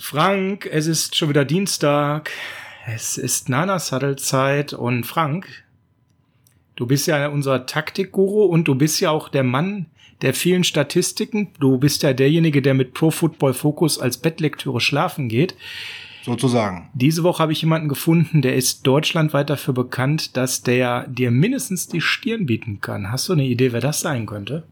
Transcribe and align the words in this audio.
Frank, 0.00 0.66
es 0.70 0.86
ist 0.86 1.16
schon 1.16 1.28
wieder 1.28 1.44
Dienstag. 1.44 2.30
Es 2.86 3.18
ist 3.18 3.48
Nana-Saddle-Zeit 3.48 4.72
und 4.72 5.04
Frank, 5.04 5.64
du 6.76 6.86
bist 6.86 7.08
ja 7.08 7.26
unser 7.28 7.66
Taktikguru 7.66 8.44
und 8.44 8.68
du 8.68 8.76
bist 8.76 9.00
ja 9.00 9.10
auch 9.10 9.28
der 9.28 9.42
Mann 9.42 9.86
der 10.22 10.34
vielen 10.34 10.64
Statistiken. 10.64 11.48
Du 11.58 11.78
bist 11.78 12.04
ja 12.04 12.12
derjenige, 12.12 12.62
der 12.62 12.74
mit 12.74 12.94
Pro 12.94 13.10
Football 13.10 13.54
Focus 13.54 13.98
als 13.98 14.16
Bettlektüre 14.18 14.80
schlafen 14.80 15.28
geht. 15.28 15.56
Sozusagen. 16.22 16.90
Diese 16.94 17.24
Woche 17.24 17.42
habe 17.42 17.52
ich 17.52 17.60
jemanden 17.60 17.88
gefunden, 17.88 18.40
der 18.40 18.54
ist 18.54 18.86
deutschlandweit 18.86 19.50
dafür 19.50 19.74
bekannt, 19.74 20.36
dass 20.36 20.62
der 20.62 21.08
dir 21.08 21.30
mindestens 21.30 21.88
die 21.88 22.00
Stirn 22.00 22.46
bieten 22.46 22.80
kann. 22.80 23.10
Hast 23.10 23.28
du 23.28 23.32
eine 23.32 23.44
Idee, 23.44 23.72
wer 23.72 23.80
das 23.80 24.00
sein 24.00 24.26
könnte? 24.26 24.62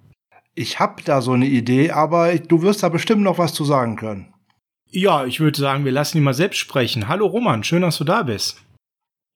Ich 0.54 0.78
habe 0.80 1.02
da 1.04 1.20
so 1.20 1.32
eine 1.32 1.46
Idee, 1.46 1.90
aber 1.90 2.38
du 2.38 2.62
wirst 2.62 2.82
da 2.82 2.88
bestimmt 2.88 3.22
noch 3.22 3.38
was 3.38 3.52
zu 3.52 3.64
sagen 3.64 3.96
können. 3.96 4.32
Ja, 4.90 5.26
ich 5.26 5.40
würde 5.40 5.58
sagen, 5.58 5.84
wir 5.84 5.92
lassen 5.92 6.18
ihn 6.18 6.24
mal 6.24 6.34
selbst 6.34 6.58
sprechen. 6.58 7.08
Hallo 7.08 7.26
Roman, 7.26 7.64
schön, 7.64 7.82
dass 7.82 7.98
du 7.98 8.04
da 8.04 8.22
bist. 8.22 8.62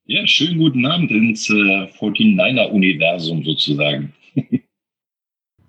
Ja, 0.06 0.26
schönen 0.26 0.58
guten 0.58 0.86
Abend 0.86 1.10
ins 1.10 1.48
äh, 1.50 1.52
49er-Universum 1.52 3.44
sozusagen. 3.44 4.14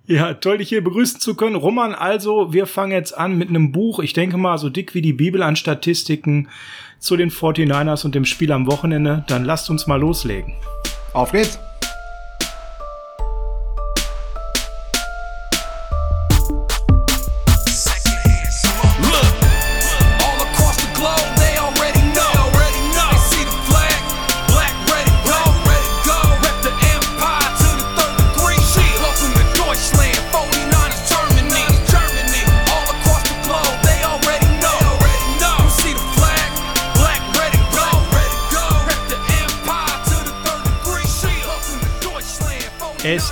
Ja, 0.08 0.34
toll, 0.34 0.58
dich 0.58 0.68
hier 0.68 0.84
begrüßen 0.84 1.22
zu 1.22 1.36
können. 1.36 1.56
Roman, 1.56 1.94
also, 1.94 2.52
wir 2.52 2.66
fangen 2.66 2.92
jetzt 2.92 3.18
an 3.18 3.38
mit 3.38 3.48
einem 3.48 3.72
Buch, 3.72 4.00
ich 4.00 4.12
denke 4.12 4.36
mal 4.36 4.58
so 4.58 4.70
dick 4.70 4.94
wie 4.94 5.02
die 5.02 5.14
Bibel 5.14 5.42
an 5.42 5.56
Statistiken 5.56 6.50
zu 7.00 7.16
den 7.16 7.32
49ers 7.32 8.04
und 8.04 8.14
dem 8.14 8.26
Spiel 8.26 8.52
am 8.52 8.68
Wochenende. 8.68 9.24
Dann 9.28 9.46
lasst 9.46 9.70
uns 9.70 9.88
mal 9.88 10.02
loslegen. 10.02 10.54
Auf 11.14 11.32
geht's! 11.32 11.58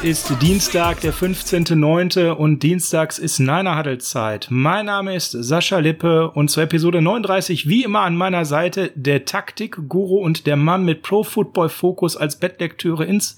Ist 0.02 0.34
Dienstag, 0.42 1.02
der 1.02 1.14
15.09. 1.14 2.30
und 2.30 2.64
dienstags 2.64 3.20
ist 3.20 3.40
Niner 3.40 3.78
Huddle 3.78 3.98
Zeit. 3.98 4.48
Mein 4.50 4.86
Name 4.86 5.14
ist 5.14 5.32
Sascha 5.32 5.80
Lippe 5.80 6.32
und 6.32 6.50
zur 6.50 6.64
Episode 6.64 7.02
39 7.02 7.68
wie 7.68 7.84
immer 7.84 8.04
an 8.04 8.16
meiner 8.16 8.46
Seite 8.46 8.94
der 8.96 9.26
Taktik-Guru 9.26 10.20
und 10.20 10.48
der 10.48 10.56
Mann 10.56 10.86
mit 10.86 11.02
Pro 11.02 11.24
Football 11.24 11.68
Fokus 11.68 12.16
als 12.16 12.40
Bettlektüre 12.40 13.04
ins 13.04 13.36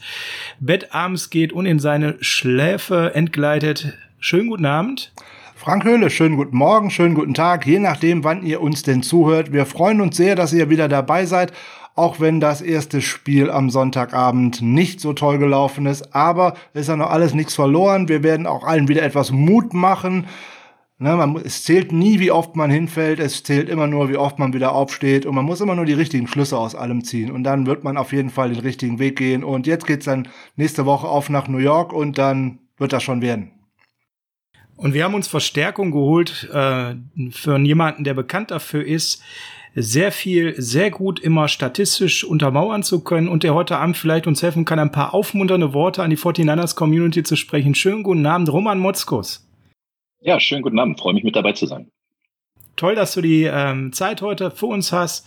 Bett 0.60 0.94
abends 0.94 1.32
geht 1.32 1.52
und 1.52 1.66
in 1.66 1.80
seine 1.80 2.18
Schläfe 2.20 3.16
entgleitet. 3.16 3.98
Schönen 4.20 4.50
guten 4.50 4.68
Abend. 4.68 5.14
Frank 5.56 5.84
Höhle, 5.84 6.12
schönen 6.12 6.38
guten 6.38 6.58
Morgen, 6.58 6.92
schönen 6.92 7.16
guten 7.16 7.34
Tag, 7.34 7.66
je 7.66 7.80
nachdem, 7.80 8.24
wann 8.24 8.44
ihr 8.46 8.62
uns 8.62 8.84
denn 8.84 9.02
zuhört. 9.02 9.52
Wir 9.52 9.66
freuen 9.66 10.00
uns 10.00 10.16
sehr, 10.16 10.36
dass 10.36 10.54
ihr 10.54 10.70
wieder 10.70 10.88
dabei 10.88 11.26
seid 11.26 11.54
auch 11.96 12.20
wenn 12.20 12.40
das 12.40 12.62
erste 12.62 13.02
Spiel 13.02 13.50
am 13.50 13.70
Sonntagabend 13.70 14.62
nicht 14.62 15.00
so 15.02 15.14
toll 15.14 15.38
gelaufen 15.38 15.86
ist. 15.86 16.16
Aber 16.16 16.56
ist 16.74 16.90
ja 16.90 16.96
noch 16.96 17.10
alles 17.10 17.34
nichts 17.34 17.56
verloren. 17.56 18.08
Wir 18.08 18.24
werden 18.24 18.48
auch 18.48 18.64
allen 18.64 18.88
wieder 18.88 19.04
etwas 19.04 19.32
Mut 19.32 19.74
machen. 19.74 20.28
Ne, 21.02 21.16
man, 21.16 21.36
es 21.38 21.64
zählt 21.64 21.92
nie, 21.92 22.20
wie 22.20 22.30
oft 22.30 22.56
man 22.56 22.70
hinfällt, 22.70 23.20
es 23.20 23.42
zählt 23.42 23.70
immer 23.70 23.88
nur, 23.88 24.10
wie 24.10 24.18
oft 24.18 24.38
man 24.38 24.54
wieder 24.54 24.74
aufsteht 24.74 25.26
und 25.26 25.34
man 25.34 25.46
muss 25.46 25.60
immer 25.60 25.74
nur 25.74 25.86
die 25.86 25.94
richtigen 25.94 26.28
Schlüsse 26.28 26.60
aus 26.60 26.76
allem 26.76 27.04
ziehen 27.04 27.32
und 27.32 27.44
dann 27.44 27.66
wird 27.66 27.84
man 27.84 27.98
auf 27.98 28.14
jeden 28.14 28.30
Fall 28.30 28.50
den 28.50 28.60
richtigen 28.60 29.00
Weg 29.00 29.16
gehen 29.16 29.44
und 29.44 29.66
jetzt 29.66 29.88
geht's 29.88 30.06
dann 30.06 30.28
nächste 30.58 30.86
Woche 30.86 31.08
auf 31.08 31.32
nach 31.32 31.48
New 31.48 31.58
York 31.58 31.92
und 31.92 32.20
dann 32.20 32.60
wird 32.78 32.94
das 32.94 33.02
schon 33.02 33.24
werden. 33.24 33.50
Und 34.76 34.94
wir 34.94 35.04
haben 35.04 35.16
uns 35.16 35.28
Verstärkung 35.28 35.90
geholt 35.90 36.48
äh, 36.54 36.94
für 37.32 37.58
jemanden, 37.58 38.04
der 38.04 38.14
bekannt 38.14 38.52
dafür 38.52 38.86
ist, 38.86 39.24
sehr 39.76 40.12
viel, 40.12 40.54
sehr 40.60 40.92
gut 40.92 41.20
immer 41.20 41.48
statistisch 41.48 42.24
untermauern 42.24 42.84
zu 42.84 43.04
können 43.04 43.30
und 43.30 43.44
der 43.44 43.54
heute 43.54 43.78
Abend 43.78 43.98
vielleicht 43.98 44.28
uns 44.28 44.44
helfen 44.44 44.66
kann, 44.66 44.80
ein 44.80 44.92
paar 44.92 45.14
aufmunternde 45.14 45.74
Worte 45.74 46.04
an 46.04 46.10
die 46.10 46.18
49ers 46.18 46.76
Community 46.76 47.24
zu 47.24 47.36
sprechen. 47.36 47.76
Schönen 47.76 48.04
guten 48.04 48.26
Abend, 48.26 48.52
Roman 48.52 48.80
Motzkos. 48.80 49.48
Ja, 50.20 50.40
schönen 50.40 50.62
guten 50.62 50.80
Abend. 50.80 51.00
Freue 51.00 51.14
mich 51.14 51.24
mit 51.24 51.36
dabei 51.36 51.54
zu 51.54 51.66
sein. 51.66 51.88
Toll, 52.78 52.96
dass 52.96 53.14
du 53.14 53.22
die 53.22 53.44
ähm, 53.44 53.92
Zeit 53.92 54.22
heute 54.22 54.50
für 54.50 54.68
uns 54.68 54.92
hast, 54.92 55.26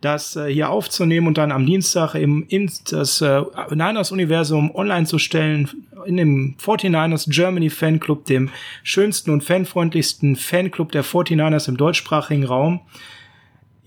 das 0.00 0.34
äh, 0.34 0.52
hier 0.52 0.70
aufzunehmen 0.70 1.26
und 1.26 1.38
dann 1.38 1.52
am 1.52 1.66
Dienstag 1.66 2.14
im 2.14 2.44
in 2.48 2.70
das 2.90 3.20
äh, 3.20 3.42
Niners 3.70 4.12
Universum 4.12 4.74
online 4.74 5.06
zu 5.06 5.18
stellen 5.18 5.68
in 6.06 6.16
dem 6.16 6.56
49ers 6.58 7.30
Germany 7.30 7.70
Fanclub, 7.70 8.24
dem 8.24 8.50
schönsten 8.82 9.30
und 9.30 9.44
fanfreundlichsten 9.44 10.36
Fanclub 10.36 10.90
der 10.90 11.04
49ers 11.04 11.68
im 11.68 11.76
deutschsprachigen 11.76 12.44
Raum. 12.44 12.80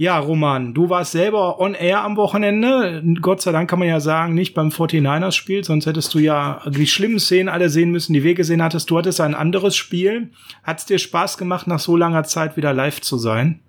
Ja, 0.02 0.18
Roman, 0.18 0.74
du 0.74 0.90
warst 0.90 1.12
selber 1.12 1.60
on 1.60 1.74
air 1.74 2.06
am 2.06 2.16
Wochenende. 2.16 3.04
Gott 3.20 3.42
sei 3.42 3.52
Dank 3.52 3.70
kann 3.70 3.80
man 3.80 3.90
ja 3.90 4.00
sagen, 4.00 4.34
nicht 4.34 4.54
beim 4.54 4.70
49ers 4.70 5.34
Spiel, 5.34 5.62
sonst 5.66 5.88
hättest 5.88 6.14
du 6.14 6.20
ja 6.20 6.62
die 6.70 6.88
schlimmen 6.88 7.20
Szenen 7.20 7.50
alle 7.50 7.68
sehen 7.68 7.92
müssen, 7.92 8.14
die 8.14 8.24
wir 8.24 8.34
gesehen 8.34 8.64
hattest. 8.64 8.90
Du 8.90 8.98
hattest 8.98 9.20
ein 9.20 9.36
anderes 9.36 9.76
Spiel. 9.76 10.32
Hat 10.64 10.80
es 10.80 10.86
dir 10.86 11.00
Spaß 11.00 11.38
gemacht, 11.38 11.68
nach 11.68 11.80
so 11.80 11.98
langer 11.98 12.24
Zeit 12.24 12.56
wieder 12.56 12.74
live 12.74 13.02
zu 13.02 13.18
sein? 13.18 13.60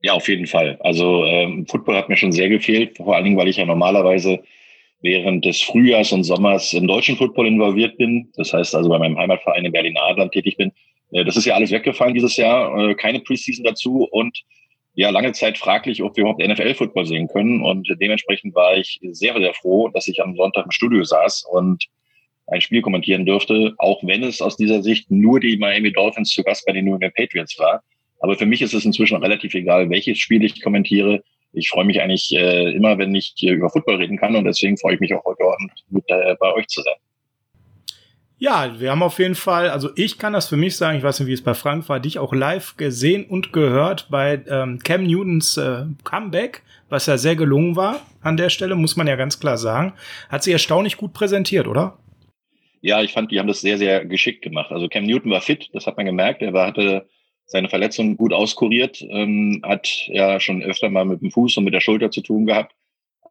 Ja, 0.00 0.14
auf 0.14 0.26
jeden 0.28 0.46
Fall. 0.46 0.78
Also 0.80 1.26
ähm, 1.26 1.66
Football 1.66 1.96
hat 1.96 2.08
mir 2.08 2.16
schon 2.16 2.32
sehr 2.32 2.48
gefehlt, 2.48 2.96
vor 2.96 3.14
allen 3.14 3.24
Dingen, 3.24 3.36
weil 3.36 3.48
ich 3.48 3.58
ja 3.58 3.66
normalerweise 3.66 4.42
während 5.02 5.44
des 5.44 5.60
Frühjahrs 5.60 6.12
und 6.12 6.24
Sommers 6.24 6.72
im 6.72 6.86
deutschen 6.86 7.18
Football 7.18 7.48
involviert 7.48 7.98
bin. 7.98 8.30
Das 8.36 8.54
heißt 8.54 8.74
also 8.74 8.88
bei 8.88 8.98
meinem 8.98 9.18
Heimatverein 9.18 9.66
in 9.66 9.72
Berlin-Adland 9.72 10.32
tätig 10.32 10.56
bin. 10.56 10.72
Äh, 11.10 11.26
das 11.26 11.36
ist 11.36 11.44
ja 11.44 11.54
alles 11.54 11.70
weggefallen 11.70 12.14
dieses 12.14 12.38
Jahr. 12.38 12.78
Äh, 12.78 12.94
keine 12.94 13.20
Preseason 13.20 13.66
dazu 13.66 14.08
und 14.10 14.42
ja 14.94 15.10
lange 15.10 15.32
Zeit 15.32 15.58
fraglich, 15.58 16.02
ob 16.02 16.16
wir 16.16 16.22
überhaupt 16.22 16.42
NFL-Football 16.46 17.06
sehen 17.06 17.28
können. 17.28 17.62
Und 17.62 17.88
dementsprechend 18.00 18.54
war 18.54 18.76
ich 18.76 19.00
sehr, 19.10 19.34
sehr 19.36 19.54
froh, 19.54 19.88
dass 19.88 20.08
ich 20.08 20.22
am 20.22 20.36
Sonntag 20.36 20.64
im 20.64 20.70
Studio 20.70 21.02
saß 21.02 21.44
und 21.50 21.86
ein 22.48 22.60
Spiel 22.60 22.82
kommentieren 22.82 23.24
durfte, 23.24 23.74
auch 23.78 24.02
wenn 24.02 24.22
es 24.22 24.42
aus 24.42 24.56
dieser 24.56 24.82
Sicht 24.82 25.10
nur 25.10 25.40
die 25.40 25.56
Miami 25.56 25.92
Dolphins 25.92 26.30
zu 26.30 26.42
Gast 26.42 26.66
bei 26.66 26.72
den 26.72 26.84
New 26.84 26.94
England 26.94 27.14
Patriots 27.14 27.58
war. 27.58 27.82
Aber 28.20 28.36
für 28.36 28.46
mich 28.46 28.62
ist 28.62 28.74
es 28.74 28.84
inzwischen 28.84 29.16
relativ 29.16 29.54
egal, 29.54 29.88
welches 29.90 30.18
Spiel 30.18 30.44
ich 30.44 30.60
kommentiere. 30.62 31.22
Ich 31.52 31.68
freue 31.68 31.84
mich 31.84 32.00
eigentlich 32.00 32.32
äh, 32.34 32.72
immer, 32.72 32.98
wenn 32.98 33.14
ich 33.14 33.32
hier 33.36 33.52
über 33.52 33.70
Football 33.70 33.96
reden 33.96 34.18
kann 34.18 34.36
und 34.36 34.44
deswegen 34.44 34.76
freue 34.78 34.94
ich 34.94 35.00
mich 35.00 35.14
auch 35.14 35.24
heute 35.24 35.44
Abend 35.44 35.72
mit 35.90 36.04
äh, 36.08 36.34
bei 36.38 36.52
euch 36.54 36.66
zu 36.68 36.82
sein. 36.82 36.94
Ja, 38.44 38.74
wir 38.80 38.90
haben 38.90 39.04
auf 39.04 39.20
jeden 39.20 39.36
Fall, 39.36 39.70
also 39.70 39.90
ich 39.94 40.18
kann 40.18 40.32
das 40.32 40.48
für 40.48 40.56
mich 40.56 40.76
sagen, 40.76 40.98
ich 40.98 41.04
weiß 41.04 41.20
nicht, 41.20 41.28
wie 41.28 41.32
es 41.32 41.44
bei 41.44 41.54
Frank 41.54 41.88
war, 41.88 42.00
dich 42.00 42.18
auch 42.18 42.32
live 42.32 42.76
gesehen 42.76 43.24
und 43.24 43.52
gehört 43.52 44.08
bei 44.10 44.42
ähm, 44.50 44.80
Cam 44.80 45.04
Newtons 45.04 45.56
äh, 45.58 45.84
Comeback, 46.02 46.64
was 46.88 47.06
ja 47.06 47.18
sehr 47.18 47.36
gelungen 47.36 47.76
war 47.76 48.00
an 48.20 48.36
der 48.36 48.50
Stelle, 48.50 48.74
muss 48.74 48.96
man 48.96 49.06
ja 49.06 49.14
ganz 49.14 49.38
klar 49.38 49.58
sagen. 49.58 49.92
Hat 50.28 50.42
sich 50.42 50.52
erstaunlich 50.52 50.96
gut 50.96 51.12
präsentiert, 51.12 51.68
oder? 51.68 51.98
Ja, 52.80 53.00
ich 53.00 53.12
fand, 53.12 53.30
die 53.30 53.38
haben 53.38 53.46
das 53.46 53.60
sehr, 53.60 53.78
sehr 53.78 54.04
geschickt 54.06 54.42
gemacht. 54.42 54.72
Also 54.72 54.88
Cam 54.88 55.04
Newton 55.04 55.30
war 55.30 55.40
fit, 55.40 55.70
das 55.72 55.86
hat 55.86 55.96
man 55.96 56.06
gemerkt. 56.06 56.42
Er 56.42 56.52
war, 56.52 56.66
hatte 56.66 57.06
seine 57.46 57.68
Verletzung 57.68 58.16
gut 58.16 58.32
auskuriert, 58.32 59.02
ähm, 59.08 59.62
hat 59.64 60.08
ja 60.08 60.40
schon 60.40 60.64
öfter 60.64 60.90
mal 60.90 61.04
mit 61.04 61.20
dem 61.20 61.30
Fuß 61.30 61.58
und 61.58 61.64
mit 61.64 61.74
der 61.74 61.80
Schulter 61.80 62.10
zu 62.10 62.22
tun 62.22 62.46
gehabt. 62.46 62.74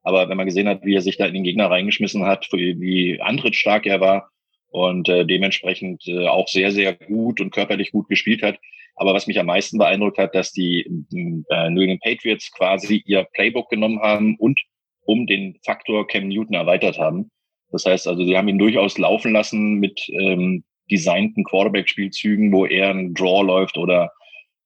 Aber 0.04 0.30
wenn 0.30 0.38
man 0.38 0.46
gesehen 0.46 0.70
hat, 0.70 0.86
wie 0.86 0.96
er 0.96 1.02
sich 1.02 1.18
da 1.18 1.26
in 1.26 1.34
den 1.34 1.44
Gegner 1.44 1.70
reingeschmissen 1.70 2.26
hat, 2.26 2.48
wie 2.54 3.20
antrittsstark 3.20 3.86
er 3.86 4.00
war, 4.00 4.32
und 4.72 5.10
äh, 5.10 5.26
dementsprechend 5.26 6.08
äh, 6.08 6.28
auch 6.28 6.48
sehr, 6.48 6.72
sehr 6.72 6.94
gut 6.94 7.40
und 7.40 7.52
körperlich 7.52 7.92
gut 7.92 8.08
gespielt 8.08 8.42
hat. 8.42 8.58
Aber 8.96 9.14
was 9.14 9.28
mich 9.28 9.40
am 9.40 9.46
meisten 9.46 9.78
beeindruckt 9.78 10.18
hat, 10.18 10.34
dass 10.36 10.52
die 10.52 10.82
äh, 10.82 11.70
New 11.70 11.82
England 11.82 12.02
Patriots 12.02 12.52
quasi 12.52 13.04
ihr 13.06 13.24
Playbook 13.34 13.70
genommen 13.70 14.00
haben 14.00 14.36
und 14.38 14.60
um 15.06 15.28
den 15.28 15.60
Faktor 15.64 16.08
Cam 16.08 16.28
Newton 16.28 16.56
erweitert 16.56 16.98
haben. 16.98 17.30
Das 17.72 17.86
heißt 17.86 18.08
also, 18.08 18.26
sie 18.26 18.38
haben 18.38 18.48
ihn 18.48 18.60
durchaus 18.60 18.98
laufen 18.98 19.32
lassen 19.32 19.76
mit 19.76 20.08
ähm, 20.10 20.64
designten 20.90 21.44
Quarterback-Spielzügen, 21.44 22.52
wo 22.52 22.66
er 22.66 22.90
ein 22.90 23.14
Draw 23.14 23.44
läuft 23.44 23.78
oder 23.78 24.12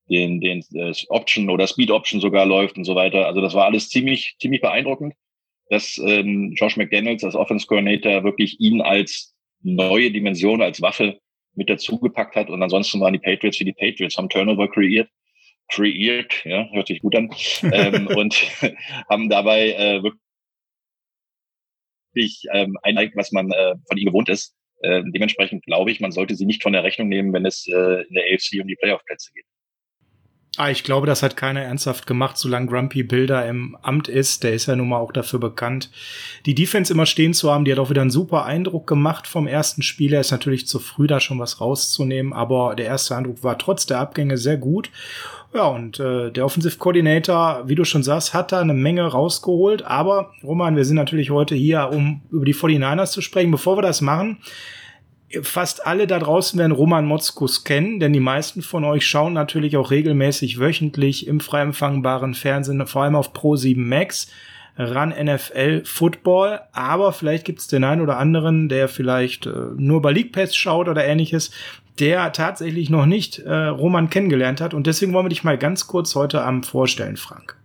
den, 0.09 0.41
den 0.41 0.63
äh, 0.73 0.93
Option 1.09 1.49
oder 1.49 1.67
Speed 1.67 1.91
Option 1.91 2.19
sogar 2.19 2.45
läuft 2.45 2.77
und 2.77 2.85
so 2.85 2.95
weiter. 2.95 3.27
Also 3.27 3.41
das 3.41 3.53
war 3.53 3.65
alles 3.65 3.89
ziemlich, 3.89 4.35
ziemlich 4.39 4.61
beeindruckend, 4.61 5.13
dass 5.69 5.99
ähm, 6.03 6.53
Josh 6.55 6.77
McDaniels 6.77 7.23
als 7.23 7.35
Offense 7.35 7.65
Coordinator 7.67 8.23
wirklich 8.23 8.59
ihn 8.59 8.81
als 8.81 9.34
neue 9.65 10.11
Dimension 10.11 10.61
als 10.61 10.81
Waffe 10.81 11.19
mit 11.55 11.69
dazugepackt 11.69 12.35
hat. 12.35 12.49
Und 12.49 12.61
ansonsten 12.61 12.99
waren 13.01 13.13
die 13.13 13.19
Patriots 13.19 13.59
wie 13.59 13.65
die 13.65 13.73
Patriots, 13.73 14.17
haben 14.17 14.29
Turnover 14.29 14.69
kreiert, 14.69 15.09
kreiert, 15.69 16.45
ja, 16.45 16.69
hört 16.71 16.87
sich 16.87 17.01
gut 17.01 17.15
an, 17.15 17.29
ähm, 17.63 18.07
und 18.07 18.35
haben 19.09 19.29
dabei 19.29 19.71
äh, 19.71 20.03
wirklich 22.13 22.43
ähm, 22.53 22.77
ein, 22.83 23.11
was 23.15 23.31
man 23.31 23.51
äh, 23.51 23.75
von 23.87 23.97
ihnen 23.97 24.07
gewohnt 24.07 24.29
ist. 24.29 24.55
Äh, 24.81 25.01
dementsprechend 25.13 25.65
glaube 25.65 25.91
ich, 25.91 25.99
man 25.99 26.11
sollte 26.11 26.35
sie 26.35 26.45
nicht 26.45 26.61
von 26.61 26.73
der 26.73 26.83
Rechnung 26.83 27.07
nehmen, 27.07 27.33
wenn 27.33 27.45
es 27.45 27.67
äh, 27.67 28.03
in 28.03 28.13
der 28.13 28.25
AFC 28.31 28.61
um 28.61 28.67
die 28.67 28.75
Playoff-Plätze 28.75 29.31
geht. 29.33 29.45
Ah, 30.57 30.69
ich 30.69 30.85
glaube, 30.85 31.05
das 31.05 31.21
hat 31.21 31.35
keiner 31.35 31.61
ernsthaft 31.61 32.07
gemacht, 32.07 32.37
solange 32.37 32.67
Grumpy 32.67 33.03
Bilder 33.03 33.45
im 33.45 33.77
Amt 33.81 34.07
ist. 34.07 34.43
Der 34.43 34.53
ist 34.53 34.67
ja 34.67 34.75
nun 34.77 34.87
mal 34.87 34.99
auch 34.99 35.11
dafür 35.11 35.39
bekannt, 35.39 35.91
die 36.45 36.55
Defense 36.55 36.93
immer 36.93 37.05
stehen 37.05 37.33
zu 37.33 37.51
haben. 37.51 37.65
Die 37.65 37.73
hat 37.73 37.79
auch 37.79 37.89
wieder 37.89 38.01
einen 38.01 38.11
super 38.11 38.45
Eindruck 38.45 38.87
gemacht 38.87 39.27
vom 39.27 39.47
ersten 39.47 39.81
Spiel. 39.81 40.13
Er 40.13 40.21
ist 40.21 40.31
natürlich 40.31 40.65
zu 40.65 40.79
früh, 40.79 41.07
da 41.07 41.19
schon 41.19 41.39
was 41.39 41.59
rauszunehmen, 41.59 42.31
aber 42.31 42.75
der 42.75 42.85
erste 42.85 43.17
Eindruck 43.17 43.43
war 43.43 43.57
trotz 43.57 43.85
der 43.85 43.99
Abgänge 43.99 44.37
sehr 44.37 44.55
gut. 44.55 44.91
Ja, 45.53 45.67
und 45.67 45.99
äh, 45.99 46.31
der 46.31 46.45
Offensive 46.45 46.77
Coordinator, 46.77 47.63
wie 47.65 47.75
du 47.75 47.83
schon 47.83 48.03
sagst, 48.03 48.33
hat 48.33 48.53
da 48.53 48.61
eine 48.61 48.73
Menge 48.73 49.05
rausgeholt. 49.05 49.83
Aber, 49.83 50.31
Roman, 50.41 50.77
wir 50.77 50.85
sind 50.85 50.95
natürlich 50.95 51.31
heute 51.31 51.55
hier, 51.55 51.89
um 51.91 52.21
über 52.31 52.45
die 52.45 52.55
49ers 52.55 53.11
zu 53.11 53.21
sprechen. 53.21 53.51
Bevor 53.51 53.77
wir 53.77 53.81
das 53.81 53.99
machen, 53.99 54.37
fast 55.41 55.85
alle 55.85 56.07
da 56.07 56.19
draußen 56.19 56.59
werden 56.59 56.71
Roman 56.71 57.05
Motzkus 57.05 57.63
kennen, 57.63 57.99
denn 57.99 58.13
die 58.13 58.19
meisten 58.19 58.61
von 58.61 58.83
euch 58.83 59.07
schauen 59.07 59.33
natürlich 59.33 59.77
auch 59.77 59.91
regelmäßig 59.91 60.59
wöchentlich 60.59 61.27
im 61.27 61.39
frei 61.39 61.61
empfangbaren 61.61 62.33
Fernsehen, 62.33 62.85
vor 62.87 63.03
allem 63.03 63.15
auf 63.15 63.33
Pro7 63.33 63.77
Max, 63.77 64.27
ran 64.77 65.09
NFL 65.09 65.83
Football. 65.85 66.59
Aber 66.71 67.13
vielleicht 67.13 67.45
gibt 67.45 67.59
es 67.59 67.67
den 67.67 67.83
einen 67.83 68.01
oder 68.01 68.17
anderen, 68.17 68.69
der 68.69 68.87
vielleicht 68.87 69.45
äh, 69.45 69.51
nur 69.77 70.01
bei 70.01 70.11
League 70.11 70.33
Pass 70.33 70.55
schaut 70.55 70.87
oder 70.87 71.05
ähnliches, 71.05 71.51
der 71.99 72.31
tatsächlich 72.31 72.89
noch 72.89 73.05
nicht 73.05 73.39
äh, 73.39 73.53
Roman 73.53 74.09
kennengelernt 74.09 74.61
hat. 74.61 74.73
Und 74.73 74.87
deswegen 74.87 75.13
wollen 75.13 75.25
wir 75.25 75.29
dich 75.29 75.43
mal 75.43 75.57
ganz 75.57 75.87
kurz 75.87 76.15
heute 76.15 76.41
Abend 76.43 76.65
vorstellen, 76.65 77.17
Frank. 77.17 77.55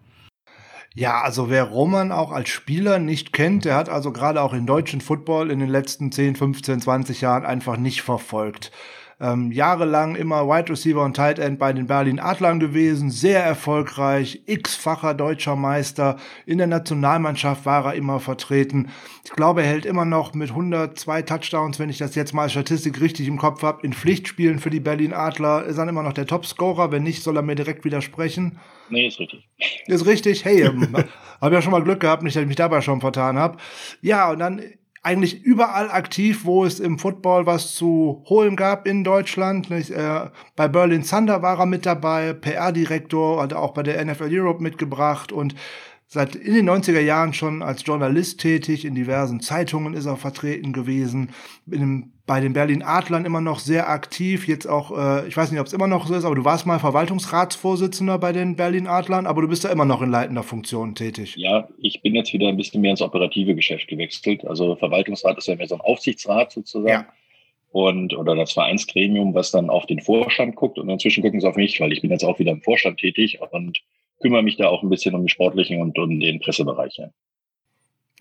Ja, 0.94 1.20
also 1.20 1.48
wer 1.48 1.64
Roman 1.64 2.10
auch 2.10 2.32
als 2.32 2.48
Spieler 2.48 2.98
nicht 2.98 3.32
kennt, 3.32 3.64
der 3.64 3.76
hat 3.76 3.88
also 3.88 4.12
gerade 4.12 4.42
auch 4.42 4.52
in 4.52 4.66
deutschen 4.66 5.00
Football 5.00 5.50
in 5.50 5.60
den 5.60 5.68
letzten 5.68 6.10
10, 6.10 6.34
15, 6.34 6.80
20 6.80 7.20
Jahren 7.20 7.46
einfach 7.46 7.76
nicht 7.76 8.02
verfolgt 8.02 8.72
ähm, 9.20 9.52
jahrelang 9.52 10.14
immer 10.14 10.46
Wide 10.48 10.70
Receiver 10.70 11.04
und 11.04 11.14
Tight 11.14 11.38
End 11.38 11.58
bei 11.58 11.72
den 11.72 11.86
Berlin 11.86 12.18
Adlern 12.18 12.58
gewesen, 12.58 13.10
sehr 13.10 13.44
erfolgreich, 13.44 14.42
x-facher 14.46 15.14
deutscher 15.14 15.56
Meister, 15.56 16.16
in 16.46 16.58
der 16.58 16.66
Nationalmannschaft 16.66 17.66
war 17.66 17.86
er 17.86 17.94
immer 17.94 18.18
vertreten. 18.18 18.90
Ich 19.24 19.32
glaube, 19.32 19.62
er 19.62 19.68
hält 19.68 19.84
immer 19.84 20.06
noch 20.06 20.32
mit 20.34 20.50
102 20.50 21.22
Touchdowns, 21.22 21.78
wenn 21.78 21.90
ich 21.90 21.98
das 21.98 22.14
jetzt 22.14 22.32
mal 22.32 22.48
Statistik 22.48 23.00
richtig 23.00 23.28
im 23.28 23.36
Kopf 23.36 23.62
habe, 23.62 23.82
in 23.82 23.92
Pflichtspielen 23.92 24.58
für 24.58 24.70
die 24.70 24.80
Berlin 24.80 25.12
Adler 25.12 25.64
ist 25.64 25.78
er 25.78 25.88
immer 25.88 26.02
noch 26.02 26.14
der 26.14 26.26
Topscorer, 26.26 26.90
wenn 26.90 27.02
nicht, 27.02 27.22
soll 27.22 27.36
er 27.36 27.42
mir 27.42 27.54
direkt 27.54 27.84
widersprechen. 27.84 28.58
Nee, 28.88 29.06
ist 29.06 29.20
richtig. 29.20 29.46
Ist 29.86 30.06
richtig, 30.06 30.44
hey, 30.44 30.62
ähm, 30.62 30.96
habe 31.40 31.54
ja 31.54 31.62
schon 31.62 31.72
mal 31.72 31.82
Glück 31.82 32.00
gehabt, 32.00 32.22
nicht, 32.22 32.36
dass 32.36 32.42
ich 32.42 32.48
mich 32.48 32.56
dabei 32.56 32.80
schon 32.80 33.00
vertan 33.00 33.38
habe. 33.38 33.58
Ja, 34.00 34.30
und 34.30 34.38
dann 34.38 34.62
eigentlich 35.02 35.42
überall 35.42 35.90
aktiv, 35.90 36.44
wo 36.44 36.64
es 36.64 36.78
im 36.78 36.98
Football 36.98 37.46
was 37.46 37.74
zu 37.74 38.22
holen 38.28 38.54
gab 38.54 38.86
in 38.86 39.02
Deutschland. 39.02 39.70
Nicht? 39.70 39.90
Äh, 39.90 40.28
bei 40.56 40.68
Berlin 40.68 41.02
Thunder 41.02 41.40
war 41.42 41.58
er 41.58 41.66
mit 41.66 41.86
dabei, 41.86 42.34
PR-Direktor, 42.34 43.42
hat 43.42 43.52
er 43.52 43.60
auch 43.60 43.72
bei 43.72 43.82
der 43.82 44.04
NFL 44.04 44.28
Europe 44.30 44.62
mitgebracht 44.62 45.32
und 45.32 45.54
seit 46.12 46.34
in 46.34 46.54
den 46.54 46.68
90er 46.68 47.00
Jahren 47.00 47.32
schon 47.32 47.62
als 47.62 47.86
Journalist 47.86 48.40
tätig, 48.40 48.84
in 48.84 48.96
diversen 48.96 49.40
Zeitungen 49.40 49.94
ist 49.94 50.06
er 50.06 50.16
vertreten 50.16 50.72
gewesen, 50.72 51.30
dem, 51.66 52.10
bei 52.26 52.40
den 52.40 52.52
Berlin 52.52 52.82
Adlern 52.82 53.24
immer 53.24 53.40
noch 53.40 53.60
sehr 53.60 53.88
aktiv, 53.88 54.48
jetzt 54.48 54.66
auch, 54.66 54.90
äh, 54.96 55.28
ich 55.28 55.36
weiß 55.36 55.52
nicht, 55.52 55.60
ob 55.60 55.68
es 55.68 55.72
immer 55.72 55.86
noch 55.86 56.08
so 56.08 56.14
ist, 56.14 56.24
aber 56.24 56.34
du 56.34 56.44
warst 56.44 56.66
mal 56.66 56.80
Verwaltungsratsvorsitzender 56.80 58.18
bei 58.18 58.32
den 58.32 58.56
Berlin 58.56 58.88
Adlern, 58.88 59.24
aber 59.24 59.42
du 59.42 59.48
bist 59.48 59.64
da 59.64 59.68
immer 59.68 59.84
noch 59.84 60.02
in 60.02 60.10
leitender 60.10 60.42
Funktion 60.42 60.96
tätig. 60.96 61.36
Ja, 61.36 61.68
ich 61.78 62.02
bin 62.02 62.16
jetzt 62.16 62.32
wieder 62.32 62.48
ein 62.48 62.56
bisschen 62.56 62.80
mehr 62.80 62.90
ins 62.90 63.02
operative 63.02 63.54
Geschäft 63.54 63.86
gewechselt. 63.86 64.44
Also 64.44 64.74
Verwaltungsrat 64.74 65.38
ist 65.38 65.46
ja 65.46 65.54
mehr 65.54 65.68
so 65.68 65.76
ein 65.76 65.80
Aufsichtsrat 65.80 66.50
sozusagen. 66.50 66.88
Ja. 66.88 67.06
Und, 67.72 68.16
oder 68.16 68.34
das 68.34 68.52
Vereinsgremium, 68.52 69.34
was 69.34 69.52
dann 69.52 69.70
auf 69.70 69.86
den 69.86 70.00
Vorstand 70.00 70.56
guckt 70.56 70.78
und 70.78 70.88
inzwischen 70.88 71.22
gucken 71.22 71.40
sie 71.40 71.48
auf 71.48 71.56
mich, 71.56 71.80
weil 71.80 71.92
ich 71.92 72.00
bin 72.00 72.10
jetzt 72.10 72.24
auch 72.24 72.38
wieder 72.38 72.50
im 72.50 72.62
Vorstand 72.62 72.98
tätig 72.98 73.38
und 73.52 73.80
kümmere 74.20 74.42
mich 74.42 74.56
da 74.56 74.68
auch 74.68 74.82
ein 74.82 74.90
bisschen 74.90 75.14
um 75.14 75.24
die 75.24 75.30
sportlichen 75.30 75.80
und 75.80 75.98
um 75.98 76.18
den 76.18 76.40
Pressebereich. 76.40 77.00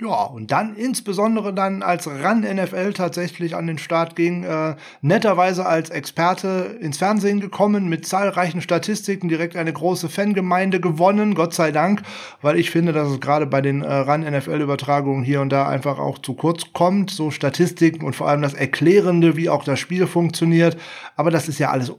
Ja. 0.02 0.24
Und 0.24 0.52
dann 0.52 0.76
insbesondere 0.76 1.54
dann, 1.54 1.84
als 1.84 2.08
RAN 2.08 2.42
NFL 2.42 2.94
tatsächlich 2.94 3.56
an 3.56 3.68
den 3.68 3.78
Start 3.78 4.16
ging, 4.16 4.44
äh, 4.44 4.76
netterweise 5.02 5.66
als 5.66 5.90
Experte 5.90 6.78
ins 6.80 6.98
Fernsehen 6.98 7.42
gekommen, 7.42 7.90
mit 7.90 8.08
zahlreichen 8.08 8.62
Statistiken, 8.62 9.28
direkt 9.28 9.58
eine 9.58 9.74
große 9.74 10.08
Fangemeinde 10.08 10.80
gewonnen, 10.80 11.36
Gott 11.36 11.54
sei 11.54 11.72
Dank, 11.72 12.04
weil 12.42 12.58
ich 12.58 12.72
finde, 12.72 12.94
dass 12.94 13.10
es 13.10 13.20
gerade 13.20 13.46
bei 13.46 13.62
den 13.62 13.82
äh, 13.82 13.94
RAN 13.94 14.22
NFL-Übertragungen 14.22 15.24
hier 15.24 15.42
und 15.42 15.50
da 15.50 15.68
einfach 15.68 16.00
auch 16.00 16.18
zu 16.20 16.34
kurz 16.34 16.72
kommt, 16.72 17.12
so 17.12 17.30
Statistiken 17.30 18.06
und 18.06 18.16
vor 18.16 18.30
allem 18.30 18.42
das 18.42 18.54
Erklärende, 18.54 19.36
wie 19.36 19.50
auch 19.50 19.66
das 19.66 19.80
Spiel 19.80 20.08
funktioniert. 20.08 20.78
Aber 21.18 21.30
das 21.30 21.50
ist 21.50 21.60
ja 21.60 21.72
alles 21.72 21.92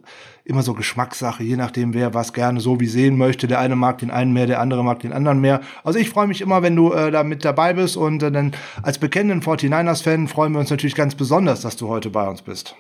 immer 0.51 0.63
so 0.63 0.75
Geschmackssache, 0.75 1.43
je 1.43 1.57
nachdem, 1.57 1.95
wer 1.95 2.13
was 2.13 2.33
gerne 2.33 2.61
so 2.61 2.81
wie 2.81 2.87
sehen 2.87 3.17
möchte. 3.17 3.47
Der 3.47 3.61
eine 3.61 3.77
mag 3.77 3.99
den 3.99 4.11
einen 4.11 4.33
mehr, 4.33 4.47
der 4.47 4.61
andere 4.61 4.85
mag 4.85 5.01
den 5.01 5.13
anderen 5.13 5.41
mehr. 5.41 5.61
Also 5.85 5.99
ich 5.99 6.11
freue 6.11 6.27
mich 6.27 6.43
immer, 6.43 6.63
wenn 6.63 6.77
du 6.77 6.93
äh, 6.93 7.11
da 7.11 7.23
mit 7.23 7.45
dabei 7.45 7.73
bist 7.73 7.97
und 7.97 8.23
äh, 8.23 8.31
dann 8.31 8.53
als 8.83 8.99
bekennenden 8.99 9.41
49ers-Fan 9.41 10.29
freuen 10.29 10.53
wir 10.53 10.61
uns 10.61 10.71
natürlich 10.71 10.95
ganz 10.95 11.15
besonders, 11.15 11.63
dass 11.63 11.77
du 11.77 11.89
heute 11.89 12.11
bei 12.11 12.29
uns 12.29 12.43
bist. 12.43 12.77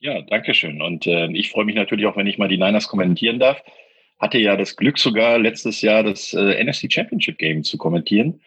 Ja, 0.00 0.20
danke 0.20 0.52
schön. 0.52 0.82
Und 0.82 1.06
äh, 1.06 1.28
ich 1.28 1.50
freue 1.50 1.64
mich 1.64 1.76
natürlich 1.76 2.04
auch, 2.04 2.16
wenn 2.16 2.26
ich 2.26 2.36
mal 2.36 2.48
die 2.48 2.58
Niners 2.58 2.88
kommentieren 2.88 3.38
darf. 3.38 3.62
Hatte 4.18 4.38
ja 4.38 4.56
das 4.56 4.76
Glück 4.76 4.98
sogar 4.98 5.38
letztes 5.38 5.80
Jahr 5.80 6.02
das 6.02 6.34
äh, 6.34 6.62
NFC 6.62 6.92
Championship 6.92 7.38
Game 7.38 7.62
zu 7.62 7.78
kommentieren. 7.78 8.40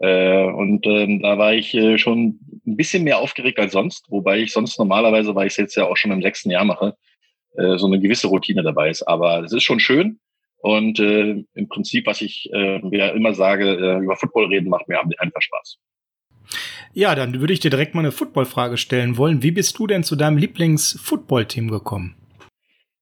Äh, 0.00 0.44
und 0.44 0.86
ähm, 0.86 1.22
da 1.22 1.38
war 1.38 1.54
ich 1.54 1.72
äh, 1.74 1.98
schon 1.98 2.38
ein 2.66 2.76
bisschen 2.76 3.04
mehr 3.04 3.18
aufgeregt 3.18 3.58
als 3.58 3.72
sonst, 3.72 4.10
wobei 4.10 4.40
ich 4.40 4.52
sonst 4.52 4.78
normalerweise, 4.78 5.34
weil 5.34 5.46
ich 5.46 5.52
es 5.52 5.56
jetzt 5.56 5.76
ja 5.76 5.84
auch 5.84 5.96
schon 5.96 6.10
im 6.10 6.22
sechsten 6.22 6.50
Jahr 6.50 6.64
mache, 6.64 6.96
äh, 7.56 7.78
so 7.78 7.86
eine 7.86 8.00
gewisse 8.00 8.28
Routine 8.28 8.62
dabei 8.62 8.90
ist. 8.90 9.02
Aber 9.02 9.42
es 9.42 9.52
ist 9.52 9.62
schon 9.62 9.80
schön. 9.80 10.18
Und 10.58 10.98
äh, 10.98 11.44
im 11.54 11.68
Prinzip, 11.68 12.06
was 12.06 12.22
ich 12.22 12.50
äh, 12.52 12.80
ja 12.96 13.08
immer 13.08 13.34
sage, 13.34 13.68
äh, 13.68 14.02
über 14.02 14.16
Football 14.16 14.46
reden 14.46 14.70
macht 14.70 14.88
mir 14.88 14.98
einfach 15.00 15.42
Spaß. 15.42 15.78
Ja, 16.94 17.14
dann 17.14 17.40
würde 17.40 17.52
ich 17.52 17.60
dir 17.60 17.70
direkt 17.70 17.94
mal 17.94 18.00
eine 18.00 18.12
Footballfrage 18.12 18.76
stellen 18.76 19.16
wollen. 19.16 19.42
Wie 19.42 19.50
bist 19.50 19.78
du 19.78 19.86
denn 19.86 20.04
zu 20.04 20.16
deinem 20.16 20.38
Lieblings-Football-Team 20.38 21.70
gekommen? 21.70 22.14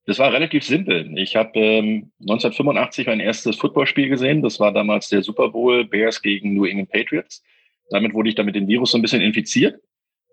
Das 0.06 0.18
war 0.18 0.32
relativ 0.32 0.64
simpel. 0.64 1.16
Ich 1.16 1.36
habe 1.36 1.50
ähm, 1.54 2.10
1985 2.22 3.06
mein 3.06 3.20
erstes 3.20 3.56
Footballspiel 3.56 4.08
gesehen. 4.08 4.42
Das 4.42 4.58
war 4.58 4.72
damals 4.72 5.08
der 5.08 5.22
Super 5.22 5.50
Bowl 5.50 5.84
Bears 5.84 6.20
gegen 6.22 6.54
New 6.54 6.64
England 6.64 6.90
Patriots. 6.90 7.44
Damit 7.90 8.12
wurde 8.14 8.30
ich 8.30 8.34
dann 8.34 8.46
mit 8.46 8.56
dem 8.56 8.66
Virus 8.66 8.90
so 8.90 8.98
ein 8.98 9.02
bisschen 9.02 9.20
infiziert. 9.20 9.80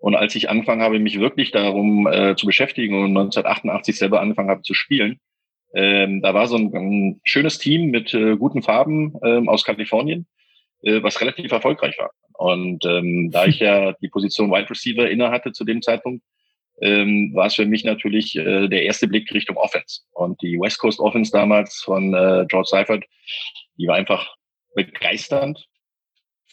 Und 0.00 0.14
als 0.14 0.34
ich 0.34 0.48
angefangen 0.48 0.82
habe, 0.82 0.98
mich 0.98 1.20
wirklich 1.20 1.52
darum 1.52 2.06
äh, 2.06 2.34
zu 2.34 2.46
beschäftigen 2.46 2.94
und 2.94 3.10
1988 3.10 3.98
selber 3.98 4.20
angefangen 4.20 4.48
habe 4.48 4.62
zu 4.62 4.72
spielen, 4.72 5.20
ähm, 5.74 6.22
da 6.22 6.32
war 6.34 6.48
so 6.48 6.56
ein, 6.56 6.74
ein 6.74 7.20
schönes 7.22 7.58
Team 7.58 7.90
mit 7.90 8.12
äh, 8.14 8.36
guten 8.36 8.62
Farben 8.62 9.14
ähm, 9.22 9.48
aus 9.48 9.62
Kalifornien, 9.62 10.26
äh, 10.82 11.02
was 11.02 11.20
relativ 11.20 11.52
erfolgreich 11.52 11.98
war. 11.98 12.10
Und 12.32 12.84
ähm, 12.86 13.30
da 13.32 13.44
ich 13.44 13.60
ja 13.60 13.92
die 14.00 14.08
Position 14.08 14.50
Wide 14.50 14.70
Receiver 14.70 15.08
inne 15.08 15.30
hatte 15.30 15.52
zu 15.52 15.64
dem 15.64 15.82
Zeitpunkt, 15.82 16.24
ähm, 16.80 17.32
war 17.34 17.46
es 17.46 17.54
für 17.54 17.66
mich 17.66 17.84
natürlich 17.84 18.36
äh, 18.36 18.68
der 18.68 18.84
erste 18.84 19.06
Blick 19.06 19.30
Richtung 19.32 19.58
Offense. 19.58 20.00
Und 20.12 20.40
die 20.40 20.58
West 20.58 20.78
Coast 20.78 20.98
Offense 20.98 21.30
damals 21.30 21.82
von 21.84 22.14
äh, 22.14 22.46
George 22.48 22.68
Seifert, 22.70 23.04
die 23.76 23.86
war 23.86 23.96
einfach 23.96 24.34
begeisternd 24.74 25.66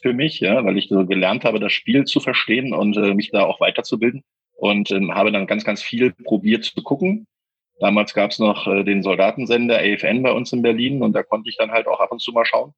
für 0.01 0.13
mich, 0.13 0.39
ja, 0.39 0.63
weil 0.63 0.77
ich 0.77 0.89
so 0.89 1.05
gelernt 1.05 1.43
habe, 1.43 1.59
das 1.59 1.73
Spiel 1.73 2.05
zu 2.05 2.19
verstehen 2.19 2.73
und 2.73 2.97
äh, 2.97 3.13
mich 3.13 3.31
da 3.31 3.43
auch 3.45 3.59
weiterzubilden 3.59 4.23
und 4.53 4.91
ähm, 4.91 5.13
habe 5.13 5.31
dann 5.31 5.47
ganz, 5.47 5.63
ganz 5.63 5.81
viel 5.81 6.13
probiert 6.23 6.65
zu 6.65 6.81
gucken. 6.83 7.27
Damals 7.79 8.13
gab 8.13 8.31
es 8.31 8.39
noch 8.39 8.67
äh, 8.67 8.83
den 8.83 9.03
Soldatensender 9.03 9.79
AFN 9.79 10.23
bei 10.23 10.31
uns 10.31 10.51
in 10.51 10.61
Berlin 10.61 11.01
und 11.01 11.13
da 11.13 11.23
konnte 11.23 11.49
ich 11.49 11.57
dann 11.57 11.71
halt 11.71 11.87
auch 11.87 11.99
ab 11.99 12.11
und 12.11 12.21
zu 12.21 12.31
mal 12.31 12.45
schauen. 12.45 12.73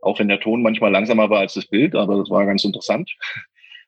Auch 0.00 0.18
wenn 0.18 0.28
der 0.28 0.40
Ton 0.40 0.62
manchmal 0.62 0.90
langsamer 0.90 1.30
war 1.30 1.40
als 1.40 1.54
das 1.54 1.66
Bild, 1.66 1.94
aber 1.94 2.18
das 2.18 2.30
war 2.30 2.44
ganz 2.46 2.64
interessant. 2.64 3.10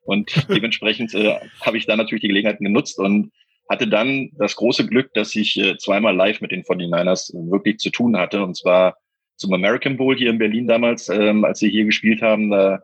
Und 0.03 0.31
dementsprechend 0.49 1.15
äh, 1.15 1.37
habe 1.61 1.77
ich 1.77 1.87
da 1.87 1.97
natürlich 1.97 2.23
die 2.23 2.29
Gelegenheit 2.29 2.59
genutzt 2.59 2.99
und 2.99 3.33
hatte 3.69 3.89
dann 3.89 4.31
das 4.39 4.55
große 4.57 4.87
Glück, 4.87 5.13
dass 5.15 5.35
ich 5.35 5.59
äh, 5.59 5.77
zweimal 5.77 6.15
live 6.15 6.41
mit 6.41 6.53
den 6.53 6.63
49ers 6.63 7.33
wirklich 7.51 7.79
zu 7.79 7.91
tun 7.91 8.17
hatte. 8.17 8.43
Und 8.43 8.57
zwar 8.57 8.97
zum 9.37 9.53
American 9.53 9.97
Bowl 9.97 10.17
hier 10.17 10.31
in 10.31 10.39
Berlin 10.39 10.67
damals, 10.67 11.09
ähm, 11.09 11.45
als 11.45 11.59
sie 11.59 11.71
hier 11.71 11.85
gespielt 11.85 12.23
haben, 12.23 12.51
da 12.51 12.83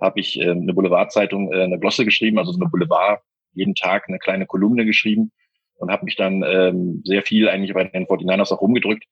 habe 0.00 0.20
ich 0.20 0.38
äh, 0.38 0.50
eine 0.50 0.74
Boulevardzeitung, 0.74 1.52
äh, 1.52 1.62
eine 1.62 1.78
Glosse 1.78 2.04
geschrieben, 2.04 2.38
also 2.38 2.52
so 2.52 2.60
eine 2.60 2.68
Boulevard, 2.68 3.22
jeden 3.54 3.74
Tag 3.74 4.08
eine 4.08 4.18
kleine 4.18 4.46
Kolumne 4.46 4.84
geschrieben 4.84 5.32
und 5.76 5.90
habe 5.90 6.04
mich 6.04 6.16
dann 6.16 6.42
ähm, 6.42 7.02
sehr 7.04 7.22
viel 7.22 7.48
eigentlich 7.48 7.74
bei 7.74 7.84
den 7.84 8.06
49ers 8.06 8.52
auch 8.52 8.60
rumgedrückt 8.60 9.04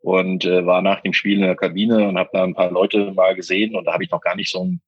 und 0.00 0.44
äh, 0.44 0.64
war 0.64 0.82
nach 0.82 1.00
dem 1.00 1.12
Spiel 1.12 1.36
in 1.36 1.42
der 1.42 1.56
Kabine 1.56 2.08
und 2.08 2.18
habe 2.18 2.30
da 2.32 2.44
ein 2.44 2.54
paar 2.54 2.70
Leute 2.70 3.12
mal 3.12 3.34
gesehen 3.34 3.74
und 3.74 3.84
da 3.86 3.92
habe 3.92 4.04
ich 4.04 4.10
noch 4.10 4.20
gar 4.20 4.36
nicht 4.36 4.50
so 4.50 4.64
ein, 4.64 4.80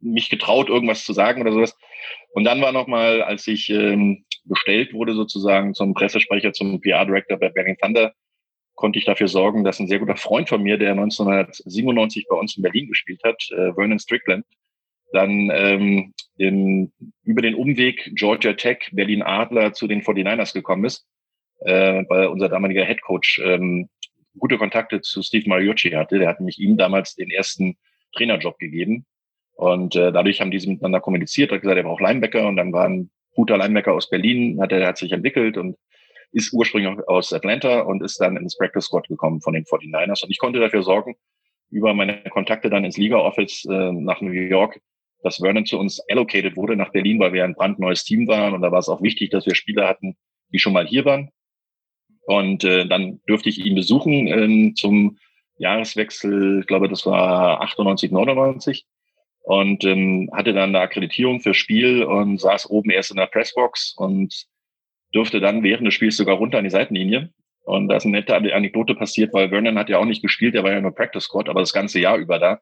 mich 0.00 0.28
getraut, 0.28 0.68
irgendwas 0.68 1.04
zu 1.04 1.12
sagen 1.12 1.40
oder 1.40 1.52
sowas. 1.52 1.76
Und 2.32 2.44
dann 2.44 2.60
war 2.60 2.72
noch 2.72 2.86
mal, 2.86 3.22
als 3.22 3.46
ich 3.46 3.70
ähm, 3.70 4.24
bestellt 4.44 4.92
wurde 4.92 5.14
sozusagen 5.14 5.72
zum 5.74 5.94
Pressesprecher, 5.94 6.52
zum 6.52 6.80
PR-Director 6.80 7.38
bei 7.38 7.48
Berlin 7.48 7.76
Thunder, 7.80 8.12
konnte 8.76 8.98
ich 8.98 9.04
dafür 9.04 9.28
sorgen, 9.28 9.64
dass 9.64 9.80
ein 9.80 9.88
sehr 9.88 9.98
guter 9.98 10.16
Freund 10.16 10.48
von 10.48 10.62
mir, 10.62 10.78
der 10.78 10.92
1997 10.92 12.26
bei 12.28 12.36
uns 12.36 12.56
in 12.56 12.62
Berlin 12.62 12.88
gespielt 12.88 13.22
hat, 13.24 13.42
äh, 13.50 13.72
Vernon 13.72 13.98
Strickland, 13.98 14.44
dann 15.12 15.50
ähm, 15.52 16.14
in, 16.36 16.92
über 17.24 17.42
den 17.42 17.54
Umweg 17.54 18.12
Georgia 18.14 18.52
Tech, 18.52 18.90
Berlin 18.92 19.22
Adler 19.22 19.72
zu 19.72 19.88
den 19.88 20.02
49ers 20.02 20.52
gekommen 20.52 20.84
ist, 20.84 21.06
äh, 21.60 22.04
weil 22.08 22.26
unser 22.26 22.48
damaliger 22.48 22.84
Head 22.84 23.02
Coach 23.02 23.40
ähm, 23.42 23.88
gute 24.38 24.58
Kontakte 24.58 25.00
zu 25.00 25.22
Steve 25.22 25.48
Mariucci 25.48 25.90
hatte. 25.90 26.18
Der 26.18 26.28
hat 26.28 26.40
nämlich 26.40 26.58
ihm 26.58 26.76
damals 26.76 27.14
den 27.14 27.30
ersten 27.30 27.76
Trainerjob 28.14 28.58
gegeben. 28.58 29.06
Und 29.54 29.96
äh, 29.96 30.12
dadurch 30.12 30.40
haben 30.40 30.50
die 30.50 30.66
miteinander 30.66 31.00
kommuniziert, 31.00 31.50
hat 31.50 31.62
gesagt, 31.62 31.78
er 31.78 31.84
braucht 31.84 32.02
Linebacker 32.02 32.46
und 32.46 32.56
dann 32.56 32.74
war 32.74 32.86
ein 32.86 33.10
guter 33.34 33.56
Linebacker 33.56 33.94
aus 33.94 34.10
Berlin, 34.10 34.60
hat 34.60 34.72
er 34.72 34.86
hat 34.86 34.98
sich 34.98 35.12
entwickelt 35.12 35.56
und 35.56 35.76
ist 36.32 36.52
ursprünglich 36.52 36.98
aus 37.08 37.32
Atlanta 37.32 37.80
und 37.80 38.02
ist 38.02 38.20
dann 38.20 38.36
ins 38.36 38.56
Practice 38.56 38.86
Squad 38.86 39.08
gekommen 39.08 39.40
von 39.40 39.54
den 39.54 39.64
49ers. 39.64 40.24
Und 40.24 40.30
ich 40.30 40.38
konnte 40.38 40.60
dafür 40.60 40.82
sorgen, 40.82 41.16
über 41.70 41.94
meine 41.94 42.22
Kontakte 42.30 42.70
dann 42.70 42.84
ins 42.84 42.96
Liga-Office 42.96 43.64
äh, 43.66 43.92
nach 43.92 44.20
New 44.20 44.30
York, 44.30 44.80
dass 45.22 45.38
Vernon 45.38 45.66
zu 45.66 45.78
uns 45.78 46.00
allocated 46.08 46.56
wurde 46.56 46.76
nach 46.76 46.92
Berlin, 46.92 47.18
weil 47.18 47.32
wir 47.32 47.44
ein 47.44 47.54
brandneues 47.54 48.04
Team 48.04 48.28
waren. 48.28 48.54
Und 48.54 48.62
da 48.62 48.70
war 48.70 48.78
es 48.78 48.88
auch 48.88 49.02
wichtig, 49.02 49.30
dass 49.30 49.46
wir 49.46 49.54
Spieler 49.54 49.88
hatten, 49.88 50.16
die 50.52 50.58
schon 50.58 50.72
mal 50.72 50.86
hier 50.86 51.04
waren. 51.04 51.30
Und 52.26 52.64
äh, 52.64 52.86
dann 52.86 53.20
dürfte 53.28 53.48
ich 53.48 53.64
ihn 53.64 53.74
besuchen 53.74 54.26
äh, 54.26 54.74
zum 54.74 55.18
Jahreswechsel, 55.58 56.60
ich 56.60 56.66
glaube, 56.66 56.88
das 56.88 57.06
war 57.06 57.60
98, 57.62 58.10
99 58.10 58.84
und 59.40 59.84
ähm, 59.84 60.28
hatte 60.32 60.52
dann 60.52 60.70
eine 60.70 60.80
Akkreditierung 60.80 61.40
für 61.40 61.54
Spiel 61.54 62.02
und 62.02 62.40
saß 62.40 62.68
oben 62.68 62.90
erst 62.90 63.12
in 63.12 63.16
der 63.16 63.26
Pressbox 63.26 63.94
und 63.96 64.46
durfte 65.16 65.40
dann 65.40 65.62
während 65.62 65.86
des 65.86 65.94
Spiels 65.94 66.16
sogar 66.16 66.36
runter 66.36 66.58
an 66.58 66.64
die 66.64 66.70
Seitenlinie. 66.70 67.30
Und 67.64 67.88
da 67.88 67.96
ist 67.96 68.04
eine 68.04 68.18
nette 68.18 68.36
Anekdote 68.36 68.94
passiert, 68.94 69.32
weil 69.32 69.48
Vernon 69.48 69.78
hat 69.78 69.88
ja 69.88 69.98
auch 69.98 70.04
nicht 70.04 70.22
gespielt, 70.22 70.54
der 70.54 70.62
war 70.62 70.72
ja 70.72 70.80
nur 70.80 70.94
Practice 70.94 71.24
Squad, 71.24 71.48
aber 71.48 71.60
das 71.60 71.72
ganze 71.72 71.98
Jahr 71.98 72.16
über 72.16 72.38
da. 72.38 72.60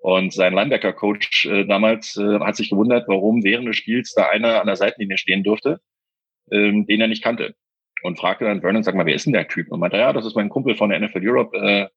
Und 0.00 0.32
sein 0.32 0.54
Linebacker-Coach 0.54 1.46
äh, 1.46 1.64
damals 1.66 2.16
äh, 2.16 2.40
hat 2.40 2.56
sich 2.56 2.70
gewundert, 2.70 3.06
warum 3.06 3.44
während 3.44 3.68
des 3.68 3.76
Spiels 3.76 4.12
da 4.14 4.28
einer 4.28 4.60
an 4.60 4.66
der 4.66 4.76
Seitenlinie 4.76 5.18
stehen 5.18 5.44
durfte, 5.44 5.80
ähm, 6.50 6.86
den 6.86 7.00
er 7.00 7.06
nicht 7.06 7.22
kannte. 7.22 7.54
Und 8.02 8.18
fragte 8.18 8.46
dann 8.46 8.62
Vernon, 8.62 8.82
sag 8.82 8.94
mal, 8.94 9.04
wer 9.04 9.14
ist 9.14 9.26
denn 9.26 9.34
der 9.34 9.46
Typ? 9.46 9.70
Und 9.70 9.78
meinte, 9.78 9.98
ja, 9.98 10.12
das 10.12 10.24
ist 10.24 10.34
mein 10.34 10.48
Kumpel 10.48 10.74
von 10.74 10.88
der 10.88 10.98
NFL 11.00 11.20
Europe, 11.22 11.56
äh, 11.56 11.88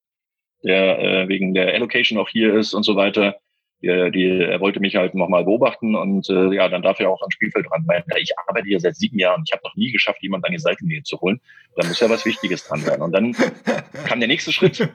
der 0.62 0.98
äh, 0.98 1.28
wegen 1.28 1.54
der 1.54 1.74
Allocation 1.74 2.18
auch 2.18 2.28
hier 2.28 2.54
ist 2.54 2.74
und 2.74 2.84
so 2.84 2.94
weiter 2.94 3.36
die, 3.82 4.10
die, 4.12 4.40
er 4.40 4.60
wollte 4.60 4.80
mich 4.80 4.96
halt 4.96 5.14
nochmal 5.14 5.44
beobachten 5.44 5.94
und 5.94 6.28
äh, 6.30 6.54
ja, 6.54 6.68
dann 6.68 6.82
darf 6.82 7.00
er 7.00 7.10
auch 7.10 7.20
ans 7.20 7.34
Spielfeld 7.34 7.70
ran. 7.70 7.86
Ich 8.20 8.32
arbeite 8.46 8.66
hier 8.66 8.80
seit 8.80 8.96
sieben 8.96 9.18
Jahren. 9.18 9.42
Ich 9.46 9.52
habe 9.52 9.62
noch 9.64 9.76
nie 9.76 9.92
geschafft, 9.92 10.22
jemanden 10.22 10.46
an 10.46 10.52
die 10.52 10.58
Seitenlinie 10.58 11.02
zu 11.02 11.20
holen. 11.20 11.40
Da 11.76 11.86
muss 11.86 12.00
ja 12.00 12.08
was 12.08 12.24
Wichtiges 12.24 12.66
dran 12.66 12.80
sein. 12.80 13.02
Und 13.02 13.12
dann 13.12 13.32
kam 14.06 14.20
der 14.20 14.28
nächste 14.28 14.52
Schritt. 14.52 14.88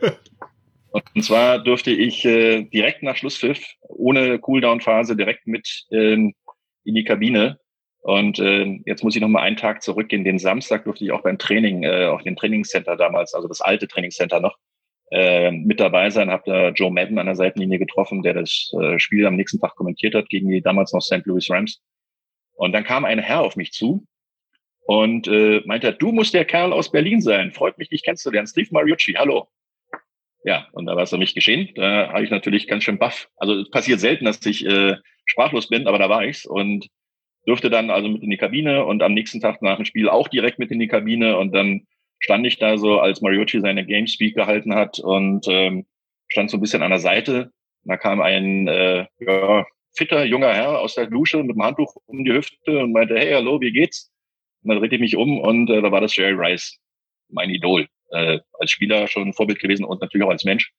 Und 0.91 1.23
zwar 1.23 1.59
durfte 1.59 1.91
ich 1.91 2.25
äh, 2.25 2.63
direkt 2.63 3.03
nach 3.03 3.15
Schlusspfiff, 3.15 3.63
ohne 3.81 4.39
Cooldown-Phase, 4.39 5.15
direkt 5.15 5.45
mit 5.45 5.85
äh, 5.91 6.13
in 6.13 6.33
die 6.83 7.03
Kabine. 7.03 7.59
Und 8.01 8.39
äh, 8.39 8.79
jetzt 8.85 9.03
muss 9.03 9.15
ich 9.15 9.21
noch 9.21 9.27
mal 9.27 9.41
einen 9.41 9.57
Tag 9.57 9.83
zurückgehen. 9.83 10.23
Den 10.23 10.39
Samstag 10.39 10.85
durfte 10.85 11.03
ich 11.03 11.11
auch 11.11 11.21
beim 11.21 11.37
Training, 11.37 11.83
äh, 11.83 12.05
auf 12.05 12.23
dem 12.23 12.35
Trainingscenter 12.35 12.95
damals, 12.95 13.33
also 13.33 13.47
das 13.47 13.61
alte 13.61 13.87
Trainingscenter 13.87 14.39
noch, 14.39 14.57
äh, 15.11 15.51
mit 15.51 15.79
dabei 15.79 16.09
sein, 16.09 16.29
habe 16.29 16.43
da 16.45 16.69
Joe 16.69 16.91
Madden 16.91 17.17
an 17.17 17.25
der 17.25 17.35
Seitenlinie 17.35 17.79
getroffen, 17.79 18.21
der 18.21 18.35
das 18.35 18.71
äh, 18.79 18.99
Spiel 18.99 19.25
am 19.25 19.35
nächsten 19.35 19.59
Tag 19.59 19.75
kommentiert 19.75 20.15
hat 20.15 20.29
gegen 20.29 20.49
die 20.49 20.61
damals 20.61 20.93
noch 20.93 21.01
St. 21.01 21.25
Louis 21.25 21.49
Rams. 21.49 21.81
Und 22.53 22.73
dann 22.73 22.83
kam 22.83 23.05
ein 23.05 23.19
Herr 23.19 23.41
auf 23.41 23.55
mich 23.55 23.71
zu 23.71 24.05
und 24.85 25.27
äh, 25.27 25.61
meinte, 25.65 25.93
du 25.93 26.11
musst 26.11 26.33
der 26.33 26.45
Kerl 26.45 26.73
aus 26.73 26.91
Berlin 26.91 27.21
sein. 27.21 27.51
Freut 27.51 27.77
mich, 27.77 27.89
dich 27.89 28.03
kennenzulernen. 28.03 28.47
Steve 28.47 28.69
Mariucci, 28.71 29.13
hallo. 29.13 29.47
Ja, 30.43 30.67
und 30.71 30.85
da 30.85 30.95
war 30.95 31.03
es 31.03 31.09
für 31.09 31.17
mich 31.17 31.35
geschehen. 31.35 31.69
Da 31.75 32.09
habe 32.09 32.23
ich 32.23 32.31
natürlich 32.31 32.67
ganz 32.67 32.83
schön 32.83 32.97
baff. 32.97 33.29
Also 33.37 33.55
es 33.55 33.69
passiert 33.69 33.99
selten, 33.99 34.25
dass 34.25 34.45
ich 34.45 34.65
äh, 34.65 34.95
sprachlos 35.25 35.69
bin, 35.69 35.87
aber 35.87 35.99
da 35.99 36.09
war 36.09 36.23
ich's 36.23 36.45
und 36.45 36.87
durfte 37.45 37.69
dann 37.69 37.89
also 37.89 38.09
mit 38.09 38.23
in 38.23 38.29
die 38.29 38.37
Kabine 38.37 38.85
und 38.85 39.01
am 39.01 39.13
nächsten 39.13 39.41
Tag 39.41 39.61
nach 39.61 39.77
dem 39.77 39.85
Spiel 39.85 40.09
auch 40.09 40.27
direkt 40.27 40.59
mit 40.59 40.71
in 40.71 40.79
die 40.79 40.87
Kabine 40.87 41.37
und 41.37 41.53
dann 41.53 41.87
stand 42.19 42.45
ich 42.45 42.57
da 42.57 42.77
so, 42.77 42.99
als 42.99 43.21
Mariucci 43.21 43.61
seine 43.61 43.85
Game 43.85 44.07
Speak 44.07 44.35
gehalten 44.35 44.75
hat 44.75 44.99
und 44.99 45.47
ähm, 45.47 45.85
stand 46.27 46.51
so 46.51 46.57
ein 46.57 46.61
bisschen 46.61 46.83
an 46.83 46.91
der 46.91 46.99
Seite. 46.99 47.51
Da 47.83 47.97
kam 47.97 48.21
ein 48.21 48.67
äh, 48.67 49.05
ja, 49.19 49.65
fitter 49.93 50.25
junger 50.25 50.53
Herr 50.53 50.79
aus 50.79 50.95
der 50.95 51.07
Dusche 51.07 51.41
mit 51.43 51.55
dem 51.55 51.63
Handtuch 51.63 51.95
um 52.05 52.23
die 52.23 52.33
Hüfte 52.33 52.79
und 52.79 52.91
meinte, 52.91 53.17
hey, 53.17 53.33
hallo, 53.33 53.59
wie 53.61 53.71
geht's? 53.71 54.11
Und 54.63 54.69
dann 54.69 54.79
drehte 54.79 54.95
ich 54.95 55.01
mich 55.01 55.15
um 55.15 55.39
und 55.39 55.69
äh, 55.69 55.81
da 55.81 55.91
war 55.91 56.01
das 56.01 56.15
Jerry 56.15 56.33
Rice, 56.33 56.77
mein 57.29 57.49
Idol. 57.49 57.87
Äh, 58.11 58.39
als 58.59 58.71
Spieler 58.71 59.07
schon 59.07 59.29
ein 59.29 59.33
Vorbild 59.33 59.59
gewesen 59.59 59.85
und 59.85 60.01
natürlich 60.01 60.25
auch 60.25 60.31
als 60.31 60.43
Mensch. 60.43 60.73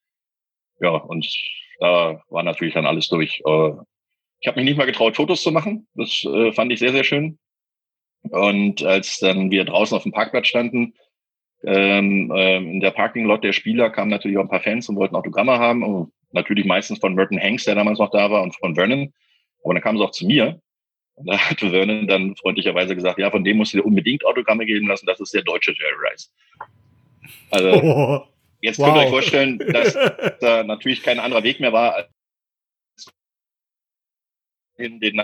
Ja, 0.80 0.90
und 0.90 1.26
da 1.78 2.22
war 2.28 2.42
natürlich 2.42 2.74
dann 2.74 2.86
alles 2.86 3.08
durch. 3.08 3.40
Äh, 3.46 3.72
ich 4.40 4.48
habe 4.48 4.58
mich 4.58 4.64
nicht 4.64 4.76
mal 4.76 4.86
getraut, 4.86 5.16
Fotos 5.16 5.42
zu 5.42 5.52
machen. 5.52 5.86
Das 5.94 6.24
äh, 6.24 6.52
fand 6.52 6.72
ich 6.72 6.78
sehr, 6.78 6.92
sehr 6.92 7.04
schön. 7.04 7.38
Und 8.22 8.82
als 8.82 9.18
dann 9.18 9.50
wir 9.50 9.64
draußen 9.64 9.96
auf 9.96 10.02
dem 10.02 10.12
Parkplatz 10.12 10.48
standen, 10.48 10.94
ähm, 11.64 12.32
ähm, 12.34 12.68
in 12.70 12.80
der 12.80 12.90
Parking 12.90 13.26
Lot 13.26 13.44
der 13.44 13.52
Spieler 13.52 13.90
kamen 13.90 14.10
natürlich 14.10 14.38
auch 14.38 14.42
ein 14.42 14.48
paar 14.48 14.60
Fans 14.60 14.88
und 14.88 14.96
wollten 14.96 15.16
Autogramme 15.16 15.58
haben. 15.58 15.82
Und 15.82 16.12
natürlich 16.32 16.64
meistens 16.64 16.98
von 16.98 17.14
Merton 17.14 17.40
Hanks, 17.40 17.64
der 17.64 17.74
damals 17.74 17.98
noch 17.98 18.10
da 18.10 18.30
war, 18.30 18.42
und 18.42 18.56
von 18.56 18.74
Vernon. 18.74 19.12
Aber 19.62 19.74
dann 19.74 19.82
kamen 19.82 19.98
sie 19.98 20.04
auch 20.04 20.12
zu 20.12 20.26
mir. 20.26 20.60
Und 21.14 21.26
da 21.28 21.38
hat 21.38 21.60
Vernon 21.60 22.06
dann 22.06 22.34
freundlicherweise 22.36 22.94
gesagt, 22.94 23.18
ja, 23.18 23.30
von 23.30 23.44
dem 23.44 23.58
musst 23.58 23.74
du 23.74 23.78
dir 23.78 23.84
unbedingt 23.84 24.24
Autogramme 24.24 24.64
geben 24.64 24.86
lassen. 24.88 25.06
Das 25.06 25.20
ist 25.20 25.34
der 25.34 25.42
deutsche 25.42 25.72
Jerry 25.72 26.10
Rice. 26.10 26.32
Also, 27.50 27.68
oh, 27.82 28.22
jetzt 28.60 28.78
wow. 28.78 28.86
könnt 28.86 28.96
ihr 28.96 29.02
euch 29.04 29.10
vorstellen, 29.10 29.58
dass 29.58 29.92
da 30.40 30.64
natürlich 30.64 31.02
kein 31.02 31.18
anderer 31.18 31.42
Weg 31.42 31.60
mehr 31.60 31.72
war, 31.72 31.94
als 31.94 32.08
in 34.78 34.98
den 34.98 35.22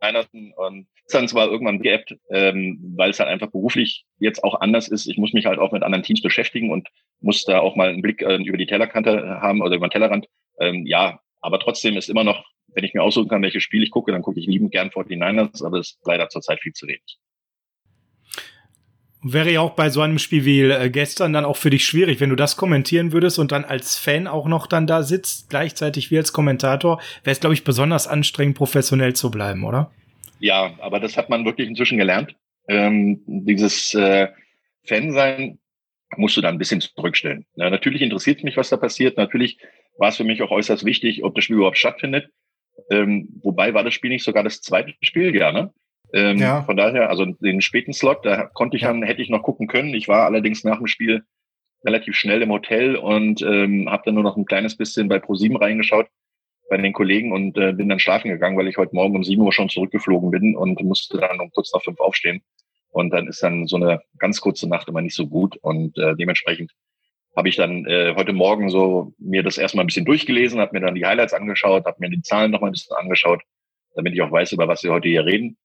Weihnachten 0.00 0.52
und 0.54 0.86
dann 1.12 1.28
zwar 1.28 1.50
irgendwann 1.50 1.80
geappt, 1.80 2.16
ähm, 2.30 2.94
weil 2.96 3.10
es 3.10 3.18
halt 3.18 3.28
einfach 3.28 3.50
beruflich 3.50 4.04
jetzt 4.18 4.42
auch 4.42 4.60
anders 4.60 4.88
ist. 4.88 5.06
Ich 5.06 5.18
muss 5.18 5.32
mich 5.32 5.46
halt 5.46 5.58
auch 5.58 5.72
mit 5.72 5.82
anderen 5.82 6.02
Teams 6.02 6.22
beschäftigen 6.22 6.70
und 6.70 6.88
muss 7.20 7.44
da 7.44 7.60
auch 7.60 7.76
mal 7.76 7.88
einen 7.88 8.02
Blick 8.02 8.22
äh, 8.22 8.36
über 8.36 8.56
die 8.56 8.66
Tellerkante 8.66 9.40
haben 9.40 9.60
oder 9.60 9.76
über 9.76 9.88
den 9.88 9.92
Tellerrand. 9.92 10.26
Ähm, 10.58 10.86
ja, 10.86 11.20
aber 11.40 11.58
trotzdem 11.58 11.96
ist 11.96 12.08
immer 12.08 12.24
noch, 12.24 12.44
wenn 12.74 12.84
ich 12.84 12.94
mir 12.94 13.02
aussuchen 13.02 13.28
kann, 13.28 13.42
welches 13.42 13.62
Spiel 13.62 13.82
ich 13.82 13.90
gucke, 13.90 14.12
dann 14.12 14.22
gucke 14.22 14.40
ich 14.40 14.46
liebend 14.46 14.72
gern 14.72 14.88
49ers, 14.88 15.64
aber 15.64 15.78
es 15.78 15.90
ist 15.90 16.00
leider 16.06 16.28
zurzeit 16.28 16.60
viel 16.60 16.72
zu 16.72 16.86
wenig. 16.86 17.18
Wäre 19.26 19.50
ja 19.50 19.60
auch 19.60 19.70
bei 19.70 19.88
so 19.88 20.02
einem 20.02 20.18
Spiel 20.18 20.44
wie 20.44 20.62
äh, 20.62 20.90
gestern 20.90 21.32
dann 21.32 21.46
auch 21.46 21.56
für 21.56 21.70
dich 21.70 21.84
schwierig, 21.84 22.20
wenn 22.20 22.28
du 22.28 22.36
das 22.36 22.56
kommentieren 22.56 23.12
würdest 23.12 23.38
und 23.38 23.52
dann 23.52 23.64
als 23.64 23.96
Fan 23.96 24.26
auch 24.26 24.46
noch 24.46 24.66
dann 24.66 24.86
da 24.86 25.02
sitzt, 25.02 25.48
gleichzeitig 25.48 26.10
wie 26.10 26.18
als 26.18 26.34
Kommentator, 26.34 27.00
wäre 27.22 27.32
es, 27.32 27.40
glaube 27.40 27.54
ich, 27.54 27.64
besonders 27.64 28.06
anstrengend, 28.06 28.56
professionell 28.56 29.14
zu 29.14 29.30
bleiben, 29.30 29.64
oder? 29.64 29.90
Ja, 30.44 30.74
aber 30.78 31.00
das 31.00 31.16
hat 31.16 31.30
man 31.30 31.46
wirklich 31.46 31.66
inzwischen 31.66 31.96
gelernt. 31.96 32.36
Ähm, 32.68 33.22
dieses 33.26 33.94
äh, 33.94 34.28
Fan-Sein 34.84 35.58
musst 36.18 36.36
du 36.36 36.42
da 36.42 36.50
ein 36.50 36.58
bisschen 36.58 36.82
zurückstellen. 36.82 37.46
Ja, 37.56 37.70
natürlich 37.70 38.02
interessiert 38.02 38.44
mich, 38.44 38.58
was 38.58 38.68
da 38.68 38.76
passiert. 38.76 39.16
Natürlich 39.16 39.56
war 39.96 40.10
es 40.10 40.18
für 40.18 40.24
mich 40.24 40.42
auch 40.42 40.50
äußerst 40.50 40.84
wichtig, 40.84 41.24
ob 41.24 41.34
das 41.34 41.44
Spiel 41.44 41.56
überhaupt 41.56 41.78
stattfindet. 41.78 42.28
Ähm, 42.90 43.40
wobei 43.42 43.72
war 43.72 43.84
das 43.84 43.94
Spiel 43.94 44.10
nicht 44.10 44.22
sogar 44.22 44.44
das 44.44 44.60
zweite 44.60 44.92
Spiel, 45.00 45.34
ja, 45.34 45.50
ne? 45.50 45.72
Ähm, 46.12 46.36
ja. 46.36 46.62
Von 46.64 46.76
daher, 46.76 47.08
also 47.08 47.24
den 47.24 47.62
späten 47.62 47.94
Slot, 47.94 48.26
da 48.26 48.44
konnte 48.44 48.76
ich 48.76 48.82
dann, 48.82 49.02
hätte 49.02 49.22
ich 49.22 49.30
noch 49.30 49.42
gucken 49.42 49.66
können. 49.66 49.94
Ich 49.94 50.08
war 50.08 50.26
allerdings 50.26 50.62
nach 50.62 50.76
dem 50.76 50.88
Spiel 50.88 51.24
relativ 51.86 52.16
schnell 52.16 52.42
im 52.42 52.52
Hotel 52.52 52.96
und 52.96 53.40
ähm, 53.40 53.88
habe 53.90 54.02
dann 54.04 54.14
nur 54.14 54.24
noch 54.24 54.36
ein 54.36 54.44
kleines 54.44 54.76
bisschen 54.76 55.08
bei 55.08 55.18
ProSieben 55.18 55.56
reingeschaut 55.56 56.06
bei 56.68 56.76
den 56.76 56.92
Kollegen 56.92 57.32
und 57.32 57.56
äh, 57.58 57.72
bin 57.72 57.88
dann 57.88 57.98
schlafen 57.98 58.30
gegangen, 58.30 58.56
weil 58.56 58.68
ich 58.68 58.76
heute 58.76 58.94
Morgen 58.94 59.16
um 59.16 59.24
sieben 59.24 59.42
Uhr 59.42 59.52
schon 59.52 59.68
zurückgeflogen 59.68 60.30
bin 60.30 60.56
und 60.56 60.82
musste 60.82 61.18
dann 61.18 61.40
um 61.40 61.50
kurz 61.50 61.72
nach 61.72 61.82
fünf 61.82 62.00
aufstehen. 62.00 62.42
Und 62.90 63.10
dann 63.10 63.26
ist 63.26 63.42
dann 63.42 63.66
so 63.66 63.76
eine 63.76 64.00
ganz 64.18 64.40
kurze 64.40 64.68
Nacht 64.68 64.88
immer 64.88 65.00
nicht 65.00 65.16
so 65.16 65.26
gut 65.26 65.56
und 65.58 65.98
äh, 65.98 66.14
dementsprechend 66.16 66.72
habe 67.36 67.48
ich 67.48 67.56
dann 67.56 67.84
äh, 67.86 68.14
heute 68.16 68.32
Morgen 68.32 68.70
so 68.70 69.12
mir 69.18 69.42
das 69.42 69.58
erstmal 69.58 69.84
ein 69.84 69.88
bisschen 69.88 70.04
durchgelesen, 70.04 70.60
habe 70.60 70.78
mir 70.78 70.86
dann 70.86 70.94
die 70.94 71.04
Highlights 71.04 71.32
angeschaut, 71.32 71.84
habe 71.84 71.96
mir 71.98 72.10
die 72.10 72.22
Zahlen 72.22 72.50
noch 72.50 72.60
mal 72.60 72.68
ein 72.68 72.72
bisschen 72.72 72.96
angeschaut, 72.96 73.42
damit 73.94 74.14
ich 74.14 74.22
auch 74.22 74.30
weiß, 74.30 74.52
über 74.52 74.68
was 74.68 74.82
wir 74.84 74.92
heute 74.92 75.08
hier 75.08 75.24
reden. 75.24 75.56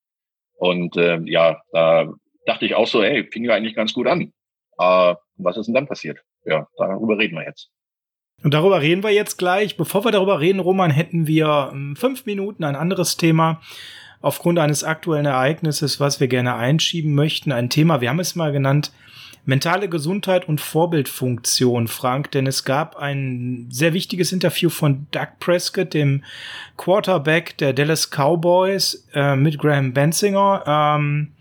Und 0.58 0.98
äh, 0.98 1.20
ja, 1.26 1.62
da 1.72 2.12
dachte 2.46 2.66
ich 2.66 2.76
auch 2.76 2.88
so, 2.88 3.04
hey, 3.04 3.28
fing 3.32 3.44
ja 3.44 3.54
eigentlich 3.54 3.76
ganz 3.76 3.94
gut 3.94 4.08
an. 4.08 4.34
Äh, 4.80 5.16
was 5.38 5.58
ist 5.58 5.68
denn 5.68 5.76
dann 5.76 5.88
passiert? 5.88 6.20
Ja, 6.46 6.68
darüber 6.78 7.18
reden 7.18 7.36
wir 7.36 7.46
jetzt. 7.46 7.70
Und 8.44 8.54
darüber 8.54 8.82
reden 8.82 9.04
wir 9.04 9.12
jetzt 9.12 9.38
gleich. 9.38 9.78
Bevor 9.78 10.06
wir 10.06 10.12
darüber 10.12 10.40
reden, 10.40 10.60
Roman, 10.60 10.92
hätten 10.92 11.28
wir 11.28 11.72
ähm, 11.74 11.96
fünf 11.96 12.26
Minuten 12.26 12.64
ein 12.64 12.76
anderes 12.76 13.18
Thema 13.18 13.62
aufgrund 14.22 14.60
eines 14.60 14.84
aktuellen 14.84 15.26
Ereignisses, 15.26 16.00
was 16.00 16.20
wir 16.20 16.28
gerne 16.28 16.56
einschieben 16.56 17.14
möchten. 17.14 17.52
Ein 17.52 17.70
Thema, 17.70 18.02
wir 18.02 18.10
haben 18.10 18.20
es 18.20 18.36
mal 18.36 18.52
genannt, 18.52 18.92
mentale 19.46 19.90
Gesundheit 19.90 20.48
und 20.48 20.62
Vorbildfunktion, 20.62 21.88
Frank, 21.88 22.32
denn 22.32 22.46
es 22.46 22.66
gab 22.66 22.98
ein 22.98 23.68
sehr 23.70 23.94
wichtiges 23.94 24.32
Interview 24.32 24.70
von 24.70 25.08
Doug 25.12 25.28
Prescott, 25.40 25.94
dem 25.94 26.24
Quarterback 26.78 27.58
der 27.58 27.74
Dallas 27.74 28.10
Cowboys, 28.10 29.08
äh, 29.14 29.36
mit 29.36 29.58
Graham 29.58 29.94
Bensinger. 29.94 30.64
Ähm, 30.68 31.32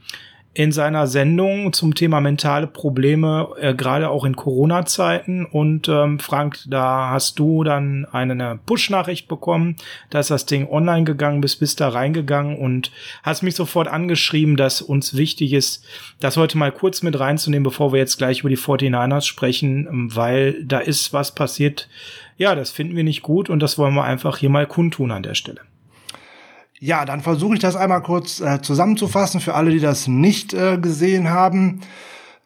in 0.58 0.72
seiner 0.72 1.06
Sendung 1.06 1.72
zum 1.72 1.94
Thema 1.94 2.20
mentale 2.20 2.66
Probleme, 2.66 3.50
äh, 3.60 3.74
gerade 3.74 4.10
auch 4.10 4.24
in 4.24 4.34
Corona-Zeiten. 4.34 5.46
Und 5.46 5.88
ähm, 5.88 6.18
Frank, 6.18 6.58
da 6.66 7.10
hast 7.10 7.38
du 7.38 7.62
dann 7.62 8.08
eine 8.10 8.58
Push-Nachricht 8.66 9.28
bekommen, 9.28 9.76
dass 10.10 10.26
das 10.26 10.46
Ding 10.46 10.68
online 10.68 11.04
gegangen 11.04 11.40
bist, 11.40 11.60
bist 11.60 11.80
da 11.80 11.90
reingegangen 11.90 12.58
und 12.58 12.90
hast 13.22 13.44
mich 13.44 13.54
sofort 13.54 13.86
angeschrieben, 13.86 14.56
dass 14.56 14.82
uns 14.82 15.16
wichtig 15.16 15.52
ist, 15.52 15.86
das 16.18 16.36
heute 16.36 16.58
mal 16.58 16.72
kurz 16.72 17.04
mit 17.04 17.20
reinzunehmen, 17.20 17.62
bevor 17.62 17.92
wir 17.92 18.00
jetzt 18.00 18.18
gleich 18.18 18.40
über 18.40 18.48
die 18.48 18.58
49ers 18.58 19.26
sprechen, 19.26 19.86
ähm, 19.86 20.16
weil 20.16 20.64
da 20.64 20.80
ist 20.80 21.12
was 21.12 21.36
passiert. 21.36 21.88
Ja, 22.36 22.56
das 22.56 22.72
finden 22.72 22.96
wir 22.96 23.04
nicht 23.04 23.22
gut 23.22 23.48
und 23.48 23.60
das 23.60 23.78
wollen 23.78 23.94
wir 23.94 24.02
einfach 24.02 24.38
hier 24.38 24.50
mal 24.50 24.66
kundtun 24.66 25.12
an 25.12 25.22
der 25.22 25.34
Stelle. 25.34 25.60
Ja, 26.80 27.04
dann 27.04 27.20
versuche 27.20 27.54
ich 27.54 27.60
das 27.60 27.74
einmal 27.74 28.02
kurz 28.02 28.40
äh, 28.40 28.62
zusammenzufassen 28.62 29.40
für 29.40 29.54
alle, 29.54 29.70
die 29.70 29.80
das 29.80 30.06
nicht 30.06 30.54
äh, 30.54 30.78
gesehen 30.78 31.30
haben. 31.30 31.80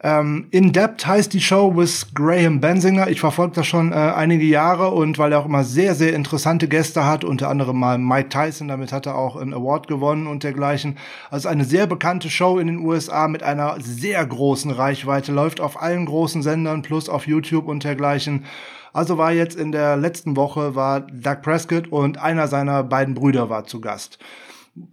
Ähm, 0.01 0.47
In 0.49 0.73
Depth 0.73 1.05
heißt 1.05 1.31
die 1.31 1.39
Show 1.39 1.75
with 1.77 2.07
Graham 2.15 2.59
Bensinger. 2.59 3.07
Ich 3.09 3.19
verfolge 3.19 3.55
das 3.55 3.67
schon 3.67 3.91
äh, 3.91 3.95
einige 3.95 4.43
Jahre 4.43 4.89
und 4.89 5.19
weil 5.19 5.31
er 5.31 5.39
auch 5.39 5.45
immer 5.45 5.63
sehr, 5.63 5.93
sehr 5.93 6.13
interessante 6.13 6.67
Gäste 6.67 7.05
hat, 7.05 7.23
unter 7.23 7.47
anderem 7.47 7.79
mal 7.79 7.99
Mike 7.99 8.29
Tyson, 8.29 8.67
damit 8.67 8.91
hat 8.91 9.05
er 9.05 9.15
auch 9.15 9.35
einen 9.35 9.53
Award 9.53 9.87
gewonnen 9.87 10.25
und 10.25 10.43
dergleichen. 10.43 10.97
Also 11.29 11.47
eine 11.47 11.63
sehr 11.63 11.85
bekannte 11.85 12.29
Show 12.31 12.57
in 12.57 12.67
den 12.67 12.79
USA 12.79 13.27
mit 13.27 13.43
einer 13.43 13.77
sehr 13.79 14.25
großen 14.25 14.71
Reichweite, 14.71 15.31
läuft 15.31 15.61
auf 15.61 15.81
allen 15.81 16.05
großen 16.05 16.41
Sendern 16.41 16.81
plus 16.81 17.07
auf 17.07 17.27
YouTube 17.27 17.67
und 17.67 17.83
dergleichen. 17.83 18.45
Also 18.93 19.17
war 19.17 19.31
jetzt 19.31 19.55
in 19.55 19.71
der 19.71 19.97
letzten 19.97 20.37
Woche 20.37 20.75
war 20.75 21.01
Doug 21.01 21.41
Prescott 21.41 21.87
und 21.87 22.19
einer 22.19 22.47
seiner 22.47 22.83
beiden 22.83 23.15
Brüder 23.15 23.49
war 23.49 23.65
zu 23.65 23.81
Gast. 23.81 24.19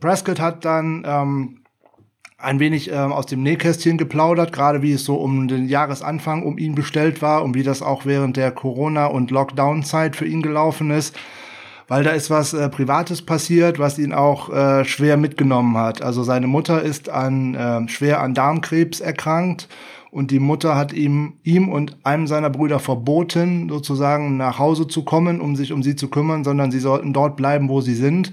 Prescott 0.01 0.41
hat 0.41 0.65
dann 0.65 1.05
ähm, 1.07 1.61
ein 2.39 2.59
wenig 2.61 2.91
ähm, 2.91 3.13
aus 3.13 3.27
dem 3.27 3.43
Nähkästchen 3.43 3.99
geplaudert, 3.99 4.53
gerade 4.53 4.81
wie 4.81 4.93
es 4.93 5.05
so 5.05 5.17
um 5.17 5.49
den 5.49 5.69
Jahresanfang 5.69 6.43
um 6.43 6.57
ihn 6.57 6.75
bestellt 6.75 7.21
war 7.21 7.45
und 7.45 7.55
wie 7.55 7.63
das 7.63 7.83
auch 7.83 8.07
während 8.07 8.39
der 8.39 8.51
Corona- 8.53 9.07
und 9.07 9.31
Lockdown-Zeit 9.31 10.17
für 10.17 10.27
ihn 10.27 10.41
gelaufen 10.41 10.91
ist. 10.91 11.15
Weil 11.87 12.03
da 12.03 12.11
ist 12.13 12.31
was 12.31 12.55
äh, 12.55 12.71
Privates 12.71 13.21
passiert, 13.21 13.79
was 13.79 13.99
ihn 13.99 14.15
auch 14.15 14.49
äh, 14.49 14.85
schwer 14.85 15.19
mitgenommen 15.19 15.77
hat. 15.77 16.01
Also 16.01 16.23
seine 16.23 16.47
Mutter 16.47 16.81
ist 16.81 17.11
an 17.11 17.55
äh, 17.55 17.89
schwer 17.89 18.21
an 18.21 18.33
Darmkrebs 18.33 19.01
erkrankt 19.01 19.69
und 20.11 20.31
die 20.31 20.41
Mutter 20.41 20.77
hat 20.77 20.93
ihm, 20.93 21.35
ihm 21.45 21.69
und 21.69 21.97
einem 22.05 22.27
seiner 22.27 22.51
Brüder 22.51 22.79
verboten, 22.79 23.69
sozusagen 23.69 24.37
nach 24.37 24.59
Hause 24.59 24.89
zu 24.89 25.05
kommen, 25.05 25.41
um 25.41 25.57
sich 25.57 25.73
um 25.73 25.83
sie 25.83 25.97
zu 25.97 26.09
kümmern, 26.09 26.45
sondern 26.45 26.71
sie 26.71 26.81
sollten 26.81 27.13
dort 27.13 27.37
bleiben, 27.37 27.69
wo 27.69 27.81
sie 27.81 27.95
sind 27.95 28.33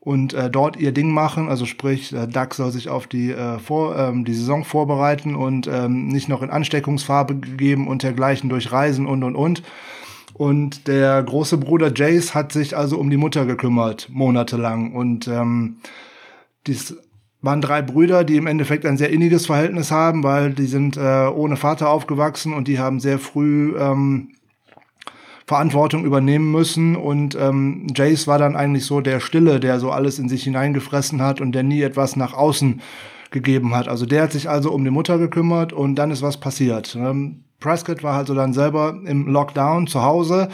und 0.00 0.32
äh, 0.32 0.48
dort 0.48 0.76
ihr 0.76 0.92
Ding 0.92 1.10
machen. 1.10 1.48
Also 1.48 1.66
sprich, 1.66 2.12
äh, 2.12 2.26
Duck 2.26 2.54
soll 2.54 2.70
sich 2.70 2.88
auf 2.88 3.06
die, 3.06 3.30
äh, 3.30 3.58
vor, 3.58 3.96
ähm, 3.98 4.24
die 4.24 4.34
Saison 4.34 4.64
vorbereiten 4.64 5.34
und 5.34 5.66
ähm, 5.66 6.08
nicht 6.08 6.28
noch 6.28 6.42
in 6.42 6.50
Ansteckungsfarbe 6.50 7.34
geben 7.34 7.88
und 7.88 8.02
dergleichen 8.02 8.48
durch 8.48 8.70
Reisen 8.70 9.06
und 9.06 9.24
und 9.24 9.34
und. 9.34 9.62
Und 10.34 10.86
der 10.86 11.20
große 11.22 11.58
Bruder 11.58 11.92
Jace 11.92 12.34
hat 12.34 12.52
sich 12.52 12.76
also 12.76 12.96
um 12.96 13.10
die 13.10 13.16
Mutter 13.16 13.44
gekümmert, 13.44 14.08
monatelang. 14.12 14.92
Und 14.92 15.26
ähm, 15.26 15.78
dies 16.68 16.96
waren 17.40 17.60
drei 17.60 17.82
Brüder, 17.82 18.24
die 18.24 18.36
im 18.36 18.46
Endeffekt 18.46 18.84
ein 18.84 18.96
sehr 18.96 19.10
inniges 19.10 19.46
Verhältnis 19.46 19.90
haben, 19.90 20.24
weil 20.24 20.52
die 20.52 20.66
sind 20.66 20.96
äh, 20.96 21.28
ohne 21.28 21.56
Vater 21.56 21.88
aufgewachsen 21.90 22.52
und 22.52 22.68
die 22.68 22.78
haben 22.78 22.98
sehr 22.98 23.18
früh 23.18 23.76
ähm, 23.78 24.30
Verantwortung 25.46 26.04
übernehmen 26.04 26.50
müssen. 26.50 26.96
Und 26.96 27.36
ähm, 27.36 27.86
Jace 27.94 28.26
war 28.26 28.38
dann 28.38 28.56
eigentlich 28.56 28.84
so 28.84 29.00
der 29.00 29.20
Stille, 29.20 29.60
der 29.60 29.78
so 29.78 29.90
alles 29.90 30.18
in 30.18 30.28
sich 30.28 30.42
hineingefressen 30.44 31.22
hat 31.22 31.40
und 31.40 31.52
der 31.52 31.62
nie 31.62 31.82
etwas 31.82 32.16
nach 32.16 32.34
außen 32.34 32.80
gegeben 33.30 33.74
hat. 33.74 33.88
Also 33.88 34.04
der 34.04 34.22
hat 34.22 34.32
sich 34.32 34.48
also 34.48 34.72
um 34.72 34.84
die 34.84 34.90
Mutter 34.90 35.18
gekümmert 35.18 35.72
und 35.72 35.94
dann 35.94 36.10
ist 36.10 36.22
was 36.22 36.38
passiert. 36.38 36.96
Ähm, 36.98 37.44
Prescott 37.60 38.02
war 38.02 38.16
also 38.16 38.34
dann 38.34 38.52
selber 38.52 38.98
im 39.04 39.26
Lockdown 39.26 39.86
zu 39.86 40.02
Hause 40.02 40.48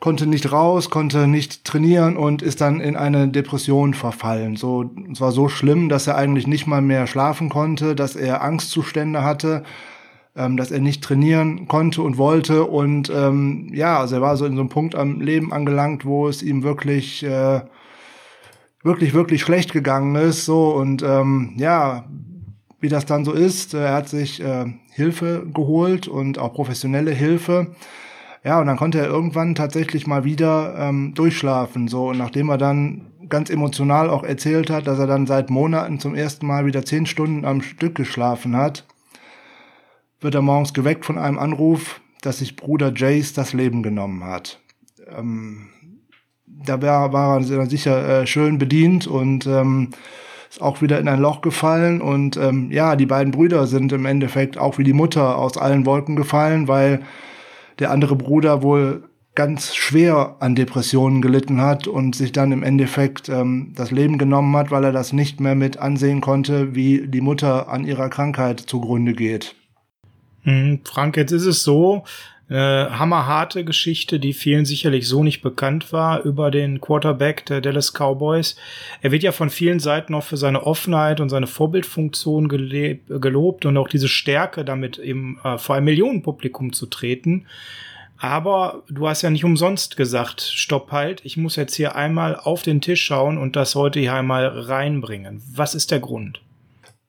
konnte 0.00 0.26
nicht 0.26 0.52
raus, 0.52 0.90
konnte 0.90 1.26
nicht 1.26 1.64
trainieren 1.64 2.16
und 2.16 2.42
ist 2.42 2.60
dann 2.60 2.80
in 2.80 2.96
eine 2.96 3.28
Depression 3.28 3.94
verfallen. 3.94 4.56
So, 4.56 4.90
es 5.10 5.20
war 5.20 5.32
so 5.32 5.48
schlimm, 5.48 5.88
dass 5.88 6.06
er 6.06 6.16
eigentlich 6.16 6.46
nicht 6.46 6.66
mal 6.66 6.82
mehr 6.82 7.06
schlafen 7.06 7.48
konnte, 7.48 7.94
dass 7.94 8.14
er 8.14 8.42
Angstzustände 8.42 9.22
hatte, 9.22 9.62
ähm, 10.36 10.56
dass 10.56 10.70
er 10.70 10.80
nicht 10.80 11.02
trainieren 11.02 11.66
konnte 11.66 12.02
und 12.02 12.18
wollte 12.18 12.64
und 12.64 13.10
ähm, 13.10 13.70
ja, 13.72 13.98
also 13.98 14.16
er 14.16 14.22
war 14.22 14.36
so 14.36 14.44
in 14.44 14.54
so 14.54 14.60
einem 14.60 14.68
Punkt 14.68 14.94
am 14.94 15.20
Leben 15.20 15.52
angelangt, 15.52 16.04
wo 16.04 16.28
es 16.28 16.42
ihm 16.42 16.62
wirklich 16.62 17.22
äh, 17.22 17.62
wirklich 18.82 19.14
wirklich 19.14 19.40
schlecht 19.42 19.72
gegangen 19.72 20.14
ist. 20.16 20.44
So 20.44 20.74
und 20.74 21.02
ähm, 21.02 21.54
ja, 21.56 22.04
wie 22.80 22.88
das 22.88 23.06
dann 23.06 23.24
so 23.24 23.32
ist, 23.32 23.72
er 23.72 23.94
hat 23.94 24.10
sich 24.10 24.42
äh, 24.42 24.66
Hilfe 24.90 25.46
geholt 25.54 26.06
und 26.06 26.38
auch 26.38 26.52
professionelle 26.52 27.12
Hilfe 27.12 27.74
ja, 28.46 28.60
und 28.60 28.68
dann 28.68 28.76
konnte 28.76 29.00
er 29.00 29.08
irgendwann 29.08 29.56
tatsächlich 29.56 30.06
mal 30.06 30.22
wieder 30.22 30.76
ähm, 30.78 31.14
durchschlafen. 31.14 31.88
So, 31.88 32.10
und 32.10 32.18
nachdem 32.18 32.48
er 32.48 32.58
dann 32.58 33.06
ganz 33.28 33.50
emotional 33.50 34.08
auch 34.08 34.22
erzählt 34.22 34.70
hat, 34.70 34.86
dass 34.86 35.00
er 35.00 35.08
dann 35.08 35.26
seit 35.26 35.50
Monaten 35.50 35.98
zum 35.98 36.14
ersten 36.14 36.46
Mal 36.46 36.64
wieder 36.64 36.84
zehn 36.84 37.06
Stunden 37.06 37.44
am 37.44 37.60
Stück 37.60 37.96
geschlafen 37.96 38.56
hat, 38.56 38.86
wird 40.20 40.36
er 40.36 40.42
morgens 40.42 40.72
geweckt 40.72 41.04
von 41.04 41.18
einem 41.18 41.40
Anruf, 41.40 42.00
dass 42.22 42.38
sich 42.38 42.54
Bruder 42.54 42.92
Jace 42.94 43.32
das 43.32 43.52
Leben 43.52 43.82
genommen 43.82 44.22
hat. 44.22 44.60
Ähm, 45.08 45.66
da 46.46 46.80
war, 46.80 47.12
war 47.12 47.40
er 47.40 47.66
sicher 47.66 48.20
äh, 48.20 48.26
schön 48.28 48.58
bedient 48.58 49.08
und 49.08 49.44
ähm, 49.48 49.90
ist 50.48 50.62
auch 50.62 50.82
wieder 50.82 51.00
in 51.00 51.08
ein 51.08 51.18
Loch 51.18 51.40
gefallen. 51.40 52.00
Und 52.00 52.36
ähm, 52.36 52.70
ja, 52.70 52.94
die 52.94 53.06
beiden 53.06 53.32
Brüder 53.32 53.66
sind 53.66 53.90
im 53.90 54.06
Endeffekt 54.06 54.56
auch 54.56 54.78
wie 54.78 54.84
die 54.84 54.92
Mutter 54.92 55.36
aus 55.36 55.58
allen 55.58 55.84
Wolken 55.84 56.14
gefallen, 56.14 56.68
weil 56.68 57.02
der 57.78 57.90
andere 57.90 58.16
Bruder 58.16 58.62
wohl 58.62 59.08
ganz 59.34 59.76
schwer 59.76 60.36
an 60.40 60.54
Depressionen 60.54 61.20
gelitten 61.20 61.60
hat 61.60 61.86
und 61.86 62.16
sich 62.16 62.32
dann 62.32 62.52
im 62.52 62.62
Endeffekt 62.62 63.28
ähm, 63.28 63.72
das 63.76 63.90
Leben 63.90 64.18
genommen 64.18 64.56
hat, 64.56 64.70
weil 64.70 64.82
er 64.82 64.92
das 64.92 65.12
nicht 65.12 65.40
mehr 65.40 65.54
mit 65.54 65.78
ansehen 65.78 66.20
konnte, 66.20 66.74
wie 66.74 67.06
die 67.06 67.20
Mutter 67.20 67.68
an 67.68 67.84
ihrer 67.84 68.08
Krankheit 68.08 68.60
zugrunde 68.60 69.12
geht. 69.12 69.54
Hm, 70.42 70.80
Frank, 70.84 71.16
jetzt 71.16 71.32
ist 71.32 71.44
es 71.44 71.62
so, 71.62 72.04
äh, 72.48 72.54
hammerharte 72.54 73.64
Geschichte, 73.64 74.20
die 74.20 74.32
vielen 74.32 74.64
sicherlich 74.64 75.08
so 75.08 75.24
nicht 75.24 75.42
bekannt 75.42 75.92
war 75.92 76.22
über 76.22 76.50
den 76.50 76.80
Quarterback 76.80 77.44
der 77.46 77.60
Dallas 77.60 77.92
Cowboys. 77.92 78.56
Er 79.02 79.10
wird 79.10 79.24
ja 79.24 79.32
von 79.32 79.50
vielen 79.50 79.80
Seiten 79.80 80.14
auch 80.14 80.22
für 80.22 80.36
seine 80.36 80.64
Offenheit 80.64 81.20
und 81.20 81.28
seine 81.28 81.48
Vorbildfunktion 81.48 82.48
gelobt 82.48 83.66
und 83.66 83.76
auch 83.76 83.88
diese 83.88 84.08
Stärke, 84.08 84.64
damit 84.64 84.98
eben 84.98 85.40
äh, 85.42 85.58
vor 85.58 85.74
einem 85.74 85.86
Millionenpublikum 85.86 86.72
zu 86.72 86.86
treten. 86.86 87.46
Aber 88.18 88.82
du 88.88 89.08
hast 89.08 89.22
ja 89.22 89.30
nicht 89.30 89.44
umsonst 89.44 89.96
gesagt, 89.96 90.40
stopp 90.40 90.90
halt, 90.92 91.20
ich 91.24 91.36
muss 91.36 91.56
jetzt 91.56 91.74
hier 91.74 91.96
einmal 91.96 92.36
auf 92.36 92.62
den 92.62 92.80
Tisch 92.80 93.04
schauen 93.04 93.36
und 93.38 93.56
das 93.56 93.74
heute 93.74 94.00
hier 94.00 94.14
einmal 94.14 94.46
reinbringen. 94.46 95.42
Was 95.52 95.74
ist 95.74 95.90
der 95.90 96.00
Grund? 96.00 96.40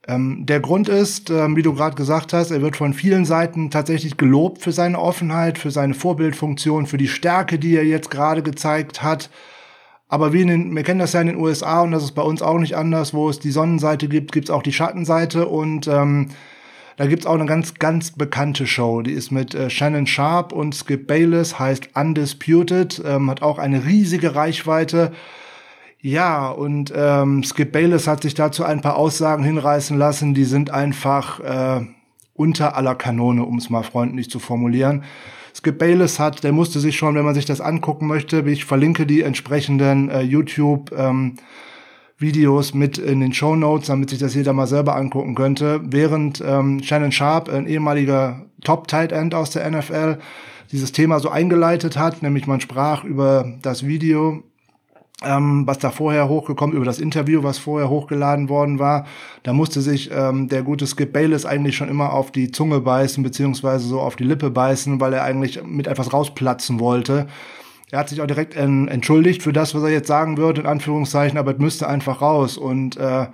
Ähm, 0.07 0.45
der 0.45 0.61
Grund 0.61 0.87
ist, 0.87 1.29
ähm, 1.29 1.55
wie 1.57 1.61
du 1.61 1.73
gerade 1.73 1.95
gesagt 1.95 2.31
hast, 2.31 2.51
er 2.51 2.61
wird 2.61 2.77
von 2.77 2.93
vielen 2.93 3.25
Seiten 3.25 3.69
tatsächlich 3.69 4.15
gelobt 4.15 4.61
für 4.61 4.71
seine 4.71 4.99
Offenheit, 4.99 5.57
für 5.57 5.71
seine 5.71 5.93
Vorbildfunktion, 5.93 6.85
für 6.85 6.97
die 6.97 7.09
Stärke, 7.09 7.59
die 7.59 7.75
er 7.75 7.85
jetzt 7.85 8.09
gerade 8.09 8.41
gezeigt 8.41 9.03
hat. 9.03 9.29
Aber 10.07 10.31
wie 10.31 10.41
in 10.41 10.47
den, 10.47 10.75
wir 10.75 10.83
kennen 10.83 10.99
das 10.99 11.11
ja 11.11 11.19
in 11.19 11.27
den 11.27 11.35
USA 11.35 11.81
und 11.81 11.91
das 11.91 12.03
ist 12.03 12.13
bei 12.13 12.21
uns 12.21 12.41
auch 12.41 12.57
nicht 12.57 12.77
anders, 12.77 13.13
wo 13.13 13.29
es 13.29 13.39
die 13.39 13.51
Sonnenseite 13.51 14.07
gibt, 14.07 14.31
gibt 14.31 14.47
es 14.47 14.55
auch 14.55 14.63
die 14.63 14.71
Schattenseite 14.71 15.47
und 15.47 15.87
ähm, 15.87 16.29
da 16.95 17.05
gibt's 17.05 17.25
auch 17.25 17.35
eine 17.35 17.45
ganz, 17.45 17.75
ganz 17.75 18.11
bekannte 18.11 18.65
Show. 18.65 19.01
Die 19.01 19.11
ist 19.11 19.31
mit 19.31 19.53
äh, 19.53 19.69
Shannon 19.69 20.07
Sharp 20.07 20.53
und 20.53 20.73
Skip 20.73 21.05
Bayless, 21.05 21.59
heißt 21.59 21.89
Undisputed, 21.95 23.01
ähm, 23.05 23.29
hat 23.29 23.41
auch 23.41 23.59
eine 23.59 23.85
riesige 23.85 24.33
Reichweite. 24.33 25.11
Ja, 25.99 26.49
und 26.49 26.93
ähm, 26.95 27.43
Skip 27.43 27.71
Bayless 27.71 28.07
hat 28.07 28.21
sich 28.21 28.36
dazu 28.36 28.63
ein 28.63 28.81
paar 28.81 28.97
Aussagen 28.97 29.43
hinreißen 29.43 29.97
lassen, 29.97 30.33
die 30.33 30.43
sind 30.43 30.69
einfach 30.69 31.39
äh, 31.39 31.86
unter 32.33 32.77
aller 32.77 32.95
Kanone, 32.95 33.43
um 33.43 33.57
es 33.57 33.69
mal 33.69 33.83
freundlich 33.83 34.29
zu 34.29 34.39
formulieren. 34.39 35.03
Skip 35.55 35.79
Bayless 35.79 36.19
hat, 36.19 36.43
der 36.43 36.51
musste 36.51 36.79
sich 36.79 36.97
schon, 36.97 37.15
wenn 37.15 37.25
man 37.25 37.33
sich 37.33 37.45
das 37.45 37.62
angucken 37.62 38.05
möchte, 38.05 38.41
ich 38.45 38.65
verlinke 38.65 39.07
die 39.07 39.23
entsprechenden 39.23 40.10
äh, 40.10 40.21
YouTube 40.21 40.91
ähm, 40.95 41.38
Videos 42.19 42.75
mit 42.75 42.99
in 42.99 43.19
den 43.19 43.33
Show 43.33 43.55
Notes, 43.55 43.88
damit 43.88 44.12
sich 44.12 44.19
das 44.19 44.36
jeder 44.36 44.53
mal 44.53 44.67
selber 44.67 44.95
angucken 44.95 45.33
könnte. 45.33 45.81
Während 45.83 46.43
ähm, 46.45 46.81
Shannon 46.83 47.12
Sharp, 47.12 47.49
ein 47.49 47.67
ehemaliger 47.67 48.45
Top 48.63 48.88
Tight 48.88 49.12
End 49.12 49.33
aus 49.33 49.49
der 49.49 49.69
NFL, 49.69 50.19
dieses 50.71 50.91
Thema 50.91 51.19
so 51.19 51.29
eingeleitet 51.29 51.97
hat, 51.97 52.21
nämlich 52.21 52.45
man 52.45 52.62
sprach 52.62 53.03
über 53.03 53.53
das 53.62 53.86
Video 53.86 54.43
ähm, 55.23 55.65
was 55.65 55.80
da 55.80 55.89
vorher 55.89 56.30
hochgekommen, 56.30 56.75
über 56.75 56.86
das 56.86 56.99
Interview, 56.99 57.41
was 57.43 57.58
vorher 57.58 57.89
hochgeladen 57.89 58.49
worden 58.49 58.77
war. 58.77 59.06
Da 59.43 59.53
musste 59.53 59.82
sich 59.82 60.12
ähm, 60.12 60.47
der 60.47 60.62
gute 60.62 60.86
Skip 60.86 61.12
Bayless 61.12 61.45
eigentlich 61.45 61.75
schon 61.75 61.89
immer 61.89 62.13
auf 62.13 62.32
die 62.32 62.51
Zunge 62.51 62.82
beißen, 62.82 63.23
beziehungsweise 63.23 63.88
so 63.88 63.99
auf 63.99 64.15
die 64.15 64.25
Lippe 64.25 64.51
beißen, 64.51 64.99
weil 64.99 65.13
er 65.13 65.23
eigentlich 65.23 65.63
mit 65.63 65.88
etwas 65.88 66.13
rausplatzen 66.13 66.80
wollte. 66.80 67.27
Er 67.89 67.99
hat 67.99 68.10
sich 68.10 68.21
auch 68.21 68.27
direkt 68.27 68.56
en 68.56 68.89
entschuldigt 68.89 69.41
für 69.41 69.53
das, 69.53 69.73
was 69.73 69.82
er 69.82 69.89
jetzt 69.89 70.08
sagen 70.08 70.38
würde, 70.38 70.62
in 70.62 70.67
Anführungszeichen, 70.67 71.38
aber 71.38 71.53
es 71.53 71.58
müsste 71.58 71.88
einfach 71.88 72.21
raus. 72.21 72.58
Und 72.58 72.97
äh, 72.97 73.27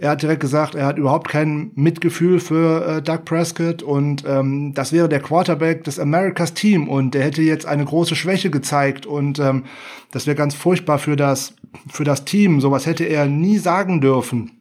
Er 0.00 0.10
hat 0.10 0.22
direkt 0.22 0.40
gesagt, 0.40 0.76
er 0.76 0.86
hat 0.86 0.96
überhaupt 0.96 1.28
kein 1.28 1.72
Mitgefühl 1.74 2.38
für 2.38 2.86
äh, 2.86 3.02
Doug 3.02 3.24
Prescott 3.24 3.82
und 3.82 4.24
ähm, 4.26 4.72
das 4.72 4.92
wäre 4.92 5.08
der 5.08 5.20
Quarterback 5.20 5.82
des 5.82 5.98
Americas 5.98 6.54
Team 6.54 6.88
und 6.88 7.14
der 7.14 7.24
hätte 7.24 7.42
jetzt 7.42 7.66
eine 7.66 7.84
große 7.84 8.14
Schwäche 8.14 8.50
gezeigt 8.50 9.06
und 9.06 9.40
ähm, 9.40 9.64
das 10.12 10.28
wäre 10.28 10.36
ganz 10.36 10.54
furchtbar 10.54 10.98
für 10.98 11.16
das 11.16 11.54
für 11.90 12.04
das 12.04 12.24
Team. 12.24 12.60
Sowas 12.60 12.86
hätte 12.86 13.04
er 13.04 13.26
nie 13.26 13.58
sagen 13.58 14.00
dürfen. 14.00 14.52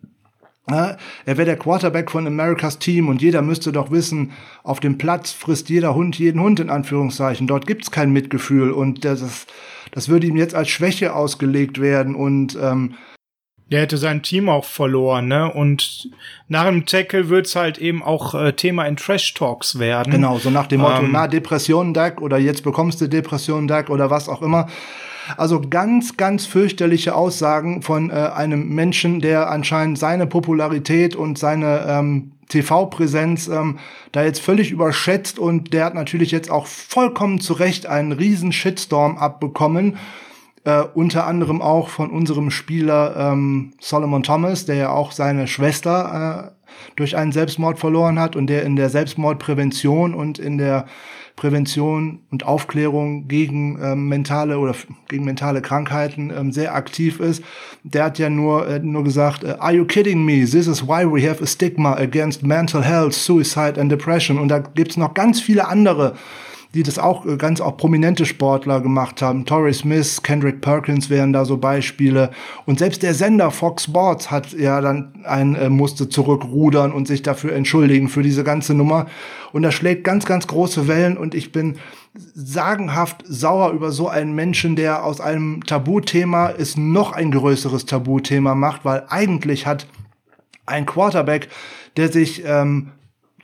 Ja, 0.69 0.97
er 1.25 1.37
wäre 1.37 1.45
der 1.45 1.55
Quarterback 1.55 2.11
von 2.11 2.27
Americas 2.27 2.79
Team 2.79 3.07
und 3.07 3.21
jeder 3.21 3.41
müsste 3.41 3.71
doch 3.71 3.91
wissen, 3.91 4.31
auf 4.63 4.79
dem 4.79 4.97
Platz 4.97 5.31
frisst 5.31 5.69
jeder 5.69 5.93
Hund 5.93 6.17
jeden 6.17 6.41
Hund 6.41 6.59
in 6.59 6.69
Anführungszeichen. 6.69 7.47
Dort 7.47 7.67
gibt's 7.67 7.91
kein 7.91 8.11
Mitgefühl 8.11 8.71
und 8.71 9.05
das, 9.05 9.45
das 9.91 10.09
würde 10.09 10.27
ihm 10.27 10.35
jetzt 10.35 10.55
als 10.55 10.69
Schwäche 10.69 11.13
ausgelegt 11.15 11.79
werden 11.79 12.15
und 12.15 12.57
ähm, 12.61 12.95
der 13.71 13.81
hätte 13.81 13.97
sein 13.97 14.21
Team 14.23 14.49
auch 14.49 14.65
verloren, 14.65 15.27
ne? 15.27 15.51
Und 15.51 16.09
nach 16.47 16.65
dem 16.65 16.85
Tackle 16.85 17.29
wird's 17.29 17.55
halt 17.55 17.77
eben 17.77 18.01
auch 18.01 18.33
äh, 18.33 18.53
Thema 18.53 18.85
in 18.85 18.95
Trash 18.95 19.33
Talks 19.33 19.77
werden. 19.79 20.11
Genau, 20.11 20.37
so 20.37 20.49
nach 20.49 20.67
dem 20.67 20.81
Motto, 20.81 21.03
ähm, 21.03 21.09
na, 21.11 21.27
Depression, 21.27 21.93
Duck, 21.93 22.21
oder 22.21 22.37
jetzt 22.37 22.63
bekommst 22.63 23.01
du 23.01 23.07
Depression, 23.07 23.67
Duck, 23.67 23.89
oder 23.89 24.09
was 24.09 24.29
auch 24.29 24.41
immer. 24.41 24.67
Also 25.35 25.59
ganz, 25.59 26.15
ganz 26.15 26.45
fürchterliche 26.45 27.13
Aussagen 27.13 27.81
von 27.81 28.09
äh, 28.09 28.13
einem 28.13 28.69
Menschen, 28.69 29.19
der 29.19 29.49
anscheinend 29.49 29.99
seine 29.99 30.25
Popularität 30.25 31.17
und 31.17 31.37
seine 31.37 31.85
ähm, 31.87 32.31
TV-Präsenz 32.47 33.49
ähm, 33.49 33.79
da 34.13 34.23
jetzt 34.23 34.39
völlig 34.39 34.71
überschätzt 34.71 35.37
und 35.37 35.73
der 35.73 35.83
hat 35.83 35.95
natürlich 35.95 36.31
jetzt 36.31 36.49
auch 36.49 36.65
vollkommen 36.65 37.41
zu 37.41 37.53
Recht 37.53 37.87
einen 37.87 38.13
riesen 38.13 38.53
Shitstorm 38.53 39.17
abbekommen. 39.17 39.97
Äh, 40.67 40.83
unter 40.95 41.25
anderem 41.25 41.61
auch 41.61 41.87
von 41.87 42.11
unserem 42.11 42.51
Spieler 42.51 43.15
ähm, 43.17 43.71
Solomon 43.79 44.21
Thomas, 44.21 44.65
der 44.65 44.75
ja 44.75 44.89
auch 44.89 45.13
seine 45.13 45.47
Schwester 45.47 46.51
äh, 46.51 46.67
durch 46.97 47.15
einen 47.15 47.31
Selbstmord 47.31 47.79
verloren 47.79 48.19
hat 48.19 48.35
und 48.35 48.47
der 48.47 48.63
in 48.63 48.75
der 48.75 48.89
Selbstmordprävention 48.89 50.13
und 50.13 50.39
in 50.39 50.57
der 50.57 50.85
Prävention 51.37 52.19
und 52.31 52.45
Aufklärung 52.45 53.29
gegen 53.29 53.79
ähm, 53.81 54.09
mentale 54.09 54.59
oder 54.59 54.75
gegen 55.07 55.23
mentale 55.23 55.61
Krankheiten 55.61 56.33
ähm, 56.37 56.51
sehr 56.51 56.75
aktiv 56.75 57.21
ist. 57.21 57.45
Der 57.83 58.03
hat 58.03 58.19
ja 58.19 58.29
nur 58.29 58.67
äh, 58.67 58.79
nur 58.79 59.05
gesagt, 59.05 59.45
äh, 59.45 59.55
Are 59.59 59.71
you 59.71 59.85
kidding 59.85 60.25
me? 60.25 60.43
This 60.43 60.67
is 60.67 60.85
why 60.85 61.05
we 61.05 61.29
have 61.29 61.41
a 61.41 61.47
stigma 61.47 61.93
against 61.93 62.43
mental 62.43 62.83
health, 62.83 63.13
suicide 63.13 63.79
and 63.79 63.89
depression. 63.89 64.37
Und 64.37 64.49
da 64.49 64.59
gibt's 64.59 64.97
noch 64.97 65.13
ganz 65.13 65.39
viele 65.39 65.65
andere 65.65 66.15
die 66.77 66.83
das 66.83 66.99
auch 66.99 67.25
äh, 67.25 67.37
ganz 67.37 67.59
auch 67.59 67.75
prominente 67.75 68.27
Sportler 68.27 68.81
gemacht 68.81 69.23
haben. 69.23 69.45
Torrey 69.45 69.73
Smith, 69.73 70.21
Kendrick 70.21 70.61
Perkins 70.61 71.09
wären 71.09 71.33
da 71.33 71.43
so 71.43 71.57
Beispiele. 71.57 72.29
Und 72.67 72.77
selbst 72.77 73.01
der 73.01 73.15
Sender 73.15 73.49
Fox 73.49 73.85
Sports 73.85 74.29
hat 74.29 74.53
ja 74.53 74.79
dann 74.79 75.13
ein, 75.23 75.55
äh, 75.55 75.69
musste 75.69 76.07
zurückrudern 76.07 76.91
und 76.91 77.07
sich 77.07 77.23
dafür 77.23 77.53
entschuldigen 77.53 78.09
für 78.09 78.21
diese 78.21 78.43
ganze 78.43 78.75
Nummer. 78.75 79.07
Und 79.53 79.63
das 79.63 79.73
schlägt 79.73 80.03
ganz, 80.03 80.25
ganz 80.25 80.45
große 80.45 80.87
Wellen 80.87 81.17
und 81.17 81.33
ich 81.33 81.51
bin 81.51 81.77
sagenhaft 82.35 83.23
sauer 83.27 83.71
über 83.71 83.91
so 83.91 84.07
einen 84.07 84.33
Menschen, 84.33 84.75
der 84.75 85.03
aus 85.03 85.19
einem 85.19 85.63
Tabuthema 85.65 86.51
es 86.51 86.77
noch 86.77 87.11
ein 87.11 87.31
größeres 87.31 87.87
Tabuthema 87.87 88.53
macht, 88.53 88.85
weil 88.85 89.03
eigentlich 89.09 89.65
hat 89.65 89.87
ein 90.67 90.85
Quarterback, 90.85 91.49
der 91.95 92.11
sich 92.11 92.43
ähm, 92.45 92.91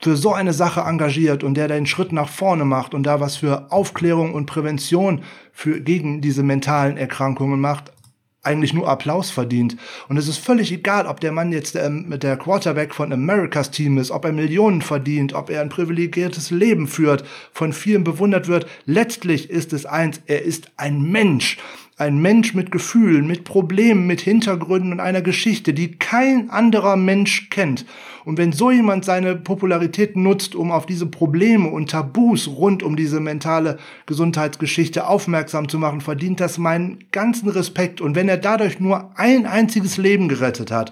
für 0.03 0.17
so 0.17 0.33
eine 0.33 0.53
Sache 0.53 0.81
engagiert 0.81 1.43
und 1.43 1.55
der 1.55 1.67
den 1.67 1.85
Schritt 1.85 2.11
nach 2.11 2.29
vorne 2.29 2.65
macht 2.65 2.93
und 2.93 3.03
da 3.03 3.19
was 3.19 3.37
für 3.37 3.71
Aufklärung 3.71 4.33
und 4.33 4.45
Prävention 4.45 5.23
für, 5.51 5.79
gegen 5.79 6.19
diese 6.21 6.43
mentalen 6.43 6.97
Erkrankungen 6.97 7.59
macht, 7.59 7.91
eigentlich 8.43 8.73
nur 8.73 8.89
Applaus 8.89 9.31
verdient. 9.31 9.77
Und 10.09 10.17
es 10.17 10.27
ist 10.27 10.37
völlig 10.37 10.71
egal, 10.71 11.07
ob 11.07 11.21
der 11.21 11.31
Mann 11.31 11.53
jetzt 11.53 11.75
ähm, 11.75 12.09
mit 12.09 12.23
der 12.23 12.35
Quarterback 12.35 12.93
von 12.93 13.13
Americas 13.13 13.71
Team 13.71 13.97
ist, 13.97 14.11
ob 14.11 14.25
er 14.25 14.33
Millionen 14.33 14.81
verdient, 14.81 15.33
ob 15.33 15.49
er 15.49 15.61
ein 15.61 15.69
privilegiertes 15.69 16.51
Leben 16.51 16.87
führt, 16.87 17.23
von 17.53 17.71
vielen 17.71 18.03
bewundert 18.03 18.49
wird. 18.49 18.67
Letztlich 18.85 19.49
ist 19.49 19.71
es 19.71 19.85
eins, 19.85 20.21
er 20.25 20.43
ist 20.43 20.71
ein 20.75 21.01
Mensch. 21.01 21.57
Ein 22.03 22.21
Mensch 22.21 22.53
mit 22.53 22.69
Gefühlen, 22.69 23.27
mit 23.27 23.45
Problemen, 23.45 24.07
mit 24.07 24.19
Hintergründen 24.19 24.91
und 24.91 24.99
einer 24.99 25.21
Geschichte, 25.21 25.73
die 25.73 25.95
kein 25.95 26.49
anderer 26.49 26.97
Mensch 26.97 27.49
kennt. 27.49 27.85
Und 28.25 28.37
wenn 28.37 28.51
so 28.51 28.71
jemand 28.71 29.05
seine 29.05 29.37
Popularität 29.37 30.17
nutzt, 30.17 30.53
um 30.53 30.73
auf 30.73 30.85
diese 30.85 31.05
Probleme 31.05 31.69
und 31.69 31.91
Tabus 31.91 32.49
rund 32.49 32.83
um 32.83 32.97
diese 32.97 33.21
mentale 33.21 33.77
Gesundheitsgeschichte 34.05 35.07
aufmerksam 35.07 35.69
zu 35.69 35.79
machen, 35.79 36.01
verdient 36.01 36.41
das 36.41 36.57
meinen 36.57 37.05
ganzen 37.13 37.47
Respekt. 37.47 38.01
Und 38.01 38.15
wenn 38.15 38.27
er 38.27 38.37
dadurch 38.37 38.81
nur 38.81 39.17
ein 39.17 39.45
einziges 39.45 39.95
Leben 39.95 40.27
gerettet 40.27 40.71
hat, 40.71 40.91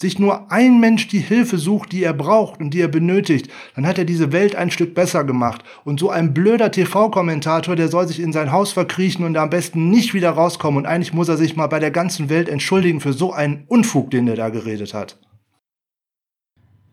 sich 0.00 0.18
nur 0.18 0.50
ein 0.50 0.80
Mensch 0.80 1.08
die 1.08 1.18
Hilfe 1.18 1.58
sucht, 1.58 1.92
die 1.92 2.04
er 2.04 2.12
braucht 2.12 2.60
und 2.60 2.70
die 2.70 2.80
er 2.80 2.88
benötigt, 2.88 3.50
dann 3.74 3.86
hat 3.86 3.98
er 3.98 4.04
diese 4.04 4.32
Welt 4.32 4.54
ein 4.56 4.70
Stück 4.70 4.94
besser 4.94 5.24
gemacht. 5.24 5.62
Und 5.84 6.00
so 6.00 6.10
ein 6.10 6.34
blöder 6.34 6.70
TV-Kommentator, 6.70 7.76
der 7.76 7.88
soll 7.88 8.06
sich 8.06 8.20
in 8.20 8.32
sein 8.32 8.52
Haus 8.52 8.72
verkriechen 8.72 9.24
und 9.24 9.36
am 9.36 9.50
besten 9.50 9.90
nicht 9.90 10.14
wieder 10.14 10.30
rauskommen. 10.30 10.78
Und 10.78 10.86
eigentlich 10.86 11.12
muss 11.12 11.28
er 11.28 11.36
sich 11.36 11.56
mal 11.56 11.66
bei 11.66 11.80
der 11.80 11.90
ganzen 11.90 12.28
Welt 12.28 12.48
entschuldigen 12.48 13.00
für 13.00 13.12
so 13.12 13.32
einen 13.32 13.64
Unfug, 13.66 14.10
den 14.10 14.28
er 14.28 14.36
da 14.36 14.48
geredet 14.48 14.94
hat. 14.94 15.18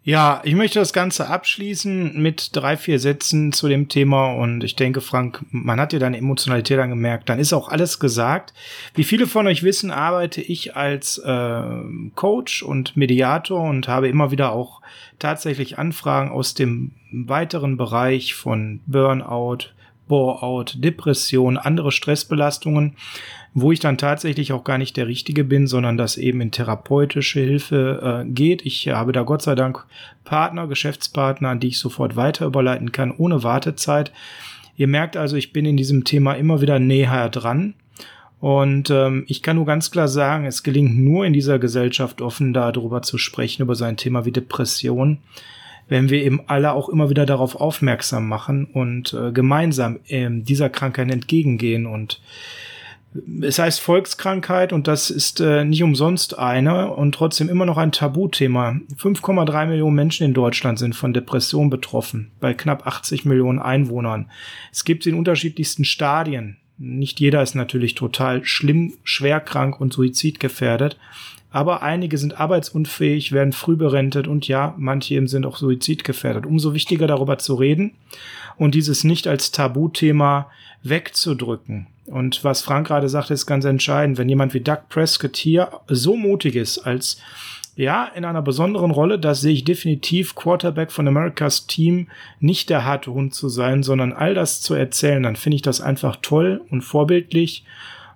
Ja, 0.07 0.39
ich 0.43 0.53
möchte 0.53 0.77
das 0.77 0.93
Ganze 0.93 1.29
abschließen 1.29 2.21
mit 2.21 2.55
drei, 2.55 2.77
vier 2.77 2.99
Sätzen 2.99 3.51
zu 3.51 3.67
dem 3.67 3.87
Thema 3.87 4.33
und 4.33 4.63
ich 4.63 4.75
denke, 4.75 5.01
Frank, 5.01 5.43
man 5.49 5.79
hat 5.79 5.93
dir 5.93 5.99
deine 5.99 6.19
Emotionalität 6.19 6.77
angemerkt. 6.77 7.27
Dann 7.27 7.39
ist 7.39 7.53
auch 7.53 7.69
alles 7.69 7.99
gesagt. 7.99 8.53
Wie 8.93 9.03
viele 9.03 9.25
von 9.25 9.47
euch 9.47 9.63
wissen, 9.63 9.89
arbeite 9.89 10.41
ich 10.41 10.75
als 10.75 11.17
äh, 11.17 11.61
Coach 12.13 12.61
und 12.61 12.95
Mediator 12.95 13.67
und 13.67 13.87
habe 13.87 14.07
immer 14.07 14.29
wieder 14.29 14.51
auch 14.51 14.81
tatsächlich 15.17 15.79
Anfragen 15.79 16.29
aus 16.29 16.53
dem 16.53 16.91
weiteren 17.11 17.75
Bereich 17.75 18.35
von 18.35 18.81
Burnout, 18.85 19.69
Bore-out, 20.07 20.75
Depression, 20.83 21.57
andere 21.57 21.91
Stressbelastungen 21.91 22.95
wo 23.57 23.71
ich 23.71 23.79
dann 23.79 23.97
tatsächlich 23.97 24.51
auch 24.51 24.65
gar 24.65 24.77
nicht 24.77 24.97
der 24.97 25.07
Richtige 25.07 25.45
bin, 25.45 25.65
sondern 25.65 25.95
das 25.95 26.17
eben 26.17 26.41
in 26.41 26.51
therapeutische 26.51 27.39
Hilfe 27.39 28.25
äh, 28.25 28.29
geht. 28.29 28.65
Ich 28.65 28.89
habe 28.89 29.13
da 29.13 29.23
Gott 29.23 29.41
sei 29.41 29.55
Dank 29.55 29.85
Partner, 30.25 30.67
Geschäftspartner, 30.67 31.49
an 31.49 31.61
die 31.61 31.69
ich 31.69 31.79
sofort 31.79 32.17
weiter 32.17 32.45
überleiten 32.45 32.91
kann, 32.91 33.13
ohne 33.17 33.43
Wartezeit. 33.43 34.11
Ihr 34.75 34.87
merkt 34.87 35.15
also, 35.15 35.37
ich 35.37 35.53
bin 35.53 35.65
in 35.65 35.77
diesem 35.77 36.03
Thema 36.03 36.33
immer 36.33 36.59
wieder 36.59 36.79
näher 36.79 37.29
dran. 37.29 37.75
Und 38.41 38.89
ähm, 38.89 39.23
ich 39.27 39.41
kann 39.41 39.55
nur 39.55 39.65
ganz 39.65 39.89
klar 39.89 40.09
sagen, 40.09 40.45
es 40.45 40.61
gelingt 40.61 40.97
nur 40.97 41.25
in 41.25 41.31
dieser 41.31 41.57
Gesellschaft 41.57 42.21
offen 42.21 42.53
darüber 42.53 43.03
zu 43.03 43.17
sprechen, 43.17 43.61
über 43.61 43.75
so 43.75 43.85
ein 43.85 43.95
Thema 43.95 44.25
wie 44.25 44.33
Depression, 44.33 45.19
wenn 45.87 46.09
wir 46.09 46.21
eben 46.21 46.41
alle 46.47 46.73
auch 46.73 46.89
immer 46.89 47.09
wieder 47.09 47.25
darauf 47.25 47.55
aufmerksam 47.55 48.27
machen 48.27 48.65
und 48.65 49.13
äh, 49.13 49.31
gemeinsam 49.31 49.99
ähm, 50.09 50.43
dieser 50.43 50.69
Krankheit 50.69 51.09
entgegengehen. 51.09 51.85
Und 51.85 52.19
es 53.41 53.59
heißt 53.59 53.79
Volkskrankheit 53.79 54.73
und 54.73 54.87
das 54.87 55.09
ist 55.09 55.39
äh, 55.39 55.63
nicht 55.63 55.83
umsonst 55.83 56.37
eine 56.37 56.91
und 56.91 57.15
trotzdem 57.15 57.49
immer 57.49 57.65
noch 57.65 57.77
ein 57.77 57.91
Tabuthema. 57.91 58.77
5,3 58.97 59.67
Millionen 59.67 59.95
Menschen 59.95 60.25
in 60.25 60.33
Deutschland 60.33 60.79
sind 60.79 60.95
von 60.95 61.13
Depression 61.13 61.69
betroffen, 61.69 62.31
bei 62.39 62.53
knapp 62.53 62.85
80 62.85 63.25
Millionen 63.25 63.59
Einwohnern. 63.59 64.29
Es 64.71 64.83
gibt 64.83 65.03
sie 65.03 65.11
in 65.11 65.15
unterschiedlichsten 65.15 65.85
Stadien. 65.85 66.57
Nicht 66.77 67.21
jeder 67.21 67.41
ist 67.41 67.55
natürlich 67.55 67.95
total 67.95 68.43
schlimm, 68.43 68.93
schwerkrank 69.03 69.79
und 69.79 69.93
suizidgefährdet, 69.93 70.97
aber 71.51 71.83
einige 71.83 72.17
sind 72.17 72.37
arbeitsunfähig, 72.37 73.31
werden 73.31 73.53
früh 73.53 73.77
berentet 73.77 74.27
und 74.27 74.45
ja, 74.49 74.75
manche 74.77 75.15
eben 75.15 75.27
sind 75.27 75.45
auch 75.45 75.55
suizidgefährdet. 75.55 76.45
Umso 76.45 76.73
wichtiger 76.73 77.07
darüber 77.07 77.37
zu 77.37 77.55
reden 77.55 77.93
und 78.57 78.75
dieses 78.75 79.05
nicht 79.05 79.25
als 79.25 79.51
Tabuthema 79.51 80.49
wegzudrücken. 80.83 81.87
Und 82.07 82.43
was 82.43 82.61
Frank 82.61 82.87
gerade 82.87 83.09
sagte, 83.09 83.33
ist 83.33 83.45
ganz 83.45 83.65
entscheidend. 83.65 84.17
Wenn 84.17 84.29
jemand 84.29 84.53
wie 84.53 84.61
Doug 84.61 84.89
Prescott 84.89 85.35
hier 85.37 85.69
so 85.87 86.15
mutig 86.15 86.55
ist, 86.55 86.79
als 86.79 87.17
ja, 87.75 88.05
in 88.15 88.23
einer 88.23 88.41
besonderen 88.41 88.91
Rolle, 88.91 89.19
das 89.19 89.41
sehe 89.41 89.51
ich 89.51 89.65
definitiv 89.65 90.33
Quarterback 90.35 90.91
von 90.91 91.07
Americas 91.07 91.67
Team 91.67 92.07
nicht 92.39 92.69
der 92.69 92.85
harte 92.85 93.11
Hund 93.11 93.33
zu 93.33 93.49
sein, 93.49 93.83
sondern 93.83 94.13
all 94.13 94.33
das 94.33 94.61
zu 94.61 94.75
erzählen, 94.75 95.23
dann 95.23 95.35
finde 95.35 95.57
ich 95.57 95.61
das 95.61 95.81
einfach 95.81 96.15
toll 96.21 96.61
und 96.69 96.83
vorbildlich 96.83 97.65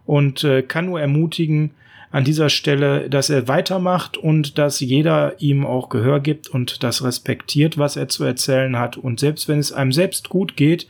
und 0.05 0.45
äh, 0.45 0.61
kann 0.61 0.85
nur 0.85 1.01
ermutigen 1.01 1.71
an 2.11 2.23
dieser 2.23 2.49
Stelle, 2.49 3.09
dass 3.09 3.29
er 3.29 3.47
weitermacht 3.47 4.17
und 4.17 4.57
dass 4.57 4.79
jeder 4.79 5.39
ihm 5.41 5.65
auch 5.65 5.89
Gehör 5.89 6.21
gibt 6.21 6.47
und 6.47 6.81
das 6.81 7.03
respektiert, 7.03 7.77
was 7.77 7.97
er 7.97 8.07
zu 8.07 8.23
erzählen 8.23 8.79
hat. 8.79 8.97
Und 8.97 9.19
selbst 9.19 9.47
wenn 9.47 9.59
es 9.59 9.71
einem 9.71 9.91
selbst 9.91 10.29
gut 10.29 10.55
geht, 10.55 10.87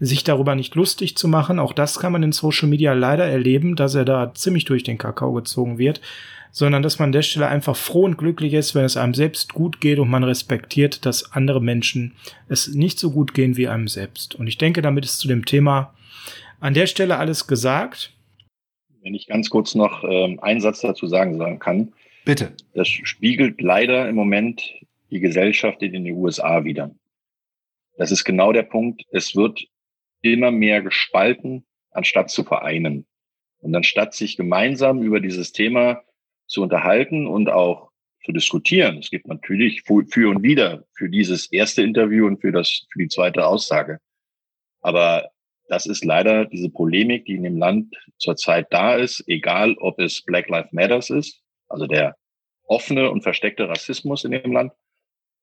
sich 0.00 0.24
darüber 0.24 0.54
nicht 0.54 0.74
lustig 0.74 1.16
zu 1.16 1.28
machen. 1.28 1.58
Auch 1.58 1.72
das 1.72 1.98
kann 1.98 2.12
man 2.12 2.22
in 2.22 2.32
Social 2.32 2.68
Media 2.68 2.92
leider 2.92 3.26
erleben, 3.26 3.76
dass 3.76 3.94
er 3.94 4.04
da 4.04 4.34
ziemlich 4.34 4.64
durch 4.64 4.82
den 4.82 4.98
Kakao 4.98 5.32
gezogen 5.32 5.78
wird, 5.78 6.00
sondern 6.50 6.82
dass 6.82 6.98
man 6.98 7.08
an 7.08 7.12
der 7.12 7.22
Stelle 7.22 7.48
einfach 7.48 7.76
froh 7.76 8.04
und 8.04 8.18
glücklich 8.18 8.54
ist, 8.54 8.74
wenn 8.74 8.84
es 8.84 8.96
einem 8.96 9.14
selbst 9.14 9.54
gut 9.54 9.80
geht 9.80 9.98
und 9.98 10.08
man 10.08 10.24
respektiert, 10.24 11.04
dass 11.06 11.32
andere 11.32 11.60
Menschen 11.60 12.14
es 12.48 12.68
nicht 12.68 12.98
so 12.98 13.10
gut 13.10 13.34
gehen 13.34 13.56
wie 13.56 13.68
einem 13.68 13.88
selbst. 13.88 14.34
Und 14.34 14.46
ich 14.46 14.58
denke, 14.58 14.82
damit 14.82 15.04
ist 15.04 15.18
zu 15.18 15.28
dem 15.28 15.44
Thema 15.44 15.94
an 16.60 16.74
der 16.74 16.86
Stelle 16.86 17.18
alles 17.18 17.46
gesagt. 17.46 18.12
Wenn 19.02 19.14
ich 19.14 19.26
ganz 19.26 19.50
kurz 19.50 19.74
noch 19.74 20.04
ähm, 20.04 20.40
einen 20.40 20.60
Satz 20.60 20.80
dazu 20.80 21.06
sagen, 21.06 21.36
sagen 21.38 21.58
kann. 21.58 21.92
Bitte. 22.24 22.52
Das 22.72 22.88
spiegelt 22.88 23.60
leider 23.60 24.08
im 24.08 24.14
Moment 24.14 24.62
die 25.10 25.20
Gesellschaft 25.20 25.82
in 25.82 25.92
den 25.92 26.10
USA 26.12 26.64
wieder. 26.64 26.90
Das 27.96 28.10
ist 28.10 28.24
genau 28.24 28.52
der 28.52 28.62
Punkt. 28.62 29.02
Es 29.10 29.36
wird 29.36 29.66
immer 30.32 30.50
mehr 30.50 30.82
gespalten, 30.82 31.66
anstatt 31.90 32.30
zu 32.30 32.44
vereinen. 32.44 33.06
Und 33.58 33.74
anstatt 33.74 34.14
sich 34.14 34.36
gemeinsam 34.36 35.02
über 35.02 35.20
dieses 35.20 35.52
Thema 35.52 36.02
zu 36.46 36.62
unterhalten 36.62 37.26
und 37.26 37.48
auch 37.48 37.90
zu 38.24 38.32
diskutieren. 38.32 38.98
Es 38.98 39.10
gibt 39.10 39.26
natürlich 39.26 39.82
für 39.82 40.30
und 40.30 40.42
wider 40.42 40.84
für 40.94 41.08
dieses 41.08 41.50
erste 41.52 41.82
Interview 41.82 42.26
und 42.26 42.40
für 42.40 42.52
das, 42.52 42.86
für 42.90 42.98
die 42.98 43.08
zweite 43.08 43.46
Aussage. 43.46 44.00
Aber 44.80 45.30
das 45.68 45.86
ist 45.86 46.04
leider 46.04 46.44
diese 46.44 46.68
Polemik, 46.68 47.24
die 47.24 47.34
in 47.34 47.42
dem 47.42 47.56
Land 47.56 47.94
zurzeit 48.18 48.66
da 48.70 48.96
ist, 48.96 49.24
egal 49.26 49.74
ob 49.78 49.98
es 49.98 50.22
Black 50.22 50.48
Lives 50.48 50.72
Matters 50.72 51.10
ist, 51.10 51.40
also 51.68 51.86
der 51.86 52.16
offene 52.66 53.10
und 53.10 53.22
versteckte 53.22 53.68
Rassismus 53.68 54.24
in 54.24 54.32
dem 54.32 54.52
Land, 54.52 54.72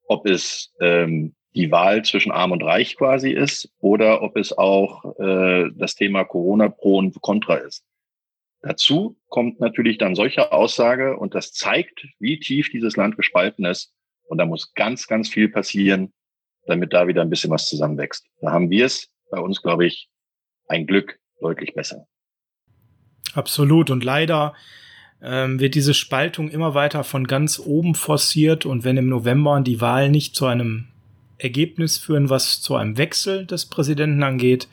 ob 0.08 0.28
es 0.28 0.74
ähm, 0.80 1.36
die 1.54 1.72
Wahl 1.72 2.04
zwischen 2.04 2.32
Arm 2.32 2.52
und 2.52 2.64
Reich 2.64 2.96
quasi 2.96 3.32
ist 3.32 3.70
oder 3.80 4.22
ob 4.22 4.38
es 4.38 4.58
auch 4.58 5.20
äh, 5.20 5.70
das 5.76 5.96
Thema 5.96 6.24
Corona 6.24 6.70
pro 6.70 6.98
und 6.98 7.20
contra 7.22 7.56
ist. 7.56 7.84
Dazu 8.62 9.18
kommt 9.28 9.60
natürlich 9.60 9.98
dann 9.98 10.16
solche 10.16 10.52
Aussage 10.52 11.18
und 11.18 11.34
das 11.34 11.52
zeigt, 11.52 12.06
wie 12.20 12.40
tief 12.40 12.70
dieses 12.72 12.96
Land 12.96 13.18
gespalten 13.18 13.66
ist. 13.66 13.94
Und 14.28 14.38
da 14.38 14.46
muss 14.46 14.74
ganz, 14.74 15.08
ganz 15.08 15.30
viel 15.30 15.50
passieren, 15.50 16.14
damit 16.68 16.94
da 16.94 17.08
wieder 17.08 17.22
ein 17.22 17.30
bisschen 17.30 17.50
was 17.50 17.68
zusammenwächst. 17.68 18.26
Da 18.40 18.52
haben 18.52 18.70
wir 18.70 18.86
es 18.86 19.10
bei 19.32 19.40
uns, 19.40 19.62
glaube 19.62 19.88
ich, 19.88 20.10
ein 20.68 20.86
Glück 20.86 21.20
deutlich 21.42 21.74
besser. 21.74 22.06
Absolut. 23.34 23.90
Und 23.90 24.04
leider 24.04 24.54
ähm, 25.22 25.60
wird 25.60 25.74
diese 25.74 25.96
Spaltung 25.96 26.50
immer 26.50 26.76
weiter 26.76 27.04
von 27.04 27.26
ganz 27.26 27.60
oben 27.60 27.96
forciert. 27.96 28.66
Und 28.66 28.84
wenn 28.84 28.98
im 28.98 29.10
November 29.10 29.60
die 29.62 29.82
Wahl 29.82 30.10
nicht 30.10 30.36
zu 30.36 30.46
einem 30.46 30.91
Ergebnis 31.42 31.98
führen, 31.98 32.30
was 32.30 32.62
zu 32.62 32.76
einem 32.76 32.98
Wechsel 32.98 33.46
des 33.46 33.66
Präsidenten 33.66 34.24
angeht, 34.24 34.68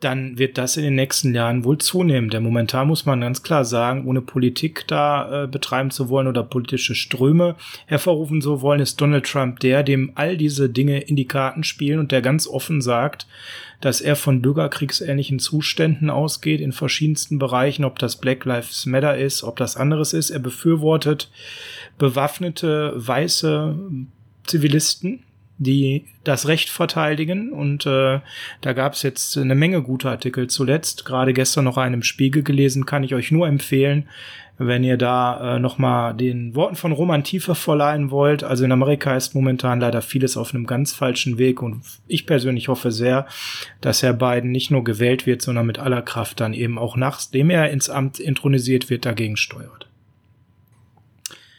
dann 0.00 0.38
wird 0.38 0.58
das 0.58 0.76
in 0.76 0.84
den 0.84 0.94
nächsten 0.94 1.34
Jahren 1.34 1.64
wohl 1.64 1.78
zunehmen. 1.78 2.30
Denn 2.30 2.44
momentan 2.44 2.86
muss 2.86 3.04
man 3.04 3.20
ganz 3.20 3.42
klar 3.42 3.64
sagen, 3.64 4.06
ohne 4.06 4.20
Politik 4.20 4.84
da 4.86 5.44
äh, 5.44 5.46
betreiben 5.48 5.90
zu 5.90 6.08
wollen 6.08 6.28
oder 6.28 6.44
politische 6.44 6.94
Ströme 6.94 7.56
hervorrufen 7.86 8.40
zu 8.40 8.62
wollen, 8.62 8.80
ist 8.80 9.00
Donald 9.00 9.26
Trump 9.26 9.58
der, 9.60 9.82
dem 9.82 10.12
all 10.14 10.36
diese 10.36 10.68
Dinge 10.68 11.00
in 11.00 11.16
die 11.16 11.26
Karten 11.26 11.64
spielen 11.64 11.98
und 11.98 12.12
der 12.12 12.22
ganz 12.22 12.46
offen 12.46 12.80
sagt, 12.80 13.26
dass 13.80 14.00
er 14.00 14.14
von 14.14 14.40
bürgerkriegsähnlichen 14.40 15.40
Zuständen 15.40 16.10
ausgeht 16.10 16.60
in 16.60 16.72
verschiedensten 16.72 17.38
Bereichen, 17.38 17.84
ob 17.84 17.98
das 17.98 18.16
Black 18.16 18.44
Lives 18.44 18.86
Matter 18.86 19.16
ist, 19.16 19.42
ob 19.42 19.56
das 19.56 19.76
anderes 19.76 20.12
ist. 20.12 20.30
Er 20.30 20.40
befürwortet 20.40 21.30
bewaffnete 21.98 22.92
weiße 22.94 23.76
Zivilisten, 24.44 25.24
die 25.58 26.04
das 26.24 26.46
Recht 26.46 26.70
verteidigen. 26.70 27.52
Und 27.52 27.84
äh, 27.86 28.20
da 28.60 28.72
gab 28.72 28.94
es 28.94 29.02
jetzt 29.02 29.36
eine 29.36 29.54
Menge 29.54 29.82
gute 29.82 30.08
Artikel 30.08 30.48
zuletzt. 30.48 31.04
Gerade 31.04 31.32
gestern 31.32 31.64
noch 31.64 31.76
einen 31.76 31.94
im 31.94 32.02
Spiegel 32.02 32.42
gelesen, 32.42 32.86
kann 32.86 33.04
ich 33.04 33.14
euch 33.14 33.30
nur 33.30 33.46
empfehlen, 33.46 34.08
wenn 34.58 34.84
ihr 34.84 34.96
da 34.96 35.56
äh, 35.56 35.58
nochmal 35.58 36.14
den 36.14 36.54
Worten 36.54 36.76
von 36.76 36.92
Roman 36.92 37.24
Tiefe 37.24 37.54
verleihen 37.54 38.10
wollt. 38.10 38.44
Also 38.44 38.64
in 38.64 38.72
Amerika 38.72 39.16
ist 39.16 39.34
momentan 39.34 39.80
leider 39.80 40.02
vieles 40.02 40.36
auf 40.36 40.54
einem 40.54 40.66
ganz 40.66 40.92
falschen 40.92 41.38
Weg 41.38 41.62
und 41.62 41.82
ich 42.06 42.26
persönlich 42.26 42.68
hoffe 42.68 42.90
sehr, 42.90 43.26
dass 43.80 44.02
Herr 44.02 44.14
Biden 44.14 44.50
nicht 44.50 44.70
nur 44.70 44.84
gewählt 44.84 45.26
wird, 45.26 45.42
sondern 45.42 45.66
mit 45.66 45.78
aller 45.78 46.02
Kraft 46.02 46.40
dann 46.40 46.54
eben 46.54 46.78
auch 46.78 46.96
nachdem 46.96 47.50
er 47.50 47.70
ins 47.70 47.88
Amt 47.90 48.18
intronisiert 48.18 48.90
wird, 48.90 49.04
dagegen 49.04 49.36
steuert. 49.36 49.87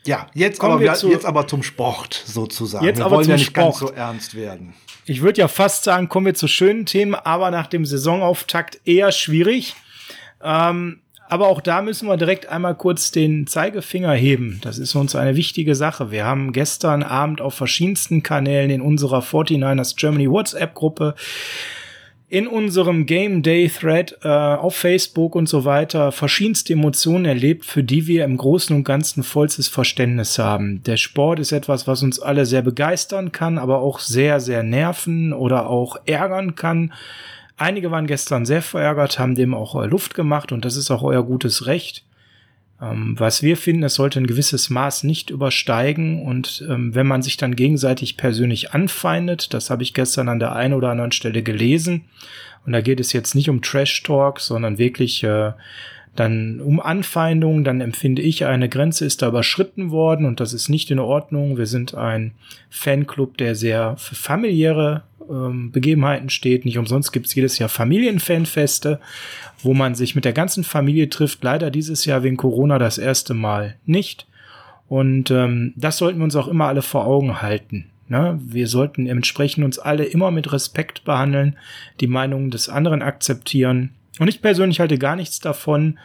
Ja, 0.09 0.25
jetzt 0.33 0.59
aber, 0.63 0.79
wir 0.79 0.95
zu, 0.95 1.11
jetzt 1.11 1.27
aber 1.27 1.47
zum 1.47 1.61
Sport 1.61 2.23
sozusagen. 2.25 2.83
Jetzt 2.83 2.97
wir 2.97 3.05
aber 3.05 3.17
wollen 3.17 3.25
zum 3.25 3.31
ja 3.31 3.37
nicht 3.37 3.45
Sport. 3.45 3.65
ganz 3.65 3.79
so 3.79 3.91
ernst 3.91 4.33
werden. 4.33 4.73
Ich 5.05 5.21
würde 5.21 5.39
ja 5.39 5.47
fast 5.47 5.83
sagen, 5.83 6.09
kommen 6.09 6.25
wir 6.25 6.33
zu 6.33 6.47
schönen 6.47 6.87
Themen, 6.87 7.13
aber 7.13 7.51
nach 7.51 7.67
dem 7.67 7.85
Saisonauftakt 7.85 8.81
eher 8.85 9.11
schwierig. 9.11 9.75
Ähm, 10.43 11.01
aber 11.27 11.47
auch 11.47 11.61
da 11.61 11.83
müssen 11.83 12.07
wir 12.07 12.17
direkt 12.17 12.47
einmal 12.47 12.73
kurz 12.73 13.11
den 13.11 13.45
Zeigefinger 13.45 14.13
heben. 14.13 14.59
Das 14.63 14.79
ist 14.79 14.95
uns 14.95 15.15
eine 15.15 15.35
wichtige 15.35 15.75
Sache. 15.75 16.09
Wir 16.09 16.25
haben 16.25 16.53
gestern 16.53 17.03
Abend 17.03 17.39
auf 17.39 17.53
verschiedensten 17.53 18.23
Kanälen 18.23 18.71
in 18.71 18.81
unserer 18.81 19.19
49ers 19.19 19.95
Germany 19.95 20.27
WhatsApp-Gruppe 20.27 21.13
in 22.29 22.47
unserem 22.47 23.07
Game 23.07 23.41
Day 23.41 23.67
Thread 23.67 24.19
äh, 24.23 24.27
auf 24.27 24.75
Facebook 24.75 25.35
und 25.35 25.49
so 25.49 25.65
weiter 25.65 26.11
verschiedenste 26.11 26.73
Emotionen 26.73 27.25
erlebt, 27.25 27.65
für 27.65 27.83
die 27.83 28.05
wir 28.05 28.23
im 28.23 28.37
Großen 28.37 28.75
und 28.75 28.83
Ganzen 28.83 29.23
vollstes 29.23 29.67
Verständnis 29.67 30.37
haben. 30.37 30.83
Der 30.83 30.97
Sport 30.97 31.39
ist 31.39 31.51
etwas, 31.51 31.87
was 31.87 32.03
uns 32.03 32.19
alle 32.19 32.45
sehr 32.45 32.61
begeistern 32.61 33.31
kann, 33.31 33.57
aber 33.57 33.79
auch 33.79 33.99
sehr, 33.99 34.39
sehr 34.39 34.61
nerven 34.61 35.33
oder 35.33 35.67
auch 35.67 35.97
ärgern 36.05 36.53
kann. 36.53 36.93
Einige 37.57 37.89
waren 37.89 38.05
gestern 38.05 38.45
sehr 38.45 38.61
verärgert, 38.61 39.17
haben 39.17 39.33
dem 39.33 39.55
auch 39.55 39.81
äh, 39.81 39.87
Luft 39.87 40.13
gemacht 40.13 40.51
und 40.51 40.63
das 40.65 40.77
ist 40.77 40.91
auch 40.91 41.01
euer 41.01 41.23
gutes 41.23 41.65
Recht. 41.65 42.05
Ähm, 42.81 43.15
was 43.17 43.43
wir 43.43 43.57
finden, 43.57 43.83
es 43.83 43.95
sollte 43.95 44.19
ein 44.19 44.27
gewisses 44.27 44.69
Maß 44.69 45.03
nicht 45.03 45.29
übersteigen 45.29 46.21
und 46.21 46.65
ähm, 46.69 46.95
wenn 46.95 47.07
man 47.07 47.21
sich 47.21 47.37
dann 47.37 47.55
gegenseitig 47.55 48.17
persönlich 48.17 48.71
anfeindet, 48.71 49.53
das 49.53 49.69
habe 49.69 49.83
ich 49.83 49.93
gestern 49.93 50.29
an 50.29 50.39
der 50.39 50.55
einen 50.55 50.73
oder 50.73 50.89
anderen 50.89 51.11
Stelle 51.11 51.43
gelesen 51.43 52.05
und 52.65 52.73
da 52.73 52.81
geht 52.81 52.99
es 52.99 53.13
jetzt 53.13 53.35
nicht 53.35 53.49
um 53.49 53.61
Trash 53.61 54.03
Talk, 54.03 54.39
sondern 54.39 54.77
wirklich 54.77 55.23
äh, 55.23 55.51
dann 56.15 56.59
um 56.59 56.79
Anfeindungen, 56.79 57.63
dann 57.63 57.81
empfinde 57.81 58.21
ich, 58.21 58.45
eine 58.45 58.67
Grenze 58.67 59.05
ist 59.05 59.21
da 59.21 59.27
überschritten 59.27 59.91
worden 59.91 60.25
und 60.25 60.39
das 60.39 60.53
ist 60.53 60.67
nicht 60.67 60.91
in 60.91 60.99
Ordnung. 60.99 61.57
Wir 61.57 61.65
sind 61.65 61.95
ein 61.95 62.33
Fanclub, 62.69 63.37
der 63.37 63.55
sehr 63.55 63.95
für 63.97 64.15
familiäre 64.15 65.03
ähm, 65.29 65.71
Begebenheiten 65.71 66.29
steht. 66.29 66.65
Nicht 66.65 66.77
umsonst 66.77 67.11
gibt 67.11 67.27
es 67.27 67.35
jedes 67.35 67.59
Jahr 67.59 67.69
Familienfanfeste, 67.69 68.99
wo 69.61 69.73
man 69.73 69.95
sich 69.95 70.15
mit 70.15 70.25
der 70.25 70.33
ganzen 70.33 70.63
Familie 70.63 71.09
trifft. 71.09 71.43
Leider 71.43 71.71
dieses 71.71 72.05
Jahr 72.05 72.23
wegen 72.23 72.37
Corona 72.37 72.79
das 72.79 72.97
erste 72.97 73.33
Mal 73.33 73.75
nicht. 73.85 74.27
Und 74.87 75.29
ähm, 75.31 75.73
das 75.75 75.97
sollten 75.97 76.19
wir 76.19 76.23
uns 76.23 76.35
auch 76.35 76.47
immer 76.47 76.65
alle 76.65 76.81
vor 76.81 77.05
Augen 77.05 77.41
halten. 77.41 77.85
Ne? 78.07 78.39
Wir 78.41 78.67
sollten 78.67 79.05
entsprechend 79.05 79.63
uns 79.63 79.77
alle 79.77 80.03
immer 80.03 80.31
mit 80.31 80.51
Respekt 80.51 81.05
behandeln, 81.05 81.57
die 81.99 82.07
Meinungen 82.07 82.49
des 82.49 82.67
anderen 82.67 83.03
akzeptieren. 83.03 83.91
Und 84.19 84.27
ich 84.27 84.41
persönlich 84.41 84.79
halte 84.79 84.97
gar 84.97 85.15
nichts 85.15 85.39
davon, 85.39 85.99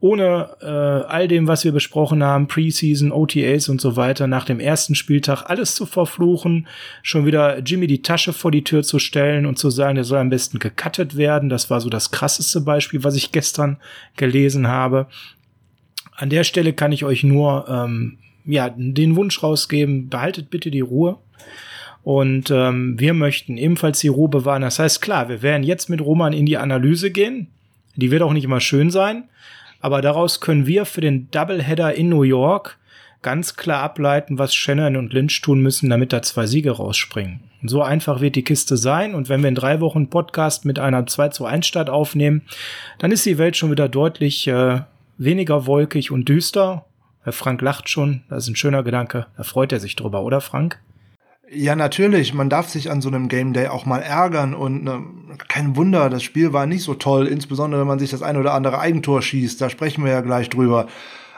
ohne 0.00 0.50
äh, 0.60 0.66
all 0.66 1.26
dem, 1.26 1.48
was 1.48 1.64
wir 1.64 1.72
besprochen 1.72 2.22
haben, 2.22 2.46
Preseason, 2.46 3.10
OTAs 3.10 3.68
und 3.68 3.80
so 3.80 3.96
weiter, 3.96 4.28
nach 4.28 4.44
dem 4.44 4.60
ersten 4.60 4.94
Spieltag 4.94 5.50
alles 5.50 5.74
zu 5.74 5.86
verfluchen, 5.86 6.68
schon 7.02 7.26
wieder 7.26 7.58
Jimmy 7.58 7.88
die 7.88 8.02
Tasche 8.02 8.32
vor 8.32 8.52
die 8.52 8.62
Tür 8.62 8.84
zu 8.84 9.00
stellen 9.00 9.44
und 9.44 9.58
zu 9.58 9.70
sagen, 9.70 9.96
der 9.96 10.04
soll 10.04 10.18
am 10.18 10.30
besten 10.30 10.60
gecuttet 10.60 11.16
werden. 11.16 11.48
Das 11.48 11.68
war 11.68 11.80
so 11.80 11.90
das 11.90 12.12
krasseste 12.12 12.60
Beispiel, 12.60 13.02
was 13.02 13.16
ich 13.16 13.32
gestern 13.32 13.78
gelesen 14.16 14.68
habe. 14.68 15.08
An 16.14 16.30
der 16.30 16.44
Stelle 16.44 16.72
kann 16.72 16.92
ich 16.92 17.04
euch 17.04 17.24
nur 17.24 17.66
ähm, 17.68 18.18
ja 18.44 18.70
den 18.70 19.16
Wunsch 19.16 19.42
rausgeben: 19.42 20.08
Behaltet 20.08 20.48
bitte 20.48 20.70
die 20.70 20.80
Ruhe. 20.80 21.18
Und 22.04 22.50
ähm, 22.50 22.98
wir 22.98 23.14
möchten 23.14 23.58
ebenfalls 23.58 23.98
die 23.98 24.08
Ruhe 24.08 24.28
bewahren. 24.28 24.62
Das 24.62 24.78
heißt, 24.78 25.02
klar, 25.02 25.28
wir 25.28 25.42
werden 25.42 25.64
jetzt 25.64 25.90
mit 25.90 26.00
Roman 26.00 26.32
in 26.32 26.46
die 26.46 26.56
Analyse 26.56 27.10
gehen. 27.10 27.48
Die 27.96 28.10
wird 28.12 28.22
auch 28.22 28.32
nicht 28.32 28.44
immer 28.44 28.60
schön 28.60 28.90
sein. 28.90 29.24
Aber 29.80 30.02
daraus 30.02 30.40
können 30.40 30.66
wir 30.66 30.84
für 30.84 31.00
den 31.00 31.30
Doubleheader 31.30 31.94
in 31.94 32.08
New 32.08 32.22
York 32.22 32.78
ganz 33.22 33.56
klar 33.56 33.82
ableiten, 33.82 34.38
was 34.38 34.54
Shannon 34.54 34.96
und 34.96 35.12
Lynch 35.12 35.40
tun 35.40 35.60
müssen, 35.60 35.90
damit 35.90 36.12
da 36.12 36.22
zwei 36.22 36.46
Siege 36.46 36.72
rausspringen. 36.72 37.40
So 37.64 37.82
einfach 37.82 38.20
wird 38.20 38.36
die 38.36 38.44
Kiste 38.44 38.76
sein. 38.76 39.14
Und 39.14 39.28
wenn 39.28 39.42
wir 39.42 39.48
in 39.48 39.54
drei 39.54 39.80
Wochen 39.80 40.10
Podcast 40.10 40.64
mit 40.64 40.78
einer 40.78 41.06
2 41.06 41.28
zu 41.30 41.44
1 41.44 41.66
Start 41.66 41.90
aufnehmen, 41.90 42.42
dann 42.98 43.10
ist 43.10 43.26
die 43.26 43.38
Welt 43.38 43.56
schon 43.56 43.70
wieder 43.70 43.88
deutlich 43.88 44.46
äh, 44.46 44.82
weniger 45.16 45.66
wolkig 45.66 46.12
und 46.12 46.28
düster. 46.28 46.84
Herr 47.22 47.32
Frank 47.32 47.60
lacht 47.60 47.88
schon. 47.88 48.22
Das 48.28 48.44
ist 48.44 48.50
ein 48.50 48.56
schöner 48.56 48.84
Gedanke. 48.84 49.26
Da 49.36 49.42
freut 49.42 49.72
er 49.72 49.80
sich 49.80 49.96
drüber, 49.96 50.22
oder 50.22 50.40
Frank? 50.40 50.80
Ja, 51.50 51.76
natürlich. 51.76 52.34
Man 52.34 52.50
darf 52.50 52.68
sich 52.68 52.90
an 52.90 53.00
so 53.00 53.08
einem 53.08 53.28
Game 53.28 53.54
Day 53.54 53.68
auch 53.68 53.86
mal 53.86 54.00
ärgern 54.00 54.52
und 54.54 54.84
ne, 54.84 55.02
kein 55.48 55.76
Wunder, 55.76 56.10
das 56.10 56.22
Spiel 56.22 56.52
war 56.52 56.66
nicht 56.66 56.82
so 56.82 56.94
toll, 56.94 57.26
insbesondere 57.26 57.80
wenn 57.80 57.88
man 57.88 57.98
sich 57.98 58.10
das 58.10 58.22
ein 58.22 58.36
oder 58.36 58.52
andere 58.52 58.80
Eigentor 58.80 59.22
schießt. 59.22 59.60
Da 59.60 59.70
sprechen 59.70 60.04
wir 60.04 60.12
ja 60.12 60.20
gleich 60.20 60.50
drüber. 60.50 60.88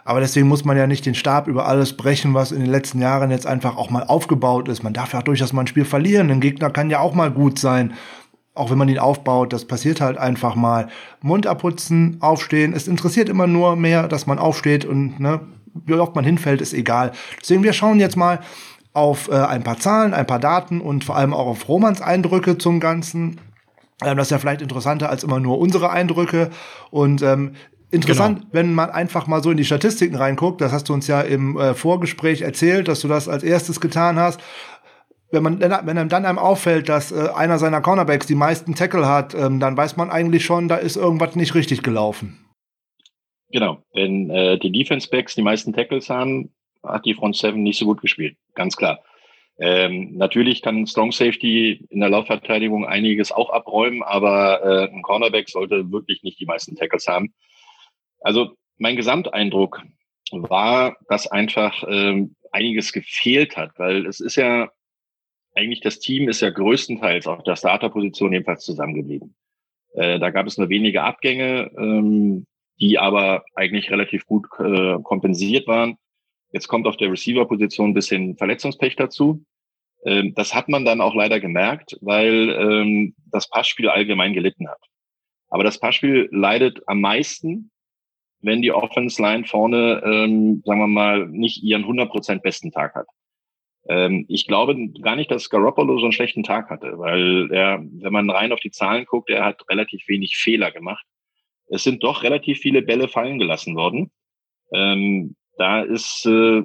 Aber 0.05 0.19
deswegen 0.19 0.49
muss 0.49 0.65
man 0.65 0.77
ja 0.77 0.89
nicht 0.89 1.07
den 1.07 1.15
Stab 1.15 1.47
über 1.47 1.69
alles 1.69 1.97
brechen, 1.97 2.35
was 2.35 2.51
in 2.51 2.61
den 2.61 2.71
letzten 2.71 3.01
Jahren 3.01 3.31
jetzt 3.31 3.47
einfach 3.47 3.77
auch 3.77 3.91
mal 3.91 4.03
aufgebaut 4.03 4.69
ist. 4.69 4.83
Man 4.83 4.95
darf 4.95 5.13
ja 5.13 5.21
auch 5.21 5.25
durchaus 5.25 5.53
mal 5.53 5.63
ein 5.63 5.67
Spiel 5.69 5.85
verlieren. 5.85 6.31
Ein 6.31 6.41
Gegner 6.41 6.71
kann 6.71 6.91
ja 6.91 6.99
auch 6.99 7.15
mal 7.15 7.31
gut 7.31 7.59
sein. 7.61 7.93
Auch 8.55 8.71
wenn 8.71 8.79
man 8.79 8.89
ihn 8.89 8.99
aufbaut, 8.99 9.53
das 9.53 9.67
passiert 9.67 10.01
halt 10.01 10.19
einfach 10.19 10.57
mal. 10.57 10.89
Mund 11.21 11.47
abputzen, 11.47 12.17
aufstehen. 12.21 12.73
Es 12.73 12.89
interessiert 12.89 13.29
immer 13.29 13.47
nur 13.47 13.77
mehr, 13.77 14.09
dass 14.09 14.27
man 14.27 14.41
aufsteht 14.41 14.85
und 14.85 15.21
ne, 15.21 15.41
wie 15.87 15.95
oft 15.95 16.17
man 16.17 16.25
hinfällt, 16.25 16.61
ist 16.61 16.75
egal. 16.75 17.13
Deswegen, 17.41 17.63
wir 17.63 17.73
schauen 17.73 18.01
jetzt 18.01 18.17
mal, 18.17 18.41
auf 19.01 19.29
äh, 19.29 19.35
ein 19.35 19.65
paar 19.65 19.79
Zahlen, 19.79 20.13
ein 20.13 20.27
paar 20.27 20.39
Daten 20.39 20.81
und 20.81 21.05
vor 21.05 21.17
allem 21.17 21.33
auch 21.33 21.47
auf 21.47 21.69
Romans 21.69 22.03
Eindrücke 22.03 22.59
zum 22.59 22.81
Ganzen. 22.81 23.41
Ähm, 24.05 24.17
das 24.17 24.27
ist 24.27 24.31
ja 24.31 24.39
vielleicht 24.39 24.61
interessanter 24.61 25.09
als 25.09 25.25
immer 25.25 25.41
nur 25.41 25.59
unsere 25.59 25.91
Eindrücke. 25.91 26.51
Und 26.91 27.23
ähm, 27.23 27.55
Interessant, 27.93 28.39
genau. 28.39 28.51
wenn 28.53 28.73
man 28.73 28.91
einfach 28.91 29.27
mal 29.27 29.43
so 29.43 29.51
in 29.51 29.57
die 29.57 29.65
Statistiken 29.65 30.15
reinguckt, 30.15 30.61
das 30.61 30.71
hast 30.71 30.89
du 30.89 30.95
uns 30.95 31.09
ja 31.09 31.23
im 31.23 31.59
äh, 31.59 31.75
Vorgespräch 31.75 32.43
erzählt, 32.43 32.87
dass 32.87 33.01
du 33.01 33.09
das 33.09 33.29
als 33.29 33.43
erstes 33.43 33.81
getan 33.81 34.17
hast. 34.17 34.41
Wenn 35.33 35.43
man, 35.43 35.61
wenn 35.61 35.73
einem 35.73 36.09
dann 36.09 36.25
einem 36.25 36.39
auffällt, 36.39 36.89
dass 36.89 37.11
äh, 37.11 37.29
einer 37.35 37.59
seiner 37.59 37.81
Cornerbacks 37.81 38.27
die 38.27 38.37
meisten 38.37 38.77
Tackle 38.77 39.09
hat, 39.09 39.35
ähm, 39.35 39.59
dann 39.59 39.77
weiß 39.77 39.97
man 39.97 40.11
eigentlich 40.11 40.45
schon, 40.45 40.69
da 40.69 40.77
ist 40.77 40.97
irgendwas 40.97 41.35
nicht 41.35 41.57
richtig 41.57 41.83
gelaufen. 41.83 42.39
Genau, 43.51 43.79
wenn 43.93 44.31
äh, 44.31 44.59
die 44.59 44.71
Defense 44.71 45.09
Backs 45.11 45.35
die 45.35 45.43
meisten 45.43 45.73
Tackles 45.73 46.09
haben, 46.09 46.51
hat 46.83 47.05
die 47.05 47.15
Front 47.15 47.37
Seven 47.37 47.63
nicht 47.63 47.79
so 47.79 47.87
gut 47.87 48.01
gespielt, 48.01 48.37
ganz 48.55 48.77
klar. 48.77 49.03
Ähm, 49.59 50.17
natürlich 50.17 50.63
kann 50.63 50.87
Strong 50.87 51.13
Safety 51.13 51.85
in 51.91 52.01
der 52.01 52.09
Laufverteidigung 52.09 52.87
einiges 52.87 53.31
auch 53.31 53.51
abräumen, 53.51 54.03
aber 54.03 54.63
äh, 54.63 54.91
ein 54.91 55.03
Cornerback 55.03 55.51
sollte 55.51 55.93
wirklich 55.93 56.23
nicht 56.23 56.41
die 56.41 56.47
meisten 56.47 56.77
Tackles 56.77 57.07
haben. 57.07 57.35
Also 58.21 58.57
mein 58.79 58.97
Gesamteindruck 58.97 59.83
war, 60.33 60.97
dass 61.09 61.27
einfach 61.27 61.85
ähm, 61.87 62.37
einiges 62.53 62.93
gefehlt 62.93 63.57
hat, 63.57 63.73
weil 63.77 64.07
es 64.07 64.21
ist 64.21 64.37
ja 64.37 64.71
eigentlich 65.55 65.81
das 65.81 65.99
Team 65.99 66.29
ist 66.29 66.41
ja 66.41 66.51
größtenteils 66.51 67.27
auf 67.27 67.43
der 67.43 67.57
Starterposition 67.57 68.33
jedenfalls 68.33 68.65
zusammengeblieben. 68.65 69.35
Äh, 69.95 70.19
da 70.19 70.31
gab 70.31 70.47
es 70.47 70.59
nur 70.59 70.69
wenige 70.69 71.03
Abgänge, 71.03 71.71
ähm, 71.77 72.47
die 72.81 72.99
aber 72.99 73.45
eigentlich 73.55 73.91
relativ 73.91 74.25
gut 74.27 74.47
äh, 74.59 74.97
kompensiert 75.03 75.67
waren. 75.67 75.97
Jetzt 76.53 76.69
kommt 76.69 76.87
auf 76.87 76.97
der 76.97 77.11
Receiver-Position 77.11 77.91
ein 77.91 77.95
bisschen 77.95 78.37
Verletzungspech 78.37 78.97
dazu. 78.97 79.45
Ähm, 80.05 80.35
das 80.35 80.55
hat 80.55 80.69
man 80.69 80.85
dann 80.85 81.01
auch 81.01 81.15
leider 81.15 81.41
gemerkt, 81.41 81.97
weil 82.01 82.51
ähm, 82.51 83.15
das 83.31 83.49
Passspiel 83.49 83.89
allgemein 83.89 84.33
gelitten 84.33 84.69
hat. 84.69 84.81
Aber 85.49 85.65
das 85.65 85.79
Passspiel 85.79 86.29
leidet 86.33 86.81
am 86.87 87.01
meisten, 87.01 87.71
wenn 88.41 88.63
die 88.63 88.73
Offense 88.73 89.21
Line 89.21 89.45
vorne, 89.45 90.03
ähm, 90.05 90.63
sagen 90.65 90.81
wir 90.81 90.87
mal, 90.87 91.27
nicht 91.27 91.63
ihren 91.63 91.85
100% 91.85 92.41
besten 92.41 92.71
Tag 92.71 92.95
hat. 92.95 93.07
Ähm, 93.89 94.25
ich 94.29 94.47
glaube 94.47 94.77
gar 95.03 95.17
nicht, 95.17 95.31
dass 95.31 95.51
Garoppolo 95.51 95.99
so 95.99 96.07
einen 96.07 96.13
schlechten 96.13 96.43
Tag 96.43 96.71
hatte, 96.71 96.99
weil 96.99 97.51
er, 97.53 97.81
wenn 97.83 98.13
man 98.13 98.31
rein 98.31 98.53
auf 98.53 98.61
die 98.61 98.71
Zahlen 98.71 99.05
guckt, 99.05 99.31
er 99.31 99.45
hat 99.45 99.69
relativ 99.69 100.07
wenig 100.09 100.37
Fehler 100.37 100.71
gemacht. 100.71 101.05
Es 101.67 101.85
sind 101.85 102.03
doch 102.03 102.23
relativ 102.23 102.59
viele 102.59 102.83
Bälle 102.83 103.09
fallen 103.09 103.39
gelassen 103.39 103.77
worden. 103.77 104.11
Ähm, 104.73 105.37
da 105.61 105.83
ist 105.83 106.25
äh, 106.27 106.63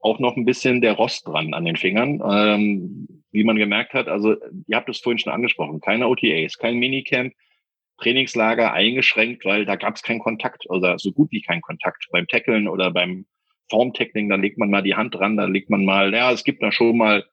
auch 0.00 0.18
noch 0.18 0.36
ein 0.36 0.46
bisschen 0.46 0.80
der 0.80 0.94
Rost 0.94 1.26
dran 1.28 1.54
an 1.54 1.64
den 1.64 1.76
Fingern. 1.76 2.20
Ähm, 2.28 3.06
wie 3.30 3.44
man 3.44 3.56
gemerkt 3.56 3.94
hat, 3.94 4.08
also 4.08 4.36
ihr 4.66 4.76
habt 4.76 4.88
es 4.88 5.00
vorhin 5.00 5.18
schon 5.18 5.32
angesprochen, 5.32 5.80
keine 5.80 6.08
OTAs, 6.08 6.58
kein 6.58 6.76
Minicamp, 6.78 7.32
Trainingslager 7.98 8.72
eingeschränkt, 8.72 9.44
weil 9.44 9.64
da 9.64 9.76
gab 9.76 9.96
es 9.96 10.02
keinen 10.02 10.18
Kontakt 10.18 10.68
oder 10.68 10.98
so 10.98 11.12
gut 11.12 11.30
wie 11.30 11.42
keinen 11.42 11.60
Kontakt 11.60 12.06
beim 12.10 12.26
Tackeln 12.26 12.68
oder 12.68 12.90
beim 12.90 13.26
Formtackling, 13.70 14.28
da 14.28 14.36
legt 14.36 14.58
man 14.58 14.70
mal 14.70 14.82
die 14.82 14.96
Hand 14.96 15.14
dran, 15.14 15.36
da 15.36 15.44
legt 15.44 15.70
man 15.70 15.84
mal, 15.84 16.12
ja, 16.12 16.32
es 16.32 16.44
gibt 16.44 16.62
da 16.62 16.72
schon 16.72 16.96
mal 16.96 17.24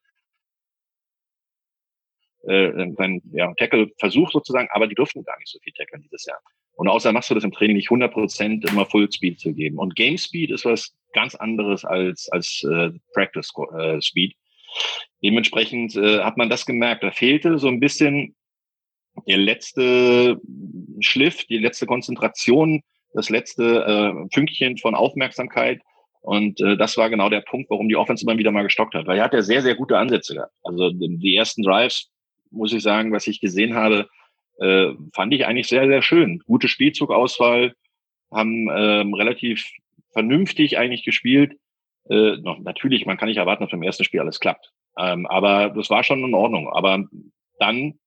äh, 2.47 2.71
einen 2.71 3.21
ja, 3.31 3.53
Tackle-Versuch 3.55 4.31
sozusagen, 4.31 4.67
aber 4.71 4.87
die 4.87 4.95
durften 4.95 5.23
gar 5.23 5.37
nicht 5.39 5.49
so 5.49 5.59
viel 5.59 5.73
tackeln 5.73 6.01
dieses 6.03 6.25
Jahr. 6.25 6.39
Und 6.73 6.87
außer 6.87 7.11
machst 7.11 7.29
du 7.29 7.35
das 7.35 7.43
im 7.43 7.51
Training 7.51 7.75
nicht 7.75 7.89
100% 7.89 8.69
immer 8.69 8.85
Full 8.85 9.11
Speed 9.11 9.39
zu 9.39 9.53
geben. 9.53 9.77
Und 9.77 9.95
Game 9.95 10.17
Speed 10.17 10.51
ist 10.51 10.63
was 10.63 10.95
ganz 11.13 11.35
anderes 11.35 11.83
als, 11.83 12.29
als 12.31 12.63
äh, 12.63 12.91
Practice 13.13 13.51
äh, 13.77 14.01
Speed. 14.01 14.33
Dementsprechend 15.21 15.95
äh, 15.97 16.19
hat 16.19 16.37
man 16.37 16.49
das 16.49 16.65
gemerkt. 16.65 17.03
Da 17.03 17.11
fehlte 17.11 17.59
so 17.59 17.67
ein 17.67 17.81
bisschen 17.81 18.35
der 19.27 19.37
letzte 19.37 20.39
Schliff, 21.01 21.43
die 21.45 21.57
letzte 21.57 21.85
Konzentration, 21.85 22.81
das 23.13 23.29
letzte 23.29 23.83
äh, 23.83 24.33
Fünkchen 24.33 24.77
von 24.77 24.95
Aufmerksamkeit. 24.95 25.81
Und 26.21 26.61
äh, 26.61 26.77
das 26.77 26.97
war 26.97 27.09
genau 27.09 27.29
der 27.29 27.41
Punkt, 27.41 27.69
warum 27.69 27.89
die 27.89 27.95
Offense 27.95 28.23
immer 28.23 28.37
wieder 28.37 28.51
mal 28.51 28.63
gestockt 28.63 28.93
hat. 28.93 29.07
Weil 29.07 29.17
er 29.17 29.25
hat 29.25 29.33
ja 29.33 29.41
sehr, 29.41 29.61
sehr 29.61 29.75
gute 29.75 29.97
Ansätze 29.97 30.35
gehabt. 30.35 30.53
Also 30.63 30.91
die 30.91 31.35
ersten 31.35 31.63
Drives, 31.63 32.09
muss 32.51 32.73
ich 32.73 32.83
sagen, 32.83 33.11
was 33.11 33.27
ich 33.27 33.41
gesehen 33.41 33.75
habe, 33.75 34.07
äh, 34.59 34.93
fand 35.13 35.33
ich 35.33 35.45
eigentlich 35.45 35.67
sehr, 35.67 35.87
sehr 35.87 36.01
schön. 36.01 36.39
Gute 36.45 36.67
Spielzugauswahl, 36.67 37.73
haben 38.31 38.69
ähm, 38.71 39.13
relativ 39.13 39.65
vernünftig 40.13 40.77
eigentlich 40.77 41.03
gespielt. 41.03 41.57
Äh, 42.09 42.37
noch, 42.37 42.59
natürlich, 42.59 43.05
man 43.05 43.17
kann 43.17 43.27
nicht 43.27 43.37
erwarten, 43.37 43.63
dass 43.63 43.71
beim 43.71 43.83
ersten 43.83 44.03
Spiel 44.03 44.19
alles 44.19 44.39
klappt. 44.39 44.71
Ähm, 44.97 45.25
aber 45.27 45.69
das 45.69 45.89
war 45.89 46.03
schon 46.03 46.23
in 46.23 46.33
Ordnung. 46.33 46.69
Aber 46.69 47.05
dann 47.59 47.99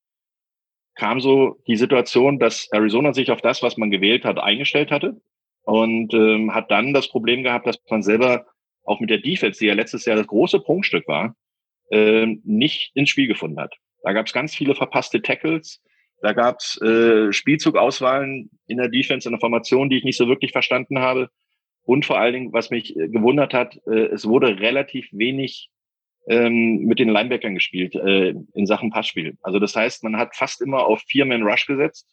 kam 0.94 1.20
so 1.20 1.56
die 1.66 1.76
Situation, 1.76 2.38
dass 2.38 2.68
Arizona 2.70 3.14
sich 3.14 3.30
auf 3.30 3.40
das, 3.40 3.62
was 3.62 3.76
man 3.76 3.90
gewählt 3.90 4.24
hat, 4.24 4.38
eingestellt 4.38 4.90
hatte 4.90 5.20
und 5.62 6.12
ähm, 6.12 6.54
hat 6.54 6.70
dann 6.70 6.92
das 6.92 7.08
Problem 7.08 7.42
gehabt, 7.42 7.66
dass 7.66 7.78
man 7.88 8.02
selber 8.02 8.46
auch 8.84 9.00
mit 9.00 9.10
der 9.10 9.18
Defense, 9.18 9.58
die 9.58 9.66
ja 9.66 9.74
letztes 9.74 10.04
Jahr 10.04 10.16
das 10.16 10.26
große 10.26 10.60
Prunkstück 10.60 11.06
war, 11.08 11.34
ähm, 11.90 12.42
nicht 12.44 12.90
ins 12.94 13.10
Spiel 13.10 13.28
gefunden 13.28 13.60
hat. 13.60 13.74
Da 14.02 14.12
gab 14.12 14.26
es 14.26 14.32
ganz 14.32 14.54
viele 14.54 14.74
verpasste 14.74 15.22
Tackles, 15.22 15.80
da 16.22 16.32
gab 16.32 16.58
es 16.60 16.80
äh, 16.80 17.32
Spielzugauswahlen 17.32 18.50
in 18.66 18.76
der 18.76 18.88
Defense, 18.88 19.28
in 19.28 19.32
der 19.32 19.40
Formation, 19.40 19.90
die 19.90 19.98
ich 19.98 20.04
nicht 20.04 20.16
so 20.16 20.28
wirklich 20.28 20.52
verstanden 20.52 21.00
habe. 21.00 21.30
Und 21.84 22.06
vor 22.06 22.18
allen 22.18 22.32
Dingen, 22.32 22.52
was 22.52 22.70
mich 22.70 22.96
äh, 22.96 23.08
gewundert 23.08 23.52
hat, 23.52 23.76
äh, 23.86 24.06
es 24.06 24.24
wurde 24.24 24.60
relativ 24.60 25.08
wenig 25.10 25.68
ähm, 26.28 26.84
mit 26.84 27.00
den 27.00 27.08
Linebackern 27.08 27.54
gespielt 27.54 27.96
äh, 27.96 28.34
in 28.54 28.66
Sachen 28.66 28.90
Passspiel. 28.90 29.36
Also 29.42 29.58
das 29.58 29.74
heißt, 29.74 30.04
man 30.04 30.16
hat 30.16 30.36
fast 30.36 30.62
immer 30.62 30.86
auf 30.86 31.02
Vier-Man-Rush 31.08 31.66
gesetzt. 31.66 32.08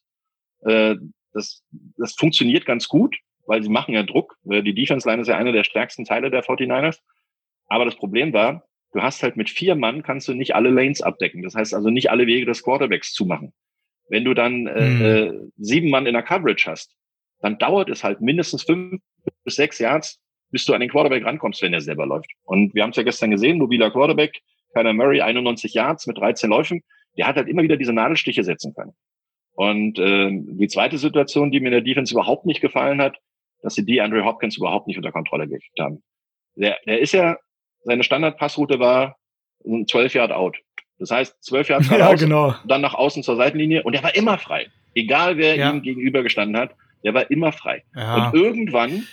Äh, 0.62 0.95
das, 1.34 1.63
das 1.97 2.15
funktioniert 2.15 2.65
ganz 2.65 2.88
gut, 2.88 3.15
weil 3.45 3.62
sie 3.62 3.69
machen 3.69 3.93
ja 3.93 4.02
Druck. 4.02 4.38
Äh, 4.49 4.63
die 4.63 4.73
Defense-Line 4.73 5.21
ist 5.21 5.28
ja 5.28 5.38
einer 5.38 5.52
der 5.52 5.63
stärksten 5.63 6.06
Teile 6.06 6.32
der 6.32 6.43
49ers. 6.43 6.99
Aber 7.67 7.86
das 7.86 7.95
Problem 7.95 8.34
war, 8.34 8.63
du 8.93 9.02
hast 9.02 9.23
halt 9.23 9.38
mit 9.38 9.49
vier 9.49 9.75
Mann 9.75 10.04
kannst 10.04 10.28
du 10.28 10.34
nicht 10.34 10.56
alle 10.56 10.69
Lanes 10.69 11.02
abdecken. 11.02 11.43
Das 11.43 11.56
heißt 11.56 11.73
also 11.73 11.89
nicht 11.89 12.10
alle 12.12 12.28
Wege 12.28 12.45
des 12.45 12.63
Quarterbacks 12.63 13.13
zumachen. 13.13 13.54
Wenn 14.10 14.25
du 14.25 14.34
dann 14.34 14.67
äh, 14.67 14.89
mhm. 14.89 15.06
äh, 15.06 15.49
sieben 15.58 15.89
Mann 15.89 16.08
in 16.08 16.13
der 16.13 16.23
Coverage 16.23 16.69
hast, 16.69 16.95
dann 17.41 17.58
dauert 17.58 17.89
es 17.89 18.04
halt 18.04 18.21
mindestens 18.21 18.63
fünf 18.63 19.02
bis 19.43 19.56
sechs 19.56 19.80
Yards, 19.80 20.19
bis 20.52 20.65
du 20.65 20.73
an 20.73 20.82
den 20.82 20.89
Quarterback 20.89 21.23
rankommst, 21.23 21.62
wenn 21.62 21.73
er 21.73 21.82
selber 21.82 22.06
läuft. 22.06 22.32
Und 22.43 22.73
wir 22.73 22.84
haben 22.84 22.89
es 22.89 22.97
ja 22.97 23.04
gestern 23.04 23.32
gesehen, 23.32 23.60
mobiler 23.60 23.91
Quarterback, 23.91 24.41
Kyler 24.73 24.93
Murray, 24.93 25.21
91 25.21 25.73
Yards 25.73 26.08
mit 26.08 26.17
13 26.17 26.49
Läufen, 26.49 26.82
der 27.17 27.28
hat 27.28 27.36
halt 27.36 27.47
immer 27.47 27.63
wieder 27.63 27.78
diese 27.78 27.93
Nadelstiche 27.93 28.43
setzen 28.43 28.73
können. 28.73 28.93
Und 29.54 29.99
äh, 29.99 30.30
die 30.32 30.67
zweite 30.67 30.97
Situation, 30.97 31.52
die 31.52 31.60
mir 31.60 31.67
in 31.67 31.73
der 31.73 31.82
Defense 31.82 32.13
überhaupt 32.13 32.45
nicht 32.45 32.62
gefallen 32.62 33.02
hat, 33.02 33.19
dass 33.62 33.75
sie 33.75 33.86
die 33.86 33.99
Andrew 34.02 34.23
Hopkins 34.23 34.58
überhaupt 34.58 34.88
nicht 34.88 34.97
unter 34.97 35.12
Kontrolle 35.12 35.47
gekriegt 35.47 35.80
haben. 35.80 36.02
Der, 36.56 36.78
der 36.86 36.99
ist 36.99 37.12
ja, 37.13 37.38
seine 37.83 38.03
Standardpassroute 38.03 38.79
war 38.79 39.17
ein 39.65 39.87
12 39.87 40.13
Yard 40.15 40.31
out. 40.31 40.57
Das 40.99 41.11
heißt, 41.11 41.43
12 41.43 41.69
Yards 41.69 41.89
ja, 41.91 42.13
genau. 42.13 42.55
dann 42.65 42.81
nach 42.81 42.93
außen 42.93 43.23
zur 43.23 43.35
Seitenlinie 43.35 43.83
und 43.83 43.93
er 43.93 44.03
war 44.03 44.15
immer 44.15 44.37
frei. 44.37 44.67
Egal 44.95 45.37
wer 45.37 45.55
ja. 45.55 45.71
ihm 45.71 45.81
gegenübergestanden 45.81 46.59
hat, 46.59 46.75
der 47.03 47.13
war 47.13 47.31
immer 47.31 47.51
frei. 47.51 47.83
Ja. 47.95 48.27
Und 48.27 48.35
irgendwann 48.35 49.07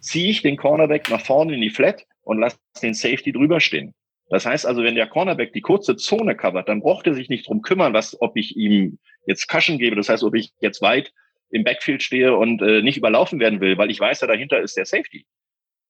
ziehe 0.00 0.30
ich 0.30 0.42
den 0.42 0.56
Cornerback 0.56 1.08
nach 1.10 1.20
vorne 1.20 1.54
in 1.54 1.60
die 1.60 1.70
Flat 1.70 2.06
und 2.22 2.40
lasse 2.40 2.58
den 2.82 2.94
Safety 2.94 3.32
drüber 3.32 3.60
stehen. 3.60 3.94
Das 4.30 4.44
heißt 4.44 4.66
also, 4.66 4.82
wenn 4.82 4.94
der 4.94 5.06
Cornerback 5.06 5.52
die 5.52 5.60
kurze 5.60 5.96
Zone 5.96 6.34
covert, 6.34 6.68
dann 6.68 6.80
braucht 6.80 7.06
er 7.06 7.14
sich 7.14 7.28
nicht 7.28 7.48
drum 7.48 7.62
kümmern, 7.62 7.94
was, 7.94 8.20
ob 8.20 8.36
ich 8.36 8.56
ihm 8.56 8.98
jetzt 9.26 9.48
Cushion 9.48 9.78
gebe. 9.78 9.96
Das 9.96 10.08
heißt, 10.08 10.22
ob 10.22 10.34
ich 10.34 10.52
jetzt 10.60 10.82
weit 10.82 11.12
im 11.50 11.64
Backfield 11.64 12.02
stehe 12.02 12.36
und 12.36 12.60
äh, 12.60 12.82
nicht 12.82 12.98
überlaufen 12.98 13.40
werden 13.40 13.60
will, 13.60 13.78
weil 13.78 13.90
ich 13.90 14.00
weiß, 14.00 14.18
da 14.18 14.26
dahinter 14.26 14.60
ist 14.60 14.76
der 14.76 14.84
Safety. 14.84 15.24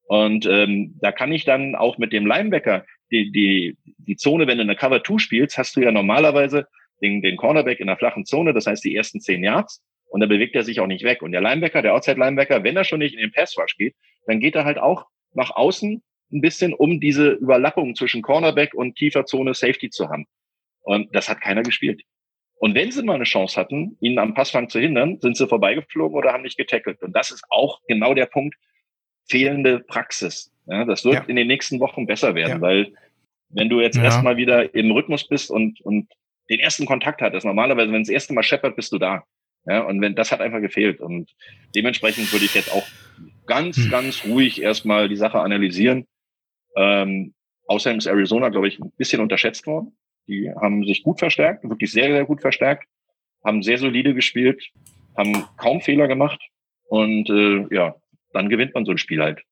Und 0.08 0.46
ähm, 0.46 0.96
da 1.00 1.12
kann 1.12 1.32
ich 1.32 1.44
dann 1.44 1.76
auch 1.76 1.98
mit 1.98 2.12
dem 2.12 2.26
Linebacker 2.26 2.84
die, 3.10 3.30
die, 3.30 3.76
die 3.98 4.16
Zone, 4.16 4.46
wenn 4.46 4.58
du 4.58 4.62
eine 4.62 4.74
Cover 4.74 5.04
2 5.04 5.18
spielst, 5.18 5.58
hast 5.58 5.76
du 5.76 5.80
ja 5.80 5.92
normalerweise 5.92 6.66
den, 7.02 7.22
den 7.22 7.36
Cornerback 7.36 7.78
in 7.78 7.86
der 7.86 7.98
flachen 7.98 8.24
Zone, 8.24 8.54
das 8.54 8.66
heißt 8.66 8.84
die 8.84 8.96
ersten 8.96 9.20
zehn 9.20 9.44
Yards, 9.44 9.82
und 10.08 10.20
dann 10.20 10.28
bewegt 10.28 10.56
er 10.56 10.64
sich 10.64 10.80
auch 10.80 10.86
nicht 10.86 11.04
weg. 11.04 11.22
Und 11.22 11.32
der 11.32 11.42
Linebacker, 11.42 11.82
der 11.82 11.94
Outside-Linebacker, 11.94 12.64
wenn 12.64 12.76
er 12.76 12.84
schon 12.84 13.00
nicht 13.00 13.14
in 13.14 13.20
den 13.20 13.32
Pass-Rush 13.32 13.76
geht, 13.76 13.94
dann 14.26 14.40
geht 14.40 14.54
er 14.54 14.64
halt 14.64 14.78
auch 14.78 15.06
nach 15.34 15.50
außen 15.50 16.02
ein 16.32 16.40
bisschen, 16.40 16.72
um 16.72 17.00
diese 17.00 17.32
Überlappung 17.32 17.94
zwischen 17.94 18.22
Cornerback 18.22 18.74
und 18.74 18.96
tiefer 18.96 19.26
Zone 19.26 19.52
Safety 19.52 19.90
zu 19.90 20.08
haben. 20.08 20.26
Und 20.80 21.14
das 21.14 21.28
hat 21.28 21.42
keiner 21.42 21.62
gespielt. 21.62 22.02
Und 22.56 22.74
wenn 22.74 22.90
sie 22.90 23.02
mal 23.02 23.14
eine 23.14 23.24
Chance 23.24 23.60
hatten, 23.60 23.96
ihn 24.00 24.18
am 24.18 24.34
Passfang 24.34 24.68
zu 24.68 24.80
hindern, 24.80 25.18
sind 25.20 25.36
sie 25.36 25.46
vorbeigeflogen 25.46 26.16
oder 26.16 26.32
haben 26.32 26.42
nicht 26.42 26.56
getackelt. 26.56 27.02
Und 27.02 27.14
das 27.14 27.30
ist 27.30 27.44
auch 27.50 27.80
genau 27.86 28.14
der 28.14 28.26
Punkt, 28.26 28.56
fehlende 29.28 29.80
Praxis. 29.80 30.50
Ja, 30.66 30.84
das 30.84 31.04
wird 31.04 31.14
ja. 31.14 31.24
in 31.24 31.36
den 31.36 31.46
nächsten 31.46 31.80
Wochen 31.80 32.06
besser 32.06 32.34
werden, 32.34 32.56
ja. 32.56 32.60
weil 32.60 32.92
wenn 33.50 33.68
du 33.68 33.80
jetzt 33.80 33.96
ja. 33.96 34.04
erstmal 34.04 34.36
wieder 34.36 34.74
im 34.74 34.90
Rhythmus 34.90 35.26
bist 35.26 35.50
und, 35.50 35.80
und 35.80 36.08
den 36.50 36.60
ersten 36.60 36.86
Kontakt 36.86 37.22
hattest, 37.22 37.46
normalerweise, 37.46 37.92
wenn 37.92 38.02
das 38.02 38.10
erste 38.10 38.34
Mal 38.34 38.42
scheppert, 38.42 38.76
bist 38.76 38.92
du 38.92 38.98
da. 38.98 39.24
Ja, 39.66 39.82
und 39.82 40.00
wenn 40.00 40.14
das 40.14 40.32
hat 40.32 40.40
einfach 40.40 40.60
gefehlt. 40.60 41.00
Und 41.00 41.34
dementsprechend 41.74 42.32
würde 42.32 42.44
ich 42.44 42.54
jetzt 42.54 42.72
auch 42.72 42.86
ganz, 43.46 43.76
hm. 43.76 43.90
ganz 43.90 44.24
ruhig 44.24 44.62
erstmal 44.62 45.08
die 45.08 45.16
Sache 45.16 45.40
analysieren. 45.40 46.06
Ähm, 46.76 47.34
außerdem 47.66 47.98
ist 47.98 48.06
Arizona, 48.06 48.48
glaube 48.48 48.68
ich, 48.68 48.78
ein 48.78 48.92
bisschen 48.96 49.20
unterschätzt 49.20 49.66
worden. 49.66 49.96
Die 50.26 50.50
haben 50.50 50.84
sich 50.84 51.02
gut 51.02 51.18
verstärkt, 51.18 51.68
wirklich 51.68 51.90
sehr, 51.90 52.12
sehr 52.12 52.24
gut 52.24 52.40
verstärkt, 52.40 52.86
haben 53.44 53.62
sehr 53.62 53.78
solide 53.78 54.14
gespielt, 54.14 54.62
haben 55.16 55.44
kaum 55.56 55.80
Fehler 55.80 56.06
gemacht. 56.06 56.40
Und 56.88 57.28
äh, 57.30 57.74
ja, 57.74 57.96
dann 58.32 58.48
gewinnt 58.48 58.74
man 58.74 58.84
so 58.84 58.92
ein 58.92 58.98
Spiel 58.98 59.20
halt. 59.20 59.44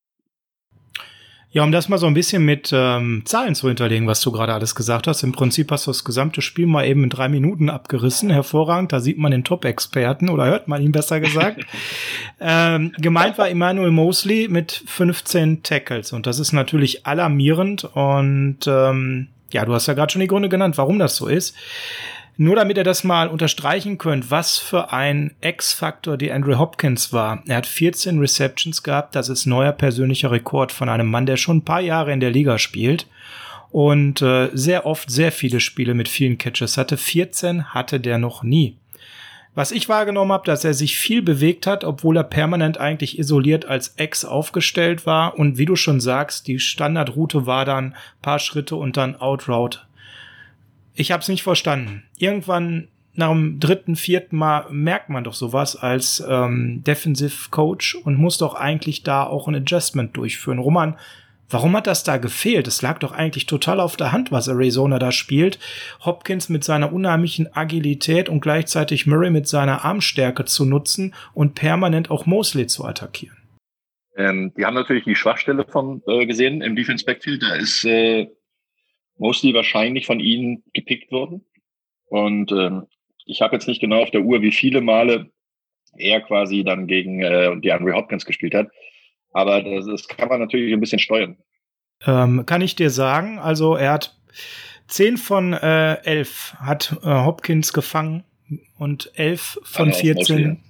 Ja, 1.57 1.62
um 1.64 1.72
das 1.72 1.89
mal 1.89 1.97
so 1.97 2.07
ein 2.07 2.12
bisschen 2.12 2.45
mit 2.45 2.70
ähm, 2.74 3.22
Zahlen 3.24 3.55
zu 3.55 3.68
hinterlegen, 3.68 4.07
was 4.07 4.20
du 4.20 4.31
gerade 4.31 4.53
alles 4.53 4.74
gesagt 4.74 5.07
hast. 5.07 5.22
Im 5.22 5.33
Prinzip 5.33 5.70
hast 5.70 5.87
du 5.87 5.91
das 5.91 6.05
gesamte 6.05 6.43
Spiel 6.43 6.66
mal 6.66 6.85
eben 6.85 7.05
in 7.05 7.09
drei 7.09 7.31
Minuten 7.31 7.70
abgerissen. 7.70 8.29
Hervorragend. 8.29 8.93
Da 8.93 9.01
sieht 9.01 9.16
man 9.16 9.31
den 9.31 9.43
Top-Experten 9.43 10.29
oder 10.29 10.45
hört 10.45 10.68
man 10.68 10.83
ihn 10.83 10.93
besser 10.93 11.18
gesagt. 11.18 11.64
ähm, 12.41 12.93
gemeint 12.99 13.39
war 13.39 13.49
Emmanuel 13.49 13.91
Mosley 13.91 14.49
mit 14.49 14.83
15 14.87 15.62
Tackles. 15.62 16.12
Und 16.12 16.27
das 16.27 16.41
ist 16.41 16.53
natürlich 16.53 17.07
alarmierend. 17.07 17.85
Und 17.85 18.59
ähm, 18.66 19.29
ja, 19.51 19.64
du 19.64 19.72
hast 19.72 19.87
ja 19.87 19.95
gerade 19.95 20.12
schon 20.12 20.20
die 20.20 20.27
Gründe 20.27 20.51
genannt, 20.51 20.77
warum 20.77 20.99
das 20.99 21.16
so 21.16 21.27
ist. 21.27 21.57
Nur 22.39 22.57
damit 22.57 22.76
ihr 22.76 22.84
das 22.84 23.03
mal 23.03 23.28
unterstreichen 23.28 23.97
könnt, 23.97 24.30
was 24.30 24.59
für 24.59 24.93
ein 24.93 25.34
X-Faktor 25.41 26.18
die 26.18 26.30
Andrew 26.30 26.59
Hopkins 26.59 27.11
war. 27.11 27.43
Er 27.47 27.57
hat 27.57 27.66
14 27.66 28.18
Receptions 28.18 28.82
gehabt, 28.82 29.14
das 29.14 29.30
ist 29.30 29.47
neuer 29.47 29.72
persönlicher 29.72 30.30
Rekord 30.30 30.70
von 30.70 30.91
einem 30.91 31.11
Mann, 31.11 31.24
der 31.24 31.39
schon 31.39 31.59
ein 31.59 31.64
paar 31.64 31.80
Jahre 31.80 32.12
in 32.12 32.20
der 32.20 32.30
Liga 32.30 32.59
spielt 32.59 33.07
und 33.70 34.20
äh, 34.20 34.51
sehr 34.53 34.84
oft 34.84 35.11
sehr 35.11 35.32
viele 35.32 35.61
Spiele 35.61 35.95
mit 35.95 36.09
vielen 36.09 36.37
Catches 36.37 36.76
hatte. 36.76 36.99
14 36.99 37.72
hatte 37.72 38.01
der 38.01 38.18
noch 38.18 38.43
nie. 38.43 38.76
Was 39.55 39.72
ich 39.72 39.89
wahrgenommen 39.89 40.32
habe, 40.32 40.45
dass 40.45 40.64
er 40.64 40.74
sich 40.74 40.99
viel 40.99 41.22
bewegt 41.22 41.66
hat, 41.66 41.84
obwohl 41.84 42.18
er 42.18 42.24
permanent 42.24 42.76
eigentlich 42.78 43.18
isoliert 43.18 43.64
als 43.64 43.95
Ex 43.97 44.26
aufgestellt 44.26 45.07
war. 45.07 45.39
Und 45.39 45.57
wie 45.57 45.64
du 45.64 45.76
schon 45.76 46.01
sagst, 46.01 46.47
die 46.47 46.59
Standardroute 46.59 47.47
war 47.47 47.64
dann 47.64 47.95
paar 48.20 48.39
Schritte 48.39 48.76
und 48.76 48.99
dann 48.99 49.16
Outroute 49.16 49.86
ich 50.97 51.12
habe 51.12 51.22
es 51.22 51.28
nicht 51.28 51.42
verstanden. 51.42 52.03
Irgendwann 52.18 52.88
nach 53.14 53.30
dem 53.30 53.61
dritten, 53.61 53.97
vierten 53.97 54.36
Mal 54.36 54.66
merkt 54.70 55.09
man 55.09 55.24
doch 55.24 55.34
sowas 55.34 55.76
als 55.76 56.22
ähm, 56.28 56.82
Defensive 56.84 57.51
Coach 57.51 57.94
und 57.94 58.18
muss 58.18 58.38
doch 58.38 58.55
eigentlich 58.55 59.03
da 59.03 59.24
auch 59.24 59.49
ein 59.49 59.55
Adjustment 59.55 60.16
durchführen. 60.16 60.59
Roman, 60.59 60.97
warum 61.49 61.76
hat 61.76 61.86
das 61.86 62.05
da 62.05 62.18
gefehlt? 62.18 62.66
Es 62.66 62.82
lag 62.82 62.99
doch 62.99 63.12
eigentlich 63.12 63.47
total 63.47 63.80
auf 63.80 63.97
der 63.97 64.12
Hand, 64.12 64.32
was 64.32 64.49
Arizona 64.49 64.99
da 64.99 65.12
spielt. 65.12 65.59
Hopkins 66.05 66.49
mit 66.49 66.64
seiner 66.64 66.92
unheimlichen 66.92 67.55
Agilität 67.55 68.28
und 68.28 68.40
gleichzeitig 68.40 69.07
Murray 69.07 69.30
mit 69.30 69.49
seiner 69.49 69.84
Armstärke 69.84 70.44
zu 70.44 70.64
nutzen 70.66 71.14
und 71.32 71.55
permanent 71.55 72.11
auch 72.11 72.26
Mosley 72.26 72.66
zu 72.66 72.84
attackieren. 72.84 73.36
Ähm, 74.16 74.53
die 74.57 74.64
haben 74.64 74.74
natürlich 74.74 75.05
die 75.05 75.14
Schwachstelle 75.14 75.64
von 75.68 76.03
äh, 76.07 76.26
gesehen 76.26 76.62
im 76.62 76.74
Defense 76.74 77.05
Backfield. 77.05 77.42
Da 77.42 77.55
ist 77.55 77.84
äh, 77.84 78.28
mostly 79.18 79.54
wahrscheinlich 79.54 80.06
von 80.06 80.20
ihnen 80.20 80.62
gepickt 80.72 81.10
worden. 81.12 81.44
Und 82.08 82.52
ähm, 82.52 82.86
ich 83.24 83.42
habe 83.42 83.56
jetzt 83.56 83.68
nicht 83.68 83.80
genau 83.80 84.02
auf 84.02 84.10
der 84.10 84.22
Uhr, 84.22 84.42
wie 84.42 84.52
viele 84.52 84.80
Male 84.80 85.30
er 85.98 86.20
quasi 86.20 86.62
dann 86.62 86.86
gegen 86.86 87.22
äh, 87.22 87.58
die 87.60 87.72
Andre 87.72 87.94
Hopkins 87.94 88.24
gespielt 88.24 88.54
hat. 88.54 88.68
Aber 89.32 89.62
das, 89.62 89.86
das 89.86 90.08
kann 90.08 90.28
man 90.28 90.40
natürlich 90.40 90.72
ein 90.72 90.80
bisschen 90.80 90.98
steuern. 90.98 91.36
Ähm, 92.06 92.44
kann 92.46 92.60
ich 92.60 92.76
dir 92.76 92.90
sagen, 92.90 93.38
also 93.38 93.76
er 93.76 93.92
hat 93.92 94.16
zehn 94.86 95.16
von 95.16 95.52
äh, 95.52 95.94
elf 96.04 96.54
hat 96.58 96.96
äh, 97.02 97.24
Hopkins 97.24 97.72
gefangen 97.72 98.24
und 98.78 99.10
elf 99.14 99.58
von 99.62 99.88
also 99.88 100.00
14 100.00 100.62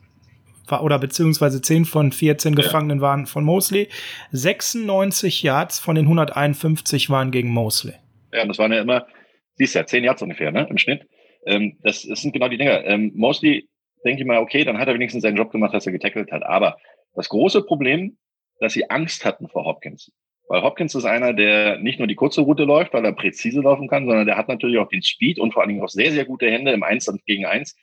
war, 0.66 0.82
oder 0.82 0.98
beziehungsweise 0.98 1.60
zehn 1.60 1.84
von 1.84 2.12
14 2.12 2.54
ja. 2.54 2.62
Gefangenen 2.62 3.00
waren 3.00 3.26
von 3.26 3.44
Mosley. 3.44 3.88
96 4.32 5.42
Yards 5.42 5.78
von 5.78 5.94
den 5.94 6.06
151 6.06 7.10
waren 7.10 7.30
gegen 7.30 7.50
Mosley. 7.50 7.94
Ja, 8.36 8.44
das 8.44 8.58
waren 8.58 8.72
ja 8.72 8.80
immer, 8.80 9.06
siehst 9.54 9.74
ja, 9.74 9.86
zehn 9.86 10.04
Yards 10.04 10.22
ungefähr, 10.22 10.52
ne, 10.52 10.66
im 10.68 10.78
Schnitt. 10.78 11.06
Ähm, 11.46 11.78
das, 11.82 12.02
das 12.02 12.20
sind 12.20 12.32
genau 12.32 12.48
die 12.48 12.58
Dinge. 12.58 12.84
Ähm, 12.84 13.12
mostly 13.14 13.68
denke 14.04 14.22
ich 14.22 14.26
mal, 14.26 14.38
okay, 14.38 14.64
dann 14.64 14.78
hat 14.78 14.88
er 14.88 14.94
wenigstens 14.94 15.22
seinen 15.22 15.36
Job 15.36 15.50
gemacht, 15.50 15.74
dass 15.74 15.86
er 15.86 15.92
getackelt 15.92 16.30
hat. 16.32 16.42
Aber 16.42 16.76
das 17.14 17.28
große 17.28 17.62
Problem, 17.62 18.16
dass 18.60 18.72
sie 18.72 18.90
Angst 18.90 19.24
hatten 19.24 19.48
vor 19.48 19.64
Hopkins. 19.64 20.12
Weil 20.48 20.62
Hopkins 20.62 20.94
ist 20.94 21.04
einer, 21.04 21.32
der 21.32 21.78
nicht 21.78 21.98
nur 21.98 22.06
die 22.06 22.14
kurze 22.14 22.42
Route 22.42 22.64
läuft, 22.64 22.92
weil 22.92 23.04
er 23.04 23.12
präzise 23.12 23.60
laufen 23.60 23.88
kann, 23.88 24.06
sondern 24.06 24.26
der 24.26 24.36
hat 24.36 24.48
natürlich 24.48 24.78
auch 24.78 24.88
den 24.88 25.02
Speed 25.02 25.38
und 25.38 25.52
vor 25.52 25.62
allen 25.62 25.70
Dingen 25.70 25.82
auch 25.82 25.88
sehr, 25.88 26.12
sehr 26.12 26.24
gute 26.24 26.50
Hände 26.50 26.72
im 26.72 26.82
Eins 26.82 27.12
gegen 27.26 27.46
Eins, 27.46 27.76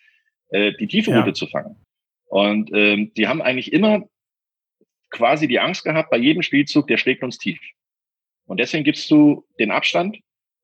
äh, 0.49 0.71
die 0.79 0.87
tiefe 0.87 1.11
ja. 1.11 1.19
Route 1.19 1.33
zu 1.33 1.47
fangen. 1.47 1.75
Und 2.25 2.71
ähm, 2.73 3.11
die 3.15 3.27
haben 3.27 3.41
eigentlich 3.41 3.73
immer 3.73 4.03
quasi 5.09 5.47
die 5.47 5.59
Angst 5.59 5.83
gehabt, 5.83 6.09
bei 6.09 6.17
jedem 6.17 6.41
Spielzug, 6.41 6.87
der 6.87 6.97
schlägt 6.97 7.21
uns 7.21 7.37
tief. 7.37 7.59
Und 8.45 8.59
deswegen 8.59 8.83
gibst 8.83 9.11
du 9.11 9.45
den 9.59 9.71
Abstand 9.71 10.17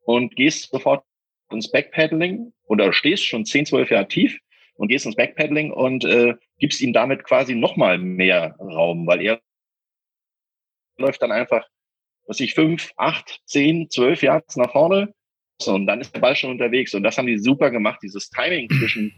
und 0.10 0.36
gehst 0.36 0.72
sofort 0.72 1.05
ins 1.51 1.70
Backpedaling 1.70 2.51
oder 2.64 2.91
stehst 2.93 3.28
schon 3.28 3.45
10, 3.45 3.68
12 3.68 3.91
Jahre 3.91 4.07
tief 4.07 4.39
und 4.74 4.88
gehst 4.88 5.05
ins 5.05 5.16
Backpedaling 5.16 5.72
und 5.72 6.03
äh, 6.03 6.34
gibst 6.57 6.82
ihm 6.82 6.93
damit 6.93 7.24
quasi 7.24 7.53
nochmal 7.53 7.99
mehr 7.99 8.55
Raum, 8.60 9.05
weil 9.05 9.22
er 9.22 9.39
läuft 10.97 11.22
dann 11.22 11.32
einfach, 11.32 11.64
was 12.26 12.39
ich, 12.39 12.55
fünf, 12.55 12.91
acht, 12.97 13.39
zehn, 13.45 13.88
zwölf 13.91 14.24
Yards 14.24 14.55
nach 14.55 14.72
vorne 14.72 15.14
und 15.68 15.86
dann 15.86 16.01
ist 16.01 16.16
der 16.16 16.22
Ball 16.22 16.36
schon 16.36 16.49
unterwegs 16.49 16.95
und 16.95 17.03
das 17.03 17.20
haben 17.20 17.28
die 17.28 17.38
super 17.38 17.70
gemacht, 17.70 17.99
dieses 18.01 18.32
Timing 18.32 18.68
zwischen 18.80 19.14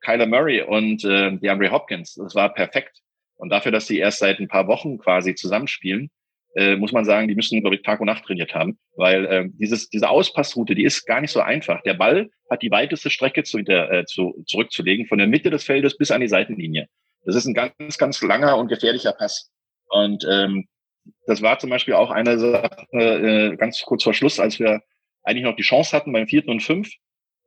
Kyler 0.00 0.26
Murray 0.26 0.62
und 0.62 1.04
äh, 1.04 1.36
DeAndre 1.36 1.70
Hopkins, 1.70 2.14
das 2.14 2.34
war 2.34 2.54
perfekt. 2.54 3.02
Und 3.36 3.50
dafür, 3.50 3.72
dass 3.72 3.86
sie 3.86 3.98
erst 3.98 4.20
seit 4.20 4.38
ein 4.38 4.48
paar 4.48 4.68
Wochen 4.68 4.96
quasi 4.96 5.34
zusammenspielen, 5.34 6.10
äh, 6.54 6.76
muss 6.76 6.92
man 6.92 7.04
sagen, 7.04 7.28
die 7.28 7.34
müssen, 7.34 7.60
glaube 7.60 7.76
ich, 7.76 7.82
Tag 7.82 8.00
und 8.00 8.06
Nacht 8.06 8.24
trainiert 8.24 8.54
haben, 8.54 8.78
weil 8.96 9.26
äh, 9.26 9.48
dieses, 9.52 9.88
diese 9.88 10.08
Auspassroute, 10.08 10.74
die 10.74 10.84
ist 10.84 11.06
gar 11.06 11.20
nicht 11.20 11.30
so 11.30 11.40
einfach. 11.40 11.82
Der 11.82 11.94
Ball 11.94 12.28
hat 12.50 12.62
die 12.62 12.70
weiteste 12.70 13.10
Strecke 13.10 13.44
zu, 13.44 13.62
der, 13.62 13.90
äh, 13.90 14.04
zu, 14.06 14.42
zurückzulegen, 14.46 15.06
von 15.06 15.18
der 15.18 15.28
Mitte 15.28 15.50
des 15.50 15.64
Feldes 15.64 15.96
bis 15.96 16.10
an 16.10 16.20
die 16.20 16.28
Seitenlinie. 16.28 16.88
Das 17.24 17.36
ist 17.36 17.46
ein 17.46 17.54
ganz, 17.54 17.98
ganz 17.98 18.22
langer 18.22 18.56
und 18.56 18.68
gefährlicher 18.68 19.12
Pass. 19.12 19.50
Und 19.88 20.26
ähm, 20.30 20.66
das 21.26 21.42
war 21.42 21.58
zum 21.58 21.70
Beispiel 21.70 21.94
auch 21.94 22.10
eine 22.10 22.38
Sache, 22.38 22.86
äh, 22.92 23.56
ganz 23.56 23.82
kurz 23.82 24.02
vor 24.02 24.14
Schluss, 24.14 24.40
als 24.40 24.58
wir 24.58 24.82
eigentlich 25.22 25.44
noch 25.44 25.56
die 25.56 25.62
Chance 25.62 25.96
hatten, 25.96 26.12
beim 26.12 26.26
vierten 26.26 26.50
und 26.50 26.62
fünf 26.62 26.90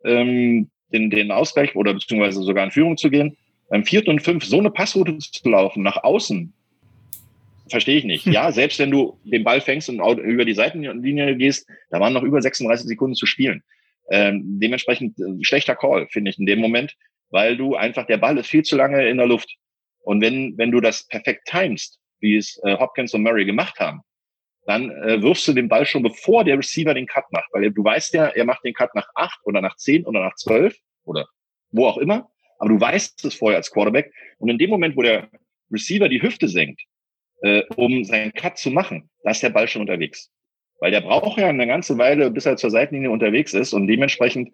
ähm, 0.04 0.70
den, 0.92 1.10
den 1.10 1.32
Ausgleich 1.32 1.76
oder 1.76 1.94
beziehungsweise 1.94 2.42
sogar 2.44 2.64
in 2.64 2.72
Führung 2.72 2.98
zu 2.98 3.10
gehen. 3.10 3.38
Beim 3.70 3.84
vierten 3.84 4.12
und 4.12 4.22
fünf 4.22 4.46
so 4.46 4.60
eine 4.60 4.70
Passroute 4.70 5.18
zu 5.18 5.50
laufen, 5.50 5.84
nach 5.84 6.04
außen, 6.04 6.54
verstehe 7.70 7.98
ich 7.98 8.04
nicht. 8.04 8.26
Ja, 8.26 8.52
selbst 8.54 8.80
wenn 8.80 8.92
du 8.92 9.20
den 9.24 9.44
Ball 9.44 9.62
fängst 9.62 9.90
und 9.90 10.00
über 10.20 10.46
die 10.46 10.54
Seitenlinie 10.54 11.36
gehst, 11.36 11.68
da 11.90 12.00
waren 12.00 12.14
noch 12.14 12.24
über 12.24 12.42
36 12.42 12.88
Sekunden 12.88 13.16
zu 13.16 13.26
spielen. 13.26 13.64
Ähm, 14.10 14.60
dementsprechend 14.60 15.18
äh, 15.20 15.44
schlechter 15.44 15.76
Call, 15.76 16.08
finde 16.10 16.32
ich 16.32 16.40
in 16.40 16.46
dem 16.46 16.60
Moment, 16.60 16.96
weil 17.30 17.58
du 17.58 17.76
einfach, 17.76 18.06
der 18.06 18.18
Ball 18.18 18.38
ist 18.38 18.48
viel 18.48 18.64
zu 18.64 18.76
lange 18.76 19.08
in 19.08 19.18
der 19.18 19.28
Luft. 19.28 19.50
Und 20.02 20.22
wenn, 20.22 20.58
wenn 20.58 20.72
du 20.72 20.82
das 20.82 21.08
perfekt 21.08 21.48
timest, 21.48 22.00
wie 22.20 22.36
es 22.36 22.60
äh, 22.64 22.78
Hopkins 22.78 23.14
und 23.14 23.24
Murray 23.24 23.46
gemacht 23.46 23.80
haben, 23.80 24.02
dann 24.66 24.92
äh, 24.92 25.22
wirfst 25.22 25.48
du 25.48 25.54
den 25.54 25.68
Ball 25.68 25.86
schon, 25.86 26.04
bevor 26.04 26.44
der 26.44 26.58
Receiver 26.58 26.94
den 26.94 27.08
Cut 27.08 27.26
macht. 27.32 27.50
Weil 27.52 27.72
du 27.72 27.84
weißt 27.84 28.14
ja, 28.14 28.28
er 28.28 28.46
macht 28.46 28.64
den 28.64 28.74
Cut 28.74 28.94
nach 28.96 29.08
acht 29.16 29.40
oder 29.44 29.62
nach 29.62 29.76
zehn 29.76 30.06
oder 30.06 30.22
nach 30.22 30.36
zwölf 30.36 30.76
oder 31.04 31.28
wo 31.72 31.88
auch 31.88 31.98
immer. 31.98 32.30
Aber 32.60 32.70
du 32.70 32.80
weißt 32.80 33.26
es 33.26 33.36
vorher 33.36 33.58
als 33.58 33.72
Quarterback. 33.72 34.14
Und 34.38 34.50
in 34.50 34.58
dem 34.58 34.70
Moment, 34.70 34.96
wo 34.96 35.02
der 35.02 35.30
Receiver 35.72 36.08
die 36.08 36.22
Hüfte 36.22 36.48
senkt, 36.48 36.82
äh, 37.44 37.64
um 37.76 38.04
seinen 38.04 38.34
Cut 38.34 38.58
zu 38.58 38.72
machen, 38.72 39.10
da 39.24 39.32
ist 39.32 39.44
der 39.44 39.50
Ball 39.50 39.68
schon 39.68 39.82
unterwegs. 39.82 40.32
Weil 40.80 40.92
der 40.92 41.02
braucht 41.02 41.38
ja 41.38 41.48
eine 41.48 41.68
ganze 41.68 41.98
Weile, 41.98 42.32
bis 42.32 42.46
er 42.46 42.58
zur 42.58 42.72
Seitenlinie 42.72 43.12
unterwegs 43.12 43.54
ist 43.54 43.74
und 43.74 43.88
dementsprechend 43.88 44.54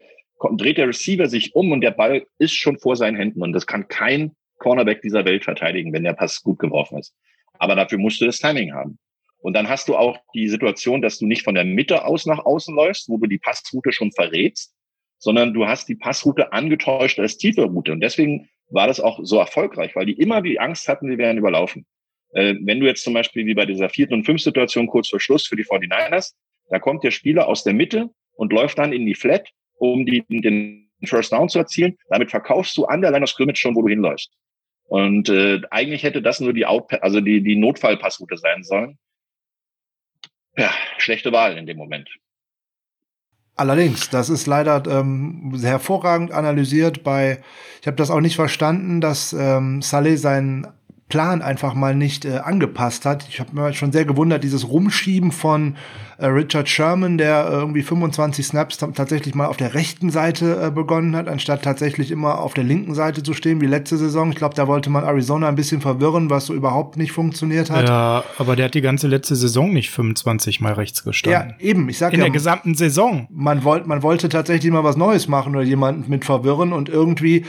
dreht 0.57 0.77
der 0.77 0.87
Receiver 0.87 1.27
sich 1.27 1.55
um 1.55 1.71
und 1.71 1.81
der 1.81 1.91
Ball 1.91 2.25
ist 2.37 2.53
schon 2.53 2.79
vor 2.79 2.95
seinen 2.95 3.15
Händen 3.15 3.41
und 3.41 3.53
das 3.53 3.67
kann 3.67 3.87
kein 3.87 4.35
Cornerback 4.57 5.01
dieser 5.01 5.25
Welt 5.25 5.43
verteidigen, 5.43 5.93
wenn 5.93 6.03
der 6.03 6.13
Pass 6.13 6.41
gut 6.41 6.59
geworfen 6.59 6.97
ist. 6.97 7.13
Aber 7.59 7.75
dafür 7.75 7.97
musst 7.97 8.21
du 8.21 8.25
das 8.25 8.39
Timing 8.39 8.73
haben. 8.73 8.99
Und 9.41 9.53
dann 9.53 9.69
hast 9.69 9.87
du 9.87 9.95
auch 9.95 10.17
die 10.33 10.49
Situation, 10.49 11.01
dass 11.01 11.17
du 11.19 11.25
nicht 11.25 11.43
von 11.43 11.55
der 11.55 11.65
Mitte 11.65 12.05
aus 12.05 12.25
nach 12.25 12.45
außen 12.45 12.75
läufst, 12.75 13.07
wo 13.09 13.17
du 13.17 13.27
die 13.27 13.37
Passroute 13.37 13.91
schon 13.91 14.11
verrätst, 14.11 14.73
sondern 15.17 15.53
du 15.53 15.67
hast 15.67 15.87
die 15.87 15.95
Passroute 15.95 16.51
angetäuscht 16.51 17.19
als 17.19 17.37
tiefe 17.37 17.63
Route. 17.63 17.91
Und 17.93 18.01
deswegen 18.01 18.49
war 18.69 18.87
das 18.87 18.99
auch 18.99 19.19
so 19.23 19.37
erfolgreich, 19.37 19.95
weil 19.95 20.05
die 20.05 20.19
immer 20.19 20.41
die 20.41 20.59
Angst 20.59 20.87
hatten, 20.87 21.09
sie 21.09 21.17
werden 21.17 21.37
überlaufen. 21.37 21.85
Äh, 22.33 22.55
wenn 22.61 22.79
du 22.79 22.85
jetzt 22.85 23.03
zum 23.03 23.13
Beispiel 23.13 23.45
wie 23.45 23.53
bei 23.53 23.65
dieser 23.65 23.89
vierten 23.89 24.13
und 24.13 24.25
fünften 24.25 24.49
Situation 24.49 24.87
kurz 24.87 25.09
vor 25.09 25.19
Schluss 25.19 25.47
für 25.47 25.55
die 25.55 25.65
49ers, 25.65 26.33
da 26.69 26.79
kommt 26.79 27.03
der 27.03 27.11
Spieler 27.11 27.47
aus 27.47 27.63
der 27.63 27.73
Mitte 27.73 28.09
und 28.33 28.53
läuft 28.53 28.77
dann 28.77 28.93
in 28.93 29.05
die 29.05 29.15
Flat, 29.15 29.49
um 29.75 30.05
die, 30.05 30.23
den 30.29 30.89
First 31.03 31.31
Down 31.31 31.49
zu 31.49 31.59
erzielen. 31.59 31.97
Damit 32.09 32.29
verkaufst 32.29 32.77
du 32.77 32.85
an 32.85 33.01
der 33.01 33.11
Line 33.11 33.23
of 33.23 33.29
Scrimmage 33.29 33.57
schon, 33.59 33.75
wo 33.75 33.81
du 33.81 33.89
hinläufst. 33.89 34.31
Und 34.85 35.29
äh, 35.29 35.61
eigentlich 35.71 36.03
hätte 36.03 36.21
das 36.21 36.39
nur 36.39 36.53
die 36.53 36.65
Out 36.65 36.91
also 37.01 37.21
die, 37.21 37.41
die 37.41 37.55
Notfallpassroute 37.55 38.37
sein 38.37 38.63
sollen. 38.63 38.97
Ja, 40.57 40.71
schlechte 40.97 41.31
Wahl 41.31 41.57
in 41.57 41.67
dem 41.67 41.77
Moment. 41.77 42.09
Allerdings, 43.55 44.09
das 44.09 44.29
ist 44.29 44.47
leider 44.47 44.81
ähm, 44.87 45.53
hervorragend 45.61 46.31
analysiert 46.31 47.03
bei, 47.03 47.41
ich 47.81 47.87
habe 47.87 47.97
das 47.97 48.09
auch 48.09 48.21
nicht 48.21 48.35
verstanden, 48.35 49.01
dass 49.01 49.33
ähm, 49.33 49.81
Saleh 49.81 50.15
seinen 50.15 50.65
Plan 51.09 51.41
einfach 51.41 51.73
mal 51.73 51.95
nicht 51.95 52.23
äh, 52.23 52.37
angepasst 52.37 53.05
hat. 53.05 53.27
Ich 53.27 53.39
habe 53.39 53.53
mir 53.53 53.73
schon 53.73 53.91
sehr 53.91 54.05
gewundert, 54.05 54.43
dieses 54.43 54.69
Rumschieben 54.69 55.31
von 55.31 55.75
äh, 56.19 56.27
Richard 56.27 56.69
Sherman, 56.69 57.17
der 57.17 57.47
äh, 57.47 57.53
irgendwie 57.53 57.81
25 57.81 58.45
Snaps 58.45 58.77
tatsächlich 58.77 59.33
mal 59.33 59.47
auf 59.47 59.57
der 59.57 59.73
rechten 59.73 60.11
Seite 60.11 60.61
äh, 60.61 60.69
begonnen 60.69 61.15
hat, 61.15 61.27
anstatt 61.27 61.63
tatsächlich 61.63 62.11
immer 62.11 62.39
auf 62.39 62.53
der 62.53 62.63
linken 62.63 62.93
Seite 62.93 63.23
zu 63.23 63.33
stehen 63.33 63.59
wie 63.59 63.65
letzte 63.65 63.97
Saison. 63.97 64.29
Ich 64.29 64.35
glaube, 64.35 64.53
da 64.53 64.67
wollte 64.67 64.91
man 64.91 65.03
Arizona 65.03 65.47
ein 65.47 65.55
bisschen 65.55 65.81
verwirren, 65.81 66.29
was 66.29 66.45
so 66.45 66.53
überhaupt 66.53 66.95
nicht 66.95 67.11
funktioniert 67.11 67.71
hat. 67.71 67.89
Ja, 67.89 68.23
aber 68.37 68.55
der 68.55 68.65
hat 68.65 68.75
die 68.75 68.81
ganze 68.81 69.07
letzte 69.07 69.35
Saison 69.35 69.73
nicht 69.73 69.89
25 69.89 70.61
mal 70.61 70.73
rechts 70.73 71.03
gestanden. 71.03 71.55
Ja, 71.57 71.65
eben. 71.65 71.89
Ich 71.89 71.97
sag 71.97 72.13
In 72.13 72.19
ja, 72.19 72.25
der 72.25 72.33
gesamten 72.33 72.75
Saison. 72.75 73.27
Man 73.31 73.63
wollte, 73.63 73.87
man 73.87 74.03
wollte 74.03 74.29
tatsächlich 74.29 74.71
mal 74.71 74.83
was 74.83 74.95
Neues 74.95 75.27
machen 75.27 75.55
oder 75.55 75.65
jemanden 75.65 76.07
mit 76.07 76.23
verwirren 76.23 76.71
und 76.71 76.87
irgendwie 76.87 77.45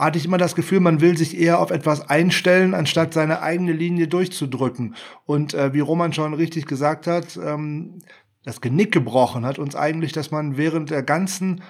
hatte 0.00 0.18
ich 0.18 0.24
immer 0.24 0.38
das 0.38 0.54
Gefühl, 0.54 0.80
man 0.80 1.00
will 1.00 1.16
sich 1.16 1.38
eher 1.38 1.60
auf 1.60 1.70
etwas 1.70 2.08
einstellen, 2.08 2.74
anstatt 2.74 3.12
seine 3.12 3.42
eigene 3.42 3.72
Linie 3.72 4.08
durchzudrücken. 4.08 4.94
Und 5.26 5.54
äh, 5.54 5.74
wie 5.74 5.80
Roman 5.80 6.12
schon 6.12 6.34
richtig 6.34 6.66
gesagt 6.66 7.06
hat, 7.06 7.36
ähm, 7.36 7.98
das 8.42 8.60
Genick 8.60 8.92
gebrochen 8.92 9.44
hat 9.44 9.58
uns 9.58 9.76
eigentlich, 9.76 10.12
dass 10.12 10.30
man 10.30 10.56
während 10.56 10.90
der 10.90 11.02
ganzen 11.02 11.62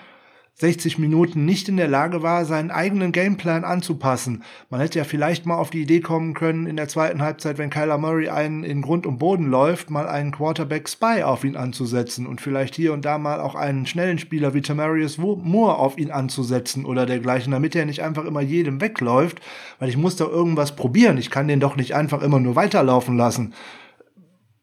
60 0.60 0.98
Minuten 0.98 1.46
nicht 1.46 1.70
in 1.70 1.78
der 1.78 1.88
Lage 1.88 2.22
war, 2.22 2.44
seinen 2.44 2.70
eigenen 2.70 3.12
Gameplan 3.12 3.64
anzupassen. 3.64 4.44
Man 4.68 4.80
hätte 4.80 4.98
ja 4.98 5.04
vielleicht 5.04 5.46
mal 5.46 5.56
auf 5.56 5.70
die 5.70 5.80
Idee 5.80 6.00
kommen 6.00 6.34
können, 6.34 6.66
in 6.66 6.76
der 6.76 6.86
zweiten 6.86 7.22
Halbzeit, 7.22 7.56
wenn 7.56 7.70
Kyler 7.70 7.96
Murray 7.96 8.28
einen 8.28 8.62
in 8.62 8.82
Grund 8.82 9.06
und 9.06 9.18
Boden 9.18 9.46
läuft, 9.46 9.88
mal 9.88 10.06
einen 10.06 10.32
Quarterback 10.32 10.86
Spy 10.86 11.22
auf 11.22 11.44
ihn 11.44 11.56
anzusetzen 11.56 12.26
und 12.26 12.42
vielleicht 12.42 12.74
hier 12.74 12.92
und 12.92 13.06
da 13.06 13.16
mal 13.16 13.40
auch 13.40 13.54
einen 13.54 13.86
schnellen 13.86 14.18
Spieler 14.18 14.52
wie 14.52 14.60
Tamarius 14.60 15.16
Moore 15.16 15.76
auf 15.76 15.96
ihn 15.96 16.10
anzusetzen 16.10 16.84
oder 16.84 17.06
dergleichen, 17.06 17.52
damit 17.52 17.74
er 17.74 17.86
nicht 17.86 18.02
einfach 18.02 18.26
immer 18.26 18.42
jedem 18.42 18.82
wegläuft, 18.82 19.40
weil 19.78 19.88
ich 19.88 19.96
muss 19.96 20.16
da 20.16 20.26
irgendwas 20.26 20.76
probieren. 20.76 21.16
Ich 21.16 21.30
kann 21.30 21.48
den 21.48 21.60
doch 21.60 21.76
nicht 21.76 21.94
einfach 21.94 22.20
immer 22.20 22.38
nur 22.38 22.54
weiterlaufen 22.54 23.16
lassen 23.16 23.54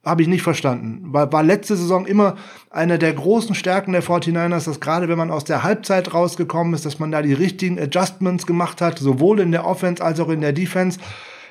habe 0.07 0.21
ich 0.21 0.27
nicht 0.27 0.41
verstanden. 0.41 1.13
War, 1.13 1.31
war 1.31 1.43
letzte 1.43 1.75
Saison 1.75 2.05
immer 2.05 2.35
eine 2.69 2.97
der 2.97 3.13
großen 3.13 3.55
Stärken 3.55 3.91
der 3.91 4.03
49ers, 4.03 4.65
dass 4.65 4.79
gerade 4.79 5.07
wenn 5.07 5.17
man 5.17 5.31
aus 5.31 5.43
der 5.43 5.63
Halbzeit 5.63 6.13
rausgekommen 6.13 6.73
ist, 6.73 6.85
dass 6.85 6.99
man 6.99 7.11
da 7.11 7.21
die 7.21 7.33
richtigen 7.33 7.79
Adjustments 7.79 8.47
gemacht 8.47 8.81
hat, 8.81 8.99
sowohl 8.99 9.39
in 9.39 9.51
der 9.51 9.65
Offense 9.65 10.03
als 10.03 10.19
auch 10.19 10.29
in 10.29 10.41
der 10.41 10.53
Defense. 10.53 10.99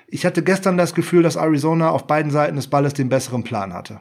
Ich 0.08 0.24
hatte 0.24 0.42
gestern 0.42 0.76
das 0.76 0.94
Gefühl, 0.94 1.22
dass 1.22 1.36
Arizona 1.36 1.90
auf 1.90 2.06
beiden 2.06 2.30
Seiten 2.30 2.56
des 2.56 2.68
Balles 2.68 2.94
den 2.94 3.08
besseren 3.08 3.44
Plan 3.44 3.72
hatte. 3.72 4.00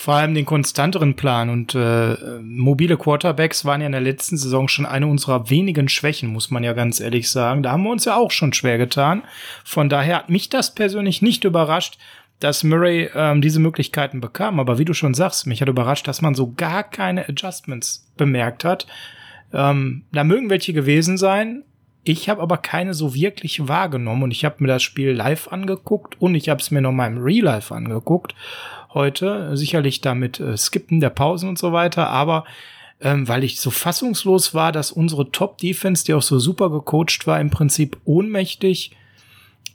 Vor 0.00 0.14
allem 0.14 0.32
den 0.32 0.44
konstanteren 0.44 1.16
Plan 1.16 1.50
und 1.50 1.74
äh, 1.74 2.14
mobile 2.40 2.96
Quarterbacks 2.96 3.64
waren 3.64 3.80
ja 3.80 3.86
in 3.86 3.92
der 3.92 4.00
letzten 4.00 4.36
Saison 4.36 4.68
schon 4.68 4.86
eine 4.86 5.08
unserer 5.08 5.50
wenigen 5.50 5.88
Schwächen, 5.88 6.28
muss 6.28 6.52
man 6.52 6.62
ja 6.62 6.72
ganz 6.72 7.00
ehrlich 7.00 7.28
sagen. 7.28 7.64
Da 7.64 7.72
haben 7.72 7.82
wir 7.82 7.90
uns 7.90 8.04
ja 8.04 8.14
auch 8.14 8.30
schon 8.30 8.52
schwer 8.52 8.78
getan. 8.78 9.24
Von 9.64 9.88
daher 9.88 10.18
hat 10.18 10.30
mich 10.30 10.50
das 10.50 10.72
persönlich 10.72 11.20
nicht 11.20 11.42
überrascht, 11.42 11.98
dass 12.40 12.64
Murray 12.64 13.10
ähm, 13.14 13.40
diese 13.40 13.60
Möglichkeiten 13.60 14.20
bekam. 14.20 14.60
Aber 14.60 14.78
wie 14.78 14.84
du 14.84 14.94
schon 14.94 15.14
sagst, 15.14 15.46
mich 15.46 15.60
hat 15.60 15.68
überrascht, 15.68 16.06
dass 16.06 16.22
man 16.22 16.34
so 16.34 16.52
gar 16.52 16.84
keine 16.84 17.28
Adjustments 17.28 18.10
bemerkt 18.16 18.64
hat. 18.64 18.86
Ähm, 19.52 20.04
da 20.12 20.24
mögen 20.24 20.50
welche 20.50 20.72
gewesen 20.72 21.16
sein. 21.16 21.64
Ich 22.04 22.28
habe 22.28 22.40
aber 22.40 22.56
keine 22.58 22.94
so 22.94 23.14
wirklich 23.14 23.68
wahrgenommen 23.68 24.22
und 24.22 24.30
ich 24.30 24.44
habe 24.44 24.56
mir 24.60 24.68
das 24.68 24.82
Spiel 24.82 25.10
live 25.10 25.48
angeguckt 25.48 26.20
und 26.20 26.34
ich 26.34 26.48
habe 26.48 26.60
es 26.60 26.70
mir 26.70 26.80
noch 26.80 26.92
mal 26.92 27.06
im 27.06 27.18
Real 27.18 27.44
Life 27.44 27.74
angeguckt 27.74 28.34
heute. 28.94 29.56
Sicherlich 29.56 30.00
damit 30.00 30.40
äh, 30.40 30.56
Skippen 30.56 31.00
der 31.00 31.10
Pausen 31.10 31.48
und 31.48 31.58
so 31.58 31.72
weiter, 31.72 32.08
aber 32.08 32.44
ähm, 33.00 33.28
weil 33.28 33.44
ich 33.44 33.60
so 33.60 33.70
fassungslos 33.70 34.54
war, 34.54 34.72
dass 34.72 34.90
unsere 34.90 35.30
Top-Defense, 35.30 36.04
die 36.04 36.14
auch 36.14 36.22
so 36.22 36.38
super 36.38 36.70
gecoacht 36.70 37.26
war, 37.26 37.40
im 37.40 37.50
Prinzip 37.50 37.98
ohnmächtig 38.04 38.92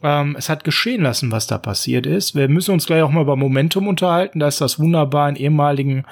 ähm, 0.03 0.35
es 0.37 0.49
hat 0.49 0.63
geschehen 0.63 1.01
lassen, 1.01 1.31
was 1.31 1.47
da 1.47 1.57
passiert 1.57 2.05
ist. 2.05 2.35
Wir 2.35 2.49
müssen 2.49 2.71
uns 2.71 2.85
gleich 2.85 3.01
auch 3.01 3.09
mal 3.09 3.21
über 3.21 3.37
Momentum 3.37 3.87
unterhalten. 3.87 4.39
Da 4.39 4.47
ist 4.47 4.61
das 4.61 4.77
wunderbar, 4.77 5.27
einen 5.27 5.37
ehemaligen 5.37 6.05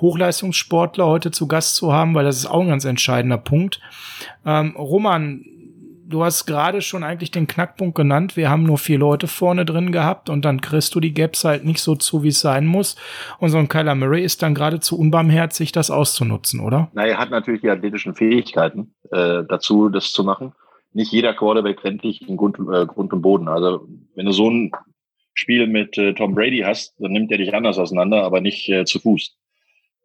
Hochleistungssportler 0.00 1.06
heute 1.06 1.30
zu 1.30 1.48
Gast 1.48 1.76
zu 1.76 1.92
haben, 1.92 2.14
weil 2.14 2.24
das 2.24 2.36
ist 2.36 2.46
auch 2.46 2.60
ein 2.60 2.68
ganz 2.68 2.84
entscheidender 2.84 3.38
Punkt. 3.38 3.80
Ähm, 4.46 4.74
Roman, 4.76 5.44
du 6.06 6.24
hast 6.24 6.46
gerade 6.46 6.82
schon 6.82 7.02
eigentlich 7.02 7.30
den 7.32 7.46
Knackpunkt 7.48 7.96
genannt. 7.96 8.36
Wir 8.36 8.48
haben 8.48 8.62
nur 8.62 8.78
vier 8.78 8.98
Leute 8.98 9.26
vorne 9.26 9.64
drin 9.64 9.90
gehabt 9.90 10.30
und 10.30 10.44
dann 10.44 10.60
kriegst 10.60 10.94
du 10.94 11.00
die 11.00 11.14
Gaps 11.14 11.44
halt 11.44 11.64
nicht 11.64 11.80
so 11.80 11.96
zu, 11.96 12.22
wie 12.22 12.28
es 12.28 12.40
sein 12.40 12.66
muss. 12.66 12.96
Und 13.38 13.50
so 13.50 13.58
ein 13.58 13.68
Kyler 13.68 13.94
Murray 13.94 14.22
ist 14.22 14.42
dann 14.42 14.54
geradezu 14.54 14.98
unbarmherzig, 14.98 15.72
das 15.72 15.90
auszunutzen, 15.90 16.60
oder? 16.60 16.90
Na, 16.92 17.06
er 17.06 17.18
hat 17.18 17.30
natürlich 17.30 17.62
die 17.62 17.70
athletischen 17.70 18.14
Fähigkeiten 18.14 18.92
äh, 19.10 19.42
dazu, 19.48 19.88
das 19.88 20.12
zu 20.12 20.22
machen 20.22 20.52
nicht 20.94 21.12
jeder 21.12 21.34
Quarterback 21.34 21.82
rennt 21.84 22.04
dich 22.04 22.26
in 22.28 22.36
Grund, 22.36 22.58
äh, 22.58 22.86
Grund 22.86 23.12
und 23.12 23.22
Boden. 23.22 23.48
Also 23.48 23.86
wenn 24.14 24.26
du 24.26 24.32
so 24.32 24.50
ein 24.50 24.72
Spiel 25.34 25.66
mit 25.66 25.96
äh, 25.96 26.12
Tom 26.14 26.34
Brady 26.34 26.60
hast, 26.60 26.94
dann 26.98 27.12
nimmt 27.12 27.32
er 27.32 27.38
dich 27.38 27.54
anders 27.54 27.78
auseinander, 27.78 28.22
aber 28.22 28.40
nicht 28.40 28.68
äh, 28.68 28.84
zu 28.84 28.98
Fuß. 29.00 29.36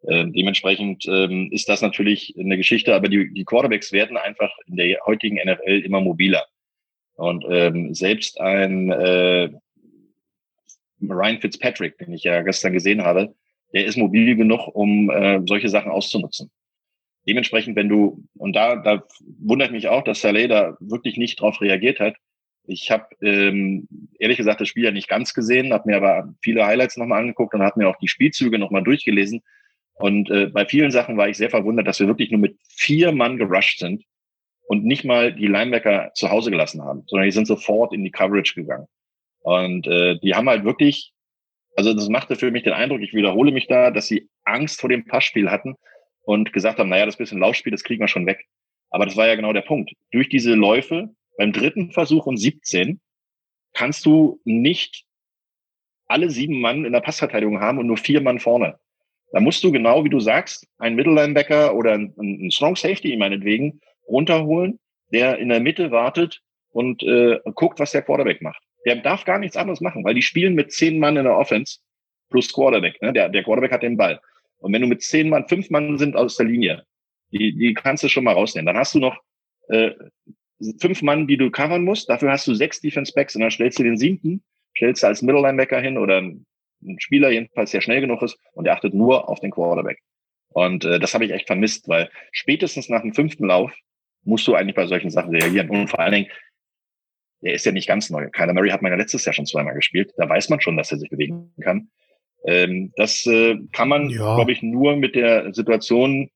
Äh, 0.02 0.26
dementsprechend 0.28 1.06
ähm, 1.06 1.50
ist 1.52 1.68
das 1.68 1.82
natürlich 1.82 2.34
eine 2.38 2.56
Geschichte, 2.56 2.94
aber 2.94 3.08
die, 3.08 3.32
die 3.32 3.44
Quarterbacks 3.44 3.92
werden 3.92 4.16
einfach 4.16 4.50
in 4.66 4.76
der 4.76 4.98
heutigen 5.04 5.36
NFL 5.36 5.82
immer 5.84 6.00
mobiler. 6.00 6.46
Und 7.16 7.44
ähm, 7.50 7.94
selbst 7.94 8.40
ein 8.40 8.90
äh, 8.90 9.50
Ryan 11.02 11.40
Fitzpatrick, 11.40 11.98
den 11.98 12.12
ich 12.12 12.22
ja 12.22 12.42
gestern 12.42 12.72
gesehen 12.72 13.02
habe, 13.02 13.34
der 13.74 13.84
ist 13.84 13.98
mobil 13.98 14.36
genug, 14.36 14.68
um 14.68 15.10
äh, 15.10 15.40
solche 15.44 15.68
Sachen 15.68 15.90
auszunutzen 15.90 16.50
dementsprechend, 17.28 17.76
wenn 17.76 17.90
du, 17.90 18.24
und 18.38 18.56
da, 18.56 18.76
da 18.76 19.04
wundert 19.38 19.70
mich 19.70 19.88
auch, 19.88 20.02
dass 20.02 20.22
Saleh 20.22 20.48
da 20.48 20.76
wirklich 20.80 21.18
nicht 21.18 21.40
drauf 21.40 21.60
reagiert 21.60 22.00
hat. 22.00 22.16
Ich 22.66 22.90
habe 22.90 23.06
ähm, 23.22 23.86
ehrlich 24.18 24.38
gesagt 24.38 24.60
das 24.60 24.68
Spiel 24.68 24.84
ja 24.84 24.90
nicht 24.90 25.08
ganz 25.08 25.34
gesehen, 25.34 25.72
habe 25.72 25.88
mir 25.88 25.96
aber 25.96 26.32
viele 26.42 26.66
Highlights 26.66 26.96
nochmal 26.96 27.20
angeguckt 27.20 27.54
und 27.54 27.62
habe 27.62 27.78
mir 27.78 27.88
auch 27.88 27.98
die 27.98 28.08
Spielzüge 28.08 28.58
nochmal 28.58 28.82
durchgelesen. 28.82 29.42
Und 29.94 30.30
äh, 30.30 30.46
bei 30.46 30.64
vielen 30.64 30.90
Sachen 30.90 31.16
war 31.16 31.28
ich 31.28 31.36
sehr 31.36 31.50
verwundert, 31.50 31.86
dass 31.86 32.00
wir 32.00 32.06
wirklich 32.06 32.30
nur 32.30 32.40
mit 32.40 32.56
vier 32.68 33.12
Mann 33.12 33.36
gerusht 33.36 33.78
sind 33.78 34.04
und 34.66 34.84
nicht 34.84 35.04
mal 35.04 35.34
die 35.34 35.48
Linebacker 35.48 36.12
zu 36.14 36.30
Hause 36.30 36.50
gelassen 36.50 36.82
haben, 36.82 37.02
sondern 37.06 37.26
die 37.26 37.32
sind 37.32 37.46
sofort 37.46 37.92
in 37.92 38.04
die 38.04 38.10
Coverage 38.10 38.54
gegangen. 38.54 38.86
Und 39.40 39.86
äh, 39.86 40.18
die 40.20 40.34
haben 40.34 40.48
halt 40.48 40.64
wirklich, 40.64 41.12
also 41.76 41.92
das 41.92 42.08
machte 42.08 42.36
für 42.36 42.50
mich 42.50 42.62
den 42.62 42.72
Eindruck, 42.72 43.00
ich 43.00 43.14
wiederhole 43.14 43.52
mich 43.52 43.66
da, 43.66 43.90
dass 43.90 44.06
sie 44.06 44.28
Angst 44.44 44.80
vor 44.80 44.88
dem 44.88 45.04
Passspiel 45.04 45.50
hatten 45.50 45.76
und 46.28 46.52
gesagt 46.52 46.78
haben, 46.78 46.90
naja, 46.90 47.06
das 47.06 47.16
bisschen 47.16 47.38
Laufspiel, 47.38 47.70
das 47.70 47.82
kriegen 47.82 48.02
wir 48.02 48.08
schon 48.08 48.26
weg. 48.26 48.44
Aber 48.90 49.06
das 49.06 49.16
war 49.16 49.26
ja 49.26 49.34
genau 49.34 49.54
der 49.54 49.62
Punkt. 49.62 49.92
Durch 50.10 50.28
diese 50.28 50.52
Läufe 50.52 51.08
beim 51.38 51.54
dritten 51.54 51.90
Versuch 51.90 52.26
und 52.26 52.36
17 52.36 53.00
kannst 53.72 54.04
du 54.04 54.38
nicht 54.44 55.06
alle 56.06 56.28
sieben 56.28 56.60
Mann 56.60 56.84
in 56.84 56.92
der 56.92 57.00
Passverteidigung 57.00 57.60
haben 57.60 57.78
und 57.78 57.86
nur 57.86 57.96
vier 57.96 58.20
Mann 58.20 58.40
vorne. 58.40 58.78
Da 59.32 59.40
musst 59.40 59.64
du 59.64 59.72
genau, 59.72 60.04
wie 60.04 60.10
du 60.10 60.20
sagst, 60.20 60.68
einen 60.76 60.96
Mittellinebacker 60.96 61.74
oder 61.74 61.94
einen, 61.94 62.12
einen 62.18 62.50
Strong 62.50 62.76
Safety 62.76 63.16
meinetwegen 63.16 63.80
runterholen, 64.06 64.78
der 65.10 65.38
in 65.38 65.48
der 65.48 65.60
Mitte 65.60 65.90
wartet 65.90 66.42
und 66.72 67.02
äh, 67.04 67.38
guckt, 67.54 67.80
was 67.80 67.92
der 67.92 68.02
Quarterback 68.02 68.42
macht. 68.42 68.62
Der 68.84 68.96
darf 68.96 69.24
gar 69.24 69.38
nichts 69.38 69.56
anderes 69.56 69.80
machen, 69.80 70.04
weil 70.04 70.14
die 70.14 70.20
spielen 70.20 70.54
mit 70.54 70.72
zehn 70.72 70.98
Mann 70.98 71.16
in 71.16 71.24
der 71.24 71.38
Offense 71.38 71.78
plus 72.28 72.52
Quarterback. 72.52 73.00
Ne? 73.00 73.14
Der, 73.14 73.30
der 73.30 73.44
Quarterback 73.44 73.72
hat 73.72 73.82
den 73.82 73.96
Ball. 73.96 74.20
Und 74.58 74.72
wenn 74.72 74.82
du 74.82 74.88
mit 74.88 75.02
zehn 75.02 75.28
Mann, 75.28 75.48
fünf 75.48 75.70
Mann 75.70 75.98
sind 75.98 76.16
aus 76.16 76.36
der 76.36 76.46
Linie, 76.46 76.84
die, 77.32 77.54
die 77.56 77.74
kannst 77.74 78.02
du 78.02 78.08
schon 78.08 78.24
mal 78.24 78.32
rausnehmen. 78.32 78.66
Dann 78.66 78.76
hast 78.76 78.94
du 78.94 78.98
noch 78.98 79.18
äh, 79.68 79.92
fünf 80.80 81.02
Mann, 81.02 81.26
die 81.26 81.36
du 81.36 81.50
covern 81.50 81.84
musst. 81.84 82.08
Dafür 82.08 82.30
hast 82.30 82.46
du 82.46 82.54
sechs 82.54 82.80
Defense 82.80 83.12
Backs 83.14 83.34
und 83.34 83.42
dann 83.42 83.50
stellst 83.50 83.78
du 83.78 83.82
den 83.82 83.96
siebten, 83.96 84.42
stellst 84.76 85.02
du 85.02 85.06
als 85.06 85.22
Middle 85.22 85.42
Linebacker 85.42 85.80
hin 85.80 85.98
oder 85.98 86.18
einen 86.18 86.46
Spieler 86.98 87.30
jedenfalls, 87.30 87.70
der 87.70 87.80
schnell 87.80 88.00
genug 88.00 88.22
ist 88.22 88.38
und 88.52 88.64
der 88.64 88.74
achtet 88.74 88.94
nur 88.94 89.28
auf 89.28 89.40
den 89.40 89.50
Quarterback. 89.50 90.00
Und 90.50 90.84
äh, 90.84 90.98
das 90.98 91.14
habe 91.14 91.24
ich 91.24 91.32
echt 91.32 91.46
vermisst, 91.46 91.88
weil 91.88 92.10
spätestens 92.32 92.88
nach 92.88 93.02
dem 93.02 93.14
fünften 93.14 93.46
Lauf 93.46 93.72
musst 94.24 94.46
du 94.46 94.54
eigentlich 94.54 94.74
bei 94.74 94.86
solchen 94.86 95.10
Sachen 95.10 95.34
reagieren. 95.34 95.70
Und 95.70 95.88
vor 95.88 96.00
allen 96.00 96.12
Dingen, 96.12 96.30
der 97.42 97.54
ist 97.54 97.64
ja 97.66 97.72
nicht 97.72 97.86
ganz 97.86 98.10
neu. 98.10 98.28
Kyler 98.30 98.54
Murray 98.54 98.70
hat 98.70 98.82
man 98.82 98.90
ja 98.90 98.98
letztes 98.98 99.24
Jahr 99.24 99.32
schon 99.32 99.46
zweimal 99.46 99.74
gespielt. 99.74 100.12
Da 100.16 100.28
weiß 100.28 100.48
man 100.48 100.60
schon, 100.60 100.76
dass 100.76 100.90
er 100.90 100.98
sich 100.98 101.08
bewegen 101.10 101.52
kann. 101.60 101.90
Ähm, 102.44 102.92
das 102.96 103.26
äh, 103.26 103.56
kann 103.72 103.88
man, 103.88 104.10
ja. 104.10 104.36
glaube 104.36 104.52
ich, 104.52 104.62
nur 104.62 104.96
mit 104.96 105.14
der 105.14 105.52
Situation 105.52 106.30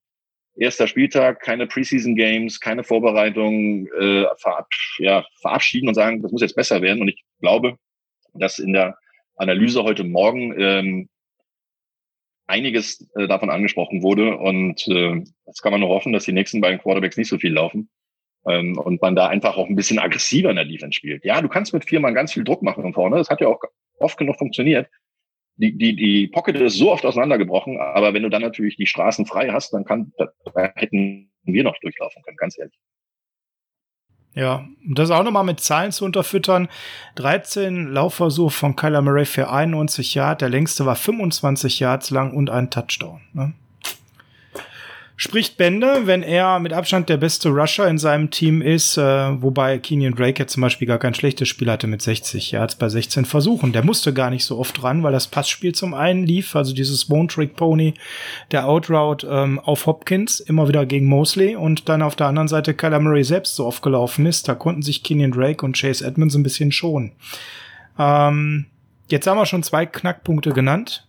erster 0.56 0.86
Spieltag, 0.86 1.40
keine 1.40 1.66
Preseason 1.66 2.14
Games, 2.14 2.60
keine 2.60 2.84
Vorbereitung 2.84 3.86
äh, 3.98 4.26
verab 4.36 4.68
ja, 4.98 5.24
verabschieden 5.40 5.88
und 5.88 5.94
sagen, 5.94 6.22
das 6.22 6.32
muss 6.32 6.42
jetzt 6.42 6.56
besser 6.56 6.82
werden. 6.82 7.00
Und 7.00 7.08
ich 7.08 7.22
glaube, 7.40 7.76
dass 8.34 8.58
in 8.58 8.72
der 8.72 8.96
Analyse 9.36 9.82
heute 9.82 10.04
Morgen 10.04 10.54
ähm, 10.58 11.08
einiges 12.46 13.08
äh, 13.16 13.26
davon 13.26 13.50
angesprochen 13.50 14.02
wurde. 14.02 14.36
Und 14.36 14.86
äh, 14.88 15.22
das 15.46 15.62
kann 15.62 15.72
man 15.72 15.80
nur 15.80 15.90
hoffen, 15.90 16.12
dass 16.12 16.24
die 16.24 16.32
nächsten 16.32 16.60
beiden 16.60 16.80
Quarterbacks 16.80 17.16
nicht 17.16 17.28
so 17.28 17.38
viel 17.38 17.52
laufen. 17.52 17.88
Ähm, 18.46 18.76
und 18.76 19.00
man 19.00 19.14
da 19.14 19.28
einfach 19.28 19.56
auch 19.56 19.68
ein 19.68 19.76
bisschen 19.76 19.98
aggressiver 19.98 20.50
in 20.50 20.56
der 20.56 20.64
Defense 20.64 20.96
spielt. 20.96 21.24
Ja, 21.24 21.40
du 21.40 21.48
kannst 21.48 21.72
mit 21.72 21.84
vier 21.84 22.00
Mann 22.00 22.14
ganz 22.14 22.32
viel 22.32 22.44
Druck 22.44 22.62
machen 22.62 22.82
von 22.82 22.92
vorne. 22.92 23.16
Das 23.16 23.30
hat 23.30 23.40
ja 23.40 23.48
auch 23.48 23.60
oft 23.98 24.18
genug 24.18 24.36
funktioniert 24.36 24.88
die, 25.56 25.76
die, 25.76 25.96
die 25.96 26.28
Pocket 26.28 26.56
ist 26.56 26.78
so 26.78 26.90
oft 26.90 27.04
auseinandergebrochen, 27.04 27.78
aber 27.78 28.14
wenn 28.14 28.22
du 28.22 28.30
dann 28.30 28.42
natürlich 28.42 28.76
die 28.76 28.86
Straßen 28.86 29.26
frei 29.26 29.50
hast, 29.50 29.72
dann 29.72 29.84
kann, 29.84 30.12
da, 30.16 30.28
hätten 30.74 31.30
wir 31.44 31.64
noch 31.64 31.78
durchlaufen 31.80 32.22
können, 32.22 32.36
ganz 32.36 32.58
ehrlich. 32.58 32.78
Ja, 34.34 34.66
um 34.86 34.94
das 34.94 35.10
auch 35.10 35.24
nochmal 35.24 35.44
mit 35.44 35.60
Zahlen 35.60 35.92
zu 35.92 36.06
unterfüttern. 36.06 36.68
13 37.16 37.88
Laufversuche 37.92 38.50
von 38.50 38.76
Kyler 38.76 39.02
Murray 39.02 39.26
für 39.26 39.50
91 39.50 40.14
Yards, 40.14 40.38
der 40.38 40.48
längste 40.48 40.86
war 40.86 40.96
25 40.96 41.80
Yards 41.80 42.10
lang 42.10 42.32
und 42.32 42.48
ein 42.48 42.70
Touchdown. 42.70 43.20
Ne? 43.34 43.52
Spricht 45.16 45.56
Bände, 45.56 46.02
wenn 46.06 46.22
er 46.22 46.58
mit 46.58 46.72
Abstand 46.72 47.08
der 47.08 47.16
beste 47.16 47.50
Rusher 47.50 47.86
in 47.88 47.98
seinem 47.98 48.30
Team 48.30 48.62
ist, 48.62 48.96
äh, 48.96 49.02
wobei 49.42 49.78
Kenyon 49.78 50.14
Drake 50.14 50.42
jetzt 50.42 50.54
zum 50.54 50.62
Beispiel 50.62 50.88
gar 50.88 50.98
kein 50.98 51.14
schlechtes 51.14 51.48
Spiel 51.48 51.70
hatte 51.70 51.86
mit 51.86 52.02
60 52.02 52.50
Yards 52.50 52.76
bei 52.76 52.88
16 52.88 53.24
Versuchen. 53.24 53.72
Der 53.72 53.84
musste 53.84 54.12
gar 54.12 54.30
nicht 54.30 54.44
so 54.44 54.58
oft 54.58 54.82
ran, 54.82 55.02
weil 55.02 55.12
das 55.12 55.28
Passspiel 55.28 55.74
zum 55.74 55.94
einen 55.94 56.26
lief, 56.26 56.56
also 56.56 56.74
dieses 56.74 57.10
One-Trick-Pony, 57.10 57.94
der 58.50 58.68
Outroute 58.68 59.26
ähm, 59.30 59.58
auf 59.58 59.86
Hopkins, 59.86 60.40
immer 60.40 60.68
wieder 60.68 60.86
gegen 60.86 61.06
Mosley 61.06 61.56
und 61.56 61.88
dann 61.88 62.02
auf 62.02 62.16
der 62.16 62.26
anderen 62.26 62.48
Seite 62.48 62.74
Kyler 62.74 63.00
Murray 63.00 63.24
selbst 63.24 63.56
so 63.56 63.66
oft 63.66 63.82
gelaufen 63.82 64.26
ist. 64.26 64.48
Da 64.48 64.54
konnten 64.54 64.82
sich 64.82 65.02
Kenyon 65.02 65.32
Drake 65.32 65.64
und 65.64 65.76
Chase 65.78 66.04
Edmonds 66.04 66.34
ein 66.34 66.42
bisschen 66.42 66.72
schonen. 66.72 67.12
Ähm, 67.98 68.66
jetzt 69.08 69.26
haben 69.26 69.38
wir 69.38 69.46
schon 69.46 69.62
zwei 69.62 69.86
Knackpunkte 69.86 70.50
genannt. 70.50 71.06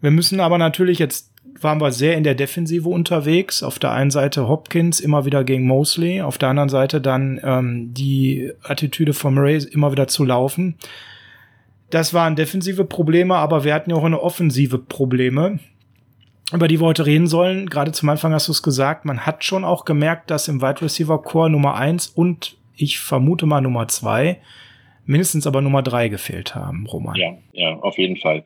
Wir 0.00 0.10
müssen 0.10 0.40
aber 0.40 0.58
natürlich 0.58 0.98
jetzt 0.98 1.29
waren 1.62 1.80
wir 1.80 1.92
sehr 1.92 2.16
in 2.16 2.24
der 2.24 2.34
Defensive 2.34 2.88
unterwegs. 2.88 3.62
Auf 3.62 3.78
der 3.78 3.92
einen 3.92 4.10
Seite 4.10 4.48
Hopkins 4.48 5.00
immer 5.00 5.24
wieder 5.24 5.44
gegen 5.44 5.66
Mosley, 5.66 6.22
auf 6.22 6.38
der 6.38 6.48
anderen 6.48 6.68
Seite 6.68 7.00
dann 7.00 7.40
ähm, 7.42 7.92
die 7.94 8.52
Attitüde 8.62 9.14
von 9.14 9.34
Murray 9.34 9.58
immer 9.70 9.92
wieder 9.92 10.08
zu 10.08 10.24
laufen. 10.24 10.76
Das 11.90 12.14
waren 12.14 12.36
defensive 12.36 12.84
Probleme, 12.84 13.34
aber 13.34 13.64
wir 13.64 13.74
hatten 13.74 13.90
ja 13.90 13.96
auch 13.96 14.04
eine 14.04 14.22
offensive 14.22 14.78
Probleme, 14.78 15.58
über 16.52 16.68
die 16.68 16.80
wir 16.80 16.86
heute 16.86 17.04
reden 17.04 17.26
sollen. 17.26 17.68
Gerade 17.68 17.92
zum 17.92 18.08
Anfang 18.08 18.32
hast 18.32 18.48
du 18.48 18.52
es 18.52 18.62
gesagt, 18.62 19.04
man 19.04 19.26
hat 19.26 19.44
schon 19.44 19.64
auch 19.64 19.84
gemerkt, 19.84 20.30
dass 20.30 20.48
im 20.48 20.62
Wide 20.62 20.82
Receiver 20.82 21.20
Core 21.20 21.50
Nummer 21.50 21.74
eins 21.74 22.06
und 22.06 22.56
ich 22.76 23.00
vermute 23.00 23.44
mal 23.46 23.60
Nummer 23.60 23.88
zwei, 23.88 24.40
mindestens 25.04 25.46
aber 25.46 25.60
Nummer 25.60 25.82
drei 25.82 26.08
gefehlt 26.08 26.54
haben, 26.54 26.86
Roman. 26.86 27.16
Ja, 27.16 27.36
ja, 27.52 27.76
auf 27.80 27.98
jeden 27.98 28.16
Fall. 28.16 28.44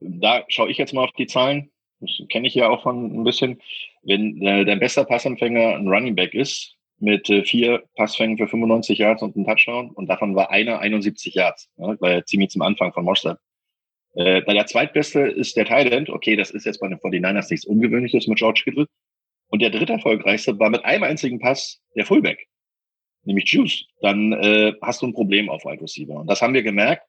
Da 0.00 0.42
schaue 0.48 0.68
ich 0.68 0.76
jetzt 0.76 0.92
mal 0.92 1.04
auf 1.04 1.12
die 1.16 1.26
Zahlen 1.26 1.70
das 2.00 2.10
kenne 2.28 2.46
ich 2.46 2.54
ja 2.54 2.68
auch 2.68 2.82
von 2.82 3.20
ein 3.20 3.24
bisschen, 3.24 3.60
wenn 4.02 4.40
äh, 4.42 4.64
dein 4.64 4.80
bester 4.80 5.04
Passempfänger 5.04 5.76
ein 5.76 5.88
Running 5.88 6.14
Back 6.14 6.34
ist, 6.34 6.76
mit 6.98 7.28
äh, 7.28 7.44
vier 7.44 7.84
Passfängen 7.96 8.38
für 8.38 8.48
95 8.48 8.98
Yards 8.98 9.22
und 9.22 9.36
einem 9.36 9.46
Touchdown 9.46 9.90
und 9.90 10.06
davon 10.06 10.34
war 10.34 10.50
einer 10.50 10.78
71 10.78 11.34
Yards, 11.34 11.68
ne, 11.76 11.96
war 12.00 12.10
ja 12.10 12.24
ziemlich 12.24 12.50
zum 12.50 12.62
Anfang 12.62 12.92
von 12.92 13.04
Mostert. 13.04 13.38
Äh, 14.14 14.40
bei 14.42 14.54
der 14.54 14.66
zweitbeste 14.66 15.20
ist 15.20 15.56
der 15.56 15.66
Thailand, 15.66 16.08
okay, 16.08 16.36
das 16.36 16.50
ist 16.50 16.64
jetzt 16.64 16.80
bei 16.80 16.88
den 16.88 16.98
49ers 16.98 17.50
nichts 17.50 17.66
Ungewöhnliches 17.66 18.26
mit 18.26 18.38
George 18.38 18.62
Kittle. 18.64 18.86
Und 19.48 19.62
der 19.62 19.70
dritte 19.70 19.92
erfolgreichste 19.92 20.58
war 20.58 20.70
mit 20.70 20.84
einem 20.84 21.04
einzigen 21.04 21.38
Pass 21.38 21.80
der 21.94 22.06
Fullback, 22.06 22.48
nämlich 23.24 23.48
Juice. 23.52 23.84
Dann 24.00 24.32
äh, 24.32 24.72
hast 24.82 25.02
du 25.02 25.06
ein 25.06 25.12
Problem 25.12 25.48
auf 25.50 25.64
Wide 25.64 25.82
Receiver. 25.82 26.14
Und 26.14 26.28
das 26.28 26.42
haben 26.42 26.54
wir 26.54 26.62
gemerkt. 26.62 27.06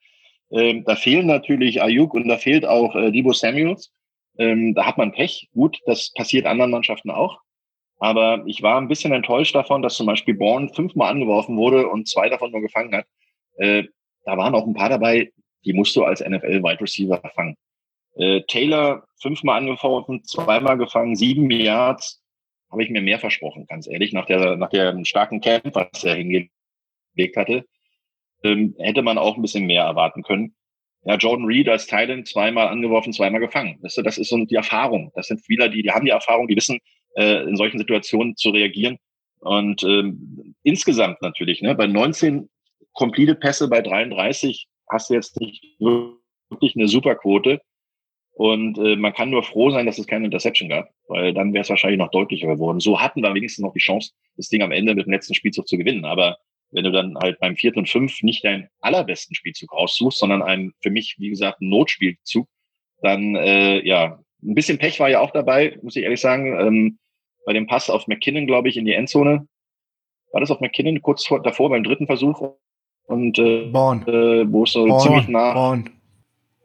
Ähm, 0.52 0.84
da 0.86 0.96
fehlen 0.96 1.26
natürlich 1.26 1.82
Ayuk 1.82 2.14
und 2.14 2.28
da 2.28 2.38
fehlt 2.38 2.66
auch 2.66 2.96
äh, 2.96 3.12
Debo 3.12 3.34
Samuels. 3.34 3.92
Ähm, 4.38 4.74
da 4.76 4.86
hat 4.86 4.98
man 4.98 5.12
Pech. 5.12 5.50
Gut, 5.54 5.80
das 5.86 6.12
passiert 6.14 6.46
anderen 6.46 6.72
Mannschaften 6.72 7.10
auch. 7.10 7.40
Aber 8.00 8.44
ich 8.46 8.62
war 8.62 8.80
ein 8.80 8.88
bisschen 8.88 9.12
enttäuscht 9.12 9.56
davon, 9.56 9.82
dass 9.82 9.96
zum 9.96 10.06
Beispiel 10.06 10.36
Bourne 10.36 10.70
fünfmal 10.74 11.12
angeworfen 11.12 11.58
wurde 11.58 11.88
und 11.88 12.08
zwei 12.08 12.30
davon 12.30 12.52
nur 12.52 12.62
gefangen 12.62 12.94
hat. 12.94 13.06
Äh, 13.56 13.86
da 14.26 14.38
waren 14.38 14.54
auch 14.54 14.68
ein 14.68 14.76
paar 14.76 14.90
dabei, 14.90 15.32
die 15.66 15.74
musst 15.74 15.96
du 15.96 16.04
als 16.04 16.22
NFL-Wide 16.22 16.82
Receiver 16.82 17.20
fangen. 17.34 17.56
Äh, 18.16 18.42
Taylor 18.48 19.08
fünfmal 19.22 19.58
angeworfen, 19.58 20.24
zweimal 20.24 20.78
gefangen, 20.78 21.16
sieben 21.16 21.50
Yards. 21.50 22.22
Habe 22.70 22.84
ich 22.84 22.90
mir 22.90 23.02
mehr 23.02 23.20
versprochen, 23.20 23.66
ganz 23.68 23.88
ehrlich, 23.88 24.12
nach 24.12 24.26
der, 24.26 24.58
nach 24.58 24.70
der 24.70 25.04
starken 25.06 25.40
Camp, 25.40 25.74
was 25.74 26.04
er 26.04 26.16
hingelegt 26.16 26.52
hatte. 27.36 27.66
Ähm, 28.44 28.76
hätte 28.78 29.02
man 29.02 29.18
auch 29.18 29.38
ein 29.38 29.42
bisschen 29.42 29.66
mehr 29.66 29.84
erwarten 29.84 30.22
können. 30.22 30.57
Ja, 31.08 31.16
Jordan 31.16 31.46
Reed 31.46 31.70
als 31.70 31.88
Thailand 31.88 32.28
zweimal 32.28 32.68
angeworfen, 32.68 33.14
zweimal 33.14 33.40
gefangen. 33.40 33.80
Das, 33.82 33.96
das 33.96 34.18
ist 34.18 34.28
so 34.28 34.44
die 34.44 34.56
Erfahrung. 34.56 35.10
Das 35.16 35.28
sind 35.28 35.40
Spieler, 35.40 35.70
die, 35.70 35.82
die 35.82 35.92
haben 35.92 36.04
die 36.04 36.12
Erfahrung, 36.12 36.50
die 36.50 36.56
wissen, 36.58 36.80
äh, 37.16 37.44
in 37.48 37.56
solchen 37.56 37.78
Situationen 37.78 38.36
zu 38.36 38.50
reagieren. 38.50 38.98
Und 39.40 39.84
ähm, 39.84 40.54
insgesamt 40.64 41.22
natürlich, 41.22 41.62
ne, 41.62 41.76
bei 41.76 41.88
19 41.88 42.50
complete 42.92 43.36
Pässe 43.36 43.70
bei 43.70 43.82
33 43.82 44.68
hast 44.92 45.10
du 45.10 45.14
jetzt 45.14 45.40
nicht 45.40 45.64
wirklich 45.80 46.76
eine 46.76 46.90
Superquote. 46.90 47.62
Und 48.34 48.78
äh, 48.78 48.98
man 48.98 49.14
kann 49.14 49.30
nur 49.30 49.44
froh 49.44 49.72
sein, 49.72 49.86
dass 49.86 50.00
es 50.00 50.08
keine 50.08 50.26
Interception 50.26 50.68
gab, 50.68 50.90
weil 51.08 51.34
dann 51.34 51.54
wäre 51.54 51.62
es 51.62 51.70
wahrscheinlich 51.70 52.00
noch 52.00 52.12
deutlicher 52.12 52.48
geworden. 52.48 52.82
So 52.82 53.00
hatten 53.00 53.22
wir 53.22 53.34
wenigstens 53.34 53.64
noch 53.64 53.74
die 53.74 53.80
Chance, 53.80 54.12
das 54.36 54.50
Ding 54.50 54.62
am 54.62 54.74
Ende 54.74 54.94
mit 54.94 55.06
dem 55.06 55.14
letzten 55.14 55.36
Spielzug 55.36 55.70
zu 55.70 55.78
gewinnen. 55.78 56.04
Aber 56.04 56.38
wenn 56.72 56.84
du 56.84 56.92
dann 56.92 57.16
halt 57.18 57.40
beim 57.40 57.56
vierten 57.56 57.80
und 57.80 57.90
fünf 57.90 58.22
nicht 58.24 58.44
deinen 58.44 58.68
allerbesten 58.82 59.36
Spielzug 59.36 59.74
raussuchst, 59.74 60.20
sondern 60.20 60.42
einen 60.42 60.74
für 60.82 60.90
mich, 60.90 61.16
wie 61.18 61.30
gesagt, 61.30 61.62
Notspielzug, 61.62 62.48
dann 63.02 63.36
äh, 63.36 63.86
ja, 63.86 64.20
ein 64.44 64.54
bisschen 64.54 64.78
Pech 64.78 65.00
war 65.00 65.10
ja 65.10 65.20
auch 65.20 65.32
dabei, 65.32 65.78
muss 65.82 65.96
ich 65.96 66.04
ehrlich 66.04 66.22
sagen. 66.22 66.60
Ähm, 66.60 67.00
bei 67.46 67.54
dem 67.54 67.68
Pass 67.68 67.90
auf 67.90 68.08
McKinnon, 68.08 68.46
glaube 68.46 68.68
ich, 68.70 68.78
in 68.78 68.86
die 68.86 68.94
Endzone. 68.94 69.48
War 70.34 70.42
das 70.42 70.52
auf 70.52 70.60
McKinnon 70.60 71.02
kurz 71.02 71.26
vor, 71.26 71.42
davor 71.42 71.70
beim 71.70 71.84
dritten 71.84 72.06
Versuch? 72.06 72.56
Und 73.06 73.40
äh, 73.40 73.68
Born. 73.68 74.06
Äh, 74.06 74.52
wo 74.52 74.64
es 74.64 74.74
so 74.74 74.86
Born. 74.86 75.02
ziemlich 75.02 75.28
nach 75.30 75.54
Born. 75.54 75.90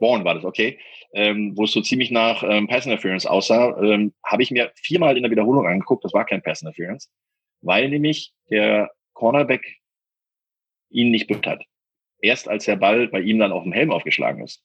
Born 0.00 0.24
war 0.24 0.34
das, 0.34 0.44
okay. 0.44 0.78
Ähm, 1.14 1.56
wo 1.56 1.64
es 1.64 1.72
so 1.72 1.80
ziemlich 1.80 2.10
nach 2.10 2.42
ähm, 2.42 2.66
Pass 2.66 2.86
Interference 2.86 3.26
aussah, 3.26 3.80
ähm, 3.80 4.12
habe 4.24 4.42
ich 4.42 4.50
mir 4.50 4.72
viermal 4.74 5.16
in 5.16 5.22
der 5.22 5.30
Wiederholung 5.30 5.66
angeguckt, 5.66 6.04
das 6.04 6.12
war 6.12 6.24
kein 6.24 6.42
Pass 6.42 6.62
Interference, 6.62 7.10
weil 7.60 7.88
nämlich 7.88 8.32
der 8.50 8.90
Cornerback 9.12 9.81
ihn 10.92 11.10
nicht 11.10 11.26
berührt 11.26 11.46
hat. 11.46 11.64
Erst 12.20 12.48
als 12.48 12.64
der 12.64 12.76
Ball 12.76 13.08
bei 13.08 13.20
ihm 13.20 13.38
dann 13.38 13.52
auf 13.52 13.64
dem 13.64 13.72
Helm 13.72 13.90
aufgeschlagen 13.90 14.44
ist, 14.44 14.62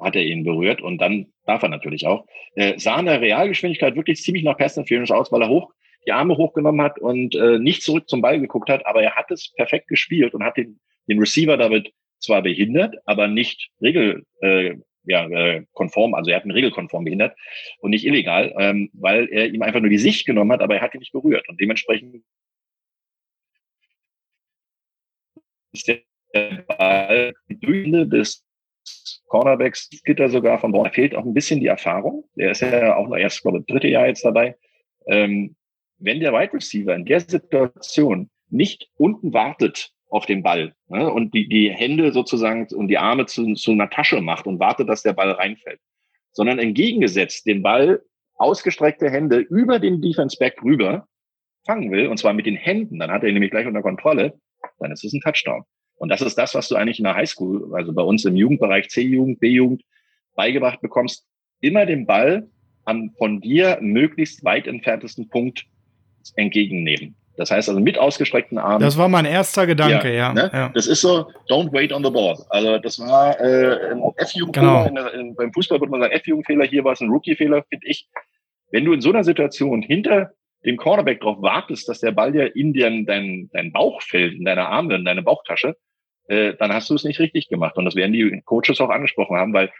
hat 0.00 0.16
er 0.16 0.24
ihn 0.24 0.44
berührt 0.44 0.80
und 0.80 0.98
dann 0.98 1.32
darf 1.44 1.62
er 1.62 1.68
natürlich 1.68 2.06
auch. 2.06 2.26
Er 2.54 2.78
sah 2.78 2.98
in 2.98 3.06
der 3.06 3.20
Realgeschwindigkeit 3.20 3.96
wirklich 3.96 4.22
ziemlich 4.22 4.44
nach 4.44 4.58
Pass 4.58 4.76
Interference 4.76 5.10
aus, 5.10 5.32
weil 5.32 5.42
er 5.42 5.48
hoch 5.48 5.72
die 6.06 6.12
Arme 6.12 6.36
hochgenommen 6.36 6.82
hat 6.82 6.98
und 6.98 7.34
äh, 7.34 7.58
nicht 7.58 7.82
zurück 7.82 8.08
zum 8.08 8.22
Ball 8.22 8.40
geguckt 8.40 8.70
hat, 8.70 8.86
aber 8.86 9.02
er 9.02 9.16
hat 9.16 9.30
es 9.30 9.52
perfekt 9.54 9.88
gespielt 9.88 10.34
und 10.34 10.44
hat 10.44 10.56
den, 10.56 10.78
den 11.08 11.18
Receiver 11.18 11.56
damit 11.56 11.92
zwar 12.20 12.42
behindert, 12.42 12.96
aber 13.04 13.28
nicht 13.28 13.70
regel, 13.82 14.24
äh, 14.40 14.76
ja, 15.04 15.28
äh, 15.28 15.64
konform, 15.72 16.14
also 16.14 16.30
er 16.30 16.36
hat 16.36 16.44
ihn 16.44 16.50
regelkonform 16.50 17.04
behindert 17.04 17.36
und 17.80 17.90
nicht 17.90 18.06
illegal, 18.06 18.54
ähm, 18.58 18.90
weil 18.92 19.28
er 19.30 19.48
ihm 19.48 19.62
einfach 19.62 19.80
nur 19.80 19.90
die 19.90 19.98
Sicht 19.98 20.26
genommen 20.26 20.52
hat, 20.52 20.62
aber 20.62 20.76
er 20.76 20.80
hat 20.80 20.94
ihn 20.94 21.00
nicht 21.00 21.12
berührt. 21.12 21.48
Und 21.48 21.60
dementsprechend 21.60 22.14
ist 22.14 22.24
der 25.84 26.00
Ball 26.66 27.32
Bühne 27.48 28.06
des 28.06 28.44
Cornerbacks 29.28 29.90
Gitter 30.04 30.28
sogar 30.28 30.58
von 30.58 30.72
Born. 30.72 30.90
fehlt 30.92 31.14
auch 31.14 31.24
ein 31.24 31.34
bisschen 31.34 31.60
die 31.60 31.66
Erfahrung. 31.66 32.28
Der 32.36 32.52
ist 32.52 32.60
ja 32.60 32.96
auch 32.96 33.08
noch 33.08 33.16
erst, 33.16 33.42
glaube 33.42 33.58
ich, 33.58 33.66
dritte 33.66 33.88
Jahr 33.88 34.06
jetzt 34.06 34.24
dabei. 34.24 34.56
Ähm, 35.06 35.56
wenn 35.98 36.20
der 36.20 36.32
Wide 36.32 36.52
Receiver 36.52 36.94
in 36.94 37.04
der 37.04 37.20
Situation 37.20 38.30
nicht 38.48 38.88
unten 38.96 39.32
wartet 39.32 39.90
auf 40.08 40.26
den 40.26 40.42
Ball 40.42 40.74
ne, 40.88 41.12
und 41.12 41.34
die, 41.34 41.48
die 41.48 41.70
Hände 41.70 42.12
sozusagen 42.12 42.66
und 42.74 42.88
die 42.88 42.98
Arme 42.98 43.26
zu, 43.26 43.54
zu 43.54 43.72
einer 43.72 43.90
Tasche 43.90 44.20
macht 44.20 44.46
und 44.46 44.60
wartet, 44.60 44.88
dass 44.88 45.02
der 45.02 45.14
Ball 45.14 45.32
reinfällt, 45.32 45.80
sondern 46.32 46.58
entgegengesetzt 46.58 47.46
den 47.46 47.62
Ball 47.62 48.02
ausgestreckte 48.36 49.10
Hände 49.10 49.38
über 49.38 49.78
den 49.78 50.00
Defense 50.00 50.36
Back 50.38 50.62
rüber 50.62 51.08
fangen 51.64 51.90
will, 51.90 52.06
und 52.06 52.18
zwar 52.18 52.32
mit 52.32 52.46
den 52.46 52.54
Händen, 52.54 53.00
dann 53.00 53.10
hat 53.10 53.22
er 53.22 53.28
ihn 53.28 53.34
nämlich 53.34 53.50
gleich 53.50 53.66
unter 53.66 53.82
Kontrolle, 53.82 54.38
dann 54.78 54.92
ist 54.92 55.04
es 55.04 55.12
ein 55.12 55.20
Touchdown. 55.20 55.62
Und 55.96 56.10
das 56.10 56.20
ist 56.20 56.36
das, 56.36 56.54
was 56.54 56.68
du 56.68 56.76
eigentlich 56.76 56.98
in 56.98 57.04
der 57.04 57.14
Highschool, 57.14 57.74
also 57.74 57.92
bei 57.92 58.02
uns 58.02 58.24
im 58.24 58.36
Jugendbereich 58.36 58.88
C-Jugend, 58.88 59.40
B-Jugend, 59.40 59.82
beigebracht 60.34 60.80
bekommst. 60.80 61.24
Immer 61.60 61.86
den 61.86 62.06
Ball 62.06 62.48
am 62.84 63.10
von 63.16 63.40
dir 63.40 63.78
möglichst 63.80 64.44
weit 64.44 64.66
entferntesten 64.66 65.28
Punkt 65.28 65.64
entgegennehmen. 66.36 67.16
Das 67.36 67.50
heißt 67.50 67.68
also 67.68 67.80
mit 67.80 67.98
ausgestreckten 67.98 68.58
Armen. 68.58 68.80
Das 68.80 68.96
war 68.96 69.08
mein 69.08 69.26
erster 69.26 69.66
Gedanke, 69.66 70.08
ja. 70.08 70.28
ja, 70.28 70.32
ne? 70.32 70.50
ja. 70.52 70.70
Das 70.74 70.86
ist 70.86 71.02
so, 71.02 71.30
don't 71.48 71.72
wait 71.72 71.92
on 71.92 72.02
the 72.02 72.10
ball. 72.10 72.36
Also 72.48 72.78
das 72.78 72.98
war 72.98 73.38
äh, 73.40 73.92
ein 73.92 74.02
F-Jugendfehler. 74.16 74.88
Genau. 74.88 75.34
Beim 75.34 75.52
Fußball 75.52 75.80
würde 75.80 75.90
man 75.90 76.00
sagen 76.00 76.14
F-Jugendfehler. 76.14 76.64
Hier 76.64 76.84
war 76.84 76.92
es 76.92 77.00
ein 77.00 77.10
Rookie-Fehler, 77.10 77.62
finde 77.68 77.86
ich. 77.86 78.08
Wenn 78.70 78.84
du 78.84 78.92
in 78.92 79.00
so 79.00 79.10
einer 79.10 79.24
Situation 79.24 79.82
hinter 79.82 80.30
dem 80.66 80.76
Cornerback 80.76 81.20
darauf 81.20 81.40
wartest, 81.40 81.88
dass 81.88 82.00
der 82.00 82.12
Ball 82.12 82.34
ja 82.34 82.44
in 82.44 82.74
dein, 82.74 83.06
dein, 83.06 83.48
dein 83.52 83.72
Bauch 83.72 84.02
fällt, 84.02 84.34
in 84.34 84.44
deine 84.44 84.66
Arme, 84.68 84.96
in 84.96 85.04
deine 85.04 85.22
Bauchtasche, 85.22 85.76
äh, 86.28 86.54
dann 86.58 86.72
hast 86.72 86.90
du 86.90 86.94
es 86.94 87.04
nicht 87.04 87.20
richtig 87.20 87.48
gemacht. 87.48 87.76
Und 87.76 87.84
das 87.84 87.94
werden 87.94 88.12
die 88.12 88.42
Coaches 88.44 88.80
auch 88.80 88.90
angesprochen 88.90 89.36
haben, 89.36 89.52
weil 89.52 89.70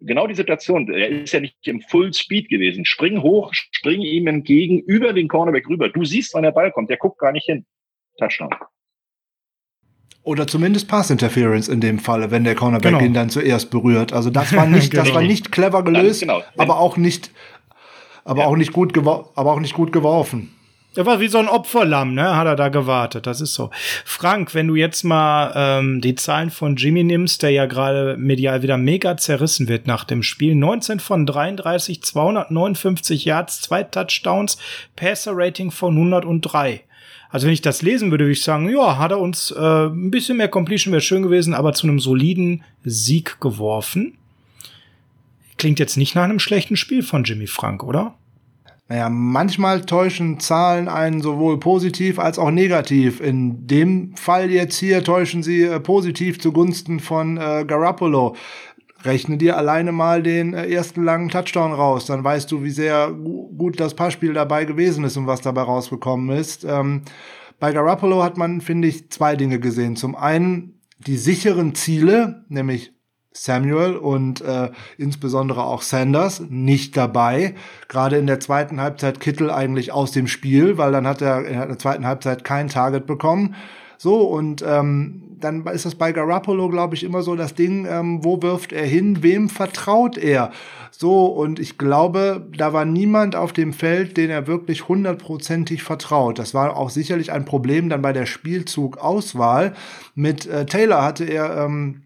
genau 0.00 0.28
die 0.28 0.36
Situation, 0.36 0.88
er 0.92 1.08
ist 1.08 1.32
ja 1.32 1.40
nicht 1.40 1.56
im 1.66 1.80
Full 1.80 2.14
Speed 2.14 2.48
gewesen. 2.48 2.84
Spring 2.84 3.22
hoch, 3.22 3.52
spring 3.52 4.00
ihm 4.00 4.28
entgegen, 4.28 4.80
über 4.80 5.12
den 5.12 5.26
Cornerback 5.26 5.68
rüber. 5.68 5.88
Du 5.88 6.04
siehst, 6.04 6.32
wann 6.32 6.44
der 6.44 6.52
Ball 6.52 6.70
kommt, 6.70 6.90
der 6.90 6.96
guckt 6.96 7.18
gar 7.18 7.32
nicht 7.32 7.46
hin. 7.46 7.66
Touchdown. 8.18 8.50
Oder 10.22 10.46
zumindest 10.46 10.88
Pass 10.88 11.10
Interference 11.10 11.68
in 11.68 11.80
dem 11.80 11.98
Falle, 11.98 12.30
wenn 12.30 12.44
der 12.44 12.54
Cornerback 12.54 12.92
genau. 12.92 13.04
ihn 13.04 13.14
dann 13.14 13.30
zuerst 13.30 13.70
berührt. 13.70 14.12
Also 14.12 14.30
das 14.30 14.54
war 14.54 14.66
nicht, 14.68 14.90
genau. 14.90 15.04
das 15.04 15.14
war 15.14 15.22
nicht 15.22 15.50
clever 15.50 15.82
gelöst, 15.82 16.20
genau. 16.20 16.42
aber 16.56 16.78
auch 16.78 16.96
nicht 16.96 17.30
aber 18.28 18.42
ja. 18.42 18.46
auch 18.46 18.56
nicht 18.56 18.72
gut 18.72 18.96
aber 18.96 19.52
auch 19.52 19.60
nicht 19.60 19.74
gut 19.74 19.90
geworfen. 19.90 20.50
Er 20.94 21.06
war 21.06 21.20
wie 21.20 21.28
so 21.28 21.38
ein 21.38 21.48
Opferlamm, 21.48 22.14
ne? 22.14 22.36
Hat 22.36 22.46
er 22.46 22.56
da 22.56 22.68
gewartet. 22.68 23.26
Das 23.26 23.40
ist 23.40 23.54
so. 23.54 23.70
Frank, 24.04 24.54
wenn 24.54 24.66
du 24.66 24.74
jetzt 24.74 25.04
mal 25.04 25.52
ähm, 25.54 26.00
die 26.00 26.14
Zahlen 26.14 26.50
von 26.50 26.76
Jimmy 26.76 27.04
nimmst, 27.04 27.42
der 27.42 27.50
ja 27.50 27.66
gerade 27.66 28.16
medial 28.18 28.62
wieder 28.62 28.76
mega 28.76 29.16
zerrissen 29.16 29.68
wird 29.68 29.86
nach 29.86 30.04
dem 30.04 30.22
Spiel. 30.22 30.54
19 30.54 30.98
von 30.98 31.24
33, 31.24 32.02
259 32.02 33.24
Yards, 33.24 33.60
zwei 33.60 33.82
Touchdowns, 33.82 34.58
Passer-Rating 34.96 35.70
von 35.70 35.94
103. 35.94 36.82
Also 37.30 37.46
wenn 37.46 37.54
ich 37.54 37.62
das 37.62 37.82
lesen 37.82 38.10
würde, 38.10 38.24
würde 38.24 38.32
ich 38.32 38.42
sagen, 38.42 38.68
ja, 38.68 38.98
hat 38.98 39.12
er 39.12 39.20
uns 39.20 39.52
äh, 39.52 39.86
ein 39.86 40.10
bisschen 40.10 40.36
mehr 40.36 40.48
Completion 40.48 40.92
wäre 40.92 41.00
schön 41.00 41.22
gewesen, 41.22 41.54
aber 41.54 41.72
zu 41.74 41.86
einem 41.86 42.00
soliden 42.00 42.64
Sieg 42.84 43.40
geworfen. 43.40 44.17
Klingt 45.58 45.78
jetzt 45.78 45.96
nicht 45.96 46.14
nach 46.14 46.22
einem 46.22 46.38
schlechten 46.38 46.76
Spiel 46.76 47.02
von 47.02 47.24
Jimmy 47.24 47.46
Frank, 47.46 47.82
oder? 47.82 48.14
Naja, 48.88 49.10
manchmal 49.10 49.82
täuschen 49.82 50.40
Zahlen 50.40 50.88
einen 50.88 51.20
sowohl 51.20 51.60
positiv 51.60 52.18
als 52.18 52.38
auch 52.38 52.50
negativ. 52.50 53.20
In 53.20 53.66
dem 53.66 54.16
Fall 54.16 54.50
jetzt 54.50 54.78
hier 54.78 55.04
täuschen 55.04 55.42
sie 55.42 55.64
äh, 55.64 55.78
positiv 55.78 56.40
zugunsten 56.40 56.98
von 56.98 57.36
äh, 57.36 57.66
Garoppolo. 57.66 58.34
Rechne 59.02 59.36
dir 59.36 59.58
alleine 59.58 59.92
mal 59.92 60.22
den 60.22 60.54
äh, 60.54 60.70
ersten 60.70 61.04
langen 61.04 61.28
Touchdown 61.28 61.72
raus, 61.72 62.06
dann 62.06 62.24
weißt 62.24 62.50
du, 62.50 62.64
wie 62.64 62.70
sehr 62.70 63.12
gut 63.12 63.78
das 63.78 63.94
Passspiel 63.94 64.32
dabei 64.32 64.64
gewesen 64.64 65.04
ist 65.04 65.18
und 65.18 65.26
was 65.26 65.42
dabei 65.42 65.62
rausgekommen 65.62 66.34
ist. 66.34 66.64
Ähm, 66.64 67.02
bei 67.60 67.72
Garoppolo 67.72 68.22
hat 68.22 68.38
man, 68.38 68.62
finde 68.62 68.88
ich, 68.88 69.10
zwei 69.10 69.36
Dinge 69.36 69.60
gesehen. 69.60 69.96
Zum 69.96 70.16
einen 70.16 70.80
die 70.98 71.18
sicheren 71.18 71.74
Ziele, 71.74 72.44
nämlich 72.48 72.92
Samuel 73.44 73.96
und 73.96 74.40
äh, 74.40 74.70
insbesondere 74.96 75.64
auch 75.64 75.82
Sanders 75.82 76.42
nicht 76.48 76.96
dabei. 76.96 77.54
Gerade 77.88 78.16
in 78.16 78.26
der 78.26 78.40
zweiten 78.40 78.80
Halbzeit 78.80 79.20
Kittel 79.20 79.50
eigentlich 79.50 79.92
aus 79.92 80.12
dem 80.12 80.26
Spiel, 80.26 80.78
weil 80.78 80.92
dann 80.92 81.06
hat 81.06 81.22
er 81.22 81.44
in 81.46 81.54
der 81.68 81.78
zweiten 81.78 82.06
Halbzeit 82.06 82.44
kein 82.44 82.68
Target 82.68 83.06
bekommen. 83.06 83.54
So, 83.96 84.20
und 84.22 84.64
ähm, 84.66 85.22
dann 85.40 85.66
ist 85.66 85.84
das 85.84 85.94
bei 85.94 86.12
Garoppolo, 86.12 86.68
glaube 86.68 86.94
ich, 86.94 87.04
immer 87.04 87.22
so 87.22 87.34
das 87.34 87.54
Ding, 87.54 87.86
ähm, 87.88 88.24
wo 88.24 88.40
wirft 88.42 88.72
er 88.72 88.86
hin, 88.86 89.22
wem 89.22 89.48
vertraut 89.48 90.16
er? 90.16 90.52
So, 90.90 91.26
und 91.26 91.58
ich 91.58 91.78
glaube, 91.78 92.46
da 92.56 92.72
war 92.72 92.84
niemand 92.84 93.36
auf 93.36 93.52
dem 93.52 93.72
Feld, 93.72 94.16
den 94.16 94.30
er 94.30 94.46
wirklich 94.46 94.88
hundertprozentig 94.88 95.82
vertraut. 95.82 96.38
Das 96.38 96.54
war 96.54 96.76
auch 96.76 96.90
sicherlich 96.90 97.32
ein 97.32 97.44
Problem 97.44 97.88
dann 97.88 98.02
bei 98.02 98.12
der 98.12 98.26
Spielzugauswahl. 98.26 99.74
Mit 100.14 100.46
äh, 100.46 100.66
Taylor 100.66 101.02
hatte 101.04 101.24
er 101.24 101.64
ähm, 101.64 102.02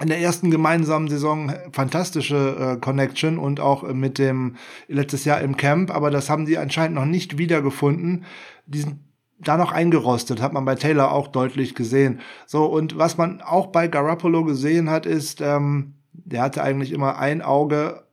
in 0.00 0.08
der 0.08 0.18
ersten 0.18 0.50
gemeinsamen 0.50 1.08
Saison 1.08 1.52
fantastische 1.72 2.76
äh, 2.76 2.80
Connection 2.80 3.38
und 3.38 3.60
auch 3.60 3.84
äh, 3.84 3.94
mit 3.94 4.18
dem 4.18 4.56
letztes 4.88 5.24
Jahr 5.24 5.40
im 5.40 5.56
Camp, 5.56 5.94
aber 5.94 6.10
das 6.10 6.28
haben 6.28 6.46
sie 6.46 6.58
anscheinend 6.58 6.96
noch 6.96 7.04
nicht 7.04 7.38
wiedergefunden. 7.38 8.24
Die 8.66 8.80
sind 8.80 8.98
da 9.38 9.56
noch 9.56 9.72
eingerostet, 9.72 10.40
hat 10.40 10.52
man 10.52 10.64
bei 10.64 10.74
Taylor 10.74 11.12
auch 11.12 11.28
deutlich 11.28 11.74
gesehen. 11.74 12.20
So, 12.46 12.64
und 12.64 12.98
was 12.98 13.18
man 13.18 13.40
auch 13.40 13.68
bei 13.68 13.88
Garoppolo 13.88 14.44
gesehen 14.44 14.90
hat, 14.90 15.06
ist, 15.06 15.40
ähm, 15.40 15.94
der 16.12 16.42
hatte 16.42 16.62
eigentlich 16.62 16.92
immer 16.92 17.18
ein 17.18 17.42
Auge 17.42 18.04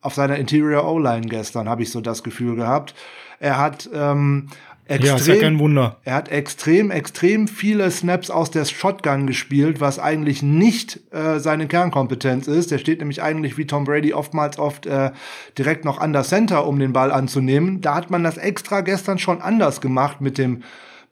auf 0.00 0.14
seiner 0.14 0.36
Interior 0.36 0.90
O-Line 0.90 1.26
gestern, 1.26 1.68
habe 1.68 1.82
ich 1.82 1.90
so 1.90 2.00
das 2.00 2.22
Gefühl 2.22 2.56
gehabt. 2.56 2.94
Er 3.40 3.58
hat 3.58 3.88
ähm, 3.92 4.48
Extrem, 4.86 5.06
ja, 5.06 5.16
ist 5.16 5.26
ja 5.26 5.36
kein 5.36 5.58
Wunder. 5.58 5.96
Er 6.04 6.14
hat 6.14 6.28
extrem, 6.30 6.90
extrem 6.90 7.48
viele 7.48 7.90
Snaps 7.90 8.28
aus 8.28 8.50
der 8.50 8.66
Shotgun 8.66 9.26
gespielt, 9.26 9.80
was 9.80 9.98
eigentlich 9.98 10.42
nicht 10.42 11.00
äh, 11.10 11.38
seine 11.38 11.66
Kernkompetenz 11.66 12.48
ist. 12.48 12.70
Der 12.70 12.76
steht 12.76 12.98
nämlich 12.98 13.22
eigentlich 13.22 13.56
wie 13.56 13.66
Tom 13.66 13.84
Brady 13.84 14.12
oftmals 14.12 14.58
oft 14.58 14.84
äh, 14.84 15.12
direkt 15.56 15.86
noch 15.86 15.98
an 15.98 16.12
der 16.12 16.22
Center, 16.22 16.66
um 16.66 16.78
den 16.78 16.92
Ball 16.92 17.12
anzunehmen. 17.12 17.80
Da 17.80 17.94
hat 17.94 18.10
man 18.10 18.22
das 18.24 18.36
extra 18.36 18.82
gestern 18.82 19.18
schon 19.18 19.40
anders 19.40 19.80
gemacht 19.80 20.20
mit 20.20 20.36
dem 20.36 20.62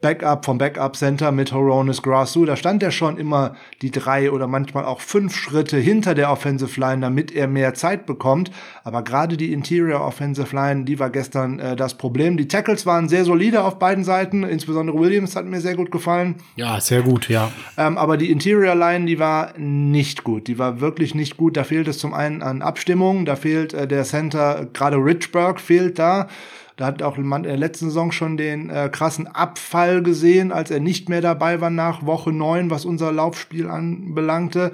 Backup 0.03 0.45
vom 0.45 0.59
Backup 0.59 0.97
Center 0.97 1.33
mit 1.33 1.53
Horonis 1.53 2.03
Grassu. 2.03 2.45
Da 2.45 2.57
stand 2.57 2.83
er 2.83 2.91
schon 2.91 3.17
immer 3.17 3.55
die 3.81 3.91
drei 3.91 4.31
oder 4.31 4.49
manchmal 4.49 4.85
auch 4.85 5.01
fünf 5.01 5.35
Schritte 5.35 5.79
hinter 5.79 6.15
der 6.15 6.31
Offensive 6.31 6.79
Line, 6.79 7.01
damit 7.01 7.33
er 7.33 7.47
mehr 7.47 7.73
Zeit 7.75 8.05
bekommt. 8.05 8.51
Aber 8.85 9.03
gerade 9.03 9.37
die 9.37 9.53
Interior 9.53 10.01
Offensive 10.01 10.55
Line, 10.55 10.85
die 10.85 10.99
war 10.99 11.09
gestern 11.09 11.61
äh, 11.61 11.77
das 11.77 11.95
Problem. 11.95 12.37
Die 12.37 12.49
Tackles 12.49 12.85
waren 12.85 13.09
sehr 13.09 13.25
solide 13.25 13.63
auf 13.63 13.79
beiden 13.79 14.03
Seiten. 14.05 14.43
Insbesondere 14.43 14.99
Williams 14.99 15.37
hat 15.37 15.47
mir 15.47 15.61
sehr 15.61 15.77
gut 15.77 15.93
gefallen. 15.93 16.35
Ja, 16.57 16.81
sehr 16.81 17.03
gut, 17.03 17.29
ja. 17.29 17.53
Ähm, 17.79 17.97
aber 17.97 18.17
die 18.17 18.33
Interior 18.33 18.75
Line, 18.75 19.07
die 19.07 19.21
war 19.21 19.57
nicht 19.57 20.25
gut. 20.25 20.49
Die 20.49 20.59
war 20.59 20.81
wirklich 20.81 21.15
nicht 21.15 21.37
gut. 21.37 21.57
Da 21.57 21.63
fehlt 21.63 21.87
es 21.87 21.99
zum 21.99 22.13
einen 22.13 22.43
an 22.43 22.61
Abstimmung. 22.61 23.25
Da 23.25 23.37
fehlt 23.37 23.73
äh, 23.73 23.87
der 23.87 24.03
Center, 24.03 24.67
gerade 24.73 24.97
Richburg 24.97 25.61
fehlt 25.61 26.01
da. 26.01 26.29
Da 26.77 26.87
hat 26.87 27.03
auch 27.03 27.17
man 27.19 27.45
in 27.45 27.51
der 27.51 27.59
letzten 27.59 27.87
Saison 27.87 28.13
schon 28.13 28.37
den 28.37 28.71
äh, 28.71 28.89
krassen 28.91 29.27
Abfall 29.27 30.03
gesehen, 30.03 30.53
als 30.53 30.71
er 30.71 30.81
nicht 30.81 31.09
mehr 31.09 31.21
dabei 31.21 31.61
war 31.61 31.71
nach 31.71 32.07
Woche 32.07 32.33
neun, 32.33 32.71
was 32.71 32.85
unser 32.85 33.13
Laufspiel 33.13 33.69
anbelangte. 33.69 34.73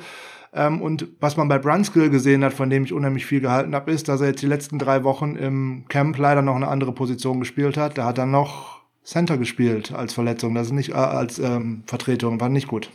Ähm, 0.53 0.81
und 0.81 1.09
was 1.21 1.37
man 1.37 1.49
bei 1.49 1.59
Brunskill 1.59 2.11
gesehen 2.11 2.45
hat, 2.45 2.55
von 2.55 2.71
dem 2.71 2.85
ich 2.85 2.93
unheimlich 2.93 3.27
viel 3.27 3.41
gehalten 3.41 3.75
habe, 3.75 3.91
ist, 3.91 4.09
dass 4.09 4.21
er 4.21 4.29
jetzt 4.29 4.43
die 4.43 4.47
letzten 4.47 4.79
drei 4.79 5.05
Wochen 5.05 5.37
im 5.37 5.85
Camp 5.89 6.17
leider 6.19 6.43
noch 6.43 6.57
eine 6.57 6.69
andere 6.69 6.93
Position 6.93 7.41
gespielt 7.41 7.77
hat. 7.77 7.99
Da 7.99 8.05
hat 8.05 8.19
er 8.19 8.27
noch 8.27 8.79
Center 9.05 9.39
gespielt 9.39 9.93
als 9.93 10.13
Verletzung, 10.13 10.55
das 10.55 10.69
ist 10.69 10.73
nicht 10.73 10.91
äh, 10.91 10.95
als 10.95 11.39
ähm, 11.39 11.83
Vertretung, 11.87 12.41
war 12.41 12.49
nicht 12.49 12.69
gut. 12.69 12.91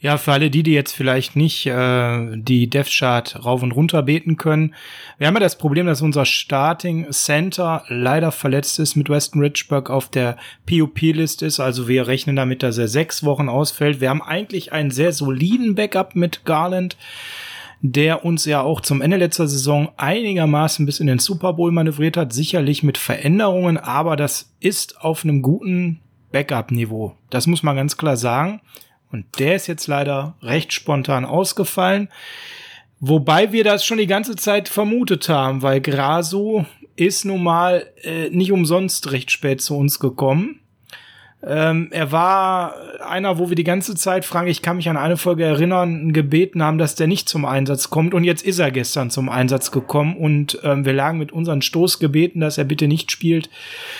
Ja, 0.00 0.18
für 0.18 0.32
alle 0.32 0.50
die, 0.50 0.62
die 0.62 0.72
jetzt 0.72 0.92
vielleicht 0.92 1.34
nicht 1.34 1.66
äh, 1.66 2.36
die 2.36 2.68
Death 2.68 2.90
Chart 2.90 3.44
rauf 3.44 3.62
und 3.62 3.72
runter 3.72 4.02
beten 4.02 4.36
können. 4.36 4.74
Wir 5.18 5.26
haben 5.26 5.34
ja 5.34 5.40
das 5.40 5.56
Problem, 5.56 5.86
dass 5.86 6.02
unser 6.02 6.26
Starting 6.26 7.10
Center 7.10 7.84
leider 7.88 8.30
verletzt 8.30 8.78
ist, 8.78 8.96
mit 8.96 9.08
Weston 9.08 9.40
Richburg 9.40 9.88
auf 9.88 10.10
der 10.10 10.36
POP-List 10.66 11.42
ist. 11.42 11.58
Also 11.58 11.88
wir 11.88 12.06
rechnen 12.06 12.36
damit, 12.36 12.62
dass 12.62 12.76
er 12.76 12.88
sechs 12.88 13.24
Wochen 13.24 13.48
ausfällt. 13.48 14.00
Wir 14.00 14.10
haben 14.10 14.22
eigentlich 14.22 14.72
einen 14.72 14.90
sehr 14.90 15.12
soliden 15.12 15.74
Backup 15.74 16.14
mit 16.14 16.44
Garland 16.44 16.96
der 17.86 18.24
uns 18.24 18.46
ja 18.46 18.62
auch 18.62 18.80
zum 18.80 19.02
Ende 19.02 19.18
letzter 19.18 19.46
Saison 19.46 19.90
einigermaßen 19.98 20.86
bis 20.86 21.00
in 21.00 21.06
den 21.06 21.18
Super 21.18 21.52
Bowl 21.52 21.70
manövriert 21.70 22.16
hat, 22.16 22.32
sicherlich 22.32 22.82
mit 22.82 22.96
Veränderungen, 22.96 23.76
aber 23.76 24.16
das 24.16 24.54
ist 24.58 25.02
auf 25.02 25.22
einem 25.22 25.42
guten 25.42 26.00
Backup-Niveau. 26.32 27.12
Das 27.28 27.46
muss 27.46 27.62
man 27.62 27.76
ganz 27.76 27.98
klar 27.98 28.16
sagen. 28.16 28.62
Und 29.14 29.26
der 29.38 29.54
ist 29.54 29.68
jetzt 29.68 29.86
leider 29.86 30.34
recht 30.42 30.72
spontan 30.72 31.24
ausgefallen. 31.24 32.08
Wobei 32.98 33.52
wir 33.52 33.62
das 33.62 33.86
schon 33.86 33.98
die 33.98 34.08
ganze 34.08 34.34
Zeit 34.34 34.68
vermutet 34.68 35.28
haben, 35.28 35.62
weil 35.62 35.80
Grasu 35.80 36.64
ist 36.96 37.24
nun 37.24 37.44
mal 37.44 37.86
äh, 38.02 38.28
nicht 38.30 38.50
umsonst 38.50 39.12
recht 39.12 39.30
spät 39.30 39.62
zu 39.62 39.76
uns 39.76 40.00
gekommen. 40.00 40.58
Ähm, 41.46 41.88
er 41.90 42.10
war 42.10 42.74
einer, 43.06 43.38
wo 43.38 43.48
wir 43.48 43.56
die 43.56 43.64
ganze 43.64 43.94
Zeit, 43.94 44.24
Frank, 44.24 44.48
ich 44.48 44.62
kann 44.62 44.76
mich 44.76 44.88
an 44.88 44.96
eine 44.96 45.16
Folge 45.16 45.44
erinnern, 45.44 46.12
gebeten 46.12 46.62
haben, 46.62 46.78
dass 46.78 46.94
der 46.94 47.06
nicht 47.06 47.28
zum 47.28 47.44
Einsatz 47.44 47.90
kommt. 47.90 48.14
Und 48.14 48.24
jetzt 48.24 48.42
ist 48.44 48.58
er 48.58 48.70
gestern 48.70 49.10
zum 49.10 49.28
Einsatz 49.28 49.70
gekommen 49.70 50.16
und 50.16 50.58
ähm, 50.62 50.84
wir 50.84 50.94
lagen 50.94 51.18
mit 51.18 51.32
unseren 51.32 51.60
Stoßgebeten, 51.60 52.40
dass 52.40 52.56
er 52.56 52.64
bitte 52.64 52.88
nicht 52.88 53.10
spielt, 53.10 53.50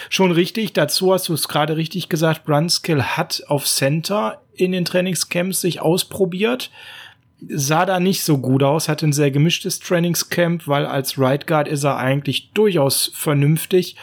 schon 0.09 0.31
richtig. 0.31 0.73
Dazu 0.73 1.13
hast 1.13 1.29
du 1.29 1.35
es 1.35 1.49
gerade 1.49 1.77
richtig 1.77 2.09
gesagt, 2.09 2.45
Brunskill 2.45 3.03
hat 3.03 3.43
auf 3.49 3.67
Center 3.67 4.41
in 4.55 4.73
den 4.73 4.85
Trainingscamps 4.85 5.61
sich 5.61 5.81
ausprobiert 5.81 6.71
sah 7.47 7.85
da 7.85 8.01
nicht 8.01 8.23
so 8.23 8.39
gut 8.39 8.63
aus, 8.63 8.89
hatte 8.89 9.07
ein 9.07 9.13
sehr 9.13 9.31
gemischtes 9.31 9.79
Trainingscamp, 9.79 10.67
weil 10.67 10.87
als 10.87 11.19
Right 11.19 11.47
Guard 11.47 11.69
ist 11.69 11.85
er 11.85 11.99
eigentlich 11.99 12.53
durchaus 12.55 13.11
vernünftig 13.15 13.97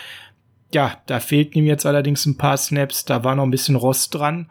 ja, 0.73 0.97
da 1.05 1.19
fehlten 1.19 1.59
ihm 1.59 1.65
jetzt 1.65 1.85
allerdings 1.85 2.25
ein 2.25 2.37
paar 2.37 2.57
Snaps, 2.57 3.05
da 3.05 3.23
war 3.23 3.35
noch 3.35 3.43
ein 3.43 3.51
bisschen 3.51 3.75
Rost 3.75 4.13
dran. 4.13 4.49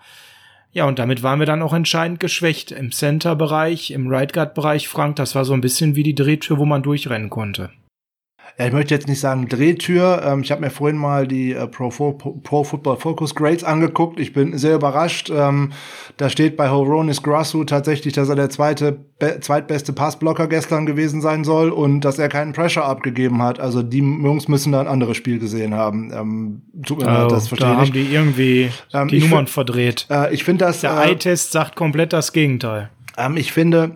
Ja, 0.73 0.85
und 0.85 0.99
damit 0.99 1.23
waren 1.23 1.41
wir 1.41 1.47
dann 1.47 1.62
auch 1.62 1.73
entscheidend 1.73 2.21
geschwächt. 2.21 2.71
Im 2.71 2.93
Center-Bereich, 2.93 3.91
im 3.91 4.07
Right 4.07 4.33
Guard-Bereich, 4.33 4.89
Frank, 4.89 5.16
das 5.16 5.35
war 5.35 5.45
so 5.45 5.53
ein 5.53 5.61
bisschen 5.61 5.97
wie 5.97 6.05
die 6.05 6.14
Drehtür, 6.14 6.59
wo 6.59 6.64
man 6.64 6.83
durchrennen 6.83 7.29
konnte 7.29 7.71
ja, 8.61 8.67
ich 8.67 8.75
möchte 8.75 8.93
jetzt 8.95 9.09
nicht 9.09 9.21
sagen 9.21 9.49
Drehtür. 9.49 10.23
Ähm, 10.23 10.43
ich 10.43 10.53
habe 10.53 10.61
mir 10.61 10.69
vorhin 10.69 10.99
mal 10.99 11.27
die 11.27 11.53
äh, 11.53 11.67
Pro, 11.67 11.89
Pro, 11.89 12.63
Football 12.63 12.99
Focus 12.99 13.35
Grades 13.35 13.65
angeguckt. 13.65 14.21
Ich 14.21 14.35
bin 14.35 14.59
sehr 14.59 14.75
überrascht. 14.75 15.31
Ähm, 15.35 15.73
da 16.19 16.29
steht 16.29 16.59
bei 16.59 16.69
Horonis 16.69 17.23
Grassu 17.23 17.65
tatsächlich, 17.65 18.13
dass 18.13 18.29
er 18.29 18.37
der 18.37 18.51
zweite, 18.51 18.99
zweitbeste 19.41 19.95
Passblocker 19.95 20.47
gestern 20.47 20.85
gewesen 20.85 21.23
sein 21.23 21.43
soll 21.43 21.71
und 21.71 22.03
dass 22.03 22.19
er 22.19 22.29
keinen 22.29 22.53
Pressure 22.53 22.85
abgegeben 22.85 23.43
hat. 23.43 23.59
Also 23.61 23.83
die 23.83 24.01
Jungs 24.01 24.47
müssen 24.47 24.73
da 24.73 24.81
ein 24.81 24.89
anderes 24.89 25.17
Spiel 25.17 25.39
gesehen 25.39 25.75
haben. 25.75 26.13
Ähm, 26.13 26.63
tut 26.85 26.99
mir 26.99 27.07
leid, 27.07 27.25
oh, 27.25 27.29
das 27.29 27.49
verstehe 27.49 27.67
da 27.67 27.83
ich. 27.83 27.91
Da 27.91 27.99
haben 27.99 28.09
die 28.09 28.15
irgendwie 28.15 28.71
ähm, 28.93 29.09
die 29.09 29.21
Nummern 29.21 29.47
verdreht. 29.47 30.07
Äh, 30.11 30.35
ich 30.35 30.45
finde 30.45 30.67
das. 30.67 30.83
Der 30.83 30.99
äh, 30.99 31.13
Eye-Test 31.13 31.53
sagt 31.53 31.77
komplett 31.77 32.13
das 32.13 32.35
Gegenteil. 32.35 32.91
Ähm, 33.17 33.39
ich 33.39 33.53
finde, 33.53 33.93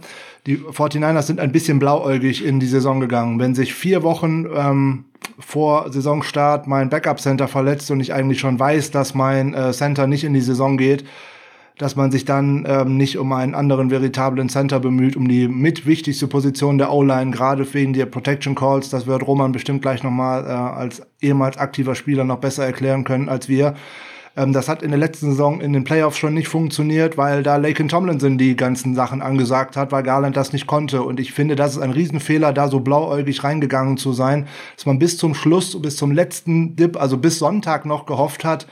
die 0.46 0.58
49ers 0.58 1.22
sind 1.22 1.40
ein 1.40 1.52
bisschen 1.52 1.78
blauäugig 1.78 2.44
in 2.44 2.60
die 2.60 2.66
Saison 2.66 3.00
gegangen. 3.00 3.38
Wenn 3.38 3.54
sich 3.54 3.72
vier 3.72 4.02
Wochen 4.02 4.46
ähm, 4.54 5.04
vor 5.38 5.90
Saisonstart 5.90 6.66
mein 6.66 6.90
Backup-Center 6.90 7.48
verletzt 7.48 7.90
und 7.90 8.00
ich 8.00 8.12
eigentlich 8.12 8.40
schon 8.40 8.58
weiß, 8.58 8.90
dass 8.90 9.14
mein 9.14 9.54
äh, 9.54 9.72
Center 9.72 10.06
nicht 10.06 10.24
in 10.24 10.34
die 10.34 10.42
Saison 10.42 10.76
geht, 10.76 11.04
dass 11.78 11.96
man 11.96 12.12
sich 12.12 12.24
dann 12.24 12.64
ähm, 12.68 12.96
nicht 12.96 13.18
um 13.18 13.32
einen 13.32 13.54
anderen 13.54 13.90
veritablen 13.90 14.48
Center 14.48 14.78
bemüht, 14.78 15.16
um 15.16 15.26
die 15.26 15.48
mit 15.48 15.86
wichtigste 15.86 16.28
Position 16.28 16.78
der 16.78 16.92
O-Line, 16.92 17.32
gerade 17.32 17.72
wegen 17.74 17.94
der 17.94 18.06
Protection 18.06 18.54
Calls. 18.54 18.90
Das 18.90 19.06
wird 19.06 19.26
Roman 19.26 19.50
bestimmt 19.50 19.82
gleich 19.82 20.02
nochmal 20.02 20.44
äh, 20.44 20.50
als 20.50 21.02
ehemals 21.20 21.56
aktiver 21.56 21.94
Spieler 21.94 22.24
noch 22.24 22.38
besser 22.38 22.64
erklären 22.64 23.04
können 23.04 23.28
als 23.28 23.48
wir. 23.48 23.74
Ähm, 24.36 24.52
das 24.52 24.68
hat 24.68 24.82
in 24.82 24.90
der 24.90 24.98
letzten 24.98 25.30
Saison 25.30 25.60
in 25.60 25.72
den 25.72 25.84
Playoffs 25.84 26.18
schon 26.18 26.34
nicht 26.34 26.48
funktioniert, 26.48 27.16
weil 27.16 27.42
da 27.42 27.56
Laken 27.56 27.88
Tomlinson 27.88 28.38
die 28.38 28.56
ganzen 28.56 28.94
Sachen 28.94 29.22
angesagt 29.22 29.76
hat, 29.76 29.92
weil 29.92 30.02
Garland 30.02 30.36
das 30.36 30.52
nicht 30.52 30.66
konnte. 30.66 31.02
Und 31.02 31.20
ich 31.20 31.32
finde, 31.32 31.56
das 31.56 31.72
ist 31.72 31.82
ein 31.82 31.92
Riesenfehler, 31.92 32.52
da 32.52 32.68
so 32.68 32.80
blauäugig 32.80 33.44
reingegangen 33.44 33.96
zu 33.96 34.12
sein, 34.12 34.46
dass 34.76 34.86
man 34.86 34.98
bis 34.98 35.18
zum 35.18 35.34
Schluss, 35.34 35.80
bis 35.80 35.96
zum 35.96 36.12
letzten 36.12 36.76
Dip, 36.76 37.00
also 37.00 37.16
bis 37.16 37.38
Sonntag 37.38 37.86
noch 37.86 38.06
gehofft 38.06 38.44
hat, 38.44 38.66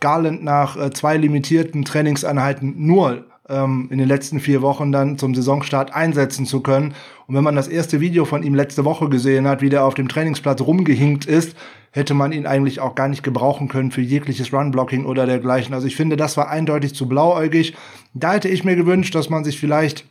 Garland 0.00 0.42
nach 0.42 0.76
äh, 0.76 0.90
zwei 0.90 1.16
limitierten 1.16 1.84
Trainingseinheiten 1.84 2.74
nur 2.76 3.24
ähm, 3.48 3.88
in 3.90 3.98
den 3.98 4.08
letzten 4.08 4.40
vier 4.40 4.62
Wochen 4.62 4.92
dann 4.92 5.18
zum 5.18 5.34
Saisonstart 5.34 5.94
einsetzen 5.94 6.46
zu 6.46 6.60
können. 6.60 6.94
Und 7.26 7.34
wenn 7.34 7.44
man 7.44 7.56
das 7.56 7.68
erste 7.68 8.00
Video 8.00 8.24
von 8.24 8.42
ihm 8.42 8.54
letzte 8.54 8.84
Woche 8.84 9.08
gesehen 9.08 9.46
hat, 9.46 9.62
wie 9.62 9.70
der 9.70 9.84
auf 9.84 9.94
dem 9.94 10.08
Trainingsplatz 10.08 10.60
rumgehinkt 10.60 11.26
ist, 11.26 11.56
hätte 11.90 12.14
man 12.14 12.32
ihn 12.32 12.46
eigentlich 12.46 12.80
auch 12.80 12.94
gar 12.94 13.08
nicht 13.08 13.22
gebrauchen 13.22 13.68
können 13.68 13.90
für 13.90 14.00
jegliches 14.00 14.52
Run-Blocking 14.52 15.04
oder 15.04 15.26
dergleichen. 15.26 15.74
Also 15.74 15.86
ich 15.86 15.96
finde, 15.96 16.16
das 16.16 16.36
war 16.36 16.50
eindeutig 16.50 16.94
zu 16.94 17.08
blauäugig. 17.08 17.76
Da 18.14 18.32
hätte 18.32 18.48
ich 18.48 18.64
mir 18.64 18.76
gewünscht, 18.76 19.14
dass 19.14 19.30
man 19.30 19.44
sich 19.44 19.60
vielleicht 19.60 20.04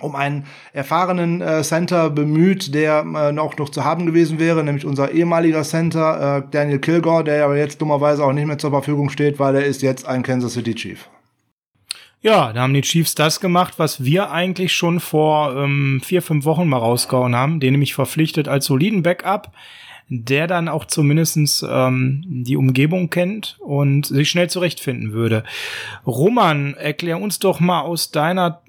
um 0.00 0.16
einen 0.16 0.46
erfahrenen 0.72 1.40
äh, 1.40 1.62
Center 1.62 2.10
bemüht, 2.10 2.74
der 2.74 3.04
äh, 3.04 3.38
auch 3.38 3.56
noch 3.56 3.68
zu 3.68 3.84
haben 3.84 4.04
gewesen 4.04 4.40
wäre, 4.40 4.64
nämlich 4.64 4.84
unser 4.84 5.12
ehemaliger 5.12 5.62
Center, 5.62 6.38
äh, 6.38 6.42
Daniel 6.50 6.80
Kilgore, 6.80 7.22
der 7.22 7.44
aber 7.44 7.56
jetzt 7.56 7.80
dummerweise 7.80 8.24
auch 8.24 8.32
nicht 8.32 8.46
mehr 8.46 8.58
zur 8.58 8.70
Verfügung 8.70 9.10
steht, 9.10 9.38
weil 9.38 9.54
er 9.54 9.64
ist 9.64 9.82
jetzt 9.82 10.06
ein 10.06 10.24
Kansas 10.24 10.54
City 10.54 10.74
Chief. 10.74 11.08
Ja, 12.22 12.52
da 12.52 12.62
haben 12.62 12.72
die 12.74 12.82
Chiefs 12.82 13.16
das 13.16 13.40
gemacht, 13.40 13.74
was 13.78 14.04
wir 14.04 14.30
eigentlich 14.30 14.72
schon 14.72 15.00
vor 15.00 15.56
ähm, 15.56 16.00
vier, 16.04 16.22
fünf 16.22 16.44
Wochen 16.44 16.68
mal 16.68 16.78
rausgehauen 16.78 17.34
haben, 17.34 17.58
den 17.58 17.72
nämlich 17.72 17.94
verpflichtet 17.94 18.46
als 18.46 18.66
soliden 18.66 19.02
Backup, 19.02 19.50
der 20.08 20.46
dann 20.46 20.68
auch 20.68 20.84
zumindestens 20.84 21.66
ähm, 21.68 22.22
die 22.24 22.56
Umgebung 22.56 23.10
kennt 23.10 23.56
und 23.58 24.06
sich 24.06 24.30
schnell 24.30 24.48
zurechtfinden 24.48 25.12
würde. 25.12 25.42
Roman, 26.06 26.74
erklär 26.74 27.20
uns 27.20 27.40
doch 27.40 27.58
mal 27.58 27.80
aus 27.80 28.12
deiner 28.12 28.62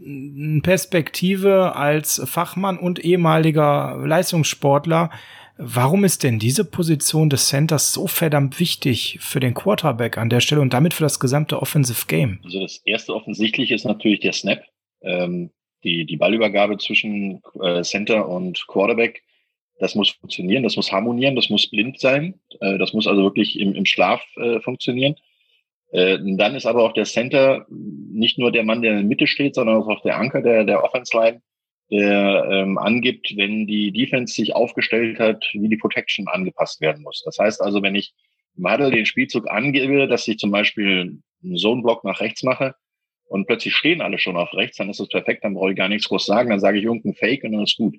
Perspektive 0.64 1.76
als 1.76 2.24
Fachmann 2.26 2.80
und 2.80 3.06
ehemaliger 3.06 4.02
Leistungssportler, 4.04 5.12
Warum 5.58 6.04
ist 6.04 6.24
denn 6.24 6.40
diese 6.40 6.66
Position 6.66 7.30
des 7.30 7.48
Centers 7.48 7.94
so 7.94 8.08
verdammt 8.08 8.60
wichtig 8.60 9.20
für 9.22 9.40
den 9.40 9.54
Quarterback 9.54 10.18
an 10.18 10.30
der 10.30 10.40
Stelle 10.40 10.62
und 10.62 10.74
damit 10.74 10.94
für 10.94 11.04
das 11.04 11.20
gesamte 11.20 11.62
Offensive 11.62 12.08
Game? 12.08 12.40
Also 12.44 12.62
das 12.62 12.82
erste 12.86 13.14
offensichtliche 13.14 13.76
ist 13.76 13.86
natürlich 13.86 14.20
der 14.20 14.34
Snap, 14.34 14.64
ähm, 15.02 15.52
die, 15.84 16.06
die 16.06 16.18
Ballübergabe 16.18 16.78
zwischen 16.78 17.42
äh, 17.62 17.84
Center 17.84 18.28
und 18.28 18.66
Quarterback. 18.68 19.22
Das 19.80 19.96
muss 19.96 20.10
funktionieren, 20.10 20.64
das 20.64 20.76
muss 20.76 20.92
harmonieren, 20.92 21.36
das 21.36 21.50
muss 21.50 21.70
blind 21.70 22.00
sein, 22.00 22.40
äh, 22.60 22.78
das 22.80 22.94
muss 22.94 23.06
also 23.06 23.22
wirklich 23.22 23.60
im, 23.60 23.76
im 23.76 23.86
Schlaf 23.86 24.24
äh, 24.38 24.60
funktionieren. 24.60 25.16
Äh, 25.92 26.18
dann 26.38 26.56
ist 26.56 26.66
aber 26.66 26.84
auch 26.84 26.94
der 26.94 27.06
Center 27.06 27.68
nicht 27.70 28.40
nur 28.40 28.52
der 28.52 28.64
Mann, 28.64 28.82
der 28.82 28.92
in 28.92 28.98
der 28.98 29.06
Mitte 29.06 29.28
steht, 29.28 29.54
sondern 29.54 29.84
auch 29.84 30.02
der 30.02 30.18
Anker 30.18 30.42
der, 30.42 30.64
der 30.64 30.84
Offense 30.84 31.16
Line 31.16 31.42
der 31.92 32.48
ähm, 32.50 32.78
angibt, 32.78 33.36
wenn 33.36 33.68
die 33.68 33.92
Defense 33.92 34.34
sich 34.34 34.56
aufgestellt 34.56 35.20
hat, 35.20 35.46
wie 35.54 35.70
die 35.70 35.78
Protection 35.78 36.28
angepasst 36.28 36.82
werden 36.82 37.04
muss. 37.04 37.22
Das 37.26 37.38
heißt 37.38 37.62
also, 37.62 37.82
wenn 37.82 37.96
ich 37.96 38.14
im 38.58 38.72
Huddle 38.72 38.92
den 38.92 39.06
Spielzug 39.06 39.50
angebe, 39.50 40.08
dass 40.08 40.28
ich 40.28 40.38
zum 40.38 40.52
Beispiel 40.52 41.20
einen 41.44 41.58
Zone-Block 41.58 42.04
nach 42.04 42.20
rechts 42.20 42.44
mache 42.44 42.76
und 43.26 43.48
plötzlich 43.48 43.76
stehen 43.76 44.02
alle 44.02 44.20
schon 44.20 44.38
auf 44.38 44.54
rechts, 44.54 44.78
dann 44.78 44.90
ist 44.90 45.00
das 45.00 45.10
perfekt, 45.10 45.44
dann 45.44 45.56
brauche 45.56 45.72
ich 45.72 45.78
gar 45.78 45.90
nichts 45.90 46.08
groß 46.08 46.26
sagen, 46.26 46.50
dann 46.50 46.60
sage 46.60 46.78
ich 46.78 46.86
irgendeinen 46.86 47.16
Fake 47.16 47.44
und 47.44 47.54
dann 47.54 47.64
ist 47.64 47.78
gut. 47.78 47.96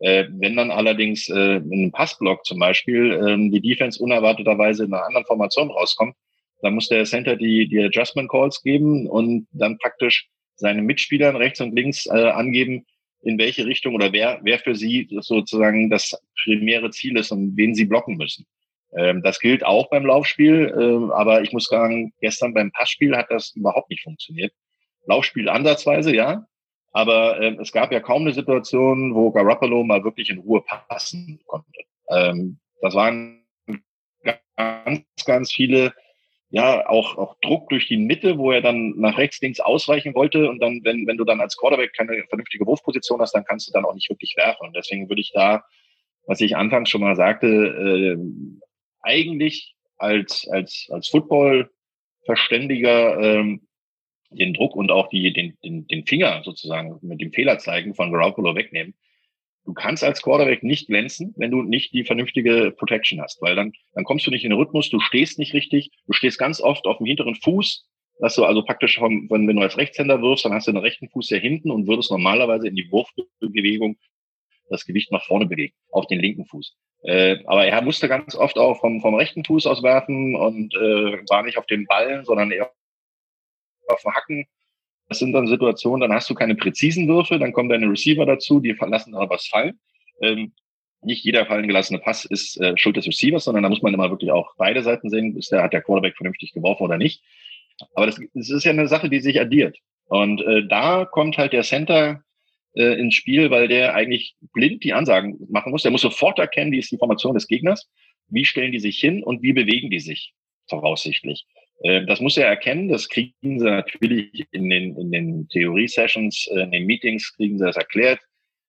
Äh, 0.00 0.26
wenn 0.30 0.56
dann 0.56 0.72
allerdings 0.72 1.28
äh, 1.28 1.56
in 1.56 1.72
einem 1.72 1.92
Passblock 1.92 2.44
zum 2.44 2.58
Beispiel 2.58 3.12
äh, 3.12 3.50
die 3.50 3.60
Defense 3.60 4.02
unerwarteterweise 4.02 4.84
in 4.84 4.92
einer 4.92 5.06
anderen 5.06 5.26
Formation 5.26 5.70
rauskommt, 5.70 6.16
dann 6.60 6.74
muss 6.74 6.88
der 6.88 7.04
Center 7.04 7.36
die, 7.36 7.68
die 7.68 7.80
Adjustment 7.80 8.30
Calls 8.30 8.62
geben 8.62 9.08
und 9.08 9.46
dann 9.52 9.78
praktisch 9.78 10.28
seine 10.56 10.82
Mitspielern 10.82 11.36
rechts 11.36 11.60
und 11.60 11.74
links 11.74 12.06
äh, 12.06 12.30
angeben, 12.30 12.84
in 13.22 13.38
welche 13.38 13.66
Richtung 13.66 13.94
oder 13.94 14.12
wer, 14.12 14.40
wer 14.42 14.58
für 14.58 14.74
sie 14.74 15.08
sozusagen 15.20 15.90
das 15.90 16.20
primäre 16.42 16.90
Ziel 16.90 17.16
ist 17.16 17.30
und 17.30 17.56
wen 17.56 17.74
sie 17.74 17.84
blocken 17.84 18.16
müssen. 18.16 18.46
Ähm, 18.94 19.22
das 19.22 19.38
gilt 19.40 19.64
auch 19.64 19.88
beim 19.88 20.04
Laufspiel, 20.04 20.74
ähm, 20.78 21.10
aber 21.12 21.42
ich 21.42 21.52
muss 21.52 21.66
sagen, 21.66 22.12
gestern 22.20 22.52
beim 22.52 22.72
Passspiel 22.72 23.16
hat 23.16 23.30
das 23.30 23.54
überhaupt 23.54 23.90
nicht 23.90 24.02
funktioniert. 24.02 24.52
Laufspiel 25.06 25.48
ansatzweise, 25.48 26.14
ja, 26.14 26.46
aber 26.92 27.40
ähm, 27.40 27.58
es 27.60 27.72
gab 27.72 27.90
ja 27.90 28.00
kaum 28.00 28.22
eine 28.22 28.34
Situation, 28.34 29.14
wo 29.14 29.30
Garoppolo 29.30 29.82
mal 29.82 30.04
wirklich 30.04 30.28
in 30.28 30.38
Ruhe 30.38 30.62
passen 30.88 31.40
konnte. 31.46 31.66
Ähm, 32.10 32.58
das 32.82 32.94
waren 32.94 33.44
ganz, 34.56 35.04
ganz 35.24 35.52
viele 35.52 35.94
ja 36.52 36.86
auch, 36.86 37.16
auch 37.16 37.34
Druck 37.40 37.70
durch 37.70 37.88
die 37.88 37.96
Mitte, 37.96 38.38
wo 38.38 38.52
er 38.52 38.60
dann 38.60 38.92
nach 38.96 39.16
rechts, 39.16 39.40
links 39.40 39.58
ausweichen 39.58 40.14
wollte. 40.14 40.50
Und 40.50 40.60
dann, 40.60 40.82
wenn, 40.84 41.06
wenn 41.06 41.16
du 41.16 41.24
dann 41.24 41.40
als 41.40 41.56
Quarterback 41.56 41.94
keine 41.94 42.22
vernünftige 42.28 42.66
Wurfposition 42.66 43.22
hast, 43.22 43.34
dann 43.34 43.46
kannst 43.46 43.68
du 43.68 43.72
dann 43.72 43.86
auch 43.86 43.94
nicht 43.94 44.10
wirklich 44.10 44.34
werfen. 44.36 44.66
Und 44.66 44.76
deswegen 44.76 45.08
würde 45.08 45.22
ich 45.22 45.32
da, 45.32 45.64
was 46.26 46.42
ich 46.42 46.54
anfangs 46.54 46.90
schon 46.90 47.00
mal 47.00 47.16
sagte, 47.16 47.46
äh, 47.46 48.18
eigentlich 49.00 49.74
als, 49.96 50.46
als, 50.50 50.88
als 50.90 51.08
Football-Verständiger 51.08 53.18
ähm, 53.18 53.66
den 54.30 54.52
Druck 54.52 54.76
und 54.76 54.90
auch 54.90 55.08
die, 55.08 55.32
den, 55.32 55.56
den, 55.64 55.86
den 55.86 56.04
Finger 56.04 56.42
sozusagen 56.44 56.98
mit 57.00 57.22
dem 57.22 57.32
Fehler 57.32 57.56
zeigen 57.58 57.94
von 57.94 58.12
Garoppolo 58.12 58.54
wegnehmen 58.54 58.92
du 59.64 59.74
kannst 59.74 60.04
als 60.04 60.22
Quarterback 60.22 60.62
nicht 60.62 60.88
glänzen, 60.88 61.34
wenn 61.36 61.50
du 61.50 61.62
nicht 61.62 61.92
die 61.92 62.04
vernünftige 62.04 62.72
Protection 62.76 63.20
hast, 63.20 63.40
weil 63.42 63.54
dann, 63.54 63.72
dann 63.94 64.04
kommst 64.04 64.26
du 64.26 64.30
nicht 64.30 64.44
in 64.44 64.50
den 64.50 64.58
Rhythmus, 64.58 64.90
du 64.90 65.00
stehst 65.00 65.38
nicht 65.38 65.54
richtig, 65.54 65.90
du 66.06 66.12
stehst 66.12 66.38
ganz 66.38 66.60
oft 66.60 66.86
auf 66.86 66.98
dem 66.98 67.06
hinteren 67.06 67.34
Fuß, 67.36 67.88
dass 68.18 68.34
du 68.34 68.44
also 68.44 68.62
praktisch, 68.64 68.98
vom, 68.98 69.28
wenn, 69.30 69.48
wenn 69.48 69.56
du 69.56 69.62
als 69.62 69.76
Rechtshänder 69.76 70.20
wirfst, 70.22 70.44
dann 70.44 70.52
hast 70.52 70.66
du 70.66 70.72
den 70.72 70.80
rechten 70.80 71.08
Fuß 71.08 71.28
hier 71.28 71.40
hinten 71.40 71.70
und 71.70 71.86
würdest 71.86 72.10
normalerweise 72.10 72.68
in 72.68 72.76
die 72.76 72.90
Wurfbewegung 72.90 73.96
das 74.68 74.84
Gewicht 74.84 75.12
nach 75.12 75.24
vorne 75.24 75.46
bewegen, 75.46 75.74
auf 75.90 76.06
den 76.06 76.20
linken 76.20 76.46
Fuß. 76.46 76.76
Äh, 77.04 77.38
aber 77.46 77.66
er 77.66 77.82
musste 77.82 78.08
ganz 78.08 78.34
oft 78.36 78.58
auch 78.58 78.80
vom, 78.80 79.00
vom 79.00 79.14
rechten 79.14 79.44
Fuß 79.44 79.66
aus 79.66 79.82
werfen 79.82 80.36
und 80.36 80.74
äh, 80.74 81.18
war 81.28 81.42
nicht 81.42 81.58
auf 81.58 81.66
den 81.66 81.86
Ballen, 81.86 82.24
sondern 82.24 82.50
eher 82.50 82.72
auf 83.88 84.02
dem 84.02 84.14
Hacken 84.14 84.46
das 85.08 85.18
sind 85.18 85.32
dann 85.32 85.46
Situationen, 85.46 86.00
dann 86.00 86.16
hast 86.16 86.30
du 86.30 86.34
keine 86.34 86.54
präzisen 86.54 87.08
Würfe, 87.08 87.38
dann 87.38 87.52
kommen 87.52 87.68
deine 87.68 87.90
Receiver 87.90 88.24
dazu, 88.24 88.60
die 88.60 88.76
lassen 88.80 89.14
aber 89.14 89.34
was 89.34 89.46
fallen. 89.46 89.78
Ähm, 90.22 90.52
nicht 91.02 91.24
jeder 91.24 91.46
fallen 91.46 91.66
gelassene 91.66 91.98
Pass 91.98 92.24
ist 92.24 92.60
äh, 92.60 92.76
Schuld 92.76 92.96
des 92.96 93.06
Receivers, 93.06 93.44
sondern 93.44 93.64
da 93.64 93.68
muss 93.68 93.82
man 93.82 93.92
immer 93.92 94.10
wirklich 94.10 94.30
auch 94.30 94.54
beide 94.56 94.82
Seiten 94.82 95.10
sehen, 95.10 95.36
ist 95.36 95.50
der, 95.50 95.62
hat 95.62 95.72
der 95.72 95.82
Quarterback 95.82 96.16
vernünftig 96.16 96.52
geworfen 96.52 96.84
oder 96.84 96.96
nicht. 96.96 97.22
Aber 97.94 98.06
das, 98.06 98.20
das 98.34 98.50
ist 98.50 98.64
ja 98.64 98.70
eine 98.70 98.88
Sache, 98.88 99.10
die 99.10 99.20
sich 99.20 99.40
addiert. 99.40 99.76
Und 100.06 100.42
äh, 100.42 100.66
da 100.66 101.04
kommt 101.04 101.38
halt 101.38 101.52
der 101.52 101.62
Center 101.62 102.22
äh, 102.74 102.98
ins 103.00 103.14
Spiel, 103.14 103.50
weil 103.50 103.68
der 103.68 103.94
eigentlich 103.94 104.36
blind 104.52 104.84
die 104.84 104.92
Ansagen 104.92 105.38
machen 105.50 105.72
muss. 105.72 105.82
Der 105.82 105.90
muss 105.90 106.02
sofort 106.02 106.38
erkennen, 106.38 106.72
wie 106.72 106.78
ist 106.78 106.92
die 106.92 106.98
Formation 106.98 107.34
des 107.34 107.48
Gegners, 107.48 107.90
wie 108.28 108.44
stellen 108.44 108.72
die 108.72 108.78
sich 108.78 108.98
hin 108.98 109.22
und 109.22 109.42
wie 109.42 109.52
bewegen 109.52 109.90
die 109.90 110.00
sich 110.00 110.32
voraussichtlich. 110.68 111.46
Äh, 111.82 112.04
das 112.06 112.20
muss 112.20 112.36
er 112.36 112.46
erkennen, 112.46 112.88
das 112.88 113.08
kriegen 113.08 113.58
sie 113.58 113.64
natürlich 113.64 114.46
in 114.52 114.68
den, 114.70 114.96
in 114.96 115.10
den 115.10 115.48
Theorie-Sessions, 115.48 116.48
in 116.52 116.70
den 116.70 116.86
Meetings 116.86 117.34
kriegen 117.36 117.58
sie 117.58 117.64
das 117.64 117.76
erklärt. 117.76 118.20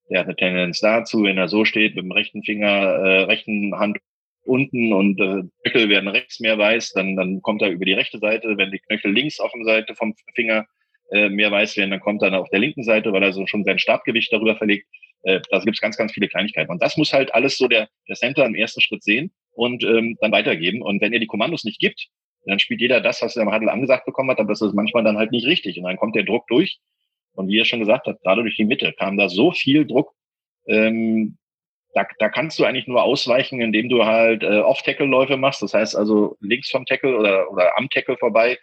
Der 0.09 0.19
hat 0.19 0.27
eine 0.27 0.35
Tendenz 0.35 0.79
dazu, 0.79 1.23
wenn 1.23 1.37
er 1.37 1.47
so 1.47 1.65
steht, 1.65 1.95
mit 1.95 2.03
dem 2.03 2.11
rechten 2.11 2.43
Finger, 2.43 2.69
äh, 2.69 3.23
rechten 3.23 3.77
Hand 3.77 3.97
unten 4.45 4.91
und 4.91 5.19
äh, 5.19 5.43
Knöchel 5.63 5.89
werden 5.89 6.09
rechts 6.09 6.39
mehr 6.39 6.57
weiß, 6.57 6.91
dann, 6.93 7.15
dann 7.15 7.41
kommt 7.41 7.61
er 7.61 7.69
über 7.69 7.85
die 7.85 7.93
rechte 7.93 8.19
Seite. 8.19 8.57
Wenn 8.57 8.71
die 8.71 8.79
Knöchel 8.79 9.11
links 9.11 9.39
auf 9.39 9.51
der 9.53 9.63
Seite 9.63 9.95
vom 9.95 10.13
Finger 10.35 10.65
äh, 11.11 11.29
mehr 11.29 11.51
weiß 11.51 11.77
werden, 11.77 11.91
dann 11.91 12.01
kommt 12.01 12.21
er 12.21 12.37
auf 12.37 12.49
der 12.49 12.59
linken 12.59 12.83
Seite, 12.83 13.13
weil 13.13 13.23
er 13.23 13.33
so 13.33 13.47
schon 13.47 13.63
sein 13.63 13.79
Startgewicht 13.79 14.33
darüber 14.33 14.57
verlegt. 14.57 14.87
Äh, 15.23 15.39
da 15.49 15.59
gibt 15.59 15.77
es 15.77 15.81
ganz, 15.81 15.97
ganz 15.97 16.11
viele 16.11 16.27
Kleinigkeiten. 16.27 16.71
Und 16.71 16.81
das 16.81 16.97
muss 16.97 17.13
halt 17.13 17.33
alles 17.33 17.57
so 17.57 17.67
der, 17.67 17.87
der 18.09 18.15
Center 18.15 18.45
im 18.45 18.55
ersten 18.55 18.81
Schritt 18.81 19.03
sehen 19.03 19.31
und 19.53 19.83
ähm, 19.83 20.17
dann 20.19 20.31
weitergeben. 20.31 20.81
Und 20.81 21.01
wenn 21.01 21.13
er 21.13 21.19
die 21.19 21.27
Kommandos 21.27 21.63
nicht 21.63 21.79
gibt, 21.79 22.09
dann 22.45 22.59
spielt 22.59 22.81
jeder 22.81 23.01
das, 23.01 23.21
was 23.21 23.35
er 23.35 23.43
im 23.43 23.51
Handel 23.51 23.69
angesagt 23.69 24.05
bekommen 24.05 24.29
hat, 24.29 24.39
aber 24.39 24.49
das 24.49 24.61
ist 24.61 24.73
manchmal 24.73 25.03
dann 25.03 25.17
halt 25.17 25.31
nicht 25.31 25.47
richtig. 25.47 25.77
Und 25.77 25.85
dann 25.85 25.97
kommt 25.97 26.15
der 26.15 26.23
Druck 26.23 26.47
durch. 26.47 26.79
Und 27.33 27.47
wie 27.47 27.59
er 27.59 27.65
schon 27.65 27.79
gesagt 27.79 28.05
hat, 28.07 28.21
gerade 28.21 28.41
durch 28.41 28.55
die 28.55 28.65
Mitte 28.65 28.93
kam 28.93 29.17
da 29.17 29.29
so 29.29 29.51
viel 29.51 29.85
Druck. 29.85 30.13
Ähm, 30.67 31.37
da, 31.93 32.05
da 32.19 32.29
kannst 32.29 32.59
du 32.59 32.65
eigentlich 32.65 32.87
nur 32.87 33.03
ausweichen, 33.03 33.61
indem 33.61 33.89
du 33.89 34.05
halt 34.05 34.43
äh, 34.43 34.59
Off-Tackle-Läufe 34.59 35.37
machst. 35.37 35.61
Das 35.61 35.73
heißt 35.73 35.95
also 35.95 36.37
links 36.41 36.69
vom 36.69 36.85
Tackle 36.85 37.17
oder, 37.17 37.51
oder 37.51 37.77
am 37.77 37.89
Tackle 37.89 38.17
vorbei. 38.17 38.57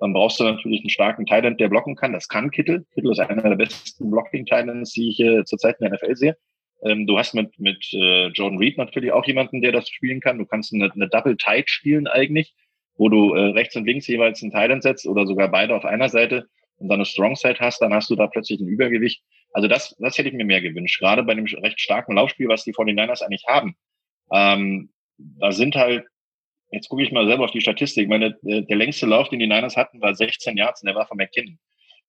Dann 0.00 0.12
brauchst 0.12 0.40
du 0.40 0.44
natürlich 0.44 0.80
einen 0.80 0.90
starken 0.90 1.26
Thailand, 1.26 1.58
der 1.60 1.68
blocken 1.68 1.96
kann. 1.96 2.12
Das 2.12 2.28
kann 2.28 2.50
Kittel. 2.50 2.84
Kittel 2.94 3.12
ist 3.12 3.20
einer 3.20 3.42
der 3.42 3.56
besten 3.56 4.10
Blocking-Thailands, 4.10 4.92
die 4.92 5.10
ich 5.10 5.20
äh, 5.20 5.44
zurzeit 5.44 5.76
in 5.80 5.88
der 5.88 5.94
NFL 5.94 6.16
sehe. 6.16 6.36
Ähm, 6.82 7.06
du 7.06 7.18
hast 7.18 7.34
mit, 7.34 7.58
mit 7.58 7.86
äh, 7.92 8.28
Jordan 8.28 8.58
Reed 8.58 8.76
natürlich 8.76 9.12
auch 9.12 9.26
jemanden, 9.26 9.62
der 9.62 9.72
das 9.72 9.88
spielen 9.88 10.20
kann. 10.20 10.38
Du 10.38 10.46
kannst 10.46 10.74
eine, 10.74 10.90
eine 10.92 11.08
Double 11.08 11.36
Tight 11.36 11.70
spielen 11.70 12.06
eigentlich 12.06 12.54
wo 12.96 13.08
du 13.08 13.34
äh, 13.34 13.50
rechts 13.50 13.76
und 13.76 13.86
links 13.86 14.06
jeweils 14.06 14.42
einen 14.42 14.52
Thailand 14.52 14.82
setzt 14.82 15.06
oder 15.06 15.26
sogar 15.26 15.48
beide 15.50 15.74
auf 15.74 15.84
einer 15.84 16.08
Seite 16.08 16.48
und 16.78 16.88
dann 16.88 16.96
eine 16.96 17.04
Strong 17.04 17.36
Set 17.36 17.60
hast, 17.60 17.80
dann 17.80 17.92
hast 17.92 18.10
du 18.10 18.16
da 18.16 18.26
plötzlich 18.26 18.60
ein 18.60 18.68
Übergewicht. 18.68 19.22
Also 19.52 19.68
das, 19.68 19.96
das 19.98 20.18
hätte 20.18 20.28
ich 20.28 20.34
mir 20.34 20.44
mehr 20.44 20.60
gewünscht, 20.60 21.00
gerade 21.00 21.22
bei 21.22 21.34
dem 21.34 21.46
recht 21.46 21.80
starken 21.80 22.14
Laufspiel, 22.14 22.48
was 22.48 22.64
die 22.64 22.74
49ers 22.74 23.22
eigentlich 23.22 23.44
haben. 23.46 23.76
Ähm, 24.32 24.90
da 25.16 25.52
sind 25.52 25.76
halt, 25.76 26.04
jetzt 26.70 26.88
gucke 26.88 27.02
ich 27.02 27.12
mal 27.12 27.26
selber 27.26 27.44
auf 27.44 27.52
die 27.52 27.60
Statistik, 27.60 28.04
ich 28.04 28.08
meine, 28.08 28.36
der, 28.42 28.62
der 28.62 28.76
längste 28.76 29.06
Lauf, 29.06 29.28
den 29.28 29.38
die 29.38 29.46
Niners 29.46 29.76
hatten, 29.76 30.00
war 30.00 30.14
16 30.14 30.56
Yards 30.56 30.82
und 30.82 30.86
der 30.86 30.96
war 30.96 31.06
von 31.06 31.16
McKinnon. 31.16 31.58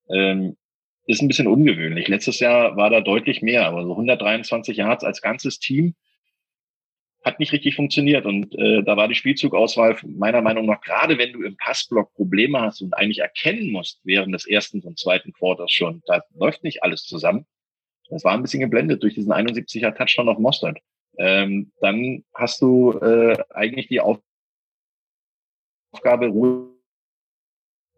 Ähm, 0.10 0.58
ist 1.06 1.22
ein 1.22 1.30
bisschen 1.30 1.48
ungewöhnlich. 1.48 2.10
Letztes 2.10 2.40
Jahr 2.40 2.76
war 2.76 2.90
da 2.90 3.00
deutlich 3.00 3.42
mehr, 3.42 3.66
aber 3.66 3.84
so 3.84 3.92
123 3.92 4.76
Yards 4.76 5.06
als 5.06 5.22
ganzes 5.22 5.60
Team 5.60 5.96
hat 7.24 7.40
nicht 7.40 7.52
richtig 7.52 7.76
funktioniert. 7.76 8.26
Und 8.26 8.54
äh, 8.56 8.84
da 8.84 8.98
war 8.98 9.08
die 9.08 9.16
Spielzugauswahl 9.16 9.98
meiner 10.06 10.42
Meinung 10.42 10.66
nach, 10.66 10.82
gerade 10.82 11.18
wenn 11.18 11.34
du 11.34 11.44
im 11.44 11.58
Passblock 11.58 12.14
Probleme 12.14 12.62
hast 12.62 12.82
und 12.82 12.94
eigentlich 12.94 13.20
erkennen 13.20 13.72
musst 13.72 14.00
während 14.04 14.34
des 14.34 14.48
ersten 14.48 14.82
und 14.82 14.98
zweiten 15.00 15.34
Quarters 15.34 15.72
schon, 15.72 16.02
da 16.06 16.24
läuft 16.36 16.64
nicht 16.64 16.84
alles 16.84 17.04
zusammen. 17.04 17.46
Das 18.10 18.24
war 18.24 18.34
ein 18.34 18.42
bisschen 18.42 18.62
geblendet 18.62 19.04
durch 19.04 19.16
diesen 19.16 19.34
71er 19.34 19.96
Touchdown 19.96 20.30
auf 20.30 20.40
Mostert. 20.40 20.80
Ähm, 21.18 21.72
dann 21.82 22.24
hast 22.34 22.62
du 22.62 22.94
äh, 23.00 23.38
eigentlich 23.50 23.88
die 23.88 24.00
Aufgabe, 24.00 24.32
Ruhe 26.28 26.77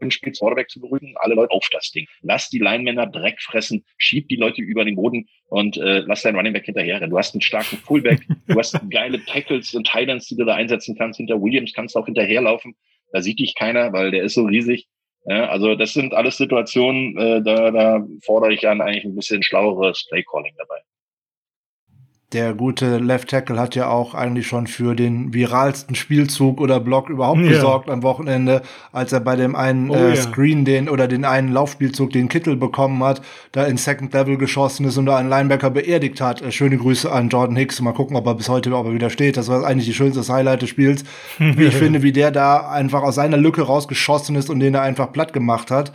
Spiel 0.09 0.33
Quarterback 0.33 0.69
zu 0.69 0.79
beruhigen, 0.79 1.15
alle 1.17 1.35
Leute 1.35 1.51
auf 1.51 1.67
das 1.71 1.91
Ding. 1.91 2.07
Lass 2.21 2.49
die 2.49 2.59
Linemänner 2.59 3.07
Dreck 3.07 3.41
fressen, 3.41 3.83
schieb 3.97 4.29
die 4.29 4.37
Leute 4.37 4.61
über 4.61 4.85
den 4.85 4.95
Boden 4.95 5.27
und 5.47 5.77
äh, 5.77 5.99
lass 5.99 6.21
deinen 6.21 6.35
Running 6.35 6.53
Back 6.53 6.65
hinterher. 6.65 7.05
Du 7.05 7.17
hast 7.17 7.33
einen 7.33 7.41
starken 7.41 7.77
Fullback, 7.77 8.21
du 8.47 8.57
hast 8.57 8.77
geile 8.89 9.23
Tackles 9.25 9.73
und 9.73 9.87
Titans, 9.87 10.27
die 10.27 10.37
du 10.37 10.45
da 10.45 10.55
einsetzen 10.55 10.95
kannst. 10.97 11.17
Hinter 11.17 11.41
Williams 11.41 11.73
kannst 11.73 11.95
du 11.95 11.99
auch 11.99 12.05
hinterherlaufen. 12.05 12.75
Da 13.11 13.21
sieht 13.21 13.39
dich 13.39 13.55
keiner, 13.55 13.91
weil 13.93 14.11
der 14.11 14.23
ist 14.23 14.35
so 14.35 14.45
riesig. 14.45 14.87
Ja, 15.25 15.49
also 15.49 15.75
das 15.75 15.93
sind 15.93 16.13
alles 16.13 16.37
Situationen, 16.37 17.17
äh, 17.17 17.41
da, 17.43 17.71
da 17.71 18.07
fordere 18.23 18.53
ich 18.53 18.67
an 18.67 18.81
eigentlich 18.81 19.03
ein 19.03 19.15
bisschen 19.15 19.43
schlaueres 19.43 20.07
Playcalling 20.09 20.53
dabei. 20.57 20.79
Der 22.32 22.53
gute 22.53 22.99
Left 22.99 23.32
Tackle 23.32 23.59
hat 23.59 23.73
ja 23.73 23.88
auch 23.88 24.13
eigentlich 24.13 24.45
schon 24.45 24.67
für 24.67 24.93
den 24.93 25.34
viralsten 25.34 25.95
Spielzug 25.95 26.61
oder 26.61 26.80
Block 26.80 27.09
überhaupt 27.09 27.41
ja. 27.41 27.49
gesorgt 27.49 27.89
am 27.89 28.03
Wochenende, 28.03 28.61
als 28.91 29.11
er 29.11 29.19
bei 29.19 29.36
dem 29.36 29.55
einen 29.55 29.89
oh, 29.89 29.95
äh, 29.95 30.15
Screen 30.15 30.63
den 30.63 30.89
oder 30.89 31.07
den 31.07 31.25
einen 31.25 31.51
Laufspielzug 31.51 32.11
den 32.11 32.30
Kittel 32.30 32.55
bekommen 32.55 33.03
hat, 33.03 33.23
da 33.51 33.65
in 33.65 33.77
Second 33.77 34.13
Level 34.13 34.38
geschossen 34.38 34.86
ist 34.86 34.97
und 34.97 35.07
da 35.07 35.17
einen 35.17 35.27
Linebacker 35.27 35.71
beerdigt 35.71 36.21
hat. 36.21 36.43
Äh, 36.43 36.51
schöne 36.51 36.77
Grüße 36.77 37.11
an 37.11 37.30
Jordan 37.30 37.55
Hicks. 37.55 37.82
Mal 37.82 37.93
gucken, 37.93 38.15
ob 38.15 38.27
er 38.27 38.36
bis 38.36 38.47
heute 38.47 38.71
ob 38.75 38.86
er 38.86 38.93
wieder 38.93 39.09
steht. 39.09 39.36
Das 39.36 39.47
war 39.47 39.65
eigentlich 39.65 39.88
die 39.88 39.95
schönste 39.95 40.32
Highlight 40.32 40.61
des 40.61 40.69
Spiels. 40.69 41.05
wie 41.39 41.65
ich 41.65 41.75
finde, 41.77 42.03
wie 42.03 42.11
der 42.11 42.30
da 42.30 42.69
einfach 42.69 43.01
aus 43.01 43.15
seiner 43.15 43.38
Lücke 43.38 43.63
rausgeschossen 43.63 44.36
ist 44.36 44.51
und 44.51 44.59
den 44.59 44.75
er 44.75 44.84
einfach 44.84 45.11
platt 45.11 45.34
gemacht 45.34 45.71
hat 45.71 45.91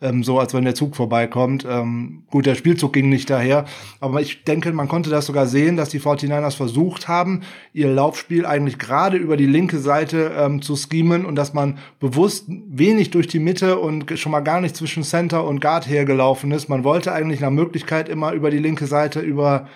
ähm, 0.00 0.22
so 0.24 0.38
als 0.38 0.54
wenn 0.54 0.64
der 0.64 0.74
Zug 0.74 0.96
vorbeikommt. 0.96 1.66
Ähm, 1.68 2.22
gut, 2.30 2.46
der 2.46 2.54
Spielzug 2.54 2.92
ging 2.92 3.08
nicht 3.08 3.30
daher, 3.30 3.64
aber 4.00 4.20
ich 4.20 4.44
denke, 4.44 4.72
man 4.72 4.88
konnte 4.88 5.10
das 5.10 5.26
sogar 5.26 5.46
sehen, 5.46 5.76
dass 5.76 5.88
die 5.88 6.00
49ers 6.00 6.56
versucht 6.56 7.08
haben, 7.08 7.42
ihr 7.72 7.88
Laufspiel 7.88 8.46
eigentlich 8.46 8.78
gerade 8.78 9.16
über 9.16 9.36
die 9.36 9.46
linke 9.46 9.78
Seite 9.78 10.32
ähm, 10.36 10.62
zu 10.62 10.76
schemen 10.76 11.24
und 11.24 11.36
dass 11.36 11.54
man 11.54 11.78
bewusst 12.00 12.46
wenig 12.48 13.10
durch 13.10 13.26
die 13.26 13.38
Mitte 13.38 13.78
und 13.78 14.18
schon 14.18 14.32
mal 14.32 14.40
gar 14.40 14.60
nicht 14.60 14.76
zwischen 14.76 15.02
Center 15.02 15.44
und 15.44 15.60
Guard 15.60 15.88
hergelaufen 15.88 16.52
ist. 16.52 16.68
Man 16.68 16.84
wollte 16.84 17.12
eigentlich 17.12 17.40
nach 17.40 17.50
Möglichkeit 17.50 18.08
immer 18.08 18.32
über 18.32 18.50
die 18.50 18.58
linke 18.58 18.86
Seite 18.86 19.20
über 19.20 19.68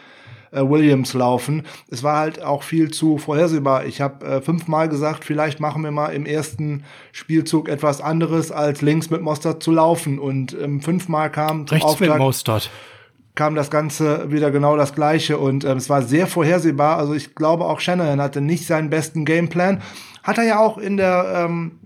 äh, 0.52 0.60
Williams 0.62 1.14
laufen. 1.14 1.64
Es 1.90 2.02
war 2.02 2.18
halt 2.18 2.42
auch 2.42 2.62
viel 2.62 2.90
zu 2.90 3.18
vorhersehbar. 3.18 3.86
Ich 3.86 4.00
habe 4.00 4.26
äh, 4.26 4.40
fünfmal 4.40 4.88
gesagt, 4.88 5.24
vielleicht 5.24 5.60
machen 5.60 5.82
wir 5.82 5.90
mal 5.90 6.08
im 6.08 6.26
ersten 6.26 6.84
Spielzug 7.12 7.68
etwas 7.68 8.00
anderes, 8.00 8.52
als 8.52 8.82
links 8.82 9.10
mit 9.10 9.22
Mostert 9.22 9.62
zu 9.62 9.72
laufen. 9.72 10.18
Und 10.18 10.56
ähm, 10.60 10.80
fünfmal 10.80 11.30
kam 11.30 11.64
Rechts 11.64 11.84
Auftakt, 11.84 12.10
mit 12.10 12.18
Mostert 12.18 12.70
kam 13.34 13.54
das 13.54 13.70
Ganze 13.70 14.30
wieder 14.30 14.50
genau 14.50 14.76
das 14.76 14.94
Gleiche 14.94 15.38
und 15.38 15.64
äh, 15.64 15.72
es 15.72 15.88
war 15.88 16.02
sehr 16.02 16.26
vorhersehbar. 16.26 16.98
Also 16.98 17.14
ich 17.14 17.34
glaube 17.34 17.64
auch 17.64 17.80
Shannon 17.80 18.20
hatte 18.20 18.40
nicht 18.40 18.66
seinen 18.66 18.90
besten 18.90 19.24
Gameplan. 19.24 19.82
Hat 20.22 20.36
er 20.36 20.44
ja 20.44 20.58
auch 20.58 20.76
in 20.76 20.96
der 20.96 21.46
ähm, 21.48 21.78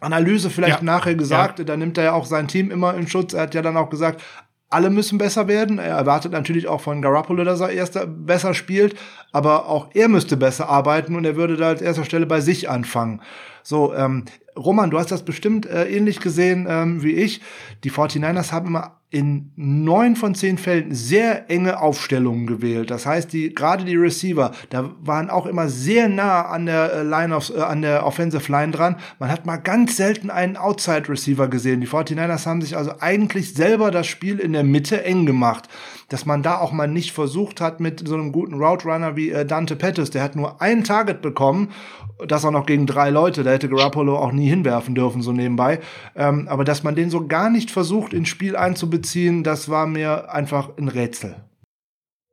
Analyse 0.00 0.50
vielleicht 0.50 0.78
ja. 0.78 0.84
nachher 0.84 1.14
gesagt, 1.14 1.58
ja. 1.58 1.64
da 1.64 1.76
nimmt 1.76 1.98
er 1.98 2.04
ja 2.04 2.12
auch 2.12 2.26
sein 2.26 2.48
Team 2.48 2.70
immer 2.70 2.94
in 2.94 3.08
Schutz. 3.08 3.32
Er 3.32 3.42
hat 3.42 3.54
ja 3.54 3.62
dann 3.62 3.76
auch 3.76 3.90
gesagt, 3.90 4.22
alle 4.70 4.90
müssen 4.90 5.18
besser 5.18 5.48
werden. 5.48 5.78
Er 5.78 5.96
erwartet 5.96 6.32
natürlich 6.32 6.68
auch 6.68 6.80
von 6.80 7.00
Garoppolo, 7.00 7.44
dass 7.44 7.60
er 7.60 7.70
erst 7.70 7.98
besser 8.26 8.54
spielt, 8.54 8.96
aber 9.32 9.66
auch 9.68 9.88
er 9.94 10.08
müsste 10.08 10.36
besser 10.36 10.68
arbeiten 10.68 11.16
und 11.16 11.24
er 11.24 11.36
würde 11.36 11.56
da 11.56 11.68
als 11.68 11.82
erster 11.82 12.04
Stelle 12.04 12.26
bei 12.26 12.40
sich 12.40 12.68
anfangen. 12.68 13.22
So, 13.62 13.94
ähm, 13.94 14.24
Roman, 14.56 14.90
du 14.90 14.98
hast 14.98 15.10
das 15.10 15.24
bestimmt 15.24 15.66
äh, 15.66 15.88
ähnlich 15.88 16.20
gesehen 16.20 16.66
ähm, 16.68 17.02
wie 17.02 17.12
ich. 17.12 17.40
Die 17.84 17.90
49ers 17.90 18.52
haben 18.52 18.68
immer 18.68 18.98
in 19.10 19.52
neun 19.56 20.16
von 20.16 20.34
zehn 20.34 20.58
Fällen 20.58 20.94
sehr 20.94 21.50
enge 21.50 21.80
Aufstellungen 21.80 22.46
gewählt. 22.46 22.90
Das 22.90 23.06
heißt, 23.06 23.32
die 23.32 23.54
gerade 23.54 23.84
die 23.84 23.96
Receiver, 23.96 24.52
da 24.68 24.90
waren 25.00 25.30
auch 25.30 25.46
immer 25.46 25.68
sehr 25.68 26.10
nah 26.10 26.42
an 26.42 26.66
der 26.66 26.92
äh, 26.92 27.02
Line 27.04 27.34
of, 27.34 27.50
äh, 27.54 27.60
an 27.60 27.80
der 27.80 28.04
Offensive 28.04 28.52
Line 28.52 28.72
dran. 28.72 28.96
Man 29.18 29.30
hat 29.30 29.46
mal 29.46 29.56
ganz 29.56 29.96
selten 29.96 30.28
einen 30.28 30.58
Outside 30.58 31.08
Receiver 31.08 31.48
gesehen. 31.48 31.80
Die 31.80 31.88
49ers 31.88 32.44
haben 32.44 32.60
sich 32.60 32.76
also 32.76 32.92
eigentlich 33.00 33.54
selber 33.54 33.90
das 33.90 34.06
Spiel 34.06 34.38
in 34.38 34.52
der 34.52 34.64
Mitte 34.64 35.02
eng 35.04 35.24
gemacht 35.24 35.68
dass 36.08 36.24
man 36.24 36.42
da 36.42 36.58
auch 36.58 36.72
mal 36.72 36.88
nicht 36.88 37.12
versucht 37.12 37.60
hat 37.60 37.80
mit 37.80 38.06
so 38.06 38.14
einem 38.14 38.32
guten 38.32 38.54
Route 38.54 38.88
Runner 38.88 39.14
wie 39.14 39.30
äh, 39.30 39.44
Dante 39.44 39.76
Pettis, 39.76 40.10
der 40.10 40.22
hat 40.22 40.36
nur 40.36 40.60
ein 40.60 40.84
Target 40.84 41.20
bekommen, 41.20 41.70
das 42.26 42.44
auch 42.44 42.50
noch 42.50 42.66
gegen 42.66 42.86
drei 42.86 43.10
Leute, 43.10 43.44
da 43.44 43.50
hätte 43.50 43.68
Garoppolo 43.68 44.16
auch 44.16 44.32
nie 44.32 44.47
hinwerfen 44.48 44.94
dürfen, 44.94 45.22
so 45.22 45.32
nebenbei. 45.32 45.80
Ähm, 46.16 46.48
aber 46.48 46.64
dass 46.64 46.82
man 46.82 46.94
den 46.94 47.10
so 47.10 47.26
gar 47.26 47.50
nicht 47.50 47.70
versucht, 47.70 48.12
ins 48.12 48.28
Spiel 48.28 48.56
einzubeziehen, 48.56 49.44
das 49.44 49.68
war 49.68 49.86
mir 49.86 50.32
einfach 50.32 50.76
ein 50.76 50.88
Rätsel. 50.88 51.36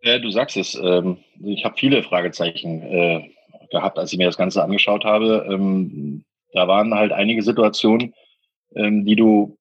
Ja, 0.02 0.20
du 0.20 0.30
sagst 0.30 0.58
es. 0.58 0.76
Ähm, 0.76 1.18
ich 1.44 1.66
habe 1.66 1.76
viele 1.78 2.04
Fragezeichen 2.04 2.82
äh, 2.82 3.30
gehabt, 3.72 3.98
als 3.98 4.12
ich 4.12 4.18
mir 4.18 4.28
das 4.28 4.38
Ganze 4.38 4.64
angeschaut 4.64 5.04
habe. 5.04 5.48
Ähm, 5.50 6.24
da 6.54 6.68
waren 6.68 6.94
halt 6.94 7.12
einige 7.12 7.42
Situationen, 7.42 8.14
ähm, 8.76 9.06
die 9.06 9.16
du 9.16 9.58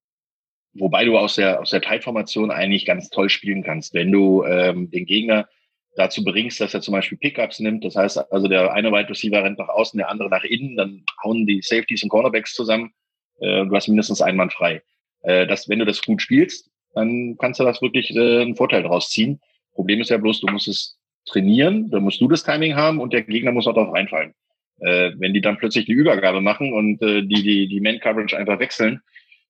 wobei 0.75 1.05
du 1.05 1.17
aus 1.17 1.37
der, 1.37 1.61
aus 1.61 1.71
der 1.71 1.81
Teilformation 1.81 2.51
eigentlich 2.51 2.85
ganz 2.85 3.11
toll 3.11 3.31
spielen 3.31 3.63
kannst. 3.63 3.95
Wenn 3.95 4.13
du 4.13 4.45
ähm, 4.45 4.91
den 4.91 5.07
Gegner 5.07 5.49
dazu 5.97 6.25
bringst, 6.25 6.61
dass 6.61 6.75
er 6.75 6.81
zum 6.81 6.93
Beispiel 6.93 7.19
Pickups 7.19 7.61
nimmt, 7.61 7.85
das 7.85 7.97
heißt 7.97 8.33
also 8.33 8.49
der 8.49 8.73
eine 8.73 8.91
Wide 8.91 9.09
Receiver 9.09 9.43
rennt 9.43 9.59
nach 9.59 9.69
außen, 9.69 9.99
der 9.99 10.09
andere 10.09 10.29
nach 10.29 10.45
innen, 10.45 10.77
dann 10.77 11.05
hauen 11.23 11.47
die 11.47 11.63
Safeties 11.63 12.03
und 12.03 12.09
Cornerbacks 12.09 12.55
zusammen, 12.55 12.93
äh, 13.41 13.65
du 13.65 13.75
hast 13.75 13.89
mindestens 13.89 14.21
einen 14.21 14.37
Mann 14.37 14.51
frei. 14.51 14.83
Äh, 15.23 15.47
das, 15.47 15.69
wenn 15.69 15.79
du 15.79 15.85
das 15.85 16.03
gut 16.03 16.21
spielst, 16.23 16.71
dann 16.95 17.37
kannst 17.39 17.61
du 17.61 17.65
das 17.65 17.83
wirklich 17.83 18.15
äh, 18.15 18.43
einen 18.43 18.57
Vorteil 18.57 18.83
draus 18.83 19.11
ziehen. 19.11 19.41
Problem 19.73 20.01
ist 20.01 20.11
ja 20.11 20.19
bloß, 20.19 20.41
du 20.41 20.49
musst 20.49 20.69
es 20.69 20.99
trainieren, 21.27 21.91
dann 21.91 22.03
musst 22.03 22.21
du 22.21 22.29
das 22.29 22.45
Timing 22.45 22.75
haben 22.75 23.01
und 23.01 23.13
der 23.13 23.23
Gegner 23.23 23.53
muss 23.53 23.67
auch 23.67 23.75
darauf 23.75 23.95
reinfallen. 23.95 24.35
Äh, 24.81 25.13
wenn 25.17 25.33
die 25.33 25.41
dann 25.41 25.59
plötzlich 25.59 25.87
die 25.87 25.93
Übergabe 25.93 26.41
machen 26.41 26.73
und 26.73 27.01
äh, 27.03 27.23
die, 27.23 27.43
die, 27.43 27.69
die 27.69 27.81
Man-Coverage 27.81 28.37
einfach 28.37 28.59
wechseln, 28.59 29.01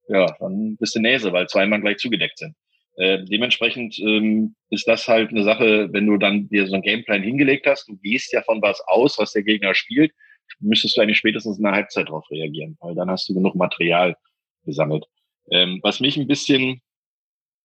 ja, 0.09 0.27
dann 0.39 0.77
bist 0.77 0.95
du 0.95 1.01
Näse, 1.01 1.33
weil 1.33 1.49
zwei 1.49 1.67
Mann 1.67 1.81
gleich 1.81 1.97
zugedeckt 1.97 2.39
sind. 2.39 2.55
Äh, 2.97 3.25
dementsprechend 3.25 3.99
ähm, 3.99 4.55
ist 4.71 4.87
das 4.87 5.09
halt 5.09 5.31
eine 5.31 5.43
Sache, 5.43 5.93
wenn 5.93 6.07
du 6.07 6.17
dann 6.17 6.49
dir 6.49 6.67
so 6.67 6.75
einen 6.75 6.83
Gameplan 6.83 7.23
hingelegt 7.23 7.67
hast, 7.67 7.89
du 7.89 7.97
gehst 7.97 8.33
ja 8.33 8.43
von 8.43 8.63
was 8.63 8.81
aus, 8.87 9.19
was 9.19 9.33
der 9.33 9.43
Gegner 9.43 9.75
spielt, 9.75 10.13
müsstest 10.61 10.97
du 10.97 11.01
eigentlich 11.01 11.19
spätestens 11.19 11.59
in 11.59 11.65
der 11.65 11.73
Halbzeit 11.73 12.09
darauf 12.09 12.31
reagieren, 12.31 12.77
weil 12.81 12.95
dann 12.95 13.11
hast 13.11 13.29
du 13.29 13.35
genug 13.35 13.57
Material 13.57 14.17
gesammelt. 14.65 15.07
Ähm, 15.51 15.81
was 15.83 15.99
mich 15.99 16.17
ein 16.17 16.29
bisschen, 16.29 16.83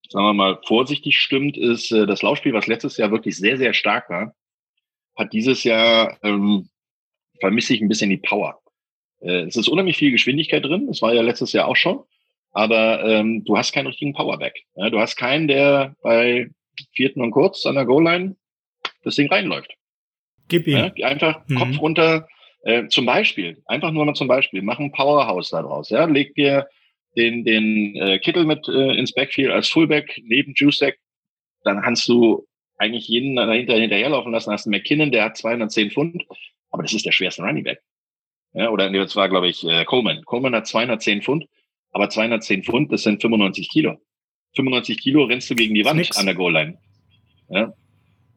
sagen 0.09 0.25
wir 0.25 0.34
mal, 0.34 0.59
vorsichtig 0.65 1.19
stimmt, 1.19 1.57
ist 1.57 1.91
äh, 1.91 2.07
das 2.07 2.23
Laufspiel, 2.23 2.53
was 2.53 2.67
letztes 2.67 2.97
Jahr 2.97 3.11
wirklich 3.11 3.38
sehr, 3.38 3.57
sehr 3.57 3.73
stark 3.73 4.09
war, 4.09 4.34
hat 5.15 5.32
dieses 5.32 5.63
Jahr 5.63 6.17
ähm, 6.23 6.69
vermisse 7.39 7.75
ich 7.75 7.82
ein 7.82 7.88
bisschen 7.88 8.09
die 8.09 8.17
Power. 8.17 8.59
Äh, 9.21 9.43
es 9.43 9.55
ist 9.55 9.67
unheimlich 9.67 9.97
viel 9.97 10.11
Geschwindigkeit 10.11 10.65
drin, 10.65 10.88
das 10.88 11.03
war 11.03 11.13
ja 11.13 11.21
letztes 11.21 11.53
Jahr 11.53 11.67
auch 11.67 11.75
schon 11.75 12.03
aber 12.52 13.04
ähm, 13.06 13.43
du 13.45 13.58
hast 13.58 13.74
keinen 13.74 13.88
richtigen 13.88 14.14
Powerback. 14.14 14.56
Ja, 14.76 14.89
du 14.89 15.00
hast 15.00 15.16
keinen, 15.16 15.47
der 15.47 15.95
bei 16.02 16.50
vierten 16.93 17.22
und 17.22 17.32
kurz 17.32 17.66
an 17.66 17.76
der 17.76 17.86
Goal-Line 17.86 18.36
das 19.04 19.16
Ding 19.16 19.30
reinläuft. 19.30 19.74
Gib 20.47 20.68
ihm. 20.68 20.91
Ja, 20.95 21.08
einfach 21.08 21.41
mhm. 21.47 21.56
Kopf 21.56 21.82
runter. 21.82 22.28
Äh, 22.64 22.88
zum 22.88 23.06
Beispiel, 23.06 23.62
einfach 23.66 23.91
nur 23.91 24.06
mal 24.06 24.16
zum 24.16 24.28
Beispiel, 24.28 24.62
mach 24.62 24.80
ein 24.80 24.91
Powerhouse 24.91 25.52
da 25.52 25.62
draus. 25.62 25.89
Ja, 25.89 26.06
leg 26.06 26.36
dir 26.36 26.68
den, 27.16 27.45
den 27.45 27.95
äh, 27.95 28.20
Kittel 28.20 28.45
mit 28.45 28.68
äh, 28.68 28.97
ins 28.97 29.14
Backfield 29.14 29.52
als 29.52 29.70
Fullback 29.70 30.22
neben 30.24 30.54
Juicek, 30.56 31.00
dann 31.64 31.82
kannst 31.82 32.08
du 32.08 32.45
eigentlich 32.78 33.08
jeden 33.08 33.36
dahinter 33.36 33.76
hinterherlaufen 33.76 34.32
lassen. 34.32 34.52
Hast 34.52 34.66
einen 34.66 34.72
McKinnon, 34.72 35.12
der 35.12 35.26
hat 35.26 35.38
210 35.38 35.91
Pfund, 35.91 36.26
aber 36.72 36.84
das 36.84 36.93
ist 36.93 37.06
der 37.06 37.12
schwerste 37.12 37.43
Running 37.43 37.64
Back. 37.64 37.82
Ja, 38.54 38.70
oder 38.70 38.89
das 38.89 39.16
war, 39.16 39.30
glaube 39.30 39.47
ich, 39.47 39.64
äh, 39.64 39.86
Coleman. 39.86 40.24
Coleman 40.26 40.56
hat 40.56 40.68
210 40.68 41.22
Pfund 41.22 41.45
aber 41.92 42.10
210 42.10 42.64
Pfund, 42.64 42.92
das 42.92 43.04
sind 43.04 43.22
95 43.22 43.70
Kilo. 43.70 43.98
95 44.56 45.00
Kilo 45.00 45.24
rennst 45.26 45.50
du 45.50 45.56
gegen 45.56 45.76
die 45.76 45.86
Wand 45.86 46.18
an 46.18 46.26
der 46.26 46.36
Goal-Line. 46.36 46.78
Ja? 47.50 47.74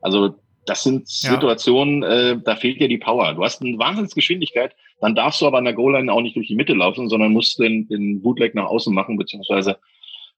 Also 0.01 0.37
das 0.67 0.85
sind 0.85 1.09
Situationen, 1.09 2.03
ja. 2.03 2.31
äh, 2.31 2.41
da 2.43 2.57
fehlt 2.57 2.81
dir 2.81 2.89
die 2.89 2.99
Power. 2.99 3.35
Du 3.35 3.43
hast 3.43 3.63
eine 3.63 3.79
Wahnsinnsgeschwindigkeit, 3.79 4.75
dann 5.01 5.15
darfst 5.15 5.41
du 5.41 5.47
aber 5.47 5.59
an 5.59 5.65
der 5.65 5.75
Goal-Line 5.75 6.13
auch 6.13 6.21
nicht 6.21 6.37
durch 6.37 6.47
die 6.47 6.55
Mitte 6.55 6.75
laufen, 6.75 7.09
sondern 7.09 7.33
musst 7.33 7.59
den, 7.59 7.89
den 7.89 8.23
Bootleg 8.23 8.55
nach 8.55 8.67
außen 8.67 8.95
machen, 8.95 9.17
beziehungsweise 9.17 9.79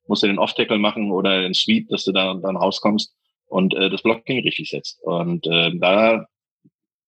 musst 0.07 0.23
du 0.23 0.27
den 0.27 0.39
Off-Tackle 0.39 0.79
machen 0.79 1.11
oder 1.11 1.43
den 1.43 1.55
Sweep, 1.55 1.89
dass 1.89 2.05
du 2.05 2.13
da 2.13 2.35
dann 2.35 2.57
rauskommst 2.57 3.15
und 3.47 3.75
äh, 3.75 3.91
das 3.91 4.03
Blocking 4.03 4.41
richtig 4.41 4.71
setzt. 4.71 5.03
Und 5.03 5.47
äh, 5.47 5.73
da, 5.77 6.27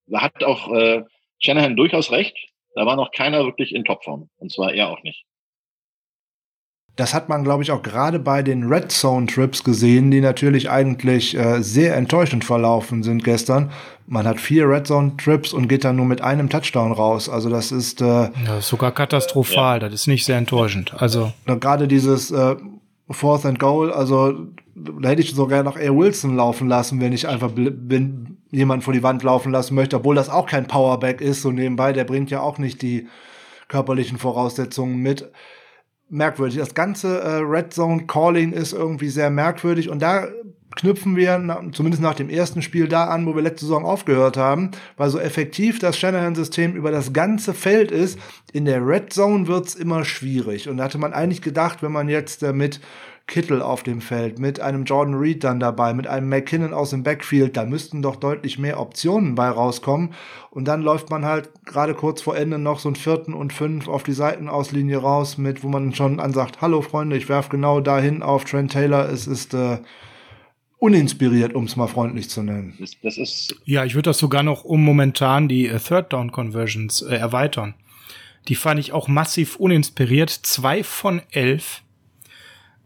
da 0.06 0.22
hat 0.22 0.44
auch 0.44 0.72
äh, 0.72 1.02
Shanahan 1.38 1.76
durchaus 1.76 2.10
recht. 2.10 2.36
Da 2.74 2.84
war 2.84 2.96
noch 2.96 3.10
keiner 3.12 3.44
wirklich 3.44 3.74
in 3.74 3.84
Topform. 3.84 4.28
Und 4.36 4.52
zwar 4.52 4.74
er 4.74 4.90
auch 4.90 5.02
nicht. 5.02 5.24
Das 6.96 7.12
hat 7.12 7.28
man, 7.28 7.44
glaube 7.44 7.62
ich, 7.62 7.70
auch 7.70 7.82
gerade 7.82 8.18
bei 8.18 8.42
den 8.42 8.64
Red 8.64 8.90
Zone 8.90 9.26
Trips 9.26 9.62
gesehen, 9.62 10.10
die 10.10 10.22
natürlich 10.22 10.70
eigentlich 10.70 11.36
äh, 11.36 11.62
sehr 11.62 11.94
enttäuschend 11.94 12.42
verlaufen 12.42 13.02
sind 13.02 13.22
gestern. 13.22 13.70
Man 14.06 14.26
hat 14.26 14.40
vier 14.40 14.66
Red 14.66 14.86
Zone 14.86 15.12
Trips 15.18 15.52
und 15.52 15.68
geht 15.68 15.84
dann 15.84 15.96
nur 15.96 16.06
mit 16.06 16.22
einem 16.22 16.48
Touchdown 16.48 16.92
raus. 16.92 17.28
Also 17.28 17.50
das 17.50 17.70
ist, 17.70 18.00
äh, 18.00 18.04
ja, 18.04 18.58
ist 18.58 18.68
sogar 18.68 18.92
katastrophal. 18.92 19.82
Ja. 19.82 19.88
Das 19.88 20.00
ist 20.00 20.06
nicht 20.06 20.24
sehr 20.24 20.38
enttäuschend. 20.38 20.94
Also 20.96 21.32
gerade 21.44 21.86
dieses 21.86 22.30
äh, 22.30 22.56
Fourth 23.10 23.44
and 23.44 23.58
Goal, 23.58 23.92
also 23.92 24.46
da 24.74 25.08
hätte 25.10 25.22
ich 25.22 25.34
sogar 25.34 25.62
noch 25.62 25.76
eher 25.76 25.94
Wilson 25.96 26.36
laufen 26.36 26.68
lassen, 26.68 27.00
wenn 27.00 27.12
ich 27.12 27.28
einfach 27.28 27.52
wenn 27.54 28.38
jemand 28.50 28.84
vor 28.84 28.94
die 28.94 29.02
Wand 29.02 29.22
laufen 29.22 29.52
lassen 29.52 29.74
möchte, 29.74 29.96
obwohl 29.96 30.14
das 30.14 30.28
auch 30.28 30.46
kein 30.46 30.66
Powerback 30.66 31.20
ist. 31.20 31.42
So 31.42 31.50
nebenbei, 31.50 31.92
der 31.92 32.04
bringt 32.04 32.30
ja 32.30 32.40
auch 32.40 32.58
nicht 32.58 32.82
die 32.82 33.08
körperlichen 33.68 34.18
Voraussetzungen 34.18 34.96
mit 34.96 35.30
merkwürdig. 36.08 36.58
Das 36.58 36.74
ganze 36.74 37.20
äh, 37.20 37.36
Red 37.38 37.72
Zone 37.72 38.06
Calling 38.06 38.52
ist 38.52 38.72
irgendwie 38.72 39.08
sehr 39.08 39.30
merkwürdig 39.30 39.88
und 39.88 40.00
da 40.00 40.28
knüpfen 40.76 41.16
wir 41.16 41.38
na, 41.38 41.62
zumindest 41.72 42.02
nach 42.02 42.14
dem 42.14 42.28
ersten 42.28 42.62
Spiel 42.62 42.86
da 42.86 43.06
an, 43.06 43.26
wo 43.26 43.34
wir 43.34 43.42
letzte 43.42 43.64
Saison 43.64 43.84
aufgehört 43.84 44.36
haben, 44.36 44.70
weil 44.96 45.10
so 45.10 45.18
effektiv 45.18 45.78
das 45.78 45.98
Shanahan-System 45.98 46.74
über 46.74 46.90
das 46.90 47.12
ganze 47.12 47.54
Feld 47.54 47.90
ist, 47.90 48.18
in 48.52 48.66
der 48.66 48.86
Red 48.86 49.12
Zone 49.12 49.48
wird's 49.48 49.74
immer 49.74 50.04
schwierig. 50.04 50.68
Und 50.68 50.76
da 50.76 50.84
hatte 50.84 50.98
man 50.98 51.14
eigentlich 51.14 51.42
gedacht, 51.42 51.82
wenn 51.82 51.92
man 51.92 52.08
jetzt 52.08 52.42
äh, 52.42 52.52
mit 52.52 52.80
Kittel 53.26 53.60
auf 53.60 53.82
dem 53.82 54.00
Feld, 54.00 54.38
mit 54.38 54.60
einem 54.60 54.84
Jordan 54.84 55.14
Reed 55.14 55.42
dann 55.42 55.58
dabei, 55.58 55.94
mit 55.94 56.06
einem 56.06 56.28
McKinnon 56.28 56.72
aus 56.72 56.90
dem 56.90 57.02
Backfield, 57.02 57.56
da 57.56 57.64
müssten 57.64 58.00
doch 58.00 58.16
deutlich 58.16 58.58
mehr 58.58 58.78
Optionen 58.78 59.34
bei 59.34 59.48
rauskommen. 59.48 60.14
Und 60.50 60.66
dann 60.68 60.80
läuft 60.82 61.10
man 61.10 61.24
halt 61.24 61.50
gerade 61.64 61.94
kurz 61.94 62.22
vor 62.22 62.36
Ende 62.36 62.58
noch 62.58 62.78
so 62.78 62.88
einen 62.88 62.96
vierten 62.96 63.34
und 63.34 63.52
fünf 63.52 63.88
auf 63.88 64.04
die 64.04 64.12
Seitenauslinie 64.12 64.98
raus, 64.98 65.38
mit 65.38 65.64
wo 65.64 65.68
man 65.68 65.92
schon 65.92 66.20
ansagt, 66.20 66.60
hallo 66.60 66.82
Freunde, 66.82 67.16
ich 67.16 67.28
werf 67.28 67.48
genau 67.48 67.80
dahin 67.80 68.22
auf 68.22 68.44
Trent 68.44 68.70
Taylor. 68.70 69.08
Es 69.08 69.26
ist 69.26 69.54
äh, 69.54 69.78
uninspiriert, 70.78 71.52
um 71.52 71.64
es 71.64 71.74
mal 71.74 71.88
freundlich 71.88 72.30
zu 72.30 72.44
nennen. 72.44 72.74
Das, 72.78 72.92
das 73.02 73.18
ist 73.18 73.56
ja, 73.64 73.84
ich 73.84 73.96
würde 73.96 74.10
das 74.10 74.18
sogar 74.18 74.44
noch 74.44 74.62
um 74.62 74.84
momentan 74.84 75.48
die 75.48 75.66
äh, 75.66 75.80
Third 75.80 76.12
Down 76.12 76.30
Conversions 76.30 77.02
äh, 77.02 77.16
erweitern. 77.16 77.74
Die 78.46 78.54
fand 78.54 78.78
ich 78.78 78.92
auch 78.92 79.08
massiv 79.08 79.56
uninspiriert. 79.56 80.30
Zwei 80.30 80.84
von 80.84 81.20
elf 81.32 81.82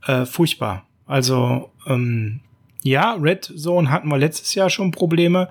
äh, 0.07 0.25
furchtbar. 0.27 0.85
Also 1.07 1.71
ähm, 1.87 2.41
ja, 2.83 3.15
Red 3.15 3.45
Zone 3.45 3.91
hatten 3.91 4.09
wir 4.09 4.19
letztes 4.19 4.55
Jahr 4.55 4.71
schon 4.71 4.91
Probleme, 4.91 5.49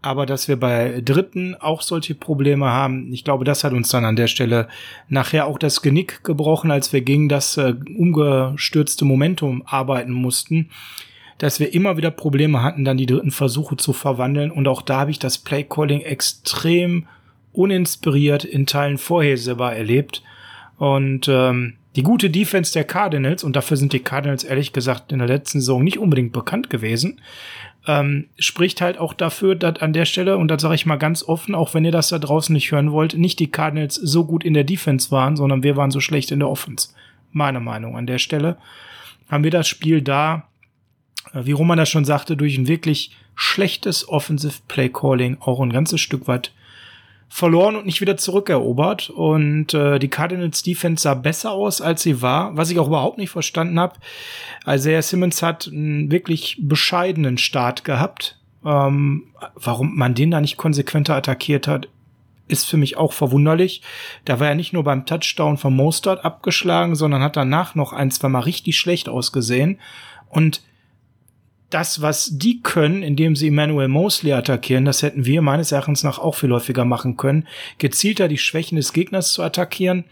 aber 0.00 0.26
dass 0.26 0.46
wir 0.46 0.58
bei 0.58 1.00
Dritten 1.04 1.56
auch 1.56 1.82
solche 1.82 2.14
Probleme 2.14 2.66
haben, 2.66 3.12
ich 3.12 3.24
glaube, 3.24 3.44
das 3.44 3.64
hat 3.64 3.72
uns 3.72 3.88
dann 3.88 4.04
an 4.04 4.16
der 4.16 4.28
Stelle 4.28 4.68
nachher 5.08 5.46
auch 5.46 5.58
das 5.58 5.82
Genick 5.82 6.22
gebrochen, 6.22 6.70
als 6.70 6.92
wir 6.92 7.00
gegen 7.00 7.28
das 7.28 7.56
äh, 7.56 7.74
umgestürzte 7.96 9.04
Momentum 9.04 9.62
arbeiten 9.66 10.12
mussten, 10.12 10.70
dass 11.38 11.58
wir 11.58 11.72
immer 11.74 11.96
wieder 11.96 12.10
Probleme 12.10 12.62
hatten, 12.62 12.84
dann 12.84 12.96
die 12.96 13.06
dritten 13.06 13.32
Versuche 13.32 13.76
zu 13.76 13.92
verwandeln 13.92 14.50
und 14.50 14.68
auch 14.68 14.82
da 14.82 15.00
habe 15.00 15.10
ich 15.10 15.18
das 15.18 15.38
Playcalling 15.38 16.02
extrem 16.02 17.06
uninspiriert 17.52 18.44
in 18.44 18.66
Teilen 18.66 18.98
vorhersehbar 18.98 19.74
erlebt 19.74 20.22
und 20.76 21.26
ähm, 21.28 21.77
die 21.98 22.04
gute 22.04 22.30
Defense 22.30 22.72
der 22.72 22.84
Cardinals, 22.84 23.42
und 23.42 23.56
dafür 23.56 23.76
sind 23.76 23.92
die 23.92 23.98
Cardinals 23.98 24.44
ehrlich 24.44 24.72
gesagt 24.72 25.10
in 25.10 25.18
der 25.18 25.26
letzten 25.26 25.58
Saison 25.58 25.82
nicht 25.82 25.98
unbedingt 25.98 26.32
bekannt 26.32 26.70
gewesen, 26.70 27.20
ähm, 27.88 28.28
spricht 28.38 28.80
halt 28.80 28.98
auch 28.98 29.14
dafür, 29.14 29.56
dass 29.56 29.82
an 29.82 29.92
der 29.92 30.04
Stelle, 30.04 30.36
und 30.36 30.46
das 30.46 30.62
sage 30.62 30.76
ich 30.76 30.86
mal 30.86 30.94
ganz 30.94 31.24
offen, 31.24 31.56
auch 31.56 31.74
wenn 31.74 31.84
ihr 31.84 31.90
das 31.90 32.10
da 32.10 32.20
draußen 32.20 32.52
nicht 32.52 32.70
hören 32.70 32.92
wollt, 32.92 33.18
nicht 33.18 33.40
die 33.40 33.50
Cardinals 33.50 33.96
so 33.96 34.24
gut 34.24 34.44
in 34.44 34.54
der 34.54 34.62
Defense 34.62 35.10
waren, 35.10 35.34
sondern 35.34 35.64
wir 35.64 35.76
waren 35.76 35.90
so 35.90 35.98
schlecht 35.98 36.30
in 36.30 36.38
der 36.38 36.48
Offense. 36.48 36.90
Meine 37.32 37.58
Meinung 37.58 37.96
an 37.96 38.06
der 38.06 38.18
Stelle. 38.18 38.58
Haben 39.28 39.42
wir 39.42 39.50
das 39.50 39.66
Spiel 39.66 40.00
da, 40.00 40.46
äh, 41.32 41.46
wie 41.46 41.52
Roman 41.52 41.78
das 41.78 41.88
schon 41.88 42.04
sagte, 42.04 42.36
durch 42.36 42.56
ein 42.58 42.68
wirklich 42.68 43.10
schlechtes 43.34 44.08
Offensive 44.08 44.60
Play 44.68 44.88
Calling 44.88 45.38
auch 45.40 45.58
ein 45.58 45.72
ganzes 45.72 46.00
Stück 46.00 46.28
weit 46.28 46.52
verloren 47.28 47.76
und 47.76 47.86
nicht 47.86 48.00
wieder 48.00 48.16
zurückerobert. 48.16 49.10
Und 49.10 49.74
äh, 49.74 49.98
die 49.98 50.08
Cardinals 50.08 50.62
Defense 50.62 51.02
sah 51.02 51.14
besser 51.14 51.52
aus, 51.52 51.80
als 51.80 52.02
sie 52.02 52.22
war, 52.22 52.56
was 52.56 52.70
ich 52.70 52.78
auch 52.78 52.88
überhaupt 52.88 53.18
nicht 53.18 53.30
verstanden 53.30 53.78
habe. 53.78 53.96
Isaiah 54.66 55.02
Simmons 55.02 55.42
hat 55.42 55.68
einen 55.68 56.10
wirklich 56.10 56.58
bescheidenen 56.60 57.38
Start 57.38 57.84
gehabt. 57.84 58.38
Ähm, 58.64 59.24
warum 59.54 59.96
man 59.96 60.14
den 60.14 60.30
da 60.30 60.40
nicht 60.40 60.56
konsequenter 60.56 61.14
attackiert 61.14 61.68
hat, 61.68 61.88
ist 62.48 62.66
für 62.66 62.78
mich 62.78 62.96
auch 62.96 63.12
verwunderlich. 63.12 63.82
Da 64.24 64.40
war 64.40 64.48
er 64.48 64.54
nicht 64.54 64.72
nur 64.72 64.84
beim 64.84 65.06
Touchdown 65.06 65.58
von 65.58 65.76
Mostert 65.76 66.24
abgeschlagen, 66.24 66.94
sondern 66.94 67.22
hat 67.22 67.36
danach 67.36 67.74
noch 67.74 67.92
ein, 67.92 68.10
zwei 68.10 68.28
Mal 68.28 68.40
richtig 68.40 68.78
schlecht 68.78 69.08
ausgesehen. 69.08 69.78
Und 70.30 70.62
das, 71.70 72.00
was 72.00 72.38
die 72.38 72.62
können, 72.62 73.02
indem 73.02 73.36
sie 73.36 73.48
Emmanuel 73.48 73.88
Mosley 73.88 74.32
attackieren, 74.32 74.84
das 74.84 75.02
hätten 75.02 75.26
wir 75.26 75.42
meines 75.42 75.70
Erachtens 75.72 76.02
nach 76.02 76.18
auch 76.18 76.34
viel 76.34 76.52
häufiger 76.52 76.84
machen 76.84 77.16
können, 77.16 77.46
gezielter 77.78 78.28
die 78.28 78.38
Schwächen 78.38 78.76
des 78.76 78.92
Gegners 78.92 79.32
zu 79.32 79.42
attackieren. 79.42 80.04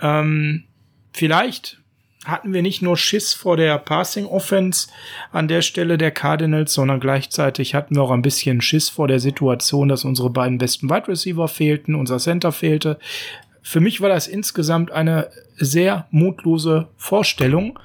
Ähm, 0.00 0.64
vielleicht 1.12 1.78
hatten 2.24 2.52
wir 2.52 2.62
nicht 2.62 2.82
nur 2.82 2.96
Schiss 2.96 3.32
vor 3.32 3.56
der 3.56 3.78
Passing 3.78 4.26
Offense 4.26 4.88
an 5.30 5.46
der 5.46 5.62
Stelle 5.62 5.96
der 5.96 6.10
Cardinals, 6.10 6.74
sondern 6.74 6.98
gleichzeitig 6.98 7.74
hatten 7.74 7.94
wir 7.94 8.02
auch 8.02 8.10
ein 8.10 8.22
bisschen 8.22 8.60
Schiss 8.60 8.88
vor 8.88 9.06
der 9.06 9.20
Situation, 9.20 9.88
dass 9.88 10.04
unsere 10.04 10.30
beiden 10.30 10.58
besten 10.58 10.90
Wide 10.90 11.06
Receiver 11.06 11.46
fehlten, 11.46 11.94
unser 11.94 12.18
Center 12.18 12.50
fehlte. 12.50 12.98
Für 13.62 13.80
mich 13.80 14.00
war 14.00 14.08
das 14.08 14.26
insgesamt 14.26 14.90
eine 14.90 15.30
sehr 15.56 16.06
mutlose 16.10 16.88
Vorstellung 16.96 17.78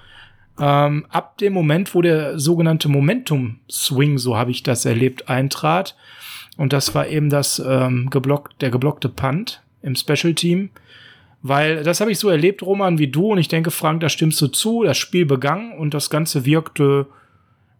ähm, 0.62 1.06
ab 1.10 1.38
dem 1.40 1.54
Moment, 1.54 1.94
wo 1.96 2.02
der 2.02 2.40
sogenannte 2.40 2.88
Momentum-Swing, 2.88 4.18
so 4.20 4.38
habe 4.38 4.52
ich 4.52 4.64
das 4.64 4.86
erlebt, 4.86 5.28
eintrat, 5.28 5.96
und 6.58 6.72
das 6.74 6.94
war 6.94 7.08
eben 7.08 7.30
das 7.30 7.60
ähm, 7.66 8.10
geblockt, 8.10 8.62
der 8.62 8.70
geblockte 8.70 9.10
Punt 9.10 9.64
im 9.82 9.96
Special 9.96 10.36
Team, 10.36 10.70
weil 11.42 11.84
das 11.84 12.00
habe 12.00 12.12
ich 12.12 12.20
so 12.20 12.30
erlebt, 12.30 12.62
Roman, 12.62 13.00
wie 13.00 13.08
du, 13.08 13.32
und 13.32 13.40
ich 13.40 13.48
denke, 13.48 13.72
Frank, 13.72 14.02
da 14.02 14.10
stimmst 14.10 14.40
du 14.42 14.48
zu. 14.48 14.84
Das 14.84 14.98
Spiel 14.98 15.26
begann 15.26 15.72
und 15.72 15.94
das 15.94 16.12
Ganze 16.12 16.46
wirkte 16.46 17.08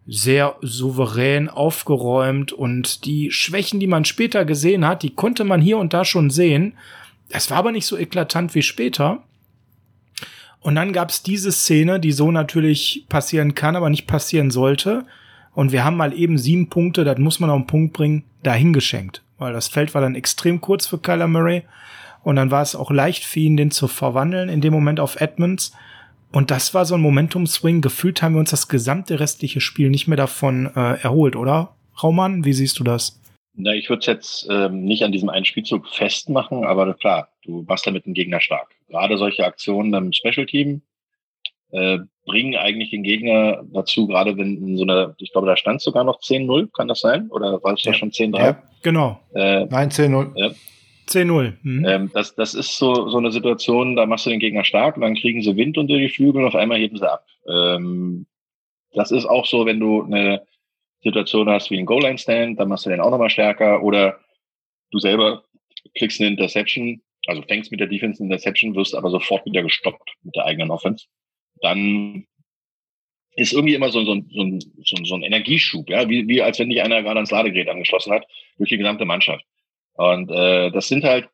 sehr 0.04 0.56
souverän 0.62 1.48
aufgeräumt 1.48 2.52
und 2.52 3.04
die 3.04 3.30
Schwächen, 3.30 3.78
die 3.78 3.86
man 3.86 4.04
später 4.04 4.44
gesehen 4.44 4.84
hat, 4.84 5.04
die 5.04 5.14
konnte 5.14 5.44
man 5.44 5.60
hier 5.60 5.78
und 5.78 5.92
da 5.94 6.04
schon 6.04 6.30
sehen. 6.30 6.74
Das 7.28 7.50
war 7.50 7.58
aber 7.58 7.70
nicht 7.70 7.86
so 7.86 7.96
eklatant 7.96 8.56
wie 8.56 8.62
später. 8.62 9.22
Und 10.62 10.76
dann 10.76 10.92
gab 10.92 11.10
es 11.10 11.22
diese 11.22 11.52
Szene, 11.52 11.98
die 12.00 12.12
so 12.12 12.30
natürlich 12.30 13.04
passieren 13.08 13.54
kann, 13.54 13.76
aber 13.76 13.90
nicht 13.90 14.06
passieren 14.06 14.50
sollte. 14.50 15.04
Und 15.54 15.72
wir 15.72 15.84
haben 15.84 15.96
mal 15.96 16.14
eben 16.14 16.38
sieben 16.38 16.68
Punkte, 16.68 17.04
das 17.04 17.18
muss 17.18 17.40
man 17.40 17.50
auf 17.50 17.60
den 17.60 17.66
Punkt 17.66 17.92
bringen, 17.92 18.24
dahin 18.42 18.72
geschenkt. 18.72 19.22
Weil 19.38 19.52
das 19.52 19.68
Feld 19.68 19.92
war 19.94 20.00
dann 20.00 20.14
extrem 20.14 20.60
kurz 20.60 20.86
für 20.86 20.98
Kyler 20.98 21.26
Murray. 21.26 21.64
Und 22.22 22.36
dann 22.36 22.52
war 22.52 22.62
es 22.62 22.76
auch 22.76 22.92
leicht 22.92 23.24
für 23.24 23.40
ihn, 23.40 23.56
den 23.56 23.72
zu 23.72 23.88
verwandeln, 23.88 24.48
in 24.48 24.60
dem 24.60 24.72
Moment 24.72 25.00
auf 25.00 25.20
Edmonds. 25.20 25.72
Und 26.30 26.52
das 26.52 26.72
war 26.72 26.84
so 26.84 26.94
ein 26.94 27.00
Momentum-Swing. 27.00 27.80
Gefühlt 27.80 28.22
haben 28.22 28.34
wir 28.34 28.40
uns 28.40 28.50
das 28.50 28.68
gesamte 28.68 29.18
restliche 29.18 29.60
Spiel 29.60 29.90
nicht 29.90 30.06
mehr 30.06 30.16
davon 30.16 30.70
äh, 30.76 31.00
erholt, 31.02 31.34
oder? 31.34 31.74
Raumann, 32.02 32.44
wie 32.44 32.52
siehst 32.52 32.78
du 32.78 32.84
das? 32.84 33.20
Na, 33.54 33.74
ich 33.74 33.88
würde 33.88 34.00
es 34.00 34.06
jetzt 34.06 34.48
ähm, 34.50 34.84
nicht 34.84 35.02
an 35.02 35.12
diesem 35.12 35.28
einen 35.28 35.44
Spielzug 35.44 35.86
festmachen, 35.88 36.64
aber 36.64 36.94
klar, 36.94 37.28
du 37.44 37.64
machst 37.68 37.86
damit 37.86 38.06
den 38.06 38.14
Gegner 38.14 38.40
stark. 38.40 38.74
Gerade 38.88 39.18
solche 39.18 39.44
Aktionen 39.44 39.92
im 39.92 40.12
Special 40.12 40.46
Team 40.46 40.82
äh, 41.70 41.98
bringen 42.24 42.56
eigentlich 42.56 42.90
den 42.90 43.02
Gegner 43.02 43.62
dazu, 43.72 44.06
gerade 44.06 44.36
wenn 44.36 44.56
in 44.56 44.76
so 44.76 44.84
einer, 44.84 45.14
ich 45.18 45.32
glaube, 45.32 45.46
da 45.46 45.56
stand 45.56 45.80
sogar 45.80 46.04
noch 46.04 46.20
10-0, 46.20 46.70
kann 46.72 46.88
das 46.88 47.00
sein? 47.00 47.28
Oder 47.30 47.62
war 47.62 47.74
es 47.74 47.84
ja. 47.84 47.92
schon 47.92 48.10
10-3? 48.10 48.38
Ja, 48.38 48.62
genau. 48.82 49.20
Äh, 49.34 49.66
Nein, 49.66 49.90
10-0. 49.90 50.32
Ja. 50.36 50.50
10-0. 51.08 51.54
Mhm. 51.62 51.84
Ähm, 51.84 52.10
das, 52.14 52.34
das 52.34 52.54
ist 52.54 52.78
so, 52.78 53.08
so 53.08 53.18
eine 53.18 53.32
Situation, 53.32 53.96
da 53.96 54.06
machst 54.06 54.24
du 54.24 54.30
den 54.30 54.40
Gegner 54.40 54.64
stark 54.64 54.96
und 54.96 55.02
dann 55.02 55.14
kriegen 55.14 55.42
sie 55.42 55.56
Wind 55.56 55.76
unter 55.76 55.96
die 55.96 56.08
Flügel 56.08 56.42
und 56.42 56.48
auf 56.48 56.54
einmal 56.54 56.78
heben 56.78 56.96
sie 56.96 57.10
ab. 57.10 57.26
Ähm, 57.48 58.26
das 58.94 59.10
ist 59.10 59.26
auch 59.26 59.46
so, 59.46 59.66
wenn 59.66 59.80
du 59.80 60.02
eine 60.02 60.42
Situation 61.02 61.48
hast 61.48 61.70
wie 61.70 61.78
ein 61.78 61.86
Goal-Line-Stand, 61.86 62.58
dann 62.58 62.68
machst 62.68 62.86
du 62.86 62.90
den 62.90 63.00
auch 63.00 63.10
nochmal 63.10 63.30
stärker 63.30 63.82
oder 63.82 64.20
du 64.90 64.98
selber 64.98 65.44
kriegst 65.96 66.20
eine 66.20 66.30
Interception, 66.30 67.02
also 67.26 67.42
fängst 67.42 67.70
mit 67.70 67.80
der 67.80 67.88
Defense 67.88 68.22
Interception, 68.22 68.74
wirst 68.74 68.94
aber 68.94 69.10
sofort 69.10 69.44
wieder 69.46 69.62
gestoppt 69.62 70.14
mit 70.22 70.36
der 70.36 70.44
eigenen 70.44 70.70
Offense. 70.70 71.06
Dann 71.60 72.26
ist 73.34 73.52
irgendwie 73.52 73.74
immer 73.74 73.90
so, 73.90 74.04
so, 74.04 74.14
so, 74.30 74.58
so, 74.84 75.04
so 75.04 75.14
ein 75.14 75.22
Energieschub, 75.22 75.88
ja, 75.88 76.08
wie, 76.08 76.28
wie 76.28 76.42
als 76.42 76.58
wenn 76.58 76.68
dich 76.68 76.82
einer 76.82 77.02
gerade 77.02 77.16
ans 77.16 77.30
Ladegerät 77.30 77.68
angeschlossen 77.68 78.12
hat, 78.12 78.26
durch 78.58 78.68
die 78.68 78.76
gesamte 78.76 79.04
Mannschaft. 79.04 79.44
Und 79.94 80.30
äh, 80.30 80.70
das 80.70 80.88
sind 80.88 81.04
halt, 81.04 81.28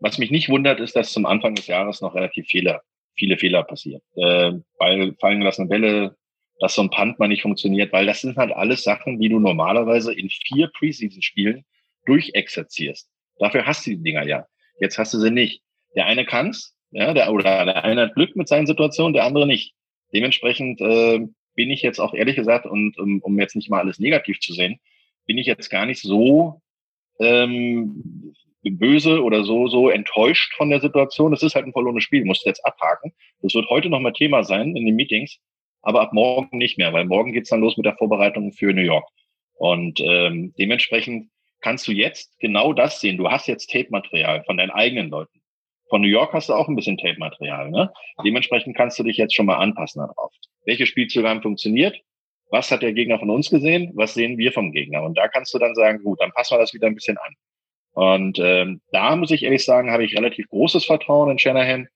was 0.00 0.18
mich 0.18 0.30
nicht 0.30 0.48
wundert, 0.48 0.80
ist, 0.80 0.96
dass 0.96 1.12
zum 1.12 1.24
Anfang 1.24 1.54
des 1.54 1.68
Jahres 1.68 2.00
noch 2.00 2.14
relativ 2.14 2.46
viele 2.48 2.80
viele 3.16 3.38
Fehler 3.38 3.62
passiert. 3.62 4.02
Äh, 4.14 4.52
weil 4.78 5.14
fallen 5.20 5.40
gelassene 5.40 5.68
Bälle, 5.68 6.16
dass 6.60 6.74
so 6.74 6.82
ein 6.82 6.90
Punt 6.90 7.18
mal 7.18 7.28
nicht 7.28 7.42
funktioniert, 7.42 7.92
weil 7.92 8.06
das 8.06 8.20
sind 8.20 8.36
halt 8.36 8.52
alles 8.52 8.82
Sachen, 8.82 9.18
die 9.18 9.28
du 9.28 9.38
normalerweise 9.38 10.12
in 10.12 10.30
vier 10.30 10.68
Preseason-Spielen 10.68 11.64
durchexerzierst. 12.06 13.08
Dafür 13.38 13.66
hast 13.66 13.86
du 13.86 13.90
die 13.90 14.02
Dinger 14.02 14.26
ja. 14.26 14.46
Jetzt 14.80 14.98
hast 14.98 15.12
du 15.14 15.18
sie 15.18 15.30
nicht. 15.30 15.62
Der 15.94 16.06
eine 16.06 16.24
kann's, 16.24 16.76
ja, 16.90 17.12
der, 17.12 17.32
oder 17.32 17.64
der 17.64 17.84
eine 17.84 18.02
hat 18.02 18.14
Glück 18.14 18.36
mit 18.36 18.48
seinen 18.48 18.66
Situationen, 18.66 19.12
der 19.12 19.24
andere 19.24 19.46
nicht. 19.46 19.74
Dementsprechend 20.12 20.80
äh, 20.80 21.26
bin 21.54 21.70
ich 21.70 21.82
jetzt 21.82 21.98
auch 21.98 22.14
ehrlich 22.14 22.36
gesagt, 22.36 22.66
und 22.66 22.98
um, 22.98 23.20
um 23.20 23.38
jetzt 23.40 23.56
nicht 23.56 23.70
mal 23.70 23.80
alles 23.80 23.98
negativ 23.98 24.40
zu 24.40 24.52
sehen, 24.52 24.78
bin 25.26 25.38
ich 25.38 25.46
jetzt 25.46 25.68
gar 25.68 25.86
nicht 25.86 26.00
so 26.00 26.60
ähm, 27.18 28.32
böse 28.62 29.22
oder 29.22 29.44
so, 29.44 29.68
so 29.68 29.88
enttäuscht 29.88 30.54
von 30.54 30.70
der 30.70 30.80
Situation. 30.80 31.32
Es 31.32 31.42
ist 31.42 31.54
halt 31.54 31.66
ein 31.66 31.72
verlorenes 31.72 32.04
Spiel, 32.04 32.24
musst 32.24 32.44
du 32.44 32.50
jetzt 32.50 32.64
abhaken. 32.64 33.12
Das 33.42 33.54
wird 33.54 33.68
heute 33.68 33.88
nochmal 33.88 34.12
Thema 34.12 34.44
sein 34.44 34.76
in 34.76 34.86
den 34.86 34.96
Meetings, 34.96 35.38
aber 35.86 36.00
ab 36.00 36.12
morgen 36.12 36.58
nicht 36.58 36.78
mehr, 36.78 36.92
weil 36.92 37.04
morgen 37.04 37.32
geht's 37.32 37.50
dann 37.50 37.60
los 37.60 37.76
mit 37.76 37.86
der 37.86 37.96
Vorbereitung 37.96 38.50
für 38.50 38.74
New 38.74 38.82
York. 38.82 39.08
Und 39.54 40.00
ähm, 40.00 40.52
dementsprechend 40.58 41.30
kannst 41.60 41.86
du 41.86 41.92
jetzt 41.92 42.36
genau 42.40 42.72
das 42.72 43.00
sehen. 43.00 43.16
Du 43.16 43.30
hast 43.30 43.46
jetzt 43.46 43.70
Tape-Material 43.70 44.42
von 44.44 44.56
deinen 44.56 44.72
eigenen 44.72 45.10
Leuten. 45.10 45.40
Von 45.88 46.02
New 46.02 46.08
York 46.08 46.32
hast 46.32 46.48
du 46.48 46.54
auch 46.54 46.66
ein 46.66 46.74
bisschen 46.74 46.98
Tape-Material. 46.98 47.70
Ne? 47.70 47.92
Dementsprechend 48.24 48.76
kannst 48.76 48.98
du 48.98 49.04
dich 49.04 49.16
jetzt 49.16 49.36
schon 49.36 49.46
mal 49.46 49.58
anpassen 49.58 50.00
darauf. 50.00 50.32
Welche 50.64 50.86
Spielzüge 50.86 51.28
haben 51.28 51.40
funktioniert? 51.40 51.96
Was 52.50 52.72
hat 52.72 52.82
der 52.82 52.92
Gegner 52.92 53.20
von 53.20 53.30
uns 53.30 53.48
gesehen? 53.48 53.92
Was 53.94 54.14
sehen 54.14 54.38
wir 54.38 54.50
vom 54.50 54.72
Gegner? 54.72 55.04
Und 55.04 55.16
da 55.16 55.28
kannst 55.28 55.54
du 55.54 55.58
dann 55.60 55.76
sagen, 55.76 56.02
gut, 56.02 56.20
dann 56.20 56.32
passen 56.32 56.54
wir 56.54 56.58
das 56.58 56.74
wieder 56.74 56.88
ein 56.88 56.96
bisschen 56.96 57.16
an. 57.16 57.34
Und 57.92 58.40
ähm, 58.42 58.80
da 58.90 59.14
muss 59.14 59.30
ich 59.30 59.44
ehrlich 59.44 59.64
sagen, 59.64 59.92
habe 59.92 60.04
ich 60.04 60.16
relativ 60.16 60.48
großes 60.48 60.84
Vertrauen 60.84 61.30
in 61.30 61.38
Shanahan, 61.38 61.86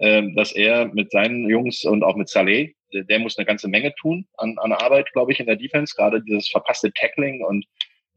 ähm, 0.00 0.34
dass 0.34 0.52
er 0.52 0.86
mit 0.86 1.10
seinen 1.10 1.46
Jungs 1.46 1.84
und 1.84 2.02
auch 2.02 2.16
mit 2.16 2.30
Saleh, 2.30 2.74
der, 2.94 3.04
der 3.04 3.18
muss 3.18 3.36
eine 3.36 3.46
ganze 3.46 3.68
Menge 3.68 3.94
tun 3.94 4.26
an, 4.36 4.56
an 4.58 4.72
Arbeit, 4.72 5.12
glaube 5.12 5.32
ich, 5.32 5.40
in 5.40 5.46
der 5.46 5.56
Defense, 5.56 5.94
gerade 5.96 6.22
dieses 6.22 6.48
verpasste 6.48 6.92
Tackling 6.92 7.44
und 7.44 7.66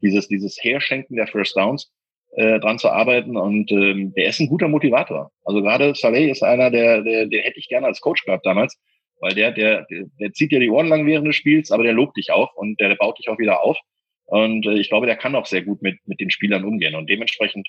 dieses, 0.00 0.28
dieses 0.28 0.56
Herschenken 0.62 1.16
der 1.16 1.26
First 1.26 1.56
Downs 1.56 1.92
äh, 2.36 2.60
dran 2.60 2.78
zu 2.78 2.88
arbeiten. 2.88 3.36
Und 3.36 3.70
ähm, 3.72 4.14
der 4.14 4.28
ist 4.28 4.40
ein 4.40 4.48
guter 4.48 4.68
Motivator. 4.68 5.30
Also 5.44 5.60
gerade 5.60 5.94
Saleh 5.94 6.30
ist 6.30 6.42
einer, 6.42 6.70
der, 6.70 7.02
der, 7.02 7.26
den 7.26 7.42
hätte 7.42 7.58
ich 7.58 7.68
gerne 7.68 7.86
als 7.86 8.00
Coach 8.00 8.24
gehabt 8.24 8.46
damals, 8.46 8.78
weil 9.20 9.34
der, 9.34 9.52
der, 9.52 9.86
der 10.20 10.32
zieht 10.32 10.52
dir 10.52 10.60
die 10.60 10.70
Ohren 10.70 10.88
lang 10.88 11.06
während 11.06 11.26
des 11.26 11.36
Spiels, 11.36 11.70
aber 11.70 11.82
der 11.82 11.92
lobt 11.92 12.16
dich 12.16 12.30
auch 12.30 12.54
und 12.54 12.78
der, 12.80 12.88
der 12.88 12.96
baut 12.96 13.18
dich 13.18 13.28
auch 13.28 13.38
wieder 13.38 13.62
auf. 13.62 13.78
Und 14.26 14.66
äh, 14.66 14.74
ich 14.74 14.88
glaube, 14.88 15.06
der 15.06 15.16
kann 15.16 15.34
auch 15.34 15.46
sehr 15.46 15.62
gut 15.62 15.82
mit, 15.82 15.98
mit 16.06 16.20
den 16.20 16.30
Spielern 16.30 16.64
umgehen. 16.64 16.94
Und 16.94 17.08
dementsprechend 17.08 17.68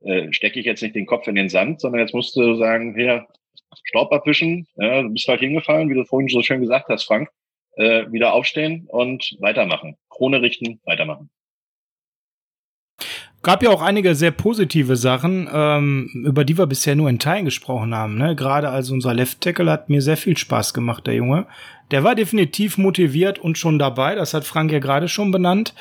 äh, 0.00 0.32
stecke 0.32 0.60
ich 0.60 0.66
jetzt 0.66 0.82
nicht 0.82 0.94
den 0.94 1.06
Kopf 1.06 1.26
in 1.26 1.34
den 1.34 1.48
Sand, 1.48 1.80
sondern 1.80 2.00
jetzt 2.00 2.14
musst 2.14 2.36
du 2.36 2.54
sagen, 2.54 2.94
hier, 2.96 3.26
Staub 3.84 4.12
abwischen, 4.12 4.66
ja, 4.76 5.02
du 5.02 5.10
bist 5.10 5.28
halt 5.28 5.40
hingefallen, 5.40 5.88
wie 5.90 5.94
du 5.94 6.04
vorhin 6.04 6.28
so 6.28 6.42
schön 6.42 6.60
gesagt 6.60 6.88
hast, 6.88 7.04
Frank, 7.04 7.28
äh, 7.76 8.10
wieder 8.10 8.32
aufstehen 8.32 8.86
und 8.88 9.36
weitermachen. 9.40 9.96
Krone 10.08 10.40
richten, 10.42 10.80
weitermachen. 10.84 11.30
Gab 13.42 13.62
ja 13.62 13.70
auch 13.70 13.82
einige 13.82 14.16
sehr 14.16 14.32
positive 14.32 14.96
Sachen, 14.96 15.48
ähm, 15.52 16.10
über 16.26 16.44
die 16.44 16.58
wir 16.58 16.66
bisher 16.66 16.96
nur 16.96 17.08
in 17.08 17.20
Teilen 17.20 17.44
gesprochen 17.44 17.94
haben. 17.94 18.18
Ne? 18.18 18.34
Gerade 18.34 18.70
also 18.70 18.92
unser 18.92 19.14
Left 19.14 19.40
Tackle 19.40 19.70
hat 19.70 19.88
mir 19.88 20.02
sehr 20.02 20.16
viel 20.16 20.36
Spaß 20.36 20.74
gemacht, 20.74 21.06
der 21.06 21.14
Junge. 21.14 21.46
Der 21.92 22.02
war 22.02 22.16
definitiv 22.16 22.76
motiviert 22.76 23.38
und 23.38 23.56
schon 23.56 23.78
dabei. 23.78 24.16
Das 24.16 24.34
hat 24.34 24.44
Frank 24.44 24.72
ja 24.72 24.80
gerade 24.80 25.06
schon 25.06 25.30
benannt. 25.30 25.74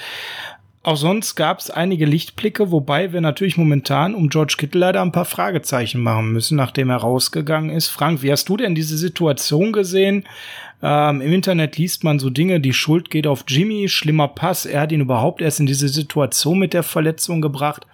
Auch 0.86 0.98
sonst 0.98 1.34
gab 1.34 1.58
es 1.58 1.72
einige 1.72 2.06
Lichtblicke, 2.06 2.70
wobei 2.70 3.12
wir 3.12 3.20
natürlich 3.20 3.58
momentan 3.58 4.14
um 4.14 4.30
George 4.30 4.54
Kittle 4.56 4.82
leider 4.82 5.02
ein 5.02 5.12
paar 5.12 5.26
Fragezeichen 5.26 6.00
machen 6.00 6.32
müssen, 6.32 6.58
nachdem 6.58 6.92
er 6.92 6.98
rausgegangen 6.98 7.72
ist. 7.72 7.88
Frank, 7.88 8.22
wie 8.22 8.32
hast 8.32 8.48
du 8.50 8.56
denn 8.56 8.76
diese 8.76 8.96
Situation 8.96 9.74
gesehen? 9.74 10.26
Ähm, 10.84 11.22
Im 11.22 11.34
Internet 11.34 11.80
liest 11.80 12.04
man 12.04 12.20
so 12.20 12.30
Dinge, 12.30 12.60
die 12.60 12.72
Schuld 12.72 13.10
geht 13.10 13.26
auf 13.26 13.46
Jimmy, 13.48 13.90
schlimmer 13.90 14.28
Pass, 14.28 14.68
er 14.68 14.82
hat 14.82 14.92
ihn 14.92 15.02
überhaupt 15.02 15.42
erst 15.42 15.60
in 15.60 15.66
diese 15.66 15.88
Situation 15.88 16.60
mit 16.60 16.76
der 16.76 16.84
Verletzung 16.84 17.42
gebracht. 17.42 17.88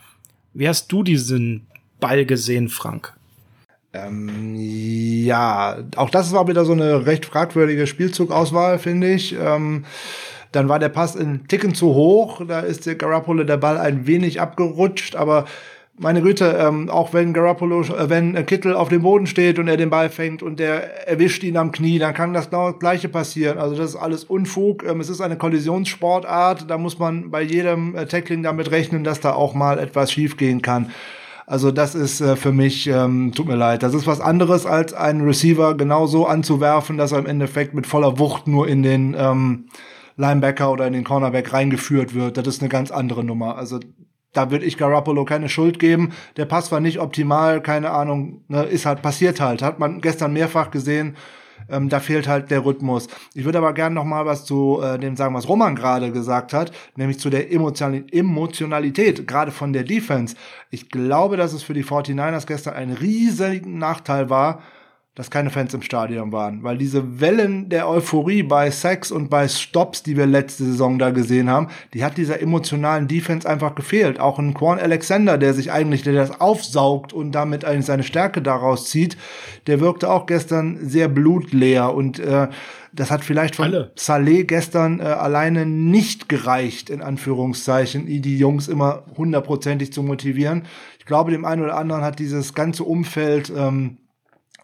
Wie 0.54 0.68
hast 0.68 0.92
du 0.92 1.02
diesen 1.02 1.68
Ball 2.02 2.26
gesehen, 2.26 2.68
Frank? 2.68 3.14
Ähm, 3.94 4.58
ja, 4.58 5.78
auch 5.96 6.10
das 6.10 6.34
war 6.34 6.50
wieder 6.50 6.66
so 6.66 6.74
eine 6.74 7.06
recht 7.06 7.26
fragwürdige 7.26 7.88
Spielzugauswahl, 7.88 8.80
finde 8.80 9.14
ich. 9.14 9.34
Ähm, 9.40 9.86
dann 10.52 10.69
war 10.69 10.80
der 10.80 10.90
Pass 10.90 11.15
in 11.15 11.48
Ticken 11.48 11.73
zu 11.73 11.94
hoch, 11.94 12.41
da 12.48 12.60
ist 12.60 12.86
der 12.86 12.95
Garoppolo 12.95 13.44
der 13.44 13.57
Ball 13.57 13.78
ein 13.78 14.07
wenig 14.07 14.41
abgerutscht, 14.41 15.15
aber 15.15 15.45
meine 15.98 16.22
Güte, 16.22 16.57
ähm, 16.60 16.90
auch 16.90 17.14
wenn 17.14 17.32
Garoppolo, 17.32 17.82
äh, 17.82 18.10
wenn 18.10 18.36
äh, 18.36 18.44
Kittel 18.44 18.73
auf 18.73 18.90
dem 18.90 19.03
Boden 19.03 19.28
steht 19.28 19.60
und 19.60 19.68
er 19.68 19.78
den 19.78 19.91
Ball 19.91 20.10
fängt 20.10 20.41
und 20.41 20.60
der 20.60 21.07
erwischt 21.07 21.44
ihn 21.44 21.57
am 21.57 21.72
Knie, 21.72 21.99
dann 21.99 22.14
kann 22.14 22.34
das 22.34 22.49
genau 22.49 22.72
das 22.72 22.80
Gleiche 22.80 23.07
passieren. 23.07 23.60
Also 23.60 23.76
das 23.76 23.91
ist 23.91 23.95
alles 23.98 24.23
Unfug. 24.23 24.84
Ähm, 24.84 24.99
es 24.99 25.10
ist 25.10 25.22
eine 25.22 25.38
Kollisionssportart. 25.38 26.69
Da 26.69 26.78
muss 26.80 26.98
man 26.98 27.30
bei 27.30 27.41
jedem 27.41 27.95
äh, 27.95 28.07
Tackling 28.07 28.41
damit 28.41 28.72
rechnen, 28.72 29.03
dass 29.03 29.19
da 29.19 29.34
auch 29.34 29.53
mal 29.53 29.78
etwas 29.78 30.11
schiefgehen 30.11 30.61
kann. 30.64 30.91
Also 31.45 31.72
das 31.72 31.94
ist 31.94 32.22
äh, 32.22 32.36
für 32.36 32.52
mich, 32.52 32.88
ähm, 32.88 33.34
tut 33.36 33.48
mir 33.48 33.57
leid, 33.57 33.84
das 33.84 33.94
ist 33.94 34.07
was 34.07 34.22
anderes 34.22 34.65
als 34.65 34.94
einen 34.94 35.22
Receiver 35.22 35.76
genauso 35.76 36.26
anzuwerfen, 36.26 36.98
dass 36.98 37.11
er 37.11 37.19
im 37.19 37.26
Endeffekt 37.26 37.73
mit 37.73 37.86
voller 37.86 38.18
Wucht 38.18 38.48
nur 38.48 38.68
in 38.68 38.82
den 38.84 39.15
ähm, 39.19 39.65
Linebacker 40.22 40.72
oder 40.72 40.88
in 40.88 40.93
den 40.93 41.03
Cornerback 41.03 41.52
reingeführt 41.52 42.14
wird. 42.14 42.38
Das 42.38 42.48
ist 42.48 42.61
eine 42.61 42.69
ganz 42.69 42.91
andere 42.91 43.23
Nummer. 43.23 43.57
Also 43.57 43.80
da 44.34 44.52
würde 44.52 44.65
ich 44.65 44.77
Garoppolo 44.77 45.26
keine 45.26 45.49
Schuld 45.49 45.80
geben. 45.80 46.14
Der 46.38 46.45
Pass 46.45 46.72
war 46.72 46.80
nicht 46.80 46.99
optimal, 46.99 47.61
keine 47.61 47.89
Ahnung, 47.89 48.45
ne, 48.48 48.64
ist 48.64 48.85
halt 48.85 49.02
passiert 49.02 49.41
halt. 49.41 49.61
Hat 49.61 49.80
man 49.80 49.99
gestern 49.99 50.31
mehrfach 50.31 50.72
gesehen. 50.72 51.18
Ähm, 51.69 51.89
da 51.89 51.99
fehlt 51.99 52.27
halt 52.27 52.52
der 52.52 52.65
Rhythmus. 52.65 53.07
Ich 53.34 53.45
würde 53.45 53.57
aber 53.57 53.73
gerne 53.73 53.95
noch 53.95 54.03
mal 54.03 54.26
was 54.26 54.45
zu 54.45 54.80
äh, 54.81 54.99
dem 54.99 55.15
sagen, 55.15 55.35
was 55.35 55.48
Roman 55.48 55.76
gerade 55.76 56.11
gesagt 56.11 56.53
hat, 56.53 56.72
nämlich 56.95 57.19
zu 57.19 57.30
der 57.30 57.52
Emotionalität, 57.52 59.27
gerade 59.27 59.52
von 59.52 59.73
der 59.73 59.84
Defense. 59.84 60.35
Ich 60.69 60.89
glaube, 60.89 61.38
dass 61.38 61.53
es 61.53 61.64
für 61.64 61.73
die 61.73 61.84
49ers 61.84 62.45
gestern 62.45 62.73
ein 62.73 62.91
riesigen 62.91 63.77
Nachteil 63.77 64.30
war, 64.30 64.61
dass 65.14 65.30
keine 65.30 65.50
Fans 65.50 65.74
im 65.74 65.82
Stadion 65.82 66.32
waren, 66.32 66.64
weil 66.64 66.78
diese 66.78 67.20
Wellen 67.20 67.68
der 67.68 67.90
Euphorie 67.90 68.44
bei 68.44 68.72
Sacks 68.72 69.12
und 69.12 69.30
bei 69.30 69.50
Stops, 69.50 70.04
die 70.04 70.16
wir 70.16 70.26
letzte 70.26 70.64
Saison 70.64 71.00
da 71.00 71.10
gesehen 71.10 71.50
haben, 71.50 71.68
die 71.94 72.06
hat 72.06 72.18
dieser 72.18 72.42
emotionalen 72.42 73.10
Defense 73.10 73.48
einfach 73.48 73.76
gefehlt. 73.76 74.22
Auch 74.22 74.40
ein 74.40 74.54
Quan 74.54 74.80
Alexander, 74.80 75.38
der 75.38 75.54
sich 75.54 75.70
eigentlich, 75.70 76.04
der 76.04 76.14
das 76.14 76.40
aufsaugt 76.40 77.12
und 77.12 77.34
damit 77.34 77.66
eigentlich 77.66 77.88
seine 77.88 78.04
Stärke 78.04 78.42
daraus 78.42 78.90
zieht, 78.90 79.18
der 79.68 79.82
wirkte 79.82 80.10
auch 80.10 80.28
gestern 80.28 80.78
sehr 80.82 81.10
blutleer 81.10 81.94
und 81.94 82.20
äh, 82.20 82.48
das 82.94 83.12
hat 83.12 83.24
vielleicht 83.24 83.56
von 83.56 83.66
Alle. 83.66 83.92
Saleh 83.96 84.44
gestern 84.46 85.02
äh, 85.02 85.04
alleine 85.04 85.66
nicht 85.66 86.30
gereicht, 86.30 86.90
in 86.90 87.02
Anführungszeichen, 87.02 88.06
die 88.06 88.38
Jungs 88.38 88.70
immer 88.70 89.04
hundertprozentig 89.18 89.92
zu 89.92 90.04
motivieren. 90.04 90.64
Ich 91.00 91.06
glaube, 91.06 91.32
dem 91.32 91.46
einen 91.46 91.64
oder 91.64 91.78
anderen 91.78 92.04
hat 92.04 92.20
dieses 92.20 92.54
ganze 92.54 92.84
Umfeld 92.84 93.52
ähm, 93.56 93.98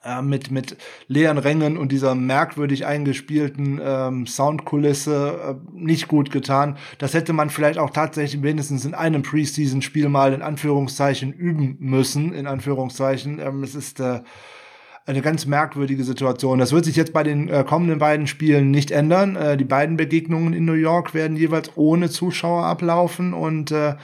äh, 0.07 0.21
mit, 0.21 0.51
mit 0.51 0.77
leeren 1.07 1.37
Rängen 1.37 1.77
und 1.77 1.91
dieser 1.91 2.15
merkwürdig 2.15 2.85
eingespielten 2.85 3.81
ähm, 3.83 4.25
Soundkulisse 4.25 5.57
äh, 5.59 5.77
nicht 5.77 6.07
gut 6.07 6.31
getan. 6.31 6.77
Das 6.97 7.13
hätte 7.13 7.33
man 7.33 7.49
vielleicht 7.49 7.77
auch 7.77 7.89
tatsächlich 7.89 8.41
wenigstens 8.41 8.85
in 8.85 8.93
einem 8.93 9.21
Preseason-Spiel 9.21 10.07
mal 10.07 10.33
in 10.33 10.41
Anführungszeichen 10.41 11.33
üben 11.33 11.75
müssen, 11.79 12.33
in 12.33 12.47
Anführungszeichen. 12.47 13.39
Ähm, 13.39 13.63
es 13.63 13.75
ist 13.75 13.99
äh, 13.99 14.21
eine 15.05 15.21
ganz 15.21 15.45
merkwürdige 15.45 16.03
Situation. 16.03 16.59
Das 16.59 16.71
wird 16.71 16.85
sich 16.85 16.95
jetzt 16.95 17.13
bei 17.13 17.23
den 17.23 17.49
äh, 17.49 17.65
kommenden 17.67 17.99
beiden 17.99 18.27
Spielen 18.27 18.71
nicht 18.71 18.91
ändern. 18.91 19.35
Äh, 19.35 19.57
die 19.57 19.65
beiden 19.65 19.97
Begegnungen 19.97 20.53
in 20.53 20.65
New 20.65 20.73
York 20.73 21.13
werden 21.13 21.35
jeweils 21.37 21.71
ohne 21.75 22.09
Zuschauer 22.09 22.65
ablaufen 22.65 23.33
und 23.33 23.71
äh, 23.71 23.95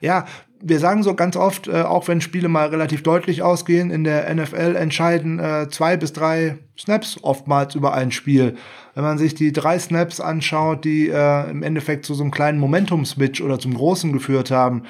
ja, 0.00 0.26
wir 0.62 0.78
sagen 0.78 1.02
so 1.02 1.14
ganz 1.14 1.36
oft, 1.36 1.68
äh, 1.68 1.82
auch 1.82 2.08
wenn 2.08 2.20
Spiele 2.20 2.48
mal 2.48 2.68
relativ 2.68 3.02
deutlich 3.02 3.42
ausgehen, 3.42 3.90
in 3.90 4.04
der 4.04 4.32
NFL 4.32 4.76
entscheiden 4.76 5.38
äh, 5.38 5.68
zwei 5.68 5.96
bis 5.96 6.12
drei 6.12 6.58
Snaps 6.78 7.18
oftmals 7.22 7.74
über 7.74 7.94
ein 7.94 8.12
Spiel. 8.12 8.56
Wenn 8.94 9.04
man 9.04 9.18
sich 9.18 9.34
die 9.34 9.52
drei 9.52 9.78
Snaps 9.78 10.20
anschaut, 10.20 10.84
die 10.84 11.08
äh, 11.08 11.50
im 11.50 11.62
Endeffekt 11.62 12.06
zu 12.06 12.14
so 12.14 12.22
einem 12.22 12.30
kleinen 12.30 12.58
Momentum-Switch 12.58 13.40
oder 13.40 13.58
zum 13.58 13.74
großen 13.74 14.12
geführt 14.12 14.50
haben, 14.50 14.84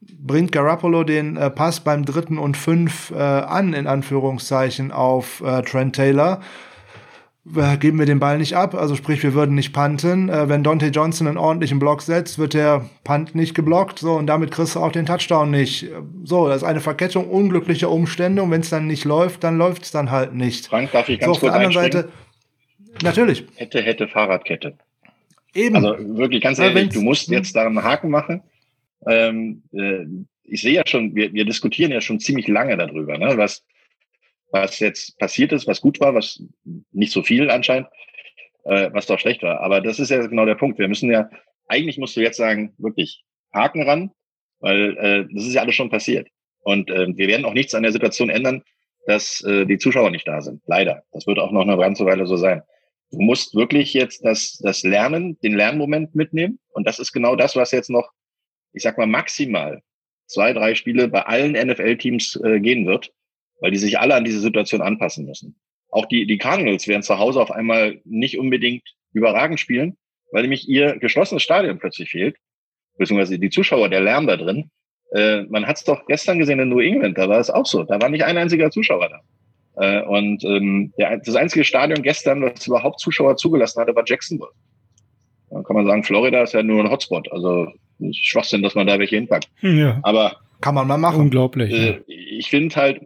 bringt 0.00 0.52
Garoppolo 0.52 1.04
den 1.04 1.36
äh, 1.36 1.50
Pass 1.50 1.80
beim 1.80 2.04
dritten 2.04 2.38
und 2.38 2.56
fünf 2.56 3.10
äh, 3.10 3.16
an, 3.16 3.74
in 3.74 3.86
Anführungszeichen, 3.86 4.92
auf 4.92 5.40
äh, 5.40 5.62
Trent 5.62 5.96
Taylor 5.96 6.40
geben 7.80 7.98
wir 7.98 8.06
den 8.06 8.18
Ball 8.18 8.38
nicht 8.38 8.54
ab, 8.54 8.74
also 8.74 8.94
sprich, 8.96 9.22
wir 9.22 9.34
würden 9.34 9.54
nicht 9.54 9.72
punten. 9.72 10.28
Äh, 10.28 10.48
wenn 10.48 10.62
Dante 10.62 10.86
Johnson 10.86 11.26
einen 11.26 11.36
ordentlichen 11.36 11.78
Block 11.78 12.02
setzt, 12.02 12.38
wird 12.38 12.54
der 12.54 12.88
Punt 13.04 13.34
nicht 13.34 13.54
geblockt, 13.54 13.98
so, 13.98 14.14
und 14.14 14.26
damit 14.26 14.50
kriegst 14.50 14.74
du 14.74 14.80
auch 14.80 14.92
den 14.92 15.06
Touchdown 15.06 15.50
nicht. 15.50 15.86
So, 16.24 16.48
das 16.48 16.58
ist 16.58 16.64
eine 16.64 16.80
Verkettung 16.80 17.28
unglücklicher 17.28 17.90
Umstände, 17.90 18.42
und 18.42 18.50
wenn 18.50 18.60
es 18.60 18.70
dann 18.70 18.86
nicht 18.86 19.04
läuft, 19.04 19.44
dann 19.44 19.58
läuft 19.58 19.84
es 19.84 19.90
dann 19.90 20.10
halt 20.10 20.34
nicht. 20.34 20.66
Frank, 20.66 20.92
darf 20.92 21.08
ich 21.08 21.18
ganz 21.20 21.26
so, 21.26 21.32
auf 21.32 21.40
der 21.40 21.54
anderen 21.54 21.72
Seite, 21.72 22.08
natürlich. 23.02 23.44
Hätte, 23.56 23.82
hätte 23.82 24.08
Fahrradkette. 24.08 24.74
Eben. 25.54 25.76
Also 25.76 25.96
wirklich 26.16 26.42
ganz 26.42 26.58
ehrlich, 26.58 26.90
du 26.90 27.00
musst 27.00 27.28
jetzt 27.28 27.56
da 27.56 27.66
einen 27.66 27.82
Haken 27.82 28.10
machen. 28.10 28.42
Ähm, 29.06 29.62
äh, 29.72 30.04
ich 30.44 30.60
sehe 30.60 30.72
ja 30.72 30.82
schon, 30.86 31.14
wir, 31.14 31.32
wir 31.32 31.44
diskutieren 31.44 31.92
ja 31.92 32.00
schon 32.00 32.20
ziemlich 32.20 32.48
lange 32.48 32.76
darüber, 32.76 33.16
ne, 33.18 33.36
was 33.36 33.62
was 34.50 34.78
jetzt 34.78 35.18
passiert 35.18 35.52
ist, 35.52 35.66
was 35.66 35.80
gut 35.80 36.00
war, 36.00 36.14
was 36.14 36.42
nicht 36.92 37.12
so 37.12 37.22
viel 37.22 37.50
anscheinend, 37.50 37.88
äh, 38.64 38.90
was 38.92 39.06
doch 39.06 39.18
schlecht 39.18 39.42
war. 39.42 39.60
Aber 39.60 39.80
das 39.80 39.98
ist 39.98 40.10
ja 40.10 40.26
genau 40.26 40.46
der 40.46 40.54
Punkt. 40.54 40.78
Wir 40.78 40.88
müssen 40.88 41.10
ja, 41.10 41.28
eigentlich 41.66 41.98
musst 41.98 42.16
du 42.16 42.20
jetzt 42.20 42.36
sagen, 42.36 42.74
wirklich 42.78 43.24
Haken 43.52 43.82
ran, 43.82 44.10
weil 44.60 44.96
äh, 44.98 45.26
das 45.34 45.46
ist 45.46 45.54
ja 45.54 45.62
alles 45.62 45.74
schon 45.74 45.90
passiert. 45.90 46.28
Und 46.60 46.90
äh, 46.90 47.06
wir 47.16 47.28
werden 47.28 47.44
auch 47.44 47.54
nichts 47.54 47.74
an 47.74 47.82
der 47.82 47.92
Situation 47.92 48.30
ändern, 48.30 48.62
dass 49.06 49.42
äh, 49.42 49.64
die 49.64 49.78
Zuschauer 49.78 50.10
nicht 50.10 50.28
da 50.28 50.40
sind. 50.42 50.62
Leider. 50.66 51.02
Das 51.12 51.26
wird 51.26 51.38
auch 51.38 51.50
noch 51.50 51.62
eine 51.62 51.76
ganze 51.78 52.04
Weile 52.04 52.26
so 52.26 52.36
sein. 52.36 52.62
Du 53.10 53.20
musst 53.20 53.54
wirklich 53.54 53.94
jetzt 53.94 54.24
das, 54.24 54.58
das 54.62 54.82
Lernen, 54.82 55.38
den 55.40 55.54
Lernmoment 55.54 56.14
mitnehmen. 56.14 56.58
Und 56.72 56.86
das 56.86 56.98
ist 56.98 57.12
genau 57.12 57.36
das, 57.36 57.56
was 57.56 57.70
jetzt 57.70 57.88
noch, 57.88 58.10
ich 58.74 58.82
sag 58.82 58.98
mal, 58.98 59.06
maximal 59.06 59.80
zwei, 60.26 60.52
drei 60.52 60.74
Spiele 60.74 61.08
bei 61.08 61.22
allen 61.22 61.52
NFL-Teams 61.52 62.38
äh, 62.44 62.60
gehen 62.60 62.86
wird, 62.86 63.10
weil 63.60 63.70
die 63.70 63.78
sich 63.78 63.98
alle 63.98 64.14
an 64.14 64.24
diese 64.24 64.40
Situation 64.40 64.80
anpassen 64.80 65.26
müssen. 65.26 65.56
Auch 65.90 66.06
die, 66.06 66.26
die 66.26 66.38
Cardinals 66.38 66.86
werden 66.86 67.02
zu 67.02 67.18
Hause 67.18 67.40
auf 67.40 67.50
einmal 67.50 68.00
nicht 68.04 68.38
unbedingt 68.38 68.82
überragend 69.12 69.58
spielen, 69.58 69.96
weil 70.32 70.42
nämlich 70.42 70.68
ihr 70.68 70.98
geschlossenes 70.98 71.42
Stadion 71.42 71.78
plötzlich 71.78 72.10
fehlt, 72.10 72.36
beziehungsweise 72.98 73.38
die 73.38 73.50
Zuschauer, 73.50 73.88
der 73.88 74.00
Lärm 74.00 74.26
da 74.26 74.36
drin. 74.36 74.70
Äh, 75.12 75.44
man 75.44 75.66
hat 75.66 75.76
es 75.76 75.84
doch 75.84 76.04
gestern 76.06 76.38
gesehen 76.38 76.60
in 76.60 76.68
New 76.68 76.80
England, 76.80 77.16
da 77.16 77.28
war 77.28 77.38
es 77.38 77.48
auch 77.48 77.64
so. 77.64 77.84
Da 77.84 78.00
war 78.00 78.10
nicht 78.10 78.24
ein 78.24 78.36
einziger 78.36 78.70
Zuschauer 78.70 79.08
da. 79.08 79.20
Äh, 79.80 80.02
und 80.04 80.44
ähm, 80.44 80.92
der, 80.98 81.18
das 81.18 81.36
einzige 81.36 81.64
Stadion 81.64 82.02
gestern, 82.02 82.42
was 82.42 82.66
überhaupt 82.66 83.00
Zuschauer 83.00 83.36
zugelassen 83.36 83.80
hatte, 83.80 83.94
war 83.94 84.02
Jacksonville. 84.06 84.50
Dann 85.50 85.64
kann 85.64 85.76
man 85.76 85.86
sagen, 85.86 86.04
Florida 86.04 86.42
ist 86.42 86.52
ja 86.52 86.62
nur 86.62 86.84
ein 86.84 86.90
Hotspot. 86.90 87.30
Also 87.32 87.68
Schwachsinn, 88.12 88.62
dass 88.62 88.74
man 88.74 88.86
da 88.86 88.98
welche 88.98 89.16
hinpackt. 89.16 89.48
Hm, 89.60 89.78
ja. 89.78 90.00
Aber 90.02 90.36
kann 90.60 90.74
man 90.74 90.86
mal 90.86 90.98
machen. 90.98 91.20
Unglaublich. 91.20 91.72
Äh, 91.72 91.90
ja. 91.90 91.98
Ich 92.06 92.50
finde 92.50 92.76
halt, 92.76 93.00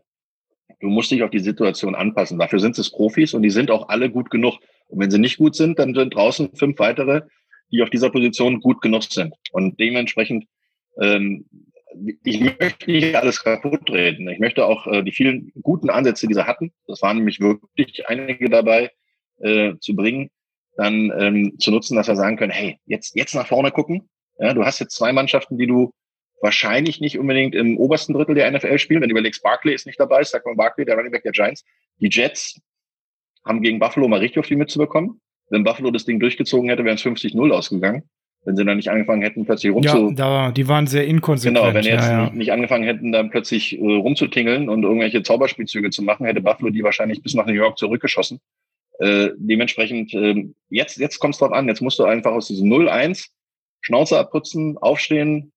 du 0.83 0.89
musst 0.89 1.11
dich 1.11 1.23
auf 1.23 1.31
die 1.31 1.39
Situation 1.39 1.95
anpassen. 1.95 2.39
Dafür 2.39 2.61
sind 2.61 2.79
es 2.79 2.91
Profis 2.91 3.33
und 3.33 3.43
die 3.43 3.51
sind 3.51 3.71
auch 3.71 3.89
alle 3.89 4.11
gut 4.11 4.31
genug. 4.31 4.59
Und 4.89 5.01
wenn 5.01 5.11
sie 5.11 5.19
nicht 5.19 5.39
gut 5.39 5.55
sind, 5.57 5.79
dann 5.79 5.95
sind 5.95 6.15
draußen 6.15 6.55
fünf 6.55 6.79
weitere, 6.79 7.23
die 7.71 7.83
auf 7.83 7.89
dieser 7.89 8.11
Position 8.11 8.61
gut 8.61 8.83
genug 8.83 9.05
sind. 9.05 9.35
Und 9.53 9.81
dementsprechend 9.81 10.45
ähm, 11.01 11.47
ich 12.25 12.41
möchte 12.41 12.91
nicht 12.91 13.15
alles 13.15 13.43
kaputt 13.43 13.91
reden. 13.91 14.29
Ich 14.29 14.39
möchte 14.39 14.67
auch 14.67 14.87
äh, 14.87 15.03
die 15.03 15.13
vielen 15.13 15.53
guten 15.63 15.91
Ansätze, 15.91 16.27
die 16.27 16.35
sie 16.35 16.47
hatten, 16.47 16.73
das 16.87 17.03
waren 17.03 17.19
nämlich 17.19 17.41
wirklich 17.41 18.09
einige 18.09 18.49
dabei, 18.49 18.91
äh, 19.41 19.75
zu 19.81 19.95
bringen, 19.95 20.31
dann 20.77 21.13
ähm, 21.19 21.59
zu 21.59 21.71
nutzen, 21.71 21.97
dass 21.97 22.09
wir 22.09 22.17
sagen 22.17 22.37
können, 22.37 22.53
hey, 22.53 22.79
jetzt, 22.87 23.15
jetzt 23.17 23.35
nach 23.35 23.47
vorne 23.47 23.71
gucken. 23.71 24.09
Ja, 24.39 24.55
du 24.55 24.65
hast 24.65 24.79
jetzt 24.79 24.97
zwei 24.97 25.13
Mannschaften, 25.13 25.59
die 25.59 25.67
du 25.67 25.93
wahrscheinlich 26.43 27.01
nicht 27.01 27.19
unbedingt 27.19 27.55
im 27.55 27.79
obersten 27.79 28.13
Drittel 28.13 28.35
der 28.35 28.51
NFL 28.51 28.79
spielen. 28.79 29.01
Wenn 29.01 29.09
du 29.09 29.15
überlegst, 29.15 29.43
Barkley 29.43 29.75
ist 29.75 29.87
nicht 29.87 29.99
dabei, 29.99 30.23
sag 30.25 30.45
mal 30.45 30.55
Barkley, 30.55 30.85
der 30.85 30.97
Running 30.97 31.13
Back 31.13 31.23
der 31.23 31.33
Giants. 31.33 31.65
Die 32.01 32.11
Jets 32.11 32.61
haben 33.47 33.63
gegen 33.63 33.79
Buffalo 33.79 34.09
mal 34.09 34.21
richtig 34.21 34.41
auf 34.41 34.47
die 34.47 34.57
Mütze 34.57 34.79
bekommen. 34.79 35.21
Wenn 35.49 35.65
Buffalo 35.65 35.91
das 35.91 36.05
Ding 36.05 36.21
durchgezogen 36.21 36.69
hätte, 36.69 36.85
wären 36.85 36.97
es 36.97 37.03
50-0 37.03 37.51
ausgegangen 37.51 38.09
wenn 38.45 38.57
sie 38.57 38.65
dann 38.65 38.77
nicht 38.77 38.91
angefangen 38.91 39.23
hätten, 39.23 39.45
plötzlich 39.45 39.73
rumzu... 39.73 40.09
Ja, 40.09 40.15
da, 40.15 40.51
die 40.51 40.67
waren 40.67 40.87
sehr 40.87 41.07
inkonsequent. 41.07 41.57
Genau, 41.57 41.75
wenn 41.75 41.83
sie 41.83 41.91
jetzt 41.91 42.09
ja, 42.09 42.25
ja. 42.25 42.31
nicht 42.31 42.53
angefangen 42.53 42.85
hätten, 42.85 43.13
dann 43.13 43.31
plötzlich 43.31 43.79
äh, 43.79 43.81
rumzutingeln 43.81 44.69
und 44.69 44.83
irgendwelche 44.83 45.23
Zauberspielzüge 45.23 45.91
zu 45.91 46.03
machen, 46.03 46.27
hätte 46.27 46.41
Buffalo 46.41 46.71
die 46.71 46.83
wahrscheinlich 46.83 47.23
bis 47.23 47.35
nach 47.35 47.47
New 47.47 47.53
York 47.53 47.79
zurückgeschossen. 47.79 48.41
Äh, 48.99 49.31
dementsprechend, 49.37 50.13
äh, 50.15 50.47
jetzt, 50.71 50.99
jetzt 50.99 51.19
kommt 51.21 51.35
es 51.35 51.39
drauf 51.39 51.53
an, 51.53 51.69
jetzt 51.69 51.83
musst 51.83 51.99
du 51.99 52.05
einfach 52.05 52.33
aus 52.33 52.49
diesem 52.49 52.69
0-1 52.69 53.29
Schnauze 53.81 54.19
abputzen, 54.19 54.77
aufstehen, 54.79 55.53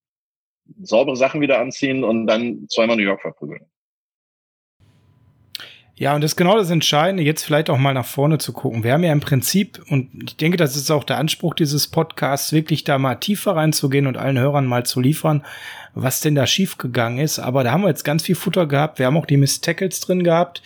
saubere 0.82 1.16
Sachen 1.16 1.40
wieder 1.40 1.58
anziehen 1.58 2.04
und 2.04 2.26
dann 2.26 2.66
zweimal 2.68 2.96
New 2.96 3.02
York 3.02 3.22
verprügeln. 3.22 3.66
Ja, 5.98 6.14
und 6.14 6.20
das 6.20 6.32
ist 6.32 6.36
genau 6.36 6.58
das 6.58 6.68
Entscheidende, 6.68 7.22
jetzt 7.22 7.42
vielleicht 7.42 7.70
auch 7.70 7.78
mal 7.78 7.94
nach 7.94 8.04
vorne 8.04 8.36
zu 8.36 8.52
gucken. 8.52 8.84
Wir 8.84 8.92
haben 8.92 9.02
ja 9.02 9.12
im 9.12 9.20
Prinzip, 9.20 9.80
und 9.88 10.10
ich 10.22 10.36
denke, 10.36 10.58
das 10.58 10.76
ist 10.76 10.90
auch 10.90 11.04
der 11.04 11.16
Anspruch 11.16 11.54
dieses 11.54 11.86
Podcasts, 11.86 12.52
wirklich 12.52 12.84
da 12.84 12.98
mal 12.98 13.14
tiefer 13.14 13.56
reinzugehen 13.56 14.06
und 14.06 14.18
allen 14.18 14.38
Hörern 14.38 14.66
mal 14.66 14.84
zu 14.84 15.00
liefern, 15.00 15.42
was 15.94 16.20
denn 16.20 16.34
da 16.34 16.46
schiefgegangen 16.46 17.18
ist. 17.18 17.38
Aber 17.38 17.64
da 17.64 17.72
haben 17.72 17.80
wir 17.80 17.88
jetzt 17.88 18.04
ganz 18.04 18.24
viel 18.24 18.34
Futter 18.34 18.66
gehabt. 18.66 18.98
Wir 18.98 19.06
haben 19.06 19.16
auch 19.16 19.24
die 19.24 19.38
Miss 19.38 19.62
Tackles 19.62 20.00
drin 20.00 20.22
gehabt. 20.22 20.60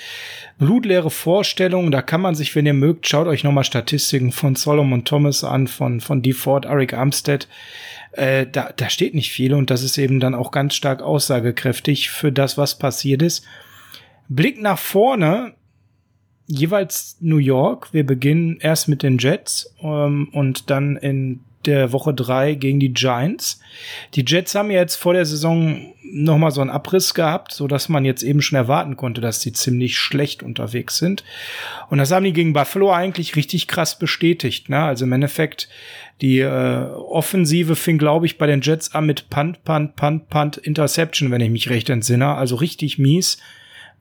Blutleere 0.59 1.11
Vorstellungen. 1.11 1.93
Da 1.93 2.03
kann 2.03 2.21
man 2.21 2.35
sich, 2.35 2.57
wenn 2.57 2.67
ihr 2.67 2.75
mögt, 2.75 3.07
schaut 3.07 3.29
euch 3.29 3.45
nochmal 3.45 3.63
Statistiken 3.63 4.33
von 4.33 4.57
Solomon 4.57 5.05
Thomas 5.05 5.45
an, 5.45 5.69
von, 5.69 6.01
von 6.01 6.23
DeFord, 6.23 6.65
Eric 6.65 6.93
Armstead. 6.93 7.47
Äh, 8.11 8.49
da, 8.51 8.71
da 8.77 8.91
steht 8.91 9.15
nicht 9.15 9.31
viel 9.31 9.55
und 9.55 9.71
das 9.71 9.85
ist 9.85 9.97
eben 9.97 10.19
dann 10.19 10.35
auch 10.35 10.51
ganz 10.51 10.75
stark 10.75 11.03
aussagekräftig 11.03 12.11
für 12.11 12.33
das, 12.33 12.59
was 12.59 12.77
passiert 12.77 13.23
ist. 13.23 13.45
Blick 14.31 14.63
nach 14.63 14.79
vorne, 14.79 15.55
jeweils 16.47 17.17
New 17.21 17.39
York. 17.39 17.93
Wir 17.93 18.07
beginnen 18.07 18.59
erst 18.61 18.89
mit 18.89 19.03
den 19.03 19.19
Jets 19.19 19.75
ähm, 19.83 20.29
und 20.33 20.71
dann 20.71 20.97
in 20.97 21.41
der 21.67 21.93
Woche 21.93 22.15
drei 22.15 22.55
gegen 22.55 22.81
die 22.81 22.95
Giants. 22.95 23.61
Die 24.15 24.25
Jets 24.27 24.55
haben 24.55 24.71
jetzt 24.71 24.95
vor 24.95 25.13
der 25.13 25.27
Saison 25.27 25.95
noch 26.03 26.39
mal 26.39 26.53
so 26.53 26.61
einen 26.61 26.71
Abriss 26.71 27.13
gehabt, 27.13 27.53
so 27.53 27.67
dass 27.67 27.89
man 27.89 28.05
jetzt 28.05 28.23
eben 28.23 28.41
schon 28.41 28.57
erwarten 28.57 28.97
konnte, 28.97 29.21
dass 29.21 29.41
die 29.41 29.53
ziemlich 29.53 29.99
schlecht 29.99 30.43
unterwegs 30.43 30.97
sind. 30.97 31.25
Und 31.91 31.99
das 31.99 32.13
haben 32.13 32.25
die 32.25 32.33
gegen 32.33 32.53
Buffalo 32.53 32.93
eigentlich 32.93 33.37
richtig 33.37 33.67
krass 33.67 33.99
bestätigt. 33.99 34.69
Ne? 34.69 34.79
Also 34.79 35.05
im 35.05 35.13
Endeffekt 35.13 35.69
die 36.21 36.39
äh, 36.39 36.87
Offensive 36.95 37.77
fing, 37.77 37.99
glaube 37.99 38.27
ich, 38.27 38.39
bei 38.39 38.47
den 38.47 38.61
Jets 38.61 38.95
an 38.95 39.07
mit 39.07 39.29
Punt, 39.29 39.65
Punt, 39.65 39.97
Punt, 39.97 40.29
Punt, 40.29 40.57
Interception, 40.57 41.31
wenn 41.31 41.41
ich 41.41 41.51
mich 41.51 41.69
recht 41.69 41.91
entsinne. 41.91 42.35
Also 42.35 42.57
richtig 42.57 42.99
mies. 42.99 43.39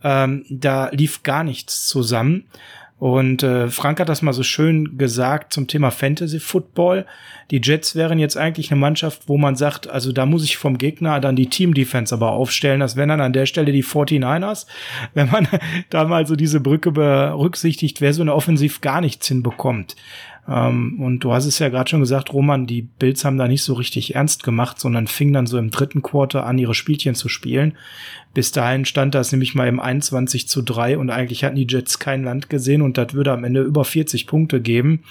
Ähm, 0.03 0.45
da 0.49 0.89
lief 0.89 1.23
gar 1.23 1.43
nichts 1.43 1.88
zusammen. 1.88 2.45
Und 2.99 3.43
äh, 3.43 3.69
Frank 3.69 4.01
hat 4.01 4.09
das 4.09 4.21
mal 4.21 4.34
so 4.34 4.43
schön 4.43 4.97
gesagt 4.97 5.53
zum 5.53 5.67
Thema 5.67 5.89
Fantasy 5.89 6.41
Football. 6.41 7.05
Die 7.49 7.61
Jets 7.63 7.95
wären 7.95 8.19
jetzt 8.19 8.35
eigentlich 8.35 8.71
eine 8.71 8.80
Mannschaft, 8.80 9.23
wo 9.27 9.38
man 9.38 9.55
sagt, 9.55 9.89
also 9.89 10.11
da 10.11 10.26
muss 10.26 10.43
ich 10.43 10.57
vom 10.57 10.77
Gegner 10.77 11.21
dann 11.21 11.38
die 11.38 11.47
Team 11.47 11.73
Defense 11.73 12.13
aber 12.13 12.31
aufstellen. 12.31 12.81
Das 12.81 12.97
wären 12.97 13.07
dann 13.07 13.21
an 13.21 13.31
der 13.31 13.45
Stelle 13.45 13.71
die 13.71 13.85
49ers. 13.85 14.65
Wenn 15.13 15.31
man 15.31 15.47
da 15.89 16.03
mal 16.03 16.27
so 16.27 16.35
diese 16.35 16.59
Brücke 16.59 16.91
berücksichtigt, 16.91 18.01
wer 18.01 18.13
so 18.13 18.21
eine 18.21 18.35
Offensiv 18.35 18.81
gar 18.81 18.99
nichts 18.99 19.27
hinbekommt. 19.27 19.95
Ähm, 20.49 20.99
und 20.99 21.19
du 21.19 21.31
hast 21.31 21.45
es 21.45 21.59
ja 21.59 21.69
gerade 21.69 21.89
schon 21.89 21.99
gesagt, 21.99 22.34
Roman, 22.34 22.65
die 22.65 22.81
Bills 22.81 23.23
haben 23.23 23.38
da 23.38 23.47
nicht 23.47 23.63
so 23.63 23.73
richtig 23.73 24.15
ernst 24.15 24.43
gemacht, 24.43 24.80
sondern 24.80 25.07
fingen 25.07 25.34
dann 25.34 25.47
so 25.47 25.57
im 25.57 25.69
dritten 25.69 26.01
Quarter 26.01 26.45
an, 26.45 26.57
ihre 26.57 26.73
Spielchen 26.73 27.13
zu 27.13 27.30
spielen. 27.30 27.73
Bis 28.34 28.51
dahin 28.51 28.85
stand 28.85 29.15
das 29.15 29.31
nämlich 29.31 29.53
mal 29.53 29.67
im 29.67 29.80
21 29.80 30.47
zu 30.47 30.61
3 30.61 30.97
und 30.97 31.11
eigentlich 31.11 31.43
hatten 31.43 31.55
die 31.55 31.67
Jets 31.69 31.99
kein 31.99 32.23
Land 32.23 32.49
gesehen 32.49 32.81
und 32.81 32.97
das 32.97 33.13
würde 33.13 33.31
am 33.31 33.43
Ende 33.43 33.61
über 33.61 33.85
40 33.85 34.26
Punkte 34.26 34.59
geben. 34.59 35.03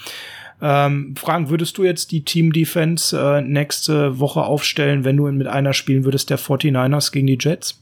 Ähm, 0.61 1.15
Frank, 1.17 1.49
würdest 1.49 1.77
du 1.77 1.85
jetzt 1.85 2.11
die 2.11 2.23
Team 2.25 2.51
Defense 2.51 3.17
äh, 3.17 3.41
nächste 3.41 4.19
Woche 4.19 4.41
aufstellen, 4.41 5.05
wenn 5.05 5.15
du 5.15 5.31
mit 5.31 5.47
einer 5.47 5.73
spielen 5.73 6.03
würdest, 6.03 6.29
der 6.29 6.39
49ers 6.39 7.13
gegen 7.13 7.27
die 7.27 7.37
Jets? 7.39 7.78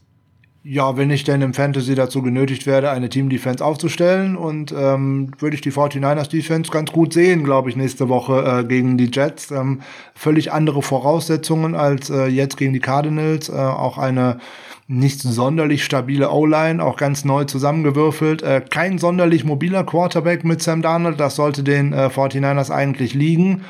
Ja, 0.70 0.98
wenn 0.98 1.08
ich 1.08 1.24
denn 1.24 1.40
im 1.40 1.54
Fantasy 1.54 1.94
dazu 1.94 2.20
genötigt 2.20 2.66
werde, 2.66 2.90
eine 2.90 3.08
Team-Defense 3.08 3.64
aufzustellen 3.64 4.36
und 4.36 4.70
ähm, 4.70 5.30
würde 5.38 5.54
ich 5.54 5.62
die 5.62 5.72
49ers-Defense 5.72 6.70
ganz 6.70 6.92
gut 6.92 7.14
sehen, 7.14 7.42
glaube 7.42 7.70
ich, 7.70 7.76
nächste 7.76 8.10
Woche 8.10 8.44
äh, 8.44 8.64
gegen 8.64 8.98
die 8.98 9.08
Jets. 9.10 9.50
Ähm, 9.50 9.80
völlig 10.14 10.52
andere 10.52 10.82
Voraussetzungen 10.82 11.74
als 11.74 12.10
äh, 12.10 12.26
jetzt 12.26 12.58
gegen 12.58 12.74
die 12.74 12.80
Cardinals. 12.80 13.48
Äh, 13.48 13.52
auch 13.54 13.96
eine 13.96 14.40
nicht 14.88 15.22
sonderlich 15.22 15.86
stabile 15.86 16.30
O-Line, 16.30 16.84
auch 16.84 16.98
ganz 16.98 17.24
neu 17.24 17.44
zusammengewürfelt. 17.44 18.42
Äh, 18.42 18.60
kein 18.68 18.98
sonderlich 18.98 19.44
mobiler 19.44 19.84
Quarterback 19.84 20.44
mit 20.44 20.60
Sam 20.60 20.82
Darnold, 20.82 21.18
das 21.18 21.36
sollte 21.36 21.62
den 21.62 21.94
äh, 21.94 22.10
49ers 22.14 22.70
eigentlich 22.70 23.14
liegen. 23.14 23.64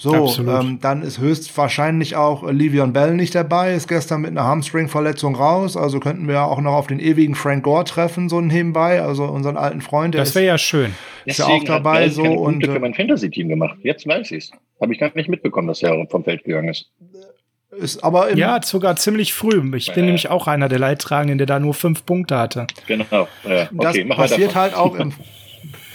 So, 0.00 0.32
ähm, 0.38 0.78
dann 0.80 1.02
ist 1.02 1.18
höchstwahrscheinlich 1.18 2.14
auch 2.14 2.48
Livion 2.48 2.92
Bell 2.92 3.14
nicht 3.14 3.34
dabei, 3.34 3.74
ist 3.74 3.88
gestern 3.88 4.20
mit 4.20 4.30
einer 4.30 4.44
Hamstring-Verletzung 4.44 5.34
raus, 5.34 5.76
also 5.76 5.98
könnten 5.98 6.28
wir 6.28 6.44
auch 6.44 6.60
noch 6.60 6.74
auf 6.74 6.86
den 6.86 7.00
ewigen 7.00 7.34
Frank 7.34 7.64
Gore 7.64 7.82
treffen, 7.82 8.28
so 8.28 8.40
nebenbei, 8.40 9.02
also 9.02 9.24
unseren 9.24 9.56
alten 9.56 9.80
Freund. 9.80 10.14
Das 10.14 10.36
wäre 10.36 10.46
ja 10.46 10.56
schön. 10.56 10.94
Ist 11.24 11.40
ja 11.40 11.46
auch 11.46 11.64
dabei 11.64 12.06
hat 12.06 12.12
so 12.12 12.22
und 12.22 12.64
für 12.64 12.78
mein 12.78 12.94
Fantasy-Team 12.94 13.48
gemacht. 13.48 13.76
Jetzt 13.82 14.06
weiß 14.06 14.30
ich's. 14.30 14.52
Habe 14.80 14.92
ich 14.92 15.00
gar 15.00 15.10
nicht 15.14 15.28
mitbekommen, 15.28 15.66
dass 15.66 15.82
er 15.82 16.06
vom 16.06 16.22
Feld 16.22 16.44
gegangen 16.44 16.68
ist. 16.68 16.90
Ist 17.76 18.02
aber 18.04 18.34
ja, 18.36 18.62
sogar 18.62 18.94
ziemlich 18.96 19.34
früh. 19.34 19.60
Ich 19.76 19.92
bin 19.92 20.04
äh, 20.04 20.06
nämlich 20.06 20.30
auch 20.30 20.46
einer 20.46 20.68
der 20.68 20.78
Leidtragenden, 20.78 21.38
der 21.38 21.48
da 21.48 21.58
nur 21.58 21.74
fünf 21.74 22.06
Punkte 22.06 22.38
hatte. 22.38 22.68
Genau. 22.86 23.28
Ja, 23.44 23.68
okay, 23.76 24.06
das 24.06 24.16
passiert 24.16 24.54
halt 24.54 24.74
auch 24.74 24.94
im 24.94 25.12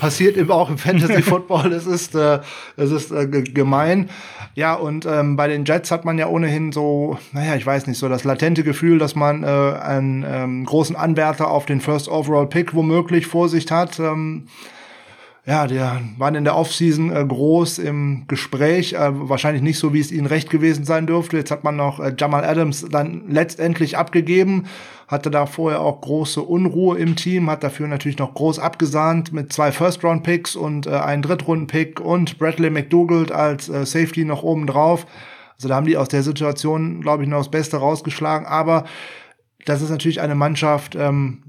passiert 0.04 0.36
eben 0.36 0.52
auch 0.52 0.70
im 0.70 0.78
Fantasy 0.78 1.22
Football. 1.22 1.72
es 1.72 1.88
ist, 1.88 2.14
äh, 2.14 2.40
es 2.76 2.92
ist 2.92 3.10
äh, 3.12 3.26
gemein. 3.26 4.10
Ja, 4.54 4.74
und 4.74 5.06
ähm, 5.06 5.38
bei 5.38 5.48
den 5.48 5.64
Jets 5.64 5.92
hat 5.92 6.04
man 6.04 6.18
ja 6.18 6.28
ohnehin 6.28 6.74
so, 6.74 7.18
naja, 7.32 7.56
ich 7.56 7.66
weiß 7.66 7.88
nicht, 7.88 7.98
so 7.98 8.10
das 8.10 8.26
latente 8.26 8.64
Gefühl, 8.64 9.00
dass 9.00 9.16
man 9.16 9.44
äh, 9.44 9.48
einen 9.48 10.26
ähm, 10.28 10.66
großen 10.66 10.98
Anwärter 10.98 11.50
auf 11.50 11.66
den 11.66 11.80
First 11.80 12.10
Overall 12.10 12.48
Pick 12.48 12.74
womöglich 12.74 13.28
vor 13.28 13.48
sich 13.48 13.72
hat. 13.72 13.98
Ähm, 13.98 14.48
ja, 15.46 15.68
die 15.68 15.80
waren 16.18 16.36
in 16.36 16.44
der 16.44 16.58
Offseason 16.58 17.16
äh, 17.16 17.26
groß 17.26 17.80
im 17.80 18.24
Gespräch, 18.28 18.94
äh, 18.94 19.10
wahrscheinlich 19.30 19.64
nicht 19.64 19.80
so, 19.80 19.94
wie 19.94 20.02
es 20.02 20.12
ihnen 20.12 20.28
recht 20.28 20.50
gewesen 20.50 20.84
sein 20.84 21.08
dürfte. 21.08 21.38
Jetzt 21.38 21.52
hat 21.52 21.64
man 21.64 21.78
noch 21.78 22.02
äh, 22.02 22.14
Jamal 22.18 22.44
Adams 22.44 22.86
dann 22.90 23.24
letztendlich 23.30 23.98
abgegeben, 23.98 24.66
hatte 25.14 25.31
da 25.31 25.45
vorher 25.45 25.81
auch 25.81 26.02
große 26.02 26.41
Unruhe 26.41 26.98
im 26.98 27.15
Team, 27.15 27.49
hat 27.49 27.64
dafür 27.64 27.88
natürlich 27.88 28.18
noch 28.18 28.34
groß 28.34 28.60
abgesahnt 28.60 29.31
mit 29.31 29.53
zwei 29.53 29.72
First-Round-Picks 29.72 30.56
und 30.56 30.88
äh, 30.88 30.91
einen 30.91 31.22
Drittrunden-Pick 31.22 32.02
und 32.02 32.38
Bradley 32.38 32.69
McDougald 32.69 33.31
als 33.31 33.69
äh, 33.69 33.85
Safety 33.85 34.26
noch 34.26 34.44
oben 34.44 34.68
drauf. 34.68 35.06
Also 35.56 35.69
da 35.69 35.76
haben 35.76 35.85
die 35.85 35.95
aus 35.95 36.10
der 36.10 36.23
Situation, 36.23 36.99
glaube 37.02 37.23
ich, 37.23 37.30
noch 37.30 37.38
das 37.38 37.52
Beste 37.52 37.77
rausgeschlagen. 37.77 38.45
Aber 38.45 38.85
das 39.65 39.81
ist 39.81 39.90
natürlich 39.90 40.19
eine 40.19 40.35
Mannschaft, 40.35 40.95
ähm, 40.95 41.44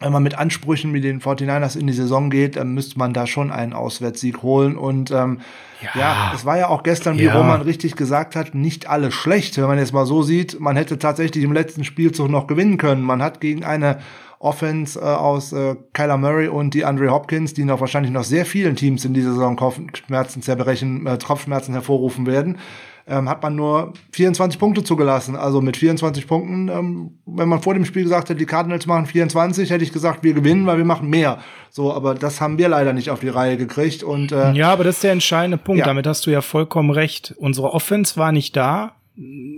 wenn 0.00 0.12
man 0.12 0.22
mit 0.22 0.36
Ansprüchen 0.36 0.90
mit 0.90 1.04
den 1.04 1.20
49ers 1.20 1.78
in 1.78 1.86
die 1.86 1.92
Saison 1.92 2.28
geht, 2.28 2.56
dann 2.56 2.74
müsste 2.74 2.98
man 2.98 3.12
da 3.12 3.26
schon 3.26 3.52
einen 3.52 3.72
Auswärtssieg 3.72 4.42
holen. 4.42 4.76
Und 4.76 5.12
ähm, 5.12 5.40
ja. 5.82 6.00
ja, 6.00 6.32
es 6.34 6.44
war 6.44 6.58
ja 6.58 6.68
auch 6.68 6.82
gestern, 6.82 7.16
wie 7.18 7.24
ja. 7.24 7.36
Roman 7.36 7.62
richtig 7.62 7.94
gesagt 7.94 8.34
hat, 8.34 8.54
nicht 8.54 8.88
alles 8.88 9.14
schlecht. 9.14 9.56
Wenn 9.56 9.66
man 9.66 9.78
jetzt 9.78 9.92
mal 9.92 10.06
so 10.06 10.22
sieht, 10.22 10.58
man 10.58 10.76
hätte 10.76 10.98
tatsächlich 10.98 11.44
im 11.44 11.52
letzten 11.52 11.84
Spielzug 11.84 12.28
noch 12.28 12.48
gewinnen 12.48 12.76
können. 12.76 13.02
Man 13.02 13.22
hat 13.22 13.40
gegen 13.40 13.64
eine 13.64 14.00
Offense 14.40 14.98
äh, 14.98 15.04
aus 15.04 15.52
äh, 15.52 15.76
Kyler 15.92 16.16
Murray 16.16 16.48
und 16.48 16.74
die 16.74 16.84
Andre 16.84 17.10
Hopkins, 17.10 17.54
die 17.54 17.64
noch 17.64 17.80
wahrscheinlich 17.80 18.12
noch 18.12 18.24
sehr 18.24 18.44
vielen 18.44 18.74
Teams 18.74 19.04
in 19.04 19.14
dieser 19.14 19.32
Saison 19.32 19.54
Kopfschmerzen 19.54 20.42
zerbrechen, 20.42 21.06
äh, 21.06 21.18
Kopfschmerzen 21.24 21.72
hervorrufen 21.72 22.26
werden 22.26 22.58
ähm, 23.06 23.28
hat 23.28 23.42
man 23.42 23.54
nur 23.54 23.92
24 24.12 24.58
Punkte 24.58 24.82
zugelassen. 24.82 25.36
Also 25.36 25.60
mit 25.60 25.76
24 25.76 26.26
Punkten, 26.26 26.68
ähm, 26.68 27.18
wenn 27.26 27.48
man 27.48 27.60
vor 27.60 27.74
dem 27.74 27.84
Spiel 27.84 28.04
gesagt 28.04 28.28
hätte, 28.28 28.38
die 28.38 28.46
Cardinals 28.46 28.86
machen 28.86 29.06
24, 29.06 29.70
hätte 29.70 29.84
ich 29.84 29.92
gesagt, 29.92 30.22
wir 30.22 30.32
gewinnen, 30.32 30.66
weil 30.66 30.78
wir 30.78 30.84
machen 30.84 31.08
mehr. 31.10 31.38
So, 31.70 31.92
aber 31.92 32.14
das 32.14 32.40
haben 32.40 32.56
wir 32.56 32.68
leider 32.68 32.92
nicht 32.92 33.10
auf 33.10 33.20
die 33.20 33.28
Reihe 33.28 33.56
gekriegt. 33.56 34.02
Und 34.02 34.32
äh, 34.32 34.52
ja, 34.52 34.72
aber 34.72 34.84
das 34.84 34.96
ist 34.96 35.04
der 35.04 35.12
entscheidende 35.12 35.58
Punkt. 35.58 35.80
Ja. 35.80 35.86
Damit 35.86 36.06
hast 36.06 36.26
du 36.26 36.30
ja 36.30 36.40
vollkommen 36.40 36.90
recht. 36.90 37.34
Unsere 37.36 37.72
Offense 37.72 38.16
war 38.16 38.32
nicht 38.32 38.56
da 38.56 38.92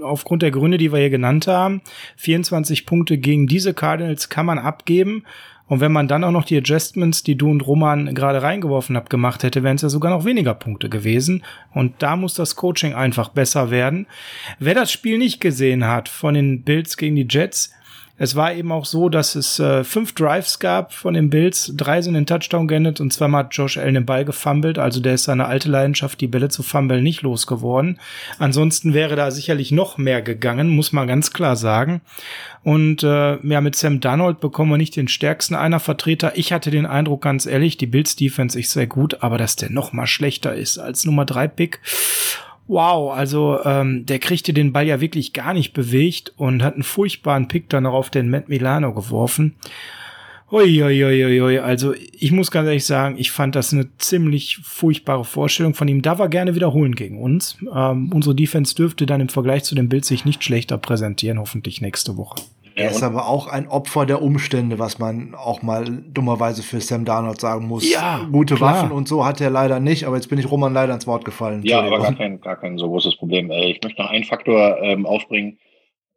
aufgrund 0.02 0.43
der 0.43 0.51
Gründe, 0.51 0.77
die 0.77 0.93
wir 0.93 0.98
hier 0.98 1.10
genannt 1.10 1.47
haben. 1.47 1.81
24 2.16 2.85
Punkte 2.85 3.16
gegen 3.16 3.47
diese 3.47 3.73
Cardinals 3.73 4.28
kann 4.28 4.44
man 4.47 4.59
abgeben. 4.59 5.24
Und 5.68 5.80
wenn 5.80 5.93
man 5.93 6.06
dann 6.06 6.22
auch 6.22 6.30
noch 6.30 6.44
die 6.44 6.56
Adjustments, 6.56 7.22
die 7.22 7.36
du 7.36 7.51
und 7.51 7.66
Roman 7.66 8.14
gerade 8.14 8.43
reingeworfen 8.43 8.97
habt, 8.97 9.10
gemacht 9.10 9.43
hätte, 9.43 9.62
wären 9.62 9.76
es 9.76 9.82
ja 9.82 9.88
sogar 9.88 10.12
noch 10.12 10.24
weniger 10.24 10.55
Punkte 10.55 10.88
gewesen. 10.88 11.44
Und 11.74 11.94
da 11.98 12.16
muss 12.16 12.34
das 12.34 12.55
Coaching 12.55 12.94
einfach 12.94 13.30
besser 13.30 13.70
werden. 13.70 14.06
Wer 14.59 14.74
das 14.74 14.93
Spiel 14.93 15.18
nicht 15.18 15.40
gesehen 15.40 15.86
hat 15.86 16.09
von 16.09 16.34
den 16.34 16.62
Bills 16.62 16.97
gegen 16.97 17.16
die 17.16 17.26
Jets, 17.28 17.72
es 18.18 18.34
war 18.34 18.55
eben 18.55 18.72
auch 18.72 18.86
so, 18.86 19.09
dass 19.09 19.34
es 19.34 19.59
äh, 19.59 19.84
fünf 19.84 20.14
Drives 20.14 20.59
gab 20.59 20.94
von 20.94 21.14
den 21.14 21.28
Bills, 21.28 21.72
drei 21.76 22.01
sind 22.01 22.14
in 22.14 22.24
Touchdown 22.24 22.66
geendet 22.66 23.01
und 23.01 23.12
zweimal 23.12 23.44
hat 23.44 23.55
Josh 23.55 23.76
Allen 23.76 23.94
den 23.94 24.06
Ball 24.06 24.24
gefummelt. 24.24 24.78
Also 24.78 25.01
der 25.01 25.14
ist 25.14 25.24
seine 25.24 25.47
alte 25.47 25.68
Leidenschaft, 25.68 26.20
die 26.20 26.26
Bälle 26.26 26.48
zu 26.48 26.62
fummeln, 26.62 27.02
nicht 27.02 27.22
losgeworden. 27.22 27.98
Ansonsten 28.38 28.94
wäre 28.94 29.16
da 29.16 29.30
sicherlich 29.30 29.70
noch 29.70 29.98
mehr 29.98 30.22
gegangen, 30.22 30.68
muss 30.68 30.93
man 30.93 31.06
ganz 31.06 31.32
klar 31.32 31.56
sagen. 31.56 32.01
Und 32.62 33.02
äh, 33.02 33.36
ja, 33.47 33.60
mit 33.60 33.76
Sam 33.76 34.01
Darnold 34.01 34.40
bekommen 34.40 34.70
wir 34.70 34.78
nicht 34.78 34.97
den 34.97 35.09
stärksten 35.09 35.55
einer 35.55 35.78
Vertreter. 35.78 36.32
Ich 36.36 36.52
hatte 36.52 36.70
den 36.70 36.86
Eindruck, 36.86 37.22
ganz 37.22 37.44
ehrlich, 37.47 37.76
die 37.76 37.86
Bills 37.86 38.16
Defense 38.16 38.59
ist 38.59 38.72
sehr 38.72 38.86
gut, 38.86 39.22
aber 39.22 39.36
dass 39.36 39.56
der 39.56 39.70
noch 39.70 39.93
mal 39.93 40.06
schlechter 40.06 40.55
ist 40.55 40.78
als 40.78 41.05
Nummer 41.05 41.26
drei 41.26 41.48
Pick 41.48 41.80
wow, 42.68 43.12
also 43.12 43.59
ähm, 43.64 44.06
der 44.06 44.18
kriegte 44.18 44.52
den 44.52 44.72
Ball 44.72 44.86
ja 44.86 45.01
wirklich 45.01 45.32
gar 45.32 45.55
nicht 45.55 45.72
bewegt 45.72 46.32
und 46.36 46.62
hat 46.62 46.74
einen 46.74 46.82
furchtbaren 46.82 47.48
Pick 47.48 47.68
dann 47.68 47.84
noch 47.84 47.94
auf 47.94 48.10
den 48.10 48.30
Matt 48.30 48.48
Milano 48.48 48.93
geworfen. 48.93 49.55
Uiuiuiui, 50.51 51.59
also 51.59 51.93
ich 52.12 52.30
muss 52.30 52.52
ganz 52.52 52.68
ehrlich 52.68 52.84
sagen, 52.84 53.16
ich 53.18 53.32
fand 53.32 53.56
das 53.56 53.72
eine 53.72 53.88
ziemlich 53.98 54.59
furchtbare 54.62 55.24
Vorstellung 55.24 55.74
von 55.74 55.88
ihm. 55.88 56.02
Da 56.02 56.20
war 56.20 56.28
gerne 56.28 56.55
wiederholen 56.55 56.94
gegen 56.94 57.20
uns. 57.20 57.59
Ähm, 57.74 58.12
unsere 58.12 58.34
Defense 58.34 58.74
dürfte 58.76 59.06
dann 59.06 59.20
im 59.20 59.28
Vergleich 59.28 59.64
zu 59.64 59.74
dem 59.74 59.88
Bild 59.88 60.05
sich 60.05 60.24
nicht 60.24 60.44
schlechter 60.44 60.78
präsentieren, 60.78 61.40
hoffentlich 61.40 61.80
nächste 61.80 62.16
Woche. 62.16 62.36
Er 62.77 62.90
ist 62.90 63.03
aber 63.03 63.27
auch 63.27 63.47
ein 63.47 63.69
Opfer 63.69 64.05
der 64.05 64.20
Umstände, 64.20 64.78
was 64.78 64.98
man 64.98 65.35
auch 65.35 65.62
mal 65.62 65.85
dummerweise 65.86 66.62
für 66.62 66.82
Sam 66.82 67.07
Darnold 67.07 67.40
sagen 67.40 67.66
muss. 67.66 67.90
Ja, 67.90 68.28
Gute 68.31 68.55
klar. 68.55 68.74
Waffen 68.74 68.93
und 68.93 69.09
so 69.09 69.24
hat 69.24 69.40
er 69.40 69.48
leider 69.48 69.81
nicht, 69.81 70.05
aber 70.05 70.16
jetzt 70.16 70.28
bin 70.28 70.39
ich 70.39 70.51
Roman 70.51 70.74
leider 70.74 70.93
ins 70.93 71.07
Wort 71.07 71.24
gefallen. 71.24 71.62
Ja, 71.65 71.81
aber 71.81 72.01
gar 72.01 72.15
kein, 72.15 72.39
gar 72.39 72.57
kein 72.57 72.77
so 72.77 72.86
großes 72.89 73.16
Problem. 73.16 73.51
Äh, 73.51 73.70
ich 73.70 73.82
möchte 73.82 74.03
noch 74.03 74.11
einen 74.11 74.24
Faktor 74.24 74.78
ähm, 74.82 75.07
aufbringen. 75.07 75.59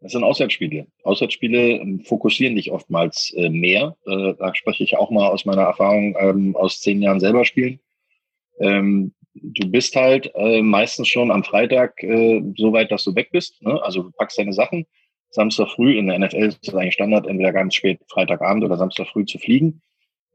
Das 0.01 0.11
sind 0.11 0.23
Auswärtsspiele. 0.23 0.87
Auswärtsspiele 1.03 1.77
ähm, 1.77 2.01
fokussieren 2.01 2.57
dich 2.57 2.71
oftmals 2.71 3.33
äh, 3.37 3.49
mehr. 3.49 3.95
Äh, 4.05 4.33
da 4.37 4.53
spreche 4.53 4.83
ich 4.83 4.97
auch 4.97 5.11
mal 5.11 5.29
aus 5.29 5.45
meiner 5.45 5.63
Erfahrung 5.63 6.15
ähm, 6.19 6.57
aus 6.57 6.81
zehn 6.81 7.01
Jahren 7.01 7.21
selber 7.21 7.45
spielen. 7.45 7.79
Ähm, 8.59 9.13
du 9.33 9.69
bist 9.69 9.95
halt 9.95 10.29
äh, 10.35 10.61
meistens 10.61 11.07
schon 11.07 11.31
am 11.31 11.45
Freitag 11.45 12.03
äh, 12.03 12.41
so 12.57 12.73
weit, 12.73 12.91
dass 12.91 13.05
du 13.05 13.15
weg 13.15 13.29
bist. 13.31 13.61
Ne? 13.61 13.81
Also 13.81 14.03
du 14.03 14.11
packst 14.11 14.37
deine 14.37 14.53
Sachen 14.53 14.85
Samstag 15.31 15.69
früh, 15.69 15.97
in 15.97 16.07
der 16.07 16.19
NFL 16.19 16.47
ist 16.47 16.67
das 16.67 16.75
eigentlich 16.75 16.95
Standard, 16.95 17.27
entweder 17.27 17.53
ganz 17.53 17.75
spät 17.75 17.99
Freitagabend 18.07 18.63
oder 18.63 18.77
Samstag 18.77 19.07
früh 19.07 19.25
zu 19.25 19.37
fliegen. 19.37 19.81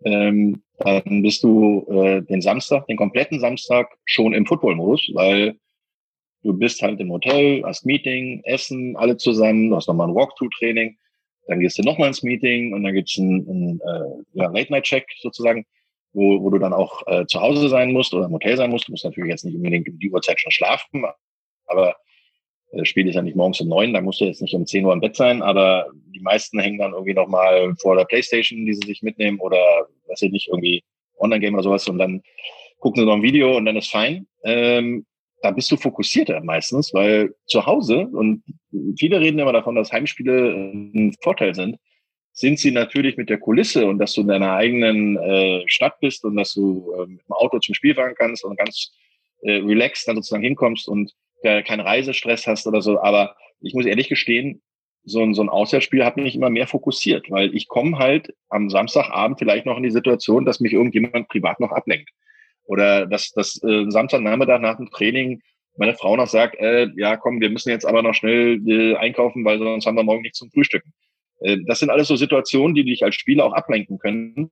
Ähm, 0.04 0.62
dann 0.78 1.22
bist 1.22 1.42
du 1.42 1.86
äh, 1.88 2.22
den 2.22 2.42
Samstag, 2.42 2.86
den 2.86 2.96
kompletten 2.96 3.40
Samstag 3.40 3.88
schon 4.04 4.34
im 4.34 4.46
Football-Modus, 4.46 5.10
weil 5.14 5.56
du 6.42 6.52
bist 6.52 6.82
halt 6.82 7.00
im 7.00 7.10
Hotel, 7.10 7.62
hast 7.64 7.86
Meeting, 7.86 8.42
Essen, 8.44 8.96
alle 8.96 9.16
zusammen, 9.16 9.70
du 9.70 9.76
hast 9.76 9.88
nochmal 9.88 10.08
ein 10.08 10.14
Walkthrough-Training, 10.14 10.96
dann 11.46 11.60
gehst 11.60 11.78
du 11.78 11.82
nochmal 11.82 12.08
ins 12.08 12.22
Meeting 12.22 12.72
und 12.72 12.82
dann 12.84 12.94
gibt's 12.94 13.16
ein, 13.16 13.46
ein 13.48 13.80
äh, 13.80 14.24
ja, 14.34 14.50
Late-Night-Check 14.50 15.06
sozusagen, 15.20 15.64
wo, 16.12 16.42
wo 16.42 16.50
du 16.50 16.58
dann 16.58 16.72
auch 16.72 17.02
äh, 17.06 17.26
zu 17.26 17.40
Hause 17.40 17.68
sein 17.68 17.92
musst 17.92 18.14
oder 18.14 18.26
im 18.26 18.32
Hotel 18.32 18.56
sein 18.56 18.70
musst. 18.70 18.88
Du 18.88 18.92
musst 18.92 19.04
natürlich 19.04 19.30
jetzt 19.30 19.44
nicht 19.44 19.56
unbedingt 19.56 19.88
um 19.88 19.98
die 19.98 20.10
Uhrzeit 20.10 20.40
schon 20.40 20.52
schlafen, 20.52 21.04
aber 21.66 21.96
Spiel 22.82 23.08
ist 23.08 23.14
ja 23.14 23.22
nicht 23.22 23.36
morgens 23.36 23.60
um 23.60 23.68
neun, 23.68 23.92
da 23.92 24.00
musst 24.00 24.20
du 24.20 24.24
jetzt 24.24 24.42
nicht 24.42 24.54
um 24.54 24.66
zehn 24.66 24.84
Uhr 24.84 24.92
im 24.92 25.00
Bett 25.00 25.16
sein, 25.16 25.42
aber 25.42 25.86
die 26.14 26.20
meisten 26.20 26.58
hängen 26.58 26.78
dann 26.78 26.92
irgendwie 26.92 27.14
nochmal 27.14 27.74
vor 27.80 27.96
der 27.96 28.04
Playstation, 28.04 28.66
die 28.66 28.74
sie 28.74 28.86
sich 28.86 29.02
mitnehmen 29.02 29.40
oder, 29.40 29.58
weiß 30.08 30.22
ich 30.22 30.32
nicht, 30.32 30.48
irgendwie 30.48 30.82
Online-Game 31.18 31.54
oder 31.54 31.62
sowas 31.62 31.88
und 31.88 31.98
dann 31.98 32.22
gucken 32.78 33.00
sie 33.00 33.06
noch 33.06 33.14
ein 33.14 33.22
Video 33.22 33.56
und 33.56 33.64
dann 33.64 33.76
ist 33.76 33.90
fein. 33.90 34.26
Ähm, 34.44 35.06
da 35.42 35.50
bist 35.50 35.70
du 35.70 35.76
fokussierter 35.76 36.40
meistens, 36.42 36.94
weil 36.94 37.34
zu 37.46 37.66
Hause, 37.66 38.08
und 38.12 38.42
viele 38.98 39.20
reden 39.20 39.38
immer 39.38 39.52
davon, 39.52 39.74
dass 39.74 39.92
Heimspiele 39.92 40.54
ein 40.54 41.14
Vorteil 41.20 41.54
sind, 41.54 41.76
sind 42.32 42.58
sie 42.58 42.72
natürlich 42.72 43.16
mit 43.16 43.30
der 43.30 43.38
Kulisse 43.38 43.86
und 43.86 43.98
dass 43.98 44.14
du 44.14 44.22
in 44.22 44.28
deiner 44.28 44.54
eigenen 44.54 45.16
äh, 45.18 45.62
Stadt 45.66 46.00
bist 46.00 46.24
und 46.24 46.36
dass 46.36 46.54
du 46.54 46.92
äh, 46.98 47.06
mit 47.06 47.20
dem 47.20 47.32
Auto 47.32 47.58
zum 47.58 47.74
Spiel 47.74 47.94
fahren 47.94 48.14
kannst 48.16 48.44
und 48.44 48.58
ganz 48.58 48.92
äh, 49.42 49.56
relaxed 49.56 50.08
dann 50.08 50.16
sozusagen 50.16 50.42
hinkommst 50.42 50.88
und 50.88 51.12
äh, 51.44 51.62
keinen 51.62 51.80
Reisestress 51.80 52.46
hast 52.46 52.66
oder 52.66 52.82
so. 52.82 53.00
Aber 53.00 53.36
ich 53.60 53.74
muss 53.74 53.86
ehrlich 53.86 54.08
gestehen, 54.08 54.62
so 55.04 55.20
ein, 55.20 55.34
so 55.34 55.42
ein 55.42 55.48
Auswärtsspiel 55.48 56.04
hat 56.04 56.16
mich 56.16 56.34
immer 56.34 56.50
mehr 56.50 56.66
fokussiert, 56.66 57.30
weil 57.30 57.54
ich 57.54 57.68
komme 57.68 57.98
halt 57.98 58.34
am 58.48 58.70
Samstagabend 58.70 59.38
vielleicht 59.38 59.66
noch 59.66 59.76
in 59.76 59.82
die 59.82 59.90
Situation, 59.90 60.44
dass 60.44 60.60
mich 60.60 60.72
irgendjemand 60.72 61.28
privat 61.28 61.60
noch 61.60 61.72
ablenkt. 61.72 62.10
Oder 62.64 63.06
dass 63.06 63.30
das 63.32 63.62
äh, 63.62 63.84
Samstagnachmittag 63.88 64.60
nach 64.60 64.78
dem 64.78 64.90
Training 64.90 65.42
meine 65.76 65.94
Frau 65.94 66.16
noch 66.16 66.28
sagt, 66.28 66.56
äh, 66.58 66.88
ja 66.96 67.16
komm, 67.16 67.40
wir 67.40 67.50
müssen 67.50 67.68
jetzt 67.68 67.84
aber 67.84 68.02
noch 68.02 68.14
schnell 68.14 68.60
äh, 68.66 68.96
einkaufen, 68.96 69.44
weil 69.44 69.58
sonst 69.58 69.86
haben 69.86 69.96
wir 69.96 70.04
morgen 70.04 70.22
nichts 70.22 70.38
zum 70.38 70.50
Frühstücken. 70.50 70.92
Äh, 71.40 71.58
das 71.66 71.80
sind 71.80 71.90
alles 71.90 72.08
so 72.08 72.16
Situationen, 72.16 72.74
die 72.74 72.84
dich 72.84 73.04
als 73.04 73.16
Spieler 73.16 73.44
auch 73.44 73.52
ablenken 73.52 73.98
können 73.98 74.50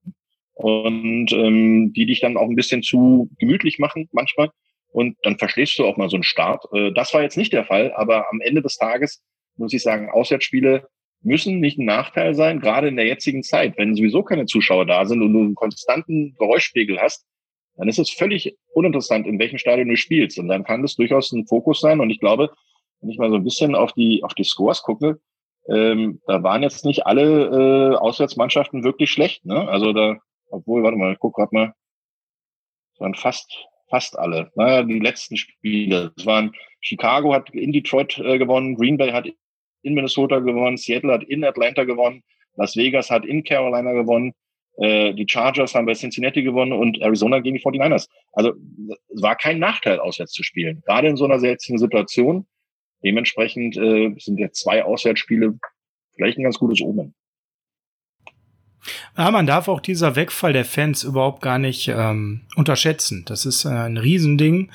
und 0.55 1.32
ähm, 1.32 1.93
die 1.94 2.06
dich 2.06 2.20
dann 2.20 2.36
auch 2.36 2.48
ein 2.48 2.56
bisschen 2.56 2.82
zu 2.82 3.31
gemütlich 3.39 3.78
machen 3.78 4.09
manchmal 4.12 4.51
und 4.93 5.16
dann 5.23 5.39
verstehst 5.39 5.78
du 5.78 5.86
auch 5.86 5.97
mal 5.97 6.10
so 6.10 6.16
einen 6.16 6.23
Start. 6.23 6.64
Äh, 6.73 6.93
das 6.93 7.12
war 7.12 7.23
jetzt 7.23 7.36
nicht 7.36 7.52
der 7.52 7.64
Fall, 7.64 7.93
aber 7.94 8.31
am 8.31 8.40
Ende 8.40 8.62
des 8.62 8.77
Tages 8.77 9.23
muss 9.56 9.73
ich 9.73 9.82
sagen, 9.82 10.10
Auswärtsspiele 10.10 10.89
müssen 11.23 11.60
nicht 11.60 11.78
ein 11.78 11.86
Nachteil 11.86 12.35
sein, 12.35 12.60
gerade 12.60 12.89
in 12.89 12.97
der 12.97 13.06
jetzigen 13.06 13.43
Zeit. 13.43 13.77
Wenn 13.77 13.94
sowieso 13.94 14.23
keine 14.23 14.47
Zuschauer 14.47 14.86
da 14.86 15.05
sind 15.06 15.23
und 15.23 15.32
du 15.32 15.40
einen 15.40 15.55
konstanten 15.55 16.35
Geräuschspiegel 16.39 17.01
hast, 17.01 17.24
dann 17.77 17.89
ist 17.89 17.98
es 17.98 18.10
völlig 18.10 18.56
uninteressant, 18.74 19.27
in 19.27 19.39
welchem 19.39 19.59
Stadion 19.59 19.89
du 19.89 19.97
spielst. 19.97 20.39
Und 20.39 20.48
dann 20.48 20.64
kann 20.64 20.82
das 20.82 20.97
durchaus 20.97 21.32
ein 21.32 21.47
Fokus 21.47 21.81
sein. 21.81 22.01
Und 22.01 22.10
ich 22.10 22.20
glaube, 22.20 22.51
wenn 23.01 23.10
ich 23.10 23.19
mal 23.19 23.31
so 23.31 23.36
ein 23.36 23.44
bisschen 23.44 23.74
auf 23.74 23.93
die, 23.93 24.23
auf 24.24 24.35
die 24.35 24.44
Scores 24.44 24.82
gucke, 24.82 25.20
ähm, 25.69 26.20
da 26.27 26.43
waren 26.43 26.62
jetzt 26.62 26.85
nicht 26.85 27.06
alle 27.06 27.93
äh, 27.93 27.97
Auswärtsmannschaften 27.97 28.85
wirklich 28.85 29.10
schlecht. 29.10 29.44
Ne? 29.47 29.69
Also 29.69 29.93
da, 29.93 30.16
obwohl, 30.51 30.82
warte 30.82 30.98
mal, 30.98 31.12
ich 31.12 31.19
guck 31.19 31.35
grad 31.35 31.52
mal, 31.52 31.73
es 32.94 33.01
waren 33.01 33.14
fast 33.14 33.69
fast 33.93 34.19
alle. 34.19 34.51
Naja, 34.55 34.82
die 34.85 34.98
letzten 34.98 35.36
Spiele. 35.36 36.12
Es 36.16 36.24
waren 36.24 36.52
Chicago 36.81 37.35
hat 37.35 37.51
in 37.51 37.73
Detroit 37.73 38.19
äh, 38.19 38.39
gewonnen, 38.39 38.74
Green 38.74 38.97
Bay 38.97 39.12
hat 39.12 39.28
in 39.82 39.94
Minnesota 39.94 40.39
gewonnen, 40.39 40.78
Seattle 40.78 41.12
hat 41.12 41.24
in 41.24 41.44
Atlanta 41.44 41.85
gewonnen, 41.85 42.23
Las 42.56 42.74
Vegas 42.74 43.10
hat 43.10 43.27
in 43.27 43.44
Carolina 43.44 43.93
gewonnen, 43.93 44.32
äh, 44.78 45.12
die 45.12 45.27
Chargers 45.28 45.74
haben 45.74 45.85
bei 45.85 45.93
Cincinnati 45.93 46.43
gewonnen 46.43 46.73
und 46.73 47.02
Arizona 47.02 47.40
gegen 47.40 47.56
die 47.56 47.62
49ers. 47.62 48.09
Also 48.32 48.55
es 49.14 49.23
war 49.23 49.36
kein 49.36 49.59
Nachteil, 49.59 49.98
auswärts 49.98 50.32
zu 50.32 50.43
spielen. 50.43 50.82
Gerade 50.86 51.09
in 51.09 51.16
so 51.16 51.27
einer 51.27 51.39
seltenen 51.39 51.78
Situation. 51.78 52.47
Dementsprechend 53.05 53.77
äh, 53.77 54.14
sind 54.16 54.39
ja 54.39 54.51
zwei 54.52 54.85
Auswärtsspiele 54.85 55.59
vielleicht 56.14 56.39
ein 56.39 56.44
ganz 56.44 56.59
gutes 56.59 56.81
Omen. 56.81 57.14
Ja, 59.16 59.30
man 59.30 59.46
darf 59.46 59.68
auch 59.68 59.80
dieser 59.80 60.16
Wegfall 60.16 60.52
der 60.52 60.64
Fans 60.64 61.04
überhaupt 61.04 61.42
gar 61.42 61.59
nicht 61.59 61.88
ähm, 61.88 62.42
unterschätzen. 62.56 63.24
Das 63.26 63.46
ist 63.46 63.64
äh, 63.64 63.68
ein 63.68 63.96
Riesending. 63.96 64.70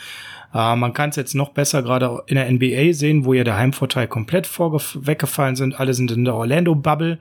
Äh, 0.53 0.75
man 0.75 0.93
kann 0.93 1.09
es 1.09 1.15
jetzt 1.15 1.35
noch 1.35 1.49
besser 1.49 1.83
gerade 1.83 2.23
in 2.27 2.35
der 2.35 2.49
NBA 2.49 2.93
sehen, 2.93 3.25
wo 3.25 3.33
ja 3.33 3.43
der 3.43 3.57
Heimvorteil 3.57 4.07
komplett 4.07 4.47
weggefallen 4.47 5.55
sind. 5.55 5.79
Alle 5.79 5.93
sind 5.93 6.11
in 6.11 6.25
der 6.25 6.35
Orlando-Bubble 6.35 7.19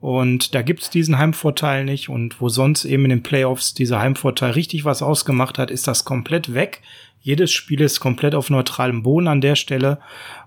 und 0.00 0.54
da 0.54 0.62
gibt's 0.62 0.90
diesen 0.90 1.18
Heimvorteil 1.18 1.84
nicht. 1.84 2.08
Und 2.08 2.40
wo 2.40 2.48
sonst 2.48 2.84
eben 2.84 3.04
in 3.04 3.10
den 3.10 3.22
Playoffs 3.22 3.74
dieser 3.74 4.00
Heimvorteil 4.00 4.52
richtig 4.52 4.84
was 4.84 5.02
ausgemacht 5.02 5.58
hat, 5.58 5.70
ist 5.70 5.88
das 5.88 6.04
komplett 6.04 6.54
weg. 6.54 6.82
Jedes 7.26 7.50
Spiel 7.50 7.80
ist 7.80 7.98
komplett 7.98 8.36
auf 8.36 8.50
neutralem 8.50 9.02
Boden 9.02 9.26
an 9.26 9.40
der 9.40 9.56
Stelle. 9.56 9.98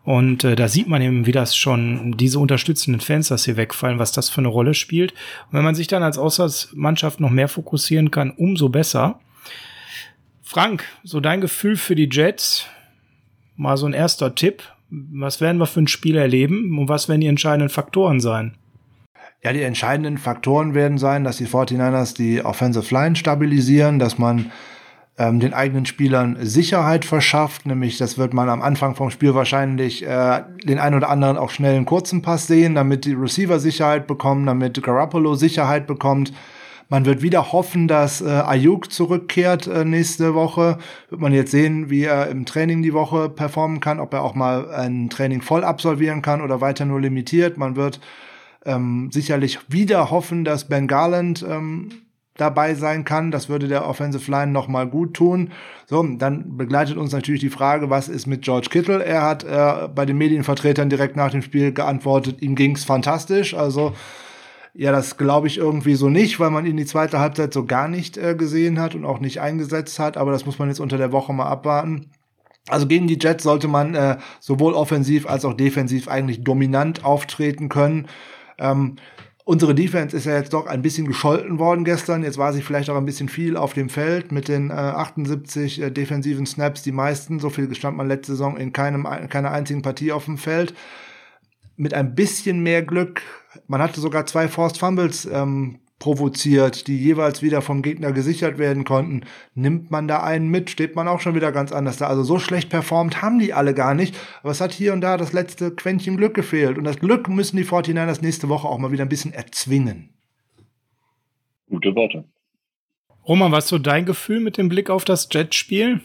Und 0.05 0.45
äh, 0.45 0.55
da 0.55 0.69
sieht 0.69 0.87
man 0.87 1.01
eben, 1.01 1.25
wie 1.25 1.33
das 1.33 1.53
schon 1.53 2.15
diese 2.15 2.39
unterstützenden 2.39 3.01
Fans, 3.01 3.27
dass 3.27 3.43
hier 3.43 3.57
wegfallen, 3.57 3.99
was 3.99 4.13
das 4.13 4.29
für 4.29 4.39
eine 4.39 4.47
Rolle 4.47 4.73
spielt. 4.73 5.11
Und 5.11 5.57
wenn 5.57 5.65
man 5.65 5.75
sich 5.75 5.87
dann 5.87 6.03
als 6.03 6.17
Auslandsmannschaft 6.17 7.19
noch 7.19 7.31
mehr 7.31 7.49
fokussieren 7.49 8.11
kann, 8.11 8.31
umso 8.31 8.69
besser. 8.69 9.19
Frank, 10.41 10.85
so 11.03 11.19
dein 11.19 11.41
Gefühl 11.41 11.75
für 11.75 11.95
die 11.95 12.07
Jets, 12.09 12.65
mal 13.57 13.75
so 13.75 13.85
ein 13.85 13.91
erster 13.91 14.33
Tipp. 14.33 14.63
Was 14.89 15.41
werden 15.41 15.57
wir 15.57 15.65
für 15.65 15.81
ein 15.81 15.87
Spiel 15.87 16.15
erleben 16.15 16.79
und 16.79 16.87
was 16.87 17.09
werden 17.09 17.19
die 17.19 17.27
entscheidenden 17.27 17.67
Faktoren 17.67 18.21
sein? 18.21 18.55
Ja, 19.43 19.51
die 19.51 19.63
entscheidenden 19.63 20.17
Faktoren 20.17 20.73
werden 20.73 20.97
sein, 20.97 21.25
dass 21.25 21.35
die 21.35 21.47
49ers 21.47 22.15
die 22.15 22.41
Offensive 22.41 22.93
Line 22.95 23.17
stabilisieren, 23.17 23.99
dass 23.99 24.17
man 24.17 24.49
ähm, 25.19 25.41
den 25.41 25.53
eigenen 25.53 25.85
Spielern 25.85 26.37
Sicherheit 26.39 27.03
verschafft. 27.03 27.65
Nämlich, 27.65 27.97
das 27.97 28.17
wird 28.17 28.33
man 28.33 28.49
am 28.49 28.61
Anfang 28.61 28.95
vom 28.95 29.11
Spiel 29.11 29.35
wahrscheinlich 29.35 30.07
äh, 30.07 30.43
den 30.63 30.79
einen 30.79 30.95
oder 30.95 31.09
anderen 31.09 31.37
auch 31.37 31.51
schnell 31.51 31.75
einen 31.75 31.85
kurzen 31.85 32.21
Pass 32.21 32.47
sehen, 32.47 32.73
damit 32.73 33.03
die 33.03 33.13
Receiver 33.13 33.59
Sicherheit 33.59 34.07
bekommen, 34.07 34.45
damit 34.45 34.81
Garoppolo 34.81 35.35
Sicherheit 35.35 35.85
bekommt. 35.85 36.31
Man 36.87 37.05
wird 37.05 37.21
wieder 37.21 37.51
hoffen, 37.51 37.87
dass 37.87 38.21
äh, 38.21 38.29
Ayuk 38.29 38.91
zurückkehrt 38.91 39.67
äh, 39.67 39.83
nächste 39.83 40.33
Woche. 40.33 40.79
Wird 41.09 41.21
man 41.21 41.33
jetzt 41.33 41.51
sehen, 41.51 41.89
wie 41.89 42.05
er 42.05 42.29
im 42.29 42.45
Training 42.45 42.81
die 42.81 42.93
Woche 42.93 43.29
performen 43.29 43.81
kann, 43.81 43.99
ob 43.99 44.13
er 44.13 44.23
auch 44.23 44.33
mal 44.33 44.73
ein 44.73 45.09
Training 45.09 45.41
voll 45.41 45.63
absolvieren 45.63 46.21
kann 46.21 46.41
oder 46.41 46.61
weiter 46.61 46.85
nur 46.85 47.01
limitiert. 47.01 47.57
Man 47.57 47.75
wird 47.75 47.99
ähm, 48.65 49.09
sicherlich 49.11 49.59
wieder 49.67 50.09
hoffen, 50.09 50.45
dass 50.45 50.69
Ben 50.69 50.87
Garland 50.87 51.45
ähm, 51.47 51.89
dabei 52.39 52.75
sein 52.75 53.05
kann. 53.05 53.31
Das 53.31 53.49
würde 53.49 53.67
der 53.67 53.87
Offensive 53.87 54.29
Line 54.29 54.51
nochmal 54.51 54.87
gut 54.87 55.13
tun. 55.13 55.51
So, 55.85 56.03
dann 56.03 56.57
begleitet 56.57 56.97
uns 56.97 57.11
natürlich 57.11 57.41
die 57.41 57.49
Frage, 57.49 57.89
was 57.89 58.09
ist 58.09 58.27
mit 58.27 58.43
George 58.43 58.67
Kittle? 58.69 59.03
Er 59.03 59.23
hat 59.23 59.43
äh, 59.43 59.87
bei 59.93 60.05
den 60.05 60.17
Medienvertretern 60.17 60.89
direkt 60.89 61.15
nach 61.15 61.31
dem 61.31 61.41
Spiel 61.41 61.73
geantwortet, 61.73 62.41
ihm 62.41 62.55
ging's 62.55 62.83
fantastisch. 62.83 63.53
Also 63.53 63.93
ja, 64.73 64.91
das 64.91 65.17
glaube 65.17 65.47
ich 65.47 65.57
irgendwie 65.57 65.95
so 65.95 66.09
nicht, 66.09 66.39
weil 66.39 66.51
man 66.51 66.65
ihn 66.65 66.77
die 66.77 66.85
zweite 66.85 67.19
Halbzeit 67.19 67.53
so 67.53 67.65
gar 67.65 67.87
nicht 67.87 68.17
äh, 68.17 68.35
gesehen 68.35 68.79
hat 68.79 68.95
und 68.95 69.05
auch 69.05 69.19
nicht 69.19 69.41
eingesetzt 69.41 69.99
hat. 69.99 70.15
Aber 70.15 70.31
das 70.31 70.45
muss 70.45 70.59
man 70.59 70.69
jetzt 70.69 70.79
unter 70.79 70.97
der 70.97 71.11
Woche 71.11 71.33
mal 71.33 71.47
abwarten. 71.47 72.11
Also 72.67 72.87
gegen 72.87 73.07
die 73.07 73.17
Jets 73.19 73.43
sollte 73.43 73.67
man 73.67 73.95
äh, 73.95 74.17
sowohl 74.39 74.73
offensiv 74.73 75.27
als 75.27 75.43
auch 75.43 75.53
defensiv 75.53 76.07
eigentlich 76.07 76.43
dominant 76.43 77.03
auftreten 77.03 77.67
können. 77.67 78.07
Ähm, 78.57 78.97
Unsere 79.49 79.73
Defense 79.73 80.15
ist 80.15 80.27
ja 80.27 80.35
jetzt 80.35 80.53
doch 80.53 80.67
ein 80.67 80.83
bisschen 80.83 81.07
gescholten 81.07 81.57
worden 81.57 81.83
gestern. 81.83 82.21
Jetzt 82.21 82.37
war 82.37 82.53
sie 82.53 82.61
vielleicht 82.61 82.87
auch 82.91 82.95
ein 82.95 83.07
bisschen 83.07 83.29
viel 83.29 83.57
auf 83.57 83.73
dem 83.73 83.89
Feld 83.89 84.31
mit 84.31 84.47
den 84.47 84.69
äh, 84.69 84.73
78 84.73 85.81
äh, 85.81 85.89
defensiven 85.89 86.45
Snaps, 86.45 86.83
die 86.83 86.91
meisten. 86.91 87.39
So 87.39 87.49
viel 87.49 87.73
stand 87.73 87.97
man 87.97 88.07
letzte 88.07 88.33
Saison 88.33 88.57
in 88.57 88.73
keinem, 88.73 89.07
keiner 89.27 89.49
einzigen 89.49 89.81
Partie 89.81 90.11
auf 90.11 90.25
dem 90.25 90.37
Feld. 90.37 90.75
Mit 91.77 91.95
ein 91.95 92.13
bisschen 92.13 92.59
mehr 92.59 92.83
Glück. 92.83 93.23
Man 93.65 93.81
hatte 93.81 93.99
sogar 94.01 94.27
zwei 94.27 94.47
Forced 94.47 94.77
Fumbles 94.77 95.25
ähm, 95.25 95.79
provoziert, 95.99 96.87
die 96.87 96.97
jeweils 96.97 97.41
wieder 97.41 97.61
vom 97.61 97.81
Gegner 97.81 98.13
gesichert 98.13 98.57
werden 98.57 98.85
konnten, 98.85 99.25
nimmt 99.53 99.91
man 99.91 100.07
da 100.07 100.23
einen 100.23 100.47
mit, 100.47 100.69
steht 100.69 100.95
man 100.95 101.07
auch 101.07 101.19
schon 101.19 101.35
wieder 101.35 101.51
ganz 101.51 101.71
anders 101.71 101.97
da. 101.97 102.07
Also 102.07 102.23
so 102.23 102.39
schlecht 102.39 102.69
performt 102.69 103.21
haben 103.21 103.37
die 103.37 103.53
alle 103.53 103.73
gar 103.73 103.93
nicht. 103.93 104.15
Aber 104.41 104.51
es 104.51 104.61
hat 104.61 104.71
hier 104.71 104.93
und 104.93 105.01
da 105.01 105.17
das 105.17 105.33
letzte 105.33 105.71
Quäntchen 105.71 106.17
Glück 106.17 106.33
gefehlt. 106.33 106.77
Und 106.77 106.85
das 106.85 106.99
Glück 106.99 107.27
müssen 107.27 107.57
die 107.57 107.65
49ers 107.65 108.21
nächste 108.21 108.49
Woche 108.49 108.67
auch 108.67 108.77
mal 108.77 108.91
wieder 108.91 109.03
ein 109.03 109.09
bisschen 109.09 109.33
erzwingen. 109.33 110.09
Gute 111.69 111.93
Worte. 111.95 112.23
Roman, 113.27 113.51
was 113.51 113.65
ist 113.65 113.69
so 113.69 113.77
dein 113.77 114.05
Gefühl 114.05 114.39
mit 114.39 114.57
dem 114.57 114.69
Blick 114.69 114.89
auf 114.89 115.05
das 115.05 115.27
Jet-Spiel? 115.31 116.01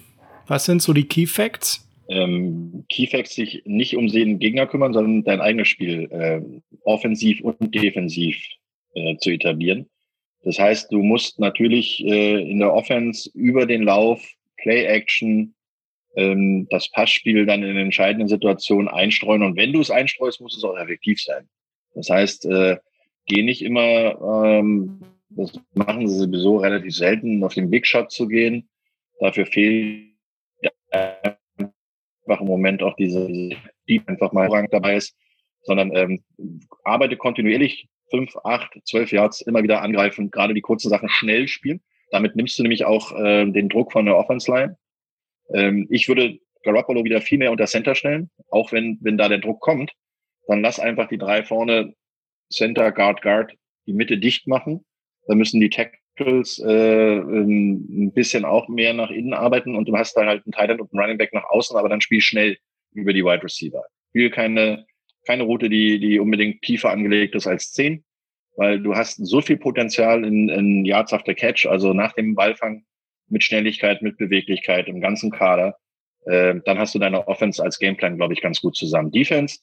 Was 0.47 0.67
sind 0.67 0.83
so 0.83 0.93
die 0.93 1.05
Key 1.05 1.27
Facts? 1.27 1.89
Ähm, 2.09 2.85
Key 2.91 3.07
Facts 3.07 3.35
sich 3.35 3.63
nicht 3.65 3.97
um 3.97 4.09
den 4.09 4.39
Gegner 4.39 4.67
kümmern, 4.67 4.93
sondern 4.93 5.25
dein 5.25 5.41
eigenes 5.41 5.69
Spiel, 5.69 6.11
äh, 6.11 6.43
offensiv 6.85 7.41
und 7.41 7.75
defensiv 7.75 8.37
äh, 8.95 9.17
zu 9.19 9.31
etablieren. 9.31 9.89
Das 10.43 10.59
heißt, 10.59 10.93
du 10.93 11.03
musst 11.03 11.39
natürlich 11.39 12.05
äh, 12.05 12.51
in 12.51 12.59
der 12.59 12.73
Offense 12.73 13.31
über 13.35 13.67
den 13.67 13.83
Lauf, 13.83 14.23
Play-Action, 14.59 15.55
ähm, 16.17 16.67
das 16.71 16.89
Passspiel 16.91 17.47
dann 17.47 17.63
in 17.63 17.77
entscheidenden 17.77 18.29
Situationen 18.29 18.89
einstreuen. 18.89 19.43
Und 19.43 19.57
wenn 19.57 19.73
du 19.73 19.81
es 19.81 19.91
einstreust, 19.91 20.41
muss 20.41 20.57
es 20.57 20.65
auch 20.65 20.77
effektiv 20.77 21.21
sein. 21.23 21.49
Das 21.95 22.11
heißt, 22.11 22.47
äh, 22.47 22.77
geh 23.27 23.43
nicht 23.43 23.63
immer, 23.63 24.55
ähm, 24.59 25.01
das 25.31 25.53
machen 25.73 26.07
sie 26.07 26.19
sowieso 26.19 26.59
relativ 26.59 26.95
selten, 26.95 27.43
auf 27.43 27.55
den 27.55 27.71
Big 27.71 27.87
Shot 27.87 28.13
zu 28.13 28.29
gehen. 28.29 28.69
Dafür 29.21 29.47
fehlt 29.47 30.11
einfach 30.91 32.41
im 32.41 32.47
Moment 32.47 32.83
auch 32.83 32.95
diese, 32.97 33.29
die 33.89 34.03
einfach 34.07 34.33
mal 34.33 34.67
dabei 34.71 34.97
ist, 34.97 35.17
sondern 35.63 35.95
ähm, 35.97 36.23
arbeite 36.85 37.17
kontinuierlich 37.17 37.89
fünf, 38.15 38.37
acht, 38.45 38.79
zwölf 38.85 39.11
Yards 39.11 39.41
immer 39.41 39.63
wieder 39.63 39.83
angreifen, 39.83 40.31
gerade 40.31 40.55
die 40.55 40.61
kurzen 40.61 40.89
Sachen 40.89 41.09
schnell 41.09 41.49
spielen. 41.49 41.81
Damit 42.11 42.37
nimmst 42.37 42.57
du 42.59 42.63
nämlich 42.63 42.85
auch 42.85 43.13
äh, 43.13 43.45
den 43.51 43.69
Druck 43.69 43.91
von 43.91 44.07
der 44.07 44.17
Offense 44.17 44.51
Line. 44.51 44.77
Ähm, 45.53 45.89
ich 45.91 46.07
würde 46.07 46.39
Garoppolo 46.63 47.03
wieder 47.03 47.21
viel 47.21 47.39
mehr 47.39 47.51
unter 47.51 47.67
Center 47.67 47.97
stellen, 47.97 48.31
auch 48.51 48.71
wenn, 48.71 48.99
wenn 49.01 49.19
da 49.19 49.29
der 49.29 49.39
Druck 49.39 49.61
kommt, 49.61 49.93
dann 50.47 50.63
lass 50.63 50.79
einfach 50.79 51.09
die 51.09 51.19
drei 51.19 51.43
vorne 51.43 51.95
Center, 52.51 52.93
Guard, 52.93 53.21
Guard 53.21 53.53
die 53.87 53.93
Mitte 53.93 54.17
dicht 54.17 54.47
machen. 54.47 54.85
Dann 55.27 55.39
müssen 55.39 55.61
die 55.61 55.71
Tackles 55.71 56.61
äh, 56.61 57.19
ein 57.19 58.13
bisschen 58.13 58.45
auch 58.45 58.69
mehr 58.69 58.95
nach 58.95 59.11
innen 59.11 59.35
arbeiten 59.35 59.75
und 59.75 59.89
du 59.89 59.97
hast 59.97 60.17
da 60.17 60.25
halt 60.25 60.45
einen 60.47 60.53
Tight 60.53 60.71
End 60.71 60.81
und 60.81 60.93
einen 60.93 61.01
Running 61.01 61.19
Back 61.19 61.33
nach 61.35 61.51
außen, 61.51 61.77
aber 61.77 61.89
dann 61.89 62.01
spiel 62.01 62.21
schnell 62.21 62.57
über 62.93 63.13
die 63.13 63.25
Wide 63.25 63.43
Receiver. 63.43 63.83
Spiel 64.11 64.31
keine 64.31 64.87
keine 65.27 65.45
Route, 65.45 65.69
die, 65.69 65.99
die 65.99 66.19
unbedingt 66.19 66.63
tiefer 66.63 66.91
angelegt 66.91 67.35
ist 67.35 67.47
als 67.47 67.73
10, 67.73 68.05
weil 68.57 68.81
du 68.81 68.95
hast 68.95 69.25
so 69.25 69.41
viel 69.41 69.57
Potenzial 69.57 70.25
in, 70.25 70.49
in 70.49 70.85
Yards 70.85 71.13
after 71.13 71.35
Catch, 71.35 71.67
also 71.67 71.93
nach 71.93 72.13
dem 72.13 72.35
Ballfang 72.35 72.85
mit 73.29 73.43
Schnelligkeit, 73.43 74.03
mit 74.03 74.19
Beweglichkeit 74.19 74.89
im 74.89 75.01
ganzen 75.01 75.31
Kader. 75.31 75.77
Äh, 76.27 76.57
dann 76.65 76.79
hast 76.79 76.95
du 76.95 76.99
deine 76.99 77.27
Offense 77.29 77.63
als 77.63 77.79
Gameplan, 77.79 78.17
glaube 78.17 78.35
ich, 78.35 78.41
ganz 78.41 78.61
gut 78.61 78.77
zusammen. 78.77 79.11
Defense, 79.11 79.59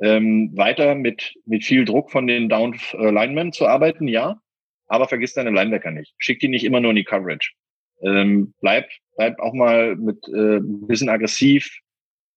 ähm, 0.00 0.50
weiter 0.56 0.94
mit, 0.94 1.34
mit 1.46 1.64
viel 1.64 1.84
Druck 1.84 2.10
von 2.10 2.26
den 2.26 2.48
Down 2.48 2.74
äh, 2.92 3.50
zu 3.52 3.66
arbeiten, 3.66 4.08
ja, 4.08 4.40
aber 4.86 5.08
vergiss 5.08 5.34
deine 5.34 5.50
Linebacker 5.50 5.90
nicht. 5.90 6.14
Schick 6.18 6.40
die 6.40 6.48
nicht 6.48 6.64
immer 6.64 6.80
nur 6.80 6.90
in 6.90 6.96
die 6.96 7.04
Coverage. 7.04 7.52
Ähm, 8.02 8.52
bleib, 8.60 8.88
bleib 9.16 9.38
auch 9.38 9.54
mal 9.54 9.96
mit 9.96 10.18
äh, 10.28 10.56
ein 10.56 10.86
bisschen 10.86 11.08
aggressiv, 11.08 11.78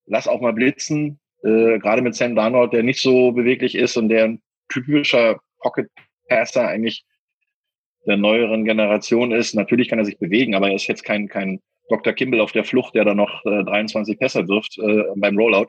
lass 0.06 0.28
auch 0.28 0.42
mal 0.42 0.54
blitzen, 0.54 1.20
äh, 1.46 1.80
gerade 1.80 2.02
mit 2.02 2.16
Sam 2.16 2.36
Darnold, 2.36 2.74
der 2.74 2.84
nicht 2.84 3.02
so 3.02 3.32
beweglich 3.32 3.76
ist 3.76 3.98
und 3.98 4.10
der 4.10 4.26
ein 4.26 4.42
typischer 4.70 5.40
Pocket 5.60 5.88
Passer 6.28 6.68
eigentlich 6.68 7.06
der 8.06 8.18
neueren 8.18 8.66
Generation 8.66 9.32
ist. 9.32 9.54
Natürlich 9.54 9.90
kann 9.90 10.00
er 10.00 10.06
sich 10.06 10.18
bewegen, 10.18 10.56
aber 10.56 10.70
er 10.70 10.76
ist 10.76 10.88
jetzt 10.88 11.04
kein, 11.04 11.28
kein 11.28 11.62
Dr. 11.90 12.14
Kimball 12.14 12.42
auf 12.42 12.52
der 12.52 12.64
Flucht, 12.64 12.96
der 12.96 13.06
da 13.06 13.14
noch 13.14 13.46
äh, 13.46 13.64
23 13.64 14.18
Pässe 14.20 14.48
wirft 14.48 14.78
äh, 14.78 15.04
beim 15.16 15.38
Rollout. 15.38 15.68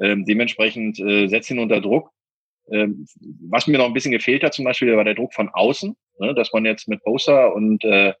Ähm, 0.00 0.24
dementsprechend 0.24 0.98
äh, 1.00 1.26
setzt 1.28 1.50
ihn 1.50 1.58
unter 1.58 1.80
Druck. 1.80 2.10
Ähm, 2.70 3.06
was 3.48 3.66
mir 3.66 3.78
noch 3.78 3.86
ein 3.86 3.94
bisschen 3.94 4.12
gefehlt 4.12 4.44
hat 4.44 4.54
zum 4.54 4.64
Beispiel, 4.64 4.96
war 4.96 5.04
der 5.04 5.14
Druck 5.14 5.34
von 5.34 5.48
außen, 5.48 5.96
ne, 6.20 6.34
dass 6.34 6.52
man 6.52 6.64
jetzt 6.64 6.86
mit 6.88 7.02
Bosa 7.02 7.46
und 7.46 7.84
äh, 7.84 8.12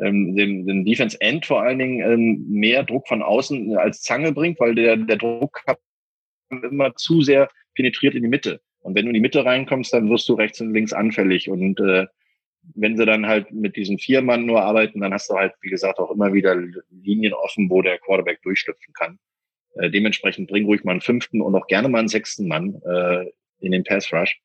ähm, 0.00 0.34
den, 0.34 0.66
den 0.66 0.84
Defense 0.84 1.20
End 1.20 1.44
vor 1.46 1.62
allen 1.62 1.78
Dingen 1.78 2.00
ähm, 2.00 2.46
mehr 2.48 2.82
Druck 2.84 3.06
von 3.06 3.22
außen 3.22 3.76
als 3.76 4.00
Zange 4.00 4.32
bringt, 4.32 4.58
weil 4.58 4.74
der, 4.74 4.96
der 4.96 5.16
Druck 5.16 5.62
immer 6.62 6.94
zu 6.96 7.22
sehr 7.22 7.48
penetriert 7.74 8.14
in 8.14 8.22
die 8.22 8.28
Mitte. 8.28 8.60
Und 8.80 8.94
wenn 8.94 9.04
du 9.04 9.10
in 9.10 9.14
die 9.14 9.20
Mitte 9.20 9.44
reinkommst, 9.44 9.92
dann 9.92 10.10
wirst 10.10 10.28
du 10.28 10.34
rechts 10.34 10.60
und 10.60 10.74
links 10.74 10.92
anfällig. 10.92 11.48
Und 11.48 11.80
äh, 11.80 12.06
wenn 12.74 12.96
sie 12.96 13.06
dann 13.06 13.26
halt 13.26 13.50
mit 13.52 13.76
diesen 13.76 13.98
vier 13.98 14.22
Mann 14.22 14.46
nur 14.46 14.62
arbeiten, 14.62 15.00
dann 15.00 15.12
hast 15.12 15.30
du 15.30 15.34
halt, 15.34 15.52
wie 15.62 15.70
gesagt, 15.70 15.98
auch 15.98 16.10
immer 16.10 16.32
wieder 16.32 16.56
Linien 16.90 17.32
offen, 17.32 17.70
wo 17.70 17.82
der 17.82 17.98
Quarterback 17.98 18.42
durchschlüpfen 18.42 18.92
kann. 18.94 19.18
Äh, 19.76 19.90
dementsprechend 19.90 20.48
bring 20.48 20.66
ruhig 20.66 20.84
mal 20.84 20.92
einen 20.92 21.00
fünften 21.00 21.40
und 21.40 21.54
auch 21.54 21.66
gerne 21.66 21.88
mal 21.88 22.00
einen 22.00 22.08
sechsten 22.08 22.48
Mann 22.48 22.80
äh, 22.84 23.26
in 23.60 23.72
den 23.72 23.84
Pass 23.84 24.12
Rush. 24.12 24.38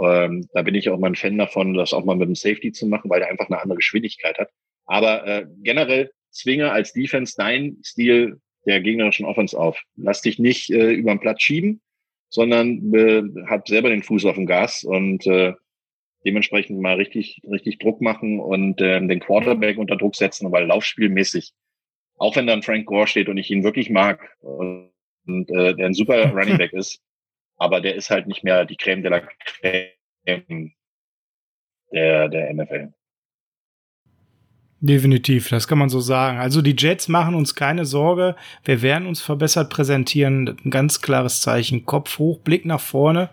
Ähm, 0.00 0.48
da 0.52 0.62
bin 0.62 0.74
ich 0.74 0.88
auch 0.88 0.98
mal 0.98 1.08
ein 1.08 1.16
Fan 1.16 1.36
davon, 1.38 1.74
das 1.74 1.92
auch 1.92 2.04
mal 2.04 2.16
mit 2.16 2.28
dem 2.28 2.34
Safety 2.34 2.72
zu 2.72 2.86
machen, 2.86 3.10
weil 3.10 3.20
der 3.20 3.30
einfach 3.30 3.48
eine 3.48 3.60
andere 3.60 3.76
Geschwindigkeit 3.76 4.38
hat. 4.38 4.50
Aber 4.86 5.26
äh, 5.26 5.46
generell 5.62 6.10
zwinge 6.30 6.70
als 6.70 6.92
Defense 6.92 7.34
dein 7.36 7.78
Stil 7.82 8.40
der 8.68 8.80
gegnerischen 8.82 9.24
Offense 9.24 9.58
auf. 9.58 9.82
Lass 9.96 10.20
dich 10.20 10.38
nicht 10.38 10.70
äh, 10.70 10.92
über 10.92 11.12
den 11.12 11.20
Platz 11.20 11.42
schieben, 11.42 11.80
sondern 12.28 12.94
äh, 12.94 13.22
hab 13.46 13.66
selber 13.66 13.88
den 13.88 14.02
Fuß 14.02 14.26
auf 14.26 14.34
dem 14.34 14.46
Gas 14.46 14.84
und 14.84 15.26
äh, 15.26 15.54
dementsprechend 16.24 16.78
mal 16.80 16.96
richtig, 16.96 17.40
richtig 17.50 17.78
Druck 17.78 18.02
machen 18.02 18.38
und 18.38 18.80
äh, 18.82 19.00
den 19.00 19.20
Quarterback 19.20 19.78
unter 19.78 19.96
Druck 19.96 20.16
setzen, 20.16 20.52
weil 20.52 20.66
laufspielmäßig, 20.66 21.52
auch 22.18 22.36
wenn 22.36 22.46
dann 22.46 22.62
Frank 22.62 22.84
Gore 22.86 23.06
steht 23.06 23.28
und 23.28 23.38
ich 23.38 23.50
ihn 23.50 23.64
wirklich 23.64 23.88
mag 23.88 24.36
und, 24.40 24.90
und 25.26 25.50
äh, 25.50 25.74
der 25.74 25.86
ein 25.86 25.94
super 25.94 26.30
Running 26.34 26.58
Back 26.58 26.74
ist, 26.74 27.00
aber 27.56 27.80
der 27.80 27.94
ist 27.94 28.10
halt 28.10 28.26
nicht 28.26 28.44
mehr 28.44 28.66
die 28.66 28.76
Creme 28.76 29.02
de 29.02 29.10
la 29.10 29.20
Creme 29.44 30.72
der, 31.90 32.28
der 32.28 32.52
NFL. 32.52 32.92
Definitiv, 34.80 35.48
das 35.48 35.66
kann 35.66 35.78
man 35.78 35.88
so 35.88 35.98
sagen. 35.98 36.38
Also 36.38 36.62
die 36.62 36.76
Jets 36.78 37.08
machen 37.08 37.34
uns 37.34 37.56
keine 37.56 37.84
Sorge. 37.84 38.36
Wir 38.64 38.80
werden 38.80 39.08
uns 39.08 39.20
verbessert 39.20 39.70
präsentieren. 39.70 40.56
Ein 40.64 40.70
ganz 40.70 41.00
klares 41.00 41.40
Zeichen. 41.40 41.84
Kopf 41.84 42.18
hoch, 42.18 42.38
Blick 42.38 42.64
nach 42.64 42.80
vorne. 42.80 43.28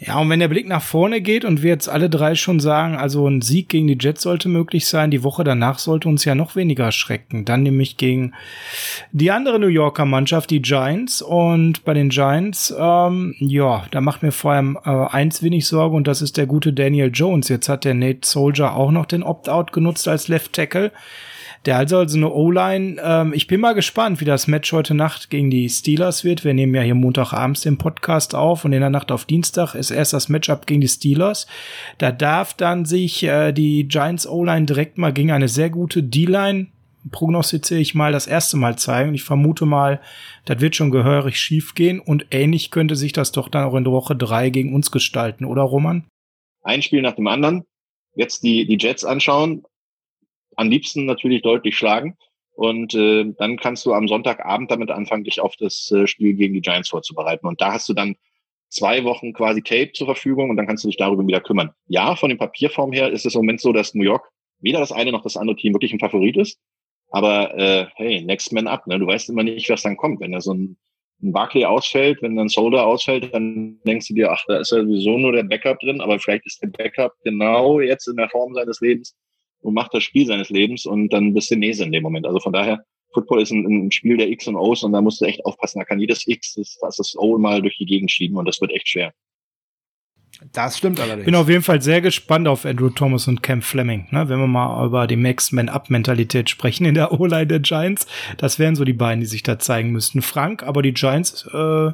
Ja, 0.00 0.20
und 0.20 0.30
wenn 0.30 0.38
der 0.38 0.46
Blick 0.46 0.68
nach 0.68 0.82
vorne 0.82 1.20
geht 1.20 1.44
und 1.44 1.62
wir 1.62 1.70
jetzt 1.70 1.88
alle 1.88 2.08
drei 2.08 2.36
schon 2.36 2.60
sagen, 2.60 2.94
also 2.94 3.26
ein 3.26 3.42
Sieg 3.42 3.68
gegen 3.68 3.88
die 3.88 3.98
Jets 3.98 4.22
sollte 4.22 4.48
möglich 4.48 4.86
sein, 4.86 5.10
die 5.10 5.24
Woche 5.24 5.42
danach 5.42 5.80
sollte 5.80 6.08
uns 6.08 6.24
ja 6.24 6.36
noch 6.36 6.54
weniger 6.54 6.84
erschrecken. 6.84 7.44
Dann 7.44 7.64
nämlich 7.64 7.96
gegen 7.96 8.32
die 9.10 9.32
andere 9.32 9.58
New 9.58 9.66
Yorker 9.66 10.04
Mannschaft, 10.04 10.50
die 10.50 10.62
Giants. 10.62 11.20
Und 11.20 11.84
bei 11.84 11.94
den 11.94 12.10
Giants, 12.10 12.72
ähm, 12.78 13.34
ja, 13.40 13.86
da 13.90 14.00
macht 14.00 14.22
mir 14.22 14.30
vor 14.30 14.52
allem 14.52 14.78
äh, 14.84 14.88
eins 14.88 15.42
wenig 15.42 15.66
Sorge 15.66 15.96
und 15.96 16.06
das 16.06 16.22
ist 16.22 16.36
der 16.36 16.46
gute 16.46 16.72
Daniel 16.72 17.10
Jones. 17.12 17.48
Jetzt 17.48 17.68
hat 17.68 17.84
der 17.84 17.94
Nate 17.94 18.20
Soldier 18.22 18.76
auch 18.76 18.92
noch 18.92 19.06
den 19.06 19.24
Opt-out 19.24 19.72
genutzt 19.72 20.06
als 20.06 20.28
Left 20.28 20.52
Tackle. 20.52 20.92
Der 21.64 21.76
hat 21.76 21.92
also 21.92 22.16
eine 22.16 22.30
O-Line. 22.30 23.00
Ähm, 23.02 23.32
ich 23.34 23.46
bin 23.46 23.60
mal 23.60 23.74
gespannt, 23.74 24.20
wie 24.20 24.24
das 24.24 24.46
Match 24.46 24.72
heute 24.72 24.94
Nacht 24.94 25.30
gegen 25.30 25.50
die 25.50 25.68
Steelers 25.68 26.24
wird. 26.24 26.44
Wir 26.44 26.54
nehmen 26.54 26.74
ja 26.74 26.82
hier 26.82 26.94
Montagabends 26.94 27.62
den 27.62 27.78
Podcast 27.78 28.34
auf 28.34 28.64
und 28.64 28.72
in 28.72 28.80
der 28.80 28.90
Nacht 28.90 29.10
auf 29.10 29.24
Dienstag 29.24 29.74
ist 29.74 29.90
erst 29.90 30.12
das 30.12 30.28
Matchup 30.28 30.66
gegen 30.66 30.80
die 30.80 30.88
Steelers. 30.88 31.46
Da 31.98 32.12
darf 32.12 32.54
dann 32.54 32.84
sich 32.84 33.22
äh, 33.24 33.52
die 33.52 33.88
Giants 33.88 34.26
O-Line 34.26 34.66
direkt 34.66 34.98
mal 34.98 35.12
gegen 35.12 35.30
eine 35.30 35.48
sehr 35.48 35.70
gute 35.70 36.02
D-Line 36.02 36.68
prognostiziere 37.10 37.80
ich 37.80 37.94
mal 37.94 38.12
das 38.12 38.26
erste 38.26 38.56
Mal 38.56 38.76
zeigen. 38.76 39.14
Ich 39.14 39.24
vermute 39.24 39.66
mal, 39.66 40.00
das 40.44 40.60
wird 40.60 40.76
schon 40.76 40.90
gehörig 40.90 41.38
schief 41.38 41.74
gehen 41.74 42.00
und 42.00 42.26
ähnlich 42.30 42.70
könnte 42.70 42.96
sich 42.96 43.12
das 43.12 43.32
doch 43.32 43.48
dann 43.48 43.64
auch 43.64 43.74
in 43.74 43.84
der 43.84 43.92
Woche 43.92 44.16
drei 44.16 44.50
gegen 44.50 44.74
uns 44.74 44.90
gestalten, 44.90 45.44
oder 45.44 45.62
Roman? 45.62 46.04
Ein 46.62 46.82
Spiel 46.82 47.02
nach 47.02 47.14
dem 47.14 47.26
anderen. 47.26 47.64
Jetzt 48.14 48.42
die, 48.42 48.66
die 48.66 48.78
Jets 48.78 49.04
anschauen 49.04 49.62
am 50.58 50.68
liebsten 50.68 51.06
natürlich 51.06 51.42
deutlich 51.42 51.78
schlagen. 51.78 52.16
Und 52.52 52.92
äh, 52.94 53.24
dann 53.38 53.56
kannst 53.56 53.86
du 53.86 53.94
am 53.94 54.08
Sonntagabend 54.08 54.70
damit 54.72 54.90
anfangen, 54.90 55.22
dich 55.22 55.40
auf 55.40 55.54
das 55.56 55.92
äh, 55.92 56.08
Spiel 56.08 56.34
gegen 56.34 56.54
die 56.54 56.60
Giants 56.60 56.88
vorzubereiten. 56.88 57.46
Und 57.46 57.60
da 57.60 57.72
hast 57.72 57.88
du 57.88 57.94
dann 57.94 58.16
zwei 58.68 59.04
Wochen 59.04 59.32
quasi 59.32 59.62
Tape 59.62 59.92
zur 59.92 60.08
Verfügung 60.08 60.50
und 60.50 60.56
dann 60.56 60.66
kannst 60.66 60.82
du 60.82 60.88
dich 60.88 60.96
darüber 60.96 61.24
wieder 61.24 61.40
kümmern. 61.40 61.70
Ja, 61.86 62.16
von 62.16 62.28
den 62.28 62.38
Papierform 62.38 62.92
her 62.92 63.10
ist 63.10 63.24
es 63.24 63.36
im 63.36 63.42
Moment 63.42 63.60
so, 63.60 63.72
dass 63.72 63.94
New 63.94 64.02
York 64.02 64.28
weder 64.58 64.80
das 64.80 64.90
eine 64.90 65.12
noch 65.12 65.22
das 65.22 65.36
andere 65.36 65.56
Team 65.56 65.72
wirklich 65.72 65.92
ein 65.92 66.00
Favorit 66.00 66.36
ist. 66.36 66.58
Aber 67.10 67.56
äh, 67.56 67.86
hey, 67.94 68.22
next 68.22 68.52
man 68.52 68.66
up. 68.66 68.84
Ne? 68.88 68.98
Du 68.98 69.06
weißt 69.06 69.30
immer 69.30 69.44
nicht, 69.44 69.70
was 69.70 69.82
dann 69.82 69.96
kommt. 69.96 70.18
Wenn 70.18 70.32
da 70.32 70.40
so 70.40 70.52
ein, 70.52 70.76
ein 71.22 71.32
Barclay 71.32 71.64
ausfällt, 71.66 72.20
wenn 72.20 72.34
dann 72.34 72.48
Solder 72.48 72.84
ausfällt, 72.84 73.32
dann 73.32 73.78
denkst 73.86 74.08
du 74.08 74.14
dir, 74.14 74.32
ach, 74.32 74.42
da 74.48 74.58
ist 74.58 74.72
ja 74.72 74.82
sowieso 74.82 75.16
nur 75.16 75.30
der 75.30 75.44
Backup 75.44 75.78
drin. 75.78 76.00
Aber 76.00 76.18
vielleicht 76.18 76.46
ist 76.46 76.60
der 76.60 76.68
Backup 76.68 77.12
genau 77.22 77.78
jetzt 77.78 78.08
in 78.08 78.16
der 78.16 78.28
Form 78.28 78.54
seines 78.54 78.80
Lebens 78.80 79.16
und 79.60 79.74
macht 79.74 79.94
das 79.94 80.02
Spiel 80.02 80.26
seines 80.26 80.50
Lebens 80.50 80.86
und 80.86 81.12
dann 81.12 81.34
bist 81.34 81.50
du 81.50 81.56
Nese 81.56 81.84
in 81.84 81.92
dem 81.92 82.02
Moment. 82.02 82.26
Also 82.26 82.40
von 82.40 82.52
daher, 82.52 82.84
Football 83.12 83.42
ist 83.42 83.50
ein, 83.50 83.64
ein 83.64 83.90
Spiel 83.90 84.16
der 84.16 84.28
X 84.28 84.46
und 84.48 84.56
O's 84.56 84.82
und 84.82 84.92
da 84.92 85.00
musst 85.00 85.20
du 85.20 85.24
echt 85.24 85.44
aufpassen. 85.44 85.78
Da 85.78 85.84
kann 85.84 85.98
jedes 85.98 86.26
X, 86.26 86.54
das, 86.54 86.78
das 86.80 87.16
O 87.16 87.38
mal 87.38 87.62
durch 87.62 87.76
die 87.78 87.86
Gegend 87.86 88.10
schieben 88.10 88.36
und 88.36 88.46
das 88.46 88.60
wird 88.60 88.72
echt 88.72 88.88
schwer. 88.88 89.12
Das 90.52 90.78
stimmt 90.78 91.00
allerdings. 91.00 91.24
Bin 91.24 91.34
auf 91.34 91.48
jeden 91.48 91.62
Fall 91.62 91.82
sehr 91.82 92.00
gespannt 92.00 92.46
auf 92.46 92.64
Andrew 92.64 92.90
Thomas 92.90 93.26
und 93.26 93.42
Cam 93.42 93.60
Fleming, 93.60 94.06
ne? 94.10 94.28
wenn 94.28 94.38
wir 94.38 94.46
mal 94.46 94.86
über 94.86 95.06
die 95.06 95.16
Max-Man-Up-Mentalität 95.16 96.48
sprechen 96.48 96.84
in 96.84 96.94
der 96.94 97.12
O-Line 97.20 97.46
der 97.46 97.60
Giants. 97.60 98.06
Das 98.36 98.58
wären 98.58 98.76
so 98.76 98.84
die 98.84 98.92
beiden, 98.92 99.20
die 99.20 99.26
sich 99.26 99.42
da 99.42 99.58
zeigen 99.58 99.90
müssten. 99.90 100.22
Frank, 100.22 100.62
aber 100.62 100.82
die 100.82 100.94
Giants 100.94 101.46
äh, 101.52 101.90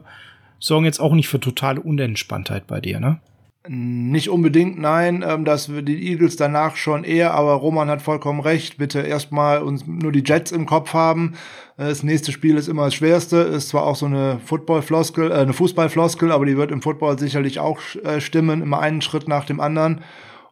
sorgen 0.58 0.84
jetzt 0.84 1.00
auch 1.00 1.14
nicht 1.14 1.28
für 1.28 1.40
totale 1.40 1.80
Unentspanntheit 1.80 2.66
bei 2.66 2.80
dir, 2.80 3.00
ne? 3.00 3.20
Nicht 3.66 4.28
unbedingt, 4.28 4.78
nein, 4.78 5.24
ähm, 5.26 5.46
dass 5.46 5.72
wir 5.72 5.80
die 5.80 6.10
Eagles 6.10 6.36
danach 6.36 6.76
schon 6.76 7.02
eher, 7.02 7.32
aber 7.32 7.54
Roman 7.54 7.88
hat 7.88 8.02
vollkommen 8.02 8.40
recht. 8.40 8.76
Bitte 8.76 9.00
erstmal 9.00 9.62
uns 9.62 9.86
nur 9.86 10.12
die 10.12 10.22
Jets 10.22 10.52
im 10.52 10.66
Kopf 10.66 10.92
haben. 10.92 11.32
Äh, 11.78 11.84
das 11.84 12.02
nächste 12.02 12.30
Spiel 12.30 12.58
ist 12.58 12.68
immer 12.68 12.84
das 12.84 12.94
schwerste, 12.94 13.38
ist 13.38 13.70
zwar 13.70 13.84
auch 13.84 13.96
so 13.96 14.04
eine 14.04 14.38
Football-Floskel, 14.44 15.30
äh, 15.30 15.34
eine 15.36 15.54
Fußball-Floskel, 15.54 16.30
aber 16.30 16.44
die 16.44 16.58
wird 16.58 16.72
im 16.72 16.82
Football 16.82 17.18
sicherlich 17.18 17.58
auch 17.58 17.80
äh, 18.04 18.20
stimmen, 18.20 18.60
immer 18.60 18.80
einen 18.80 19.00
Schritt 19.00 19.28
nach 19.28 19.46
dem 19.46 19.60
anderen. 19.60 20.02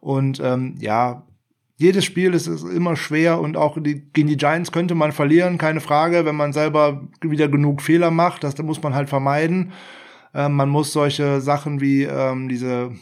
Und 0.00 0.40
ähm, 0.42 0.76
ja, 0.78 1.26
jedes 1.76 2.06
Spiel 2.06 2.32
ist, 2.32 2.46
ist 2.46 2.64
immer 2.64 2.96
schwer 2.96 3.40
und 3.40 3.58
auch 3.58 3.76
die, 3.78 4.10
gegen 4.14 4.28
die 4.28 4.38
Giants 4.38 4.72
könnte 4.72 4.94
man 4.94 5.12
verlieren, 5.12 5.58
keine 5.58 5.80
Frage, 5.80 6.24
wenn 6.24 6.36
man 6.36 6.54
selber 6.54 7.02
wieder 7.20 7.48
genug 7.48 7.82
Fehler 7.82 8.10
macht, 8.10 8.42
das 8.42 8.56
muss 8.62 8.82
man 8.82 8.94
halt 8.94 9.10
vermeiden. 9.10 9.72
Ähm, 10.34 10.52
man 10.52 10.68
muss 10.68 10.92
solche 10.92 11.40
Sachen 11.40 11.80
wie 11.80 12.04
ähm, 12.04 12.48
diese 12.48 12.92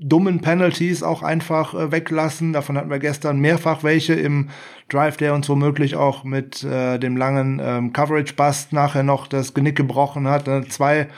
dummen 0.00 0.40
Penalties 0.40 1.02
auch 1.02 1.22
einfach 1.22 1.74
äh, 1.74 1.92
weglassen. 1.92 2.52
Davon 2.52 2.76
hatten 2.76 2.90
wir 2.90 2.98
gestern 2.98 3.38
mehrfach 3.38 3.82
welche 3.82 4.14
im 4.14 4.50
Drive, 4.88 5.16
der 5.16 5.34
uns 5.34 5.48
womöglich 5.48 5.96
auch 5.96 6.24
mit 6.24 6.62
äh, 6.64 6.98
dem 6.98 7.16
langen 7.16 7.60
ähm, 7.62 7.92
Coverage-Bust 7.92 8.72
nachher 8.72 9.02
noch 9.02 9.26
das 9.26 9.54
Genick 9.54 9.76
gebrochen 9.76 10.28
hat. 10.28 10.48
Äh, 10.48 10.68
zwei 10.68 11.08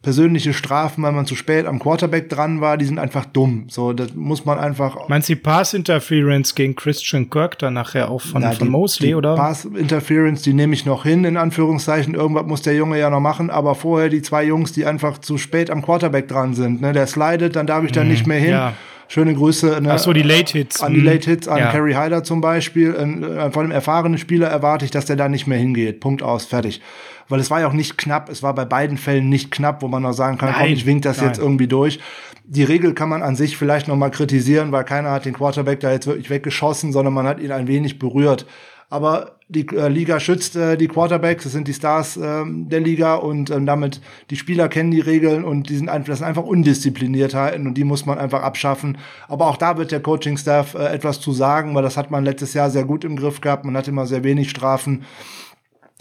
persönliche 0.00 0.52
Strafen, 0.52 1.02
weil 1.02 1.10
man 1.10 1.26
zu 1.26 1.34
spät 1.34 1.66
am 1.66 1.80
Quarterback 1.80 2.28
dran 2.28 2.60
war, 2.60 2.76
die 2.76 2.84
sind 2.84 3.00
einfach 3.00 3.24
dumm. 3.24 3.66
So, 3.68 3.92
das 3.92 4.14
muss 4.14 4.44
man 4.44 4.58
einfach. 4.58 5.08
Meinst 5.08 5.28
du 5.28 5.34
die 5.34 5.40
Pass 5.40 5.74
Interference 5.74 6.54
gegen 6.54 6.76
Christian 6.76 7.30
Kirk 7.30 7.58
dann 7.58 7.74
nachher 7.74 8.08
auch 8.08 8.20
von, 8.20 8.42
Na, 8.42 8.52
von 8.52 8.68
die, 8.68 8.70
Mosley, 8.70 9.08
die 9.08 9.14
oder? 9.16 9.34
Pass 9.34 9.64
Interference, 9.64 10.42
die 10.42 10.54
nehme 10.54 10.74
ich 10.74 10.86
noch 10.86 11.02
hin, 11.02 11.24
in 11.24 11.36
Anführungszeichen. 11.36 12.14
Irgendwas 12.14 12.46
muss 12.46 12.62
der 12.62 12.76
Junge 12.76 12.98
ja 12.98 13.10
noch 13.10 13.20
machen, 13.20 13.50
aber 13.50 13.74
vorher 13.74 14.08
die 14.08 14.22
zwei 14.22 14.44
Jungs, 14.44 14.72
die 14.72 14.86
einfach 14.86 15.18
zu 15.18 15.36
spät 15.36 15.68
am 15.68 15.82
Quarterback 15.82 16.28
dran 16.28 16.54
sind. 16.54 16.80
Ne? 16.80 16.92
Der 16.92 17.08
slidet, 17.08 17.56
dann 17.56 17.66
darf 17.66 17.84
ich 17.84 17.90
da 17.90 18.04
mhm, 18.04 18.10
nicht 18.10 18.26
mehr 18.26 18.38
hin. 18.38 18.50
Ja. 18.50 18.74
Schöne 19.10 19.34
Grüße 19.34 19.80
ne, 19.80 19.94
Ach 19.94 19.98
so, 19.98 20.12
die 20.12 20.22
Late 20.22 20.52
Hits. 20.52 20.82
an 20.82 20.92
die 20.92 21.00
mhm. 21.00 21.06
Late 21.06 21.30
Hits, 21.30 21.48
an 21.48 21.58
ja. 21.58 21.70
Kerry 21.72 21.94
Hyder 21.94 22.22
zum 22.22 22.42
Beispiel. 22.42 22.94
Äh, 22.94 23.50
von 23.50 23.64
einem 23.64 23.72
erfahrenen 23.72 24.18
Spieler 24.18 24.48
erwarte 24.48 24.84
ich, 24.84 24.90
dass 24.90 25.06
der 25.06 25.16
da 25.16 25.28
nicht 25.28 25.46
mehr 25.46 25.58
hingeht. 25.58 26.00
Punkt 26.00 26.22
aus, 26.22 26.44
fertig 26.44 26.82
weil 27.28 27.40
es 27.40 27.50
war 27.50 27.60
ja 27.60 27.68
auch 27.68 27.72
nicht 27.72 27.98
knapp. 27.98 28.28
Es 28.28 28.42
war 28.42 28.54
bei 28.54 28.64
beiden 28.64 28.96
Fällen 28.96 29.28
nicht 29.28 29.50
knapp, 29.50 29.82
wo 29.82 29.88
man 29.88 30.02
noch 30.02 30.12
sagen 30.12 30.38
kann, 30.38 30.50
nein, 30.50 30.66
komm, 30.66 30.72
ich 30.72 30.86
wink 30.86 31.02
das 31.02 31.18
nein. 31.18 31.26
jetzt 31.26 31.38
irgendwie 31.38 31.68
durch. 31.68 32.00
Die 32.44 32.64
Regel 32.64 32.94
kann 32.94 33.08
man 33.08 33.22
an 33.22 33.36
sich 33.36 33.56
vielleicht 33.56 33.88
noch 33.88 33.96
mal 33.96 34.10
kritisieren, 34.10 34.72
weil 34.72 34.84
keiner 34.84 35.10
hat 35.10 35.26
den 35.26 35.34
Quarterback 35.34 35.80
da 35.80 35.92
jetzt 35.92 36.06
wirklich 36.06 36.30
weggeschossen, 36.30 36.92
sondern 36.92 37.14
man 37.14 37.26
hat 37.26 37.40
ihn 37.40 37.52
ein 37.52 37.68
wenig 37.68 37.98
berührt. 37.98 38.46
Aber 38.90 39.38
die 39.48 39.66
äh, 39.68 39.88
Liga 39.88 40.18
schützt 40.18 40.56
äh, 40.56 40.76
die 40.76 40.88
Quarterbacks, 40.88 41.44
das 41.44 41.52
sind 41.52 41.68
die 41.68 41.74
Stars 41.74 42.16
äh, 42.16 42.44
der 42.46 42.80
Liga 42.80 43.16
und 43.16 43.50
ähm, 43.50 43.66
damit 43.66 44.00
die 44.30 44.36
Spieler 44.36 44.68
kennen 44.68 44.90
die 44.90 45.00
Regeln 45.00 45.44
und 45.44 45.68
die 45.68 45.76
sind 45.76 45.90
einfach, 45.90 46.08
das 46.08 46.18
sind 46.18 46.26
einfach 46.26 46.44
Undiszipliniertheiten 46.44 47.66
und 47.66 47.74
die 47.74 47.84
muss 47.84 48.06
man 48.06 48.18
einfach 48.18 48.42
abschaffen. 48.42 48.96
Aber 49.26 49.46
auch 49.46 49.58
da 49.58 49.76
wird 49.76 49.92
der 49.92 50.00
Coaching-Staff 50.00 50.74
äh, 50.74 50.86
etwas 50.88 51.20
zu 51.20 51.32
sagen, 51.32 51.74
weil 51.74 51.82
das 51.82 51.98
hat 51.98 52.10
man 52.10 52.24
letztes 52.24 52.54
Jahr 52.54 52.70
sehr 52.70 52.84
gut 52.84 53.04
im 53.04 53.16
Griff 53.16 53.42
gehabt. 53.42 53.66
Man 53.66 53.76
hat 53.76 53.88
immer 53.88 54.06
sehr 54.06 54.24
wenig 54.24 54.48
Strafen 54.48 55.04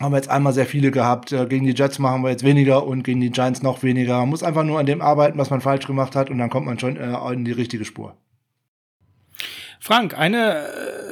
haben 0.02 0.12
wir 0.12 0.18
jetzt 0.18 0.30
einmal 0.30 0.54
sehr 0.54 0.66
viele 0.66 0.92
gehabt. 0.92 1.32
Äh, 1.32 1.46
gegen 1.48 1.66
die 1.66 1.74
Jets 1.74 2.00
machen 2.00 2.24
wir 2.24 2.30
jetzt 2.30 2.44
weniger 2.44 2.86
und 2.86 3.04
gegen 3.04 3.22
die 3.22 3.32
Giants 3.32 3.62
noch 3.62 3.84
weniger. 3.84 4.20
Man 4.20 4.30
muss 4.30 4.44
einfach 4.44 4.64
nur 4.64 4.80
an 4.80 4.86
dem 4.86 5.02
arbeiten, 5.02 5.38
was 5.38 5.50
man 5.50 5.62
falsch 5.62 5.88
gemacht 5.88 6.16
hat 6.16 6.30
und 6.30 6.38
dann 6.38 6.50
kommt 6.50 6.66
man 6.66 6.80
schon 6.80 6.98
äh, 6.98 7.34
in 7.34 7.46
die 7.46 7.52
richtige 7.52 7.86
Spur. 7.86 8.16
Frank, 9.80 10.18
eine 10.18 10.66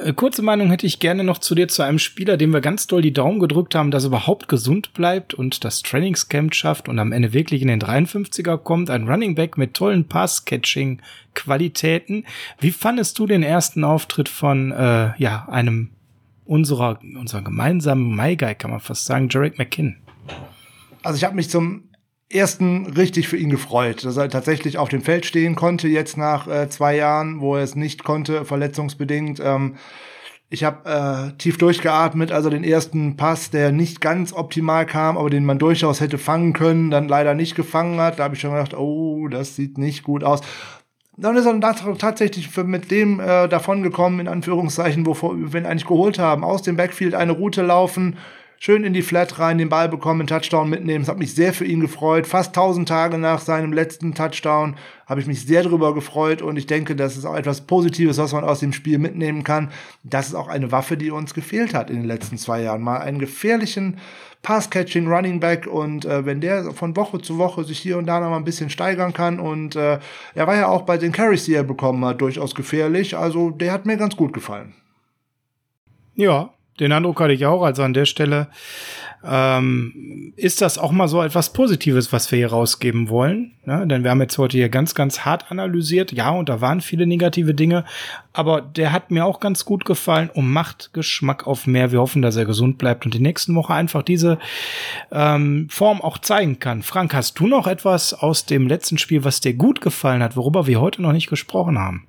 äh, 0.04 0.12
kurze 0.12 0.42
Meinung 0.42 0.70
hätte 0.70 0.86
ich 0.86 0.98
gerne 0.98 1.24
noch 1.24 1.38
zu 1.38 1.54
dir, 1.54 1.68
zu 1.68 1.82
einem 1.82 1.98
Spieler, 1.98 2.36
dem 2.36 2.52
wir 2.52 2.60
ganz 2.60 2.86
doll 2.86 3.00
die 3.00 3.12
Daumen 3.12 3.38
gedrückt 3.38 3.74
haben, 3.74 3.90
dass 3.90 4.04
er 4.04 4.08
überhaupt 4.08 4.48
gesund 4.48 4.92
bleibt 4.92 5.34
und 5.34 5.64
das 5.64 5.82
Trainingscamp 5.82 6.54
schafft 6.54 6.88
und 6.88 6.98
am 6.98 7.12
Ende 7.12 7.32
wirklich 7.32 7.62
in 7.62 7.68
den 7.68 7.80
53er 7.80 8.58
kommt. 8.58 8.90
Ein 8.90 9.08
Running 9.08 9.34
Back 9.34 9.56
mit 9.56 9.74
tollen 9.74 10.08
Pass-Catching-Qualitäten. 10.08 12.24
Wie 12.58 12.72
fandest 12.72 13.18
du 13.18 13.26
den 13.26 13.42
ersten 13.42 13.84
Auftritt 13.84 14.28
von 14.28 14.72
äh, 14.72 15.12
ja, 15.16 15.48
einem 15.48 15.90
unserer, 16.46 16.98
unserer 17.18 17.42
gemeinsamen 17.42 18.16
Guy, 18.16 18.54
kann 18.54 18.70
man 18.70 18.80
fast 18.80 19.04
sagen, 19.04 19.28
Jarek 19.28 19.58
McKinn. 19.58 19.96
Also 21.02 21.16
ich 21.16 21.24
habe 21.24 21.36
mich 21.36 21.50
zum 21.50 21.90
ersten 22.28 22.86
richtig 22.86 23.28
für 23.28 23.36
ihn 23.36 23.50
gefreut, 23.50 24.04
dass 24.04 24.16
er 24.16 24.28
tatsächlich 24.28 24.78
auf 24.78 24.88
dem 24.88 25.02
Feld 25.02 25.26
stehen 25.26 25.54
konnte, 25.54 25.88
jetzt 25.88 26.16
nach 26.16 26.48
äh, 26.48 26.68
zwei 26.68 26.96
Jahren, 26.96 27.40
wo 27.40 27.56
er 27.56 27.62
es 27.62 27.76
nicht 27.76 28.02
konnte, 28.02 28.44
verletzungsbedingt. 28.44 29.40
Ähm, 29.40 29.76
ich 30.48 30.62
habe 30.62 30.88
äh, 31.34 31.36
tief 31.38 31.58
durchgeatmet, 31.58 32.30
also 32.30 32.50
den 32.50 32.62
ersten 32.62 33.16
Pass, 33.16 33.50
der 33.50 33.72
nicht 33.72 34.00
ganz 34.00 34.32
optimal 34.32 34.86
kam, 34.86 35.18
aber 35.18 35.28
den 35.28 35.44
man 35.44 35.58
durchaus 35.58 36.00
hätte 36.00 36.18
fangen 36.18 36.52
können, 36.52 36.90
dann 36.90 37.08
leider 37.08 37.34
nicht 37.34 37.56
gefangen 37.56 37.98
hat. 38.00 38.18
Da 38.18 38.24
habe 38.24 38.36
ich 38.36 38.40
schon 38.40 38.52
gedacht, 38.52 38.74
oh, 38.74 39.26
das 39.26 39.56
sieht 39.56 39.76
nicht 39.76 40.04
gut 40.04 40.22
aus. 40.22 40.42
Dann 41.18 41.36
ist 41.36 41.46
er 41.46 41.58
tatsächlich 41.98 42.54
mit 42.64 42.90
dem 42.90 43.20
äh, 43.20 43.48
davongekommen, 43.48 44.20
in 44.20 44.28
Anführungszeichen, 44.28 45.06
wovor 45.06 45.34
wir 45.36 45.60
ihn 45.60 45.66
eigentlich 45.66 45.86
geholt 45.86 46.18
haben. 46.18 46.44
Aus 46.44 46.62
dem 46.62 46.76
Backfield 46.76 47.14
eine 47.14 47.32
Route 47.32 47.62
laufen, 47.62 48.18
schön 48.58 48.84
in 48.84 48.92
die 48.92 49.00
Flat 49.00 49.38
rein, 49.38 49.56
den 49.56 49.70
Ball 49.70 49.88
bekommen, 49.88 50.26
Touchdown 50.26 50.68
mitnehmen. 50.68 51.02
Es 51.02 51.08
hat 51.08 51.18
mich 51.18 51.34
sehr 51.34 51.54
für 51.54 51.64
ihn 51.64 51.80
gefreut. 51.80 52.26
Fast 52.26 52.48
1000 52.48 52.86
Tage 52.86 53.16
nach 53.16 53.40
seinem 53.40 53.72
letzten 53.72 54.14
Touchdown 54.14 54.76
habe 55.06 55.20
ich 55.22 55.26
mich 55.26 55.46
sehr 55.46 55.62
darüber 55.62 55.94
gefreut 55.94 56.42
und 56.42 56.58
ich 56.58 56.66
denke, 56.66 56.94
das 56.94 57.16
ist 57.16 57.24
auch 57.24 57.36
etwas 57.36 57.62
Positives, 57.62 58.18
was 58.18 58.34
man 58.34 58.44
aus 58.44 58.60
dem 58.60 58.74
Spiel 58.74 58.98
mitnehmen 58.98 59.42
kann. 59.42 59.70
Das 60.02 60.28
ist 60.28 60.34
auch 60.34 60.48
eine 60.48 60.70
Waffe, 60.70 60.98
die 60.98 61.10
uns 61.10 61.32
gefehlt 61.32 61.72
hat 61.72 61.88
in 61.88 61.96
den 61.96 62.06
letzten 62.06 62.36
zwei 62.36 62.60
Jahren. 62.60 62.82
Mal 62.82 62.98
einen 62.98 63.18
gefährlichen 63.18 63.98
Pass-Catching 64.42 65.08
Running 65.08 65.40
Back 65.40 65.66
und 65.66 66.04
äh, 66.04 66.24
wenn 66.24 66.40
der 66.40 66.72
von 66.72 66.94
Woche 66.96 67.20
zu 67.20 67.38
Woche 67.38 67.64
sich 67.64 67.78
hier 67.78 67.98
und 67.98 68.06
da 68.06 68.20
noch 68.20 68.30
mal 68.30 68.36
ein 68.36 68.44
bisschen 68.44 68.70
steigern 68.70 69.12
kann 69.12 69.40
und 69.40 69.76
äh, 69.76 69.98
er 70.34 70.46
war 70.46 70.56
ja 70.56 70.68
auch 70.68 70.82
bei 70.82 70.98
den 70.98 71.12
Carries, 71.12 71.44
die 71.44 71.54
er 71.54 71.64
bekommen 71.64 72.04
hat, 72.04 72.20
durchaus 72.20 72.54
gefährlich. 72.54 73.16
Also 73.16 73.50
der 73.50 73.72
hat 73.72 73.86
mir 73.86 73.96
ganz 73.96 74.16
gut 74.16 74.32
gefallen. 74.32 74.74
Ja, 76.14 76.50
den 76.80 76.92
Eindruck 76.92 77.20
hatte 77.20 77.32
ich 77.32 77.46
auch. 77.46 77.62
Also 77.62 77.82
an 77.82 77.94
der 77.94 78.06
Stelle 78.06 78.48
ähm, 79.28 80.32
ist 80.36 80.60
das 80.60 80.78
auch 80.78 80.92
mal 80.92 81.08
so 81.08 81.22
etwas 81.22 81.52
Positives, 81.52 82.12
was 82.12 82.30
wir 82.30 82.38
hier 82.38 82.50
rausgeben 82.50 83.08
wollen. 83.08 83.52
Ne? 83.64 83.86
Denn 83.86 84.04
wir 84.04 84.10
haben 84.10 84.20
jetzt 84.20 84.38
heute 84.38 84.56
hier 84.56 84.68
ganz, 84.68 84.94
ganz 84.94 85.20
hart 85.20 85.50
analysiert. 85.50 86.12
Ja, 86.12 86.30
und 86.30 86.48
da 86.48 86.60
waren 86.60 86.80
viele 86.80 87.06
negative 87.06 87.54
Dinge. 87.54 87.84
Aber 88.32 88.60
der 88.60 88.92
hat 88.92 89.10
mir 89.10 89.24
auch 89.24 89.40
ganz 89.40 89.64
gut 89.64 89.84
gefallen 89.84 90.30
und 90.32 90.50
macht 90.50 90.92
Geschmack 90.92 91.46
auf 91.46 91.66
mehr. 91.66 91.92
Wir 91.92 92.00
hoffen, 92.00 92.22
dass 92.22 92.36
er 92.36 92.44
gesund 92.44 92.78
bleibt 92.78 93.04
und 93.04 93.14
die 93.14 93.20
nächsten 93.20 93.54
Woche 93.54 93.74
einfach 93.74 94.02
diese 94.02 94.38
ähm, 95.10 95.68
Form 95.70 96.00
auch 96.00 96.18
zeigen 96.18 96.58
kann. 96.58 96.82
Frank, 96.82 97.14
hast 97.14 97.38
du 97.40 97.46
noch 97.46 97.66
etwas 97.66 98.14
aus 98.14 98.46
dem 98.46 98.68
letzten 98.68 98.98
Spiel, 98.98 99.24
was 99.24 99.40
dir 99.40 99.54
gut 99.54 99.80
gefallen 99.80 100.22
hat, 100.22 100.36
worüber 100.36 100.66
wir 100.66 100.80
heute 100.80 101.02
noch 101.02 101.12
nicht 101.12 101.28
gesprochen 101.28 101.78
haben? 101.78 102.06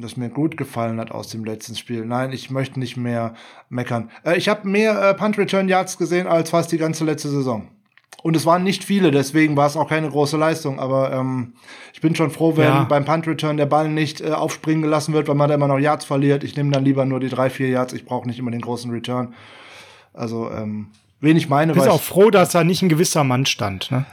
Das 0.00 0.16
mir 0.16 0.28
gut 0.28 0.56
gefallen 0.56 1.00
hat 1.00 1.10
aus 1.10 1.28
dem 1.28 1.44
letzten 1.44 1.76
Spiel. 1.76 2.04
Nein, 2.04 2.32
ich 2.32 2.50
möchte 2.50 2.78
nicht 2.78 2.96
mehr 2.96 3.34
meckern. 3.68 4.10
Äh, 4.24 4.36
ich 4.36 4.48
habe 4.48 4.68
mehr 4.68 5.00
äh, 5.00 5.14
Punt 5.14 5.38
Return 5.38 5.68
Yards 5.68 5.98
gesehen 5.98 6.26
als 6.26 6.50
fast 6.50 6.72
die 6.72 6.78
ganze 6.78 7.04
letzte 7.04 7.28
Saison. 7.28 7.68
Und 8.22 8.36
es 8.36 8.44
waren 8.44 8.62
nicht 8.62 8.84
viele, 8.84 9.10
deswegen 9.10 9.56
war 9.56 9.66
es 9.66 9.76
auch 9.76 9.88
keine 9.88 10.10
große 10.10 10.36
Leistung. 10.36 10.78
Aber 10.78 11.12
ähm, 11.12 11.54
ich 11.94 12.00
bin 12.00 12.14
schon 12.14 12.30
froh, 12.30 12.56
wenn 12.56 12.64
ja. 12.64 12.84
beim 12.84 13.04
Punt 13.04 13.26
Return 13.26 13.56
der 13.56 13.66
Ball 13.66 13.88
nicht 13.88 14.20
äh, 14.20 14.30
aufspringen 14.32 14.82
gelassen 14.82 15.14
wird, 15.14 15.28
weil 15.28 15.34
man 15.34 15.48
da 15.48 15.54
immer 15.54 15.68
noch 15.68 15.78
Yards 15.78 16.04
verliert. 16.04 16.44
Ich 16.44 16.56
nehme 16.56 16.70
dann 16.70 16.84
lieber 16.84 17.04
nur 17.06 17.20
die 17.20 17.28
drei, 17.28 17.48
vier 17.48 17.68
Yards. 17.68 17.92
Ich 17.92 18.04
brauche 18.04 18.26
nicht 18.26 18.38
immer 18.38 18.50
den 18.50 18.60
großen 18.60 18.90
Return. 18.90 19.34
Also, 20.12 20.50
ähm, 20.50 20.88
wen 21.20 21.36
ich 21.36 21.48
meine. 21.48 21.72
Du 21.72 21.78
bist 21.78 21.90
auch 21.90 22.02
froh, 22.02 22.30
dass 22.30 22.52
da 22.52 22.62
nicht 22.62 22.82
ein 22.82 22.88
gewisser 22.88 23.24
Mann 23.24 23.46
stand. 23.46 23.90
Ne? 23.90 24.04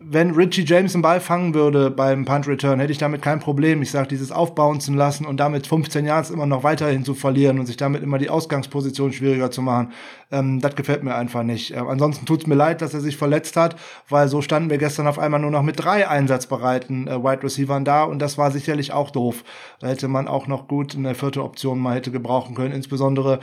Wenn 0.00 0.30
Richie 0.30 0.64
James 0.64 0.94
einen 0.94 1.02
Ball 1.02 1.20
fangen 1.20 1.54
würde 1.54 1.90
beim 1.90 2.24
Punt 2.24 2.46
Return, 2.46 2.78
hätte 2.78 2.92
ich 2.92 2.98
damit 2.98 3.20
kein 3.20 3.40
Problem. 3.40 3.82
Ich 3.82 3.90
sage, 3.90 4.06
dieses 4.06 4.30
Aufbouncen 4.30 4.94
lassen 4.94 5.26
und 5.26 5.38
damit 5.38 5.66
15 5.66 6.06
Yards 6.06 6.30
immer 6.30 6.46
noch 6.46 6.62
weiterhin 6.62 7.04
zu 7.04 7.14
verlieren 7.14 7.58
und 7.58 7.66
sich 7.66 7.76
damit 7.76 8.04
immer 8.04 8.18
die 8.18 8.30
Ausgangsposition 8.30 9.12
schwieriger 9.12 9.50
zu 9.50 9.60
machen, 9.60 9.92
ähm, 10.30 10.60
das 10.60 10.76
gefällt 10.76 11.02
mir 11.02 11.16
einfach 11.16 11.42
nicht. 11.42 11.72
Äh, 11.72 11.78
ansonsten 11.78 12.26
tut's 12.26 12.46
mir 12.46 12.54
leid, 12.54 12.80
dass 12.80 12.94
er 12.94 13.00
sich 13.00 13.16
verletzt 13.16 13.56
hat, 13.56 13.74
weil 14.08 14.28
so 14.28 14.40
standen 14.40 14.70
wir 14.70 14.78
gestern 14.78 15.08
auf 15.08 15.18
einmal 15.18 15.40
nur 15.40 15.50
noch 15.50 15.64
mit 15.64 15.82
drei 15.82 16.08
einsatzbereiten 16.08 17.08
äh, 17.08 17.24
Wide 17.24 17.42
Receivern 17.42 17.84
da 17.84 18.04
und 18.04 18.20
das 18.20 18.38
war 18.38 18.52
sicherlich 18.52 18.92
auch 18.92 19.10
doof. 19.10 19.42
Da 19.80 19.88
hätte 19.88 20.06
man 20.06 20.28
auch 20.28 20.46
noch 20.46 20.68
gut 20.68 20.94
eine 20.94 21.16
vierte 21.16 21.42
Option 21.42 21.80
mal 21.80 21.96
hätte 21.96 22.12
gebrauchen 22.12 22.54
können, 22.54 22.72
insbesondere 22.72 23.40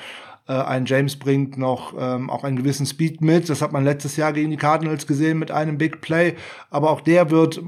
äh, 0.48 0.54
ein 0.54 0.86
James 0.86 1.18
bringt 1.18 1.58
noch 1.58 1.94
ähm, 1.98 2.30
auch 2.30 2.44
einen 2.44 2.58
gewissen 2.58 2.86
Speed 2.86 3.22
mit. 3.22 3.50
Das 3.50 3.62
hat 3.62 3.72
man 3.72 3.84
letztes 3.84 4.16
Jahr 4.16 4.34
gegen 4.34 4.52
die 4.52 4.58
Cardinals 4.58 5.08
gesehen 5.08 5.40
mit 5.40 5.52
einem 5.52 5.78
Big 5.78 6.02
Play. 6.02 6.36
Aber 6.70 6.92
auch 6.92 7.02
der 7.02 7.32
wird, 7.32 7.62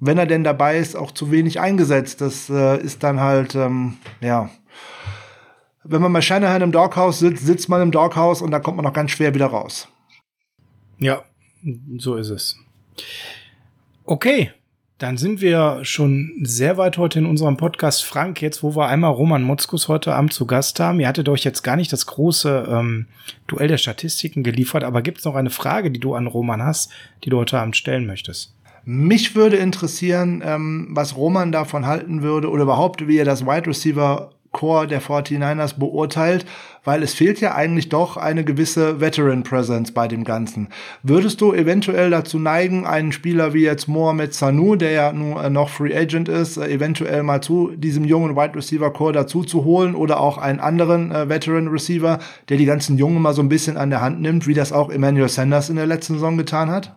wenn 0.00 0.18
er 0.18 0.26
denn 0.26 0.44
dabei 0.44 0.78
ist, 0.78 0.96
auch 0.96 1.10
zu 1.10 1.30
wenig 1.30 1.60
eingesetzt. 1.60 2.20
Das 2.20 2.48
äh, 2.48 2.80
ist 2.82 3.02
dann 3.02 3.20
halt, 3.20 3.54
ähm, 3.54 3.98
ja. 4.20 4.50
Wenn 5.86 6.00
man 6.00 6.14
bei 6.14 6.22
Shanahan 6.22 6.62
im 6.62 6.72
Doghouse 6.72 7.18
sitzt, 7.18 7.44
sitzt 7.44 7.68
man 7.68 7.82
im 7.82 7.90
Doghouse 7.90 8.40
und 8.40 8.50
da 8.50 8.58
kommt 8.58 8.78
man 8.78 8.86
auch 8.86 8.92
ganz 8.94 9.10
schwer 9.10 9.34
wieder 9.34 9.46
raus. 9.46 9.88
Ja, 10.98 11.22
so 11.98 12.16
ist 12.16 12.30
es. 12.30 12.56
Okay, 14.04 14.50
dann 15.04 15.18
sind 15.18 15.42
wir 15.42 15.80
schon 15.82 16.32
sehr 16.44 16.78
weit 16.78 16.96
heute 16.96 17.18
in 17.18 17.26
unserem 17.26 17.58
Podcast. 17.58 18.06
Frank, 18.06 18.40
jetzt 18.40 18.62
wo 18.62 18.74
wir 18.74 18.88
einmal 18.88 19.10
Roman 19.10 19.42
Motzkus 19.42 19.86
heute 19.86 20.14
Abend 20.14 20.32
zu 20.32 20.46
Gast 20.46 20.80
haben, 20.80 20.98
ihr 20.98 21.06
hattet 21.06 21.28
euch 21.28 21.44
jetzt 21.44 21.60
gar 21.60 21.76
nicht 21.76 21.92
das 21.92 22.06
große 22.06 22.66
ähm, 22.70 23.04
Duell 23.46 23.68
der 23.68 23.76
Statistiken 23.76 24.42
geliefert, 24.42 24.82
aber 24.82 25.02
gibt 25.02 25.18
es 25.18 25.26
noch 25.26 25.34
eine 25.34 25.50
Frage, 25.50 25.90
die 25.90 26.00
du 26.00 26.14
an 26.14 26.26
Roman 26.26 26.62
hast, 26.62 26.90
die 27.22 27.28
du 27.28 27.36
heute 27.36 27.58
Abend 27.58 27.76
stellen 27.76 28.06
möchtest? 28.06 28.54
Mich 28.86 29.34
würde 29.34 29.56
interessieren, 29.56 30.42
ähm, 30.42 30.88
was 30.92 31.16
Roman 31.16 31.52
davon 31.52 31.84
halten 31.84 32.22
würde 32.22 32.48
oder 32.48 32.62
überhaupt, 32.62 33.06
wie 33.06 33.18
er 33.18 33.26
das 33.26 33.44
Wide 33.44 33.66
Receiver 33.66 34.30
Core 34.54 34.86
der 34.86 35.02
49ers 35.02 35.78
beurteilt, 35.78 36.46
weil 36.84 37.02
es 37.02 37.12
fehlt 37.12 37.40
ja 37.40 37.54
eigentlich 37.54 37.90
doch 37.90 38.16
eine 38.16 38.44
gewisse 38.44 39.00
Veteran 39.00 39.42
Presence 39.42 39.92
bei 39.92 40.08
dem 40.08 40.24
Ganzen. 40.24 40.68
Würdest 41.02 41.42
du 41.42 41.52
eventuell 41.52 42.10
dazu 42.10 42.38
neigen, 42.38 42.86
einen 42.86 43.12
Spieler 43.12 43.52
wie 43.52 43.64
jetzt 43.64 43.88
Mohamed 43.88 44.32
Sanu, 44.32 44.76
der 44.76 44.92
ja 44.92 45.12
nun 45.12 45.36
äh, 45.36 45.50
noch 45.50 45.68
Free 45.68 45.94
Agent 45.94 46.30
ist, 46.30 46.56
äh, 46.56 46.68
eventuell 46.68 47.22
mal 47.22 47.42
zu 47.42 47.72
diesem 47.76 48.04
jungen 48.04 48.36
Wide 48.36 48.54
Receiver 48.54 48.90
Core 48.92 49.12
dazu 49.12 49.42
zu 49.42 49.64
holen 49.64 49.94
oder 49.94 50.20
auch 50.20 50.38
einen 50.38 50.60
anderen 50.60 51.12
äh, 51.12 51.28
Veteran 51.28 51.68
Receiver, 51.68 52.18
der 52.48 52.56
die 52.56 52.66
ganzen 52.66 52.96
Jungen 52.96 53.20
mal 53.20 53.34
so 53.34 53.42
ein 53.42 53.48
bisschen 53.48 53.76
an 53.76 53.90
der 53.90 54.00
Hand 54.00 54.22
nimmt, 54.22 54.46
wie 54.46 54.54
das 54.54 54.72
auch 54.72 54.88
Emmanuel 54.88 55.28
Sanders 55.28 55.68
in 55.68 55.76
der 55.76 55.86
letzten 55.86 56.14
Saison 56.14 56.38
getan 56.38 56.70
hat? 56.70 56.94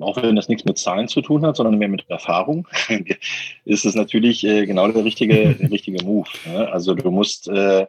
Auch 0.00 0.22
wenn 0.22 0.36
das 0.36 0.48
nichts 0.48 0.64
mit 0.64 0.78
Zahlen 0.78 1.08
zu 1.08 1.22
tun 1.22 1.44
hat, 1.44 1.56
sondern 1.56 1.78
mehr 1.78 1.88
mit 1.88 2.08
Erfahrung, 2.08 2.68
ist 3.64 3.84
es 3.84 3.94
natürlich 3.94 4.44
äh, 4.44 4.66
genau 4.66 4.88
der 4.88 5.04
richtige, 5.04 5.54
der 5.60 5.70
richtige 5.70 6.04
Move. 6.04 6.28
Ne? 6.46 6.70
Also 6.72 6.94
du 6.94 7.10
musst 7.10 7.48
äh, 7.48 7.86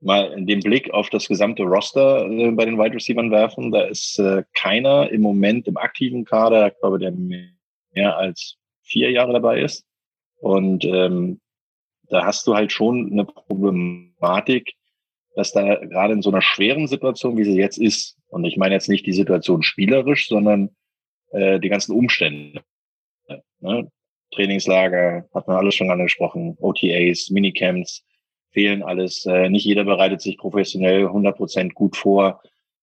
mal 0.00 0.44
den 0.44 0.60
Blick 0.60 0.92
auf 0.92 1.10
das 1.10 1.28
gesamte 1.28 1.62
Roster 1.62 2.26
äh, 2.26 2.50
bei 2.52 2.64
den 2.64 2.78
Wide 2.78 2.94
Receivers 2.94 3.30
werfen. 3.30 3.70
Da 3.70 3.82
ist 3.82 4.18
äh, 4.18 4.44
keiner 4.54 5.10
im 5.10 5.20
Moment 5.20 5.68
im 5.68 5.76
aktiven 5.76 6.24
Kader, 6.24 6.68
ich 6.68 6.78
glaube, 6.80 6.98
der 6.98 7.12
mehr 7.12 8.16
als 8.16 8.56
vier 8.82 9.10
Jahre 9.10 9.32
dabei 9.32 9.60
ist. 9.60 9.84
Und 10.40 10.84
ähm, 10.84 11.40
da 12.08 12.24
hast 12.24 12.46
du 12.46 12.54
halt 12.54 12.72
schon 12.72 13.10
eine 13.12 13.24
Problematik, 13.24 14.74
dass 15.34 15.52
da 15.52 15.76
gerade 15.76 16.12
in 16.12 16.22
so 16.22 16.30
einer 16.30 16.42
schweren 16.42 16.86
Situation, 16.86 17.36
wie 17.36 17.44
sie 17.44 17.56
jetzt 17.56 17.78
ist, 17.78 18.16
und 18.28 18.44
ich 18.44 18.56
meine 18.56 18.74
jetzt 18.74 18.88
nicht 18.88 19.06
die 19.06 19.12
Situation 19.12 19.62
spielerisch, 19.62 20.28
sondern 20.28 20.70
äh, 21.34 21.60
die 21.60 21.68
ganzen 21.68 21.94
Umstände. 21.94 22.62
Ne? 23.60 23.90
Trainingslager, 24.32 25.28
hat 25.32 25.46
man 25.46 25.56
alles 25.56 25.74
schon 25.74 25.90
angesprochen, 25.90 26.56
OTAs, 26.60 27.30
Minicamps, 27.30 28.04
fehlen 28.50 28.82
alles. 28.82 29.26
Äh, 29.26 29.48
nicht 29.48 29.64
jeder 29.64 29.84
bereitet 29.84 30.20
sich 30.20 30.38
professionell 30.38 31.06
100% 31.06 31.72
gut 31.72 31.96
vor, 31.96 32.40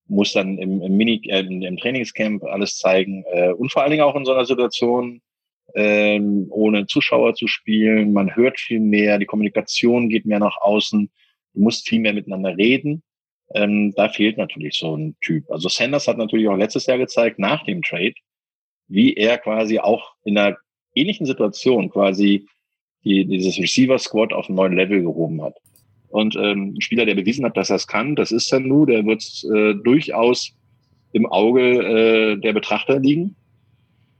muss 0.07 0.33
dann 0.33 0.57
im, 0.57 0.81
im, 0.81 0.97
Mini, 0.97 1.21
äh, 1.27 1.39
im 1.39 1.77
Trainingscamp 1.77 2.43
alles 2.43 2.77
zeigen 2.77 3.23
äh, 3.31 3.51
und 3.51 3.71
vor 3.71 3.81
allen 3.81 3.91
Dingen 3.91 4.03
auch 4.03 4.15
in 4.15 4.25
so 4.25 4.33
einer 4.33 4.45
Situation, 4.45 5.21
ähm, 5.73 6.47
ohne 6.49 6.85
Zuschauer 6.87 7.33
zu 7.33 7.47
spielen. 7.47 8.11
Man 8.11 8.35
hört 8.35 8.59
viel 8.59 8.79
mehr, 8.79 9.17
die 9.17 9.25
Kommunikation 9.25 10.09
geht 10.09 10.25
mehr 10.25 10.39
nach 10.39 10.57
außen, 10.57 11.09
du 11.53 11.61
musst 11.61 11.87
viel 11.87 11.99
mehr 11.99 12.13
miteinander 12.13 12.57
reden. 12.57 13.03
Ähm, 13.53 13.93
da 13.95 14.09
fehlt 14.09 14.37
natürlich 14.37 14.77
so 14.77 14.95
ein 14.95 15.15
Typ. 15.21 15.49
Also 15.49 15.69
Sanders 15.69 16.07
hat 16.07 16.17
natürlich 16.17 16.47
auch 16.47 16.57
letztes 16.57 16.85
Jahr 16.85 16.97
gezeigt, 16.97 17.39
nach 17.39 17.63
dem 17.65 17.81
Trade, 17.81 18.13
wie 18.91 19.13
er 19.13 19.37
quasi 19.37 19.79
auch 19.79 20.13
in 20.23 20.37
einer 20.37 20.57
ähnlichen 20.93 21.25
Situation 21.25 21.89
quasi 21.89 22.45
die, 23.03 23.25
dieses 23.25 23.57
Receiver-Squad 23.57 24.33
auf 24.33 24.47
einen 24.47 24.57
neuen 24.57 24.75
Level 24.75 25.01
gehoben 25.01 25.41
hat. 25.41 25.55
Und 26.09 26.35
ähm, 26.35 26.73
ein 26.75 26.81
Spieler, 26.81 27.05
der 27.05 27.15
bewiesen 27.15 27.45
hat, 27.45 27.55
dass 27.55 27.69
er 27.69 27.77
es 27.77 27.87
kann, 27.87 28.15
das 28.15 28.31
ist 28.31 28.49
Sanu, 28.49 28.85
der 28.85 29.05
wird 29.05 29.23
äh, 29.55 29.75
durchaus 29.81 30.51
im 31.13 31.25
Auge 31.25 31.61
äh, 31.61 32.37
der 32.37 32.53
Betrachter 32.53 32.99
liegen. 32.99 33.35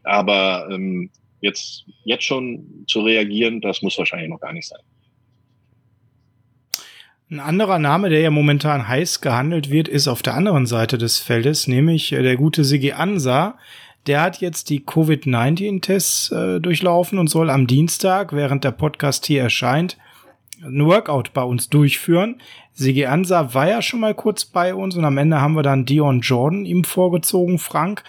Aber 0.04 0.70
ähm, 0.72 1.12
jetzt, 1.42 1.86
jetzt 2.06 2.24
schon 2.24 2.86
zu 2.88 3.02
reagieren, 3.02 3.60
das 3.60 3.82
muss 3.82 3.98
wahrscheinlich 3.98 4.30
noch 4.30 4.40
gar 4.40 4.54
nicht 4.54 4.68
sein. 4.68 4.80
Ein 7.30 7.40
anderer 7.40 7.80
Name, 7.80 8.10
der 8.10 8.20
ja 8.20 8.30
momentan 8.30 8.88
heiß 8.88 9.22
gehandelt 9.22 9.70
wird, 9.70 9.88
ist 9.88 10.08
auf 10.08 10.22
der 10.22 10.34
anderen 10.34 10.66
Seite 10.66 10.98
des 10.98 11.20
Feldes, 11.20 11.68
nämlich 11.68 12.12
äh, 12.14 12.22
der 12.24 12.38
gute 12.38 12.64
Sigi 12.64 12.94
Ansa, 12.94 13.58
der 14.08 14.22
hat 14.22 14.42
jetzt 14.42 14.70
die 14.70 14.84
Covid-19-Tests 14.84 16.32
äh, 16.32 16.60
durchlaufen 16.60 17.20
und 17.20 17.30
soll 17.30 17.50
am 17.50 17.68
Dienstag, 17.68 18.34
während 18.34 18.64
der 18.64 18.72
Podcast 18.72 19.26
hier 19.26 19.44
erscheint, 19.44 19.98
ein 20.64 20.86
Workout 20.86 21.34
bei 21.34 21.44
uns 21.44 21.70
durchführen. 21.70 22.42
Sigi 22.74 23.06
Ansa 23.06 23.54
war 23.54 23.68
ja 23.68 23.82
schon 23.82 24.00
mal 24.00 24.14
kurz 24.14 24.46
bei 24.46 24.74
uns 24.74 24.96
und 24.96 25.06
am 25.06 25.18
Ende 25.18 25.42
haben 25.42 25.56
wir 25.56 25.64
dann 25.64 25.86
Dion 25.86 26.22
Jordan 26.22 26.66
ihm 26.66 26.84
vorgezogen, 26.84 27.60
Frank, 27.60 28.04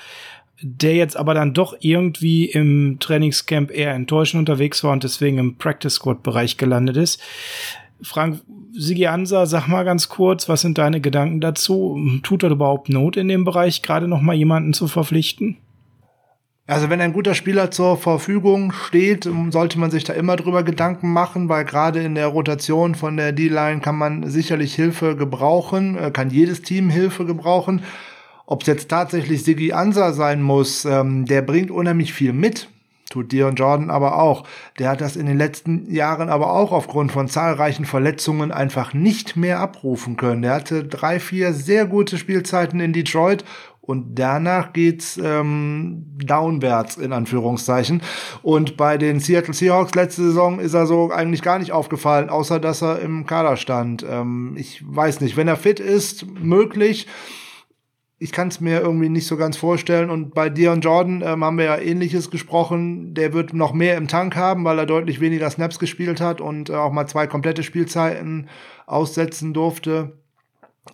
der 0.62 0.94
jetzt 0.94 1.16
aber 1.16 1.34
dann 1.34 1.54
doch 1.54 1.74
irgendwie 1.80 2.46
im 2.46 2.98
Trainingscamp 3.00 3.70
eher 3.70 3.92
enttäuschend 3.92 4.40
unterwegs 4.40 4.84
war 4.84 4.92
und 4.92 5.02
deswegen 5.02 5.38
im 5.38 5.56
Practice 5.56 5.94
Squad 5.94 6.22
Bereich 6.22 6.56
gelandet 6.56 6.96
ist. 6.96 7.20
Frank 8.02 8.40
Sigi 8.72 9.06
Ansa, 9.06 9.46
sag 9.46 9.68
mal 9.68 9.84
ganz 9.84 10.08
kurz, 10.08 10.48
was 10.48 10.62
sind 10.62 10.78
deine 10.78 11.00
Gedanken 11.00 11.40
dazu? 11.40 12.00
Tut 12.22 12.42
er 12.42 12.50
überhaupt 12.50 12.88
Not 12.88 13.16
in 13.16 13.28
dem 13.28 13.44
Bereich, 13.44 13.82
gerade 13.82 14.08
noch 14.08 14.20
mal 14.20 14.34
jemanden 14.34 14.72
zu 14.72 14.88
verpflichten? 14.88 15.58
Also 16.66 16.88
wenn 16.90 17.00
ein 17.00 17.12
guter 17.12 17.34
Spieler 17.34 17.72
zur 17.72 17.96
Verfügung 17.96 18.70
steht, 18.70 19.28
sollte 19.50 19.80
man 19.80 19.90
sich 19.90 20.04
da 20.04 20.12
immer 20.12 20.36
drüber 20.36 20.62
Gedanken 20.62 21.12
machen, 21.12 21.48
weil 21.48 21.64
gerade 21.64 22.00
in 22.02 22.14
der 22.14 22.28
Rotation 22.28 22.94
von 22.94 23.16
der 23.16 23.32
D-Line 23.32 23.80
kann 23.80 23.96
man 23.96 24.28
sicherlich 24.30 24.74
Hilfe 24.74 25.16
gebrauchen, 25.16 25.98
äh, 25.98 26.12
kann 26.12 26.30
jedes 26.30 26.62
Team 26.62 26.88
Hilfe 26.88 27.26
gebrauchen. 27.26 27.82
Ob 28.46 28.60
es 28.62 28.68
jetzt 28.68 28.88
tatsächlich 28.88 29.42
Siggy 29.42 29.72
Ansa 29.72 30.12
sein 30.12 30.40
muss, 30.40 30.84
ähm, 30.84 31.26
der 31.26 31.42
bringt 31.42 31.72
unheimlich 31.72 32.12
viel 32.12 32.32
mit. 32.32 32.68
Tut 33.10 33.32
Dion 33.32 33.56
Jordan 33.56 33.90
aber 33.90 34.18
auch. 34.22 34.44
Der 34.78 34.88
hat 34.88 35.00
das 35.00 35.16
in 35.16 35.26
den 35.26 35.36
letzten 35.36 35.92
Jahren 35.92 36.30
aber 36.30 36.52
auch 36.52 36.72
aufgrund 36.72 37.12
von 37.12 37.28
zahlreichen 37.28 37.84
Verletzungen 37.84 38.52
einfach 38.52 38.94
nicht 38.94 39.36
mehr 39.36 39.60
abrufen 39.60 40.16
können. 40.16 40.42
Der 40.42 40.54
hatte 40.54 40.84
drei, 40.84 41.20
vier 41.20 41.52
sehr 41.52 41.84
gute 41.86 42.16
Spielzeiten 42.16 42.80
in 42.80 42.94
Detroit 42.94 43.44
und 43.84 44.14
danach 44.14 44.72
geht's 44.72 45.18
ähm, 45.22 46.06
downwärts 46.24 46.96
in 46.96 47.12
Anführungszeichen. 47.12 48.00
Und 48.40 48.76
bei 48.76 48.96
den 48.96 49.18
Seattle 49.18 49.52
Seahawks 49.52 49.96
letzte 49.96 50.22
Saison 50.22 50.60
ist 50.60 50.74
er 50.74 50.86
so 50.86 51.10
eigentlich 51.10 51.42
gar 51.42 51.58
nicht 51.58 51.72
aufgefallen, 51.72 52.30
außer 52.30 52.60
dass 52.60 52.80
er 52.80 53.00
im 53.00 53.26
Kader 53.26 53.56
stand. 53.56 54.06
Ähm, 54.08 54.54
ich 54.56 54.84
weiß 54.86 55.20
nicht, 55.20 55.36
wenn 55.36 55.48
er 55.48 55.56
fit 55.56 55.80
ist, 55.80 56.26
möglich. 56.40 57.08
Ich 58.20 58.30
kann 58.30 58.46
es 58.46 58.60
mir 58.60 58.80
irgendwie 58.80 59.08
nicht 59.08 59.26
so 59.26 59.36
ganz 59.36 59.56
vorstellen. 59.56 60.10
Und 60.10 60.32
bei 60.32 60.48
Dion 60.48 60.80
Jordan 60.80 61.20
ähm, 61.26 61.42
haben 61.42 61.58
wir 61.58 61.64
ja 61.64 61.78
ähnliches 61.78 62.30
gesprochen. 62.30 63.14
Der 63.14 63.32
wird 63.32 63.52
noch 63.52 63.72
mehr 63.72 63.96
im 63.96 64.06
Tank 64.06 64.36
haben, 64.36 64.64
weil 64.64 64.78
er 64.78 64.86
deutlich 64.86 65.18
weniger 65.18 65.50
Snaps 65.50 65.80
gespielt 65.80 66.20
hat 66.20 66.40
und 66.40 66.70
äh, 66.70 66.74
auch 66.74 66.92
mal 66.92 67.08
zwei 67.08 67.26
komplette 67.26 67.64
Spielzeiten 67.64 68.48
aussetzen 68.86 69.52
durfte 69.52 70.21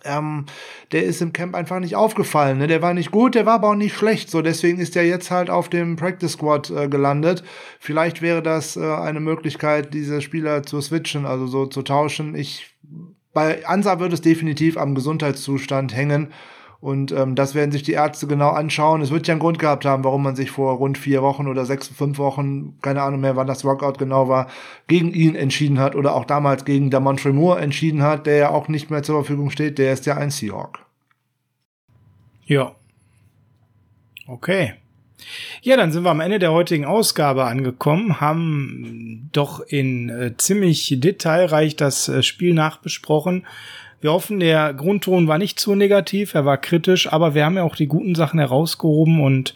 ähm, 0.03 0.45
der 0.91 1.03
ist 1.03 1.21
im 1.21 1.33
Camp 1.33 1.55
einfach 1.55 1.79
nicht 1.79 1.95
aufgefallen. 1.95 2.59
Ne? 2.59 2.67
Der 2.67 2.81
war 2.81 2.93
nicht 2.93 3.11
gut, 3.11 3.35
der 3.35 3.45
war 3.45 3.55
aber 3.55 3.69
auch 3.69 3.75
nicht 3.75 3.95
schlecht. 3.95 4.29
So, 4.29 4.41
deswegen 4.41 4.79
ist 4.79 4.95
er 4.95 5.05
jetzt 5.05 5.31
halt 5.31 5.49
auf 5.49 5.69
dem 5.69 5.95
Practice 5.95 6.33
Squad 6.33 6.69
äh, 6.69 6.87
gelandet. 6.87 7.43
Vielleicht 7.79 8.21
wäre 8.21 8.41
das 8.43 8.77
äh, 8.77 8.81
eine 8.81 9.19
Möglichkeit, 9.19 9.93
diese 9.93 10.21
Spieler 10.21 10.63
zu 10.63 10.79
switchen, 10.81 11.25
also 11.25 11.47
so 11.47 11.65
zu 11.65 11.81
tauschen. 11.81 12.35
Ich 12.35 12.75
bei 13.33 13.65
Ansa 13.65 13.99
wird 13.99 14.13
es 14.13 14.21
definitiv 14.21 14.77
am 14.77 14.95
Gesundheitszustand 14.95 15.95
hängen. 15.95 16.33
Und 16.81 17.11
ähm, 17.11 17.35
das 17.35 17.55
werden 17.55 17.73
sich 17.73 17.83
die 17.83 17.91
Ärzte 17.91 18.25
genau 18.25 18.49
anschauen. 18.49 19.01
Es 19.01 19.11
wird 19.11 19.27
ja 19.27 19.33
einen 19.33 19.41
Grund 19.41 19.59
gehabt 19.59 19.83
haben, 19.83 20.05
warum 20.05 20.23
man 20.23 20.37
sich 20.37 20.49
vor 20.49 20.77
rund 20.77 20.97
vier 20.97 21.21
Wochen 21.21 21.47
oder 21.47 21.65
sechs, 21.65 21.89
fünf 21.89 22.17
Wochen, 22.19 22.77
keine 22.81 23.01
Ahnung 23.01 23.19
mehr, 23.19 23.35
wann 23.35 23.47
das 23.47 23.65
Workout 23.65 23.97
genau 23.97 24.29
war, 24.29 24.47
gegen 24.87 25.11
ihn 25.11 25.35
entschieden 25.35 25.79
hat 25.79 25.95
oder 25.95 26.15
auch 26.15 26.23
damals 26.23 26.63
gegen 26.63 26.89
Damontre 26.89 27.33
Moore 27.33 27.59
entschieden 27.59 28.01
hat, 28.01 28.25
der 28.25 28.37
ja 28.37 28.49
auch 28.49 28.69
nicht 28.69 28.89
mehr 28.89 29.03
zur 29.03 29.15
Verfügung 29.15 29.49
steht. 29.49 29.77
Der 29.77 29.91
ist 29.91 30.05
ja 30.05 30.15
ein 30.15 30.31
Seahawk. 30.31 30.79
Ja. 32.45 32.75
Okay. 34.25 34.75
Ja, 35.61 35.75
dann 35.75 35.91
sind 35.91 36.03
wir 36.03 36.11
am 36.11 36.21
Ende 36.21 36.39
der 36.39 36.53
heutigen 36.53 36.85
Ausgabe 36.85 37.43
angekommen, 37.43 38.21
haben 38.21 39.29
doch 39.33 39.59
in 39.59 40.09
äh, 40.09 40.37
ziemlich 40.37 40.95
detailreich 40.97 41.75
das 41.75 42.07
äh, 42.07 42.23
Spiel 42.23 42.53
nachbesprochen 42.53 43.45
wir 44.01 44.11
hoffen, 44.11 44.39
der 44.39 44.73
Grundton 44.73 45.27
war 45.27 45.37
nicht 45.37 45.59
zu 45.59 45.75
negativ, 45.75 46.33
er 46.33 46.45
war 46.45 46.57
kritisch, 46.57 47.11
aber 47.11 47.33
wir 47.33 47.45
haben 47.45 47.57
ja 47.57 47.63
auch 47.63 47.75
die 47.75 47.87
guten 47.87 48.15
Sachen 48.15 48.39
herausgehoben 48.39 49.21
und 49.21 49.53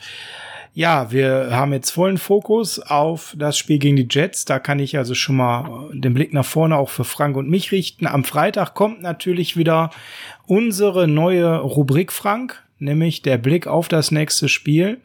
ja, 0.75 1.11
wir 1.11 1.49
haben 1.51 1.71
jetzt 1.71 1.91
vollen 1.91 2.17
Fokus 2.17 2.79
auf 2.79 3.35
das 3.37 3.57
Spiel 3.57 3.77
gegen 3.77 3.95
die 3.95 4.07
Jets. 4.09 4.45
Da 4.45 4.57
kann 4.57 4.79
ich 4.79 4.97
also 4.97 5.13
schon 5.13 5.35
mal 5.35 5.89
den 5.93 6.15
Blick 6.15 6.33
nach 6.33 6.45
vorne 6.45 6.77
auch 6.77 6.89
für 6.89 7.03
Frank 7.03 7.37
und 7.37 7.47
mich 7.47 7.71
richten. 7.71 8.07
Am 8.07 8.23
Freitag 8.23 8.73
kommt 8.73 9.01
natürlich 9.01 9.55
wieder 9.55 9.91
unsere 10.47 11.07
neue 11.07 11.59
Rubrik, 11.59 12.11
Frank, 12.11 12.63
nämlich 12.79 13.21
der 13.21 13.37
Blick 13.37 13.67
auf 13.67 13.87
das 13.87 14.09
nächste 14.09 14.49
Spiel. 14.49 14.99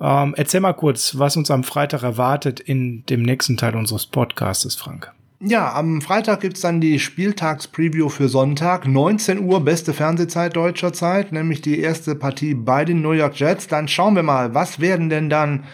Ähm, 0.00 0.34
erzähl 0.36 0.60
mal 0.60 0.74
kurz, 0.74 1.18
was 1.18 1.36
uns 1.36 1.50
am 1.50 1.64
Freitag 1.64 2.02
erwartet 2.02 2.60
in 2.60 3.04
dem 3.06 3.22
nächsten 3.22 3.56
Teil 3.56 3.76
unseres 3.76 4.04
Podcastes, 4.04 4.74
Frank. 4.74 5.12
Ja, 5.42 5.72
am 5.72 6.02
Freitag 6.02 6.40
gibt's 6.40 6.60
dann 6.60 6.82
die 6.82 6.98
Spieltagspreview 6.98 8.10
für 8.10 8.28
Sonntag, 8.28 8.86
19 8.86 9.40
Uhr, 9.40 9.64
beste 9.64 9.94
Fernsehzeit 9.94 10.54
deutscher 10.54 10.92
Zeit, 10.92 11.32
nämlich 11.32 11.62
die 11.62 11.80
erste 11.80 12.14
Partie 12.14 12.52
bei 12.52 12.84
den 12.84 13.00
New 13.00 13.12
York 13.12 13.40
Jets. 13.40 13.66
Dann 13.66 13.88
schauen 13.88 14.14
wir 14.14 14.22
mal, 14.22 14.52
was 14.52 14.80
werden 14.80 15.08
denn 15.08 15.30
dann 15.30 15.64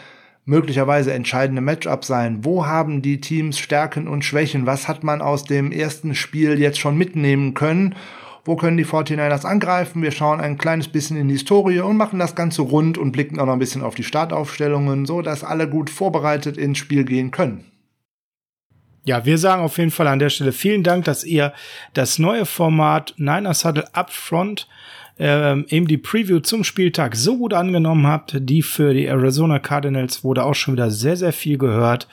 möglicherweise 0.45 1.13
entscheidende 1.13 1.63
Matchups 1.63 2.07
sein? 2.07 2.45
Wo 2.45 2.65
haben 2.65 3.03
die 3.03 3.21
Teams 3.21 3.59
Stärken 3.59 4.07
und 4.07 4.25
Schwächen? 4.25 4.67
Was 4.67 4.87
hat 4.87 5.03
man 5.03 5.21
aus 5.21 5.43
dem 5.43 5.73
ersten 5.73 6.15
Spiel 6.15 6.61
jetzt 6.61 6.79
schon 6.79 6.97
mitnehmen 6.97 7.55
können? 7.55 7.97
Wo 8.45 8.55
können 8.55 8.77
die 8.77 8.87
49ers 8.87 9.45
angreifen? 9.45 10.01
Wir 10.01 10.13
schauen 10.13 10.41
ein 10.41 10.59
kleines 10.59 10.87
bisschen 10.87 11.17
in 11.17 11.27
die 11.27 11.35
Historie 11.35 11.81
und 11.81 11.97
machen 11.97 12.21
das 12.21 12.37
Ganze 12.37 12.63
rund 12.63 12.99
und 12.99 13.11
blicken 13.11 13.41
auch 13.41 13.47
noch 13.47 13.55
ein 13.55 13.59
bisschen 13.59 13.83
auf 13.83 13.97
die 13.97 14.05
Startaufstellungen, 14.05 15.07
so 15.07 15.23
dass 15.23 15.43
alle 15.43 15.69
gut 15.69 15.91
vorbereitet 15.91 16.57
ins 16.57 16.79
Spiel 16.79 17.03
gehen 17.03 17.33
können. 17.33 17.65
Ja, 19.07 19.25
wir 19.25 19.39
sagen 19.39 19.63
auf 19.63 19.79
jeden 19.79 19.93
Fall 19.93 20.09
an 20.09 20.19
der 20.19 20.31
Stelle 20.31 20.51
vielen 20.51 20.83
Dank, 20.83 21.05
dass 21.05 21.23
ihr 21.23 21.53
das 21.95 22.19
neue 22.19 22.45
Format 22.45 23.15
Niners 23.17 23.65
Huddle 23.65 23.87
Upfront 23.95 24.67
ähm, 25.17 25.65
eben 25.69 25.87
die 25.87 25.97
Preview 25.97 26.41
zum 26.41 26.65
Spieltag 26.65 27.15
so 27.15 27.39
gut 27.39 27.55
angenommen 27.55 28.09
habt. 28.09 28.37
Die 28.41 28.63
für 28.63 28.93
die 28.95 29.07
Arizona 29.07 29.61
Cardinals 29.61 30.25
wurde 30.25 30.43
auch 30.43 30.57
schon 30.57 30.75
wieder 30.75 30.91
sehr, 30.91 31.17
sehr 31.17 31.33
viel 31.33 31.57
gehört 31.57 32.09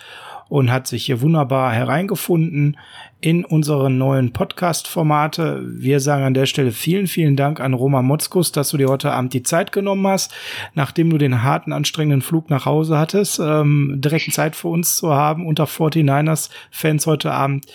und 0.53 0.71
hat 0.71 0.85
sich 0.85 1.07
hier 1.07 1.19
wunderbar 1.21 1.73
hereingefunden 1.73 2.77
in 3.21 3.43
unsere 3.43 3.89
neuen 3.89 4.33
Podcast-Formate. 4.33 5.63
Wir 5.65 5.99
sagen 5.99 6.25
an 6.25 6.35
der 6.35 6.45
Stelle 6.45 6.71
vielen, 6.71 7.07
vielen 7.07 7.35
Dank 7.35 7.59
an 7.59 7.73
Roman 7.73 8.05
Motzkus, 8.05 8.51
dass 8.51 8.69
du 8.69 8.77
dir 8.77 8.87
heute 8.87 9.11
Abend 9.11 9.33
die 9.33 9.41
Zeit 9.41 9.71
genommen 9.71 10.05
hast, 10.05 10.31
nachdem 10.75 11.09
du 11.09 11.17
den 11.17 11.41
harten, 11.41 11.73
anstrengenden 11.73 12.21
Flug 12.21 12.51
nach 12.51 12.67
Hause 12.67 12.99
hattest, 12.99 13.39
ähm, 13.39 13.95
direkt 13.97 14.31
Zeit 14.31 14.55
für 14.55 14.67
uns 14.67 14.95
zu 14.95 15.15
haben, 15.15 15.47
unter 15.47 15.63
49ers-Fans 15.65 17.07
heute 17.07 17.31
Abend 17.31 17.65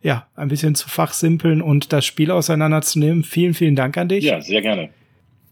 ja, 0.00 0.28
ein 0.36 0.46
bisschen 0.46 0.76
zu 0.76 0.88
fachsimpeln 0.88 1.60
und 1.60 1.92
das 1.92 2.06
Spiel 2.06 2.30
auseinanderzunehmen. 2.30 3.24
Vielen, 3.24 3.54
vielen 3.54 3.74
Dank 3.74 3.98
an 3.98 4.06
dich. 4.06 4.22
Ja, 4.22 4.40
sehr 4.40 4.62
gerne. 4.62 4.90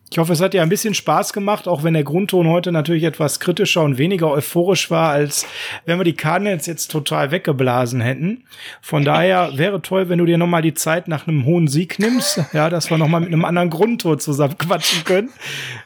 Ich 0.09 0.19
hoffe, 0.19 0.33
es 0.33 0.41
hat 0.41 0.55
dir 0.55 0.63
ein 0.63 0.69
bisschen 0.69 0.95
Spaß 0.95 1.33
gemacht, 1.33 1.67
auch 1.67 1.83
wenn 1.83 1.95
der 1.95 2.05
Grundton 2.05 2.49
heute 2.49 2.71
natürlich 2.71 3.03
etwas 3.03 3.41
kritischer 3.41 3.83
und 3.83 3.99
weniger 3.99 4.31
euphorisch 4.31 4.89
war, 4.89 5.11
als 5.11 5.47
wenn 5.85 5.99
wir 5.99 6.05
die 6.05 6.15
Cardinals 6.15 6.67
jetzt 6.67 6.93
total 6.93 7.33
weggeblasen 7.33 8.01
hätten. 8.01 8.45
Von 8.81 9.05
daher 9.05 9.59
wäre 9.59 9.83
toll, 9.83 10.09
wenn 10.09 10.19
du 10.19 10.25
dir 10.25 10.39
nochmal 10.39 10.63
die 10.63 10.75
Zeit 10.75 11.09
nach 11.09 11.27
einem 11.27 11.45
hohen 11.45 11.67
Sieg 11.67 11.99
nimmst, 11.99 12.41
ja, 12.53 12.71
dass 12.71 12.89
wir 12.89 12.99
nochmal 12.99 13.21
mit 13.21 13.33
einem 13.33 13.45
anderen 13.45 13.69
Grundton 13.69 14.21
zusammen 14.21 14.57
quatschen 14.57 15.03
können. 15.05 15.31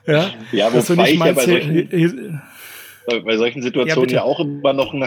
Ja, 0.06 0.30
ja 0.52 0.70
wobei 0.72 1.12
ich 1.12 1.18
ja 1.18 1.32
bei 1.32 1.44
solchen, 1.46 2.42
bei 3.24 3.36
solchen 3.38 3.62
Situationen 3.62 4.10
ja, 4.10 4.16
ja, 4.16 4.22
auch 4.22 4.40
immer 4.40 4.74
noch 4.74 4.92
ein 4.92 5.02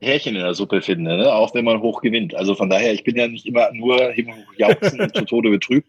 Härchen 0.00 0.36
in 0.36 0.42
der 0.42 0.54
Suppe 0.54 0.82
finde, 0.82 1.16
ne? 1.16 1.34
auch 1.34 1.52
wenn 1.54 1.64
man 1.64 1.80
hoch 1.80 2.00
gewinnt. 2.00 2.36
Also 2.36 2.54
von 2.54 2.70
daher, 2.70 2.92
ich 2.92 3.02
bin 3.02 3.16
ja 3.16 3.26
nicht 3.26 3.44
immer 3.44 3.72
nur 3.72 4.12
jauchzen 4.56 5.00
und 5.00 5.16
zu 5.16 5.24
Tode 5.24 5.50
betrübt 5.50 5.88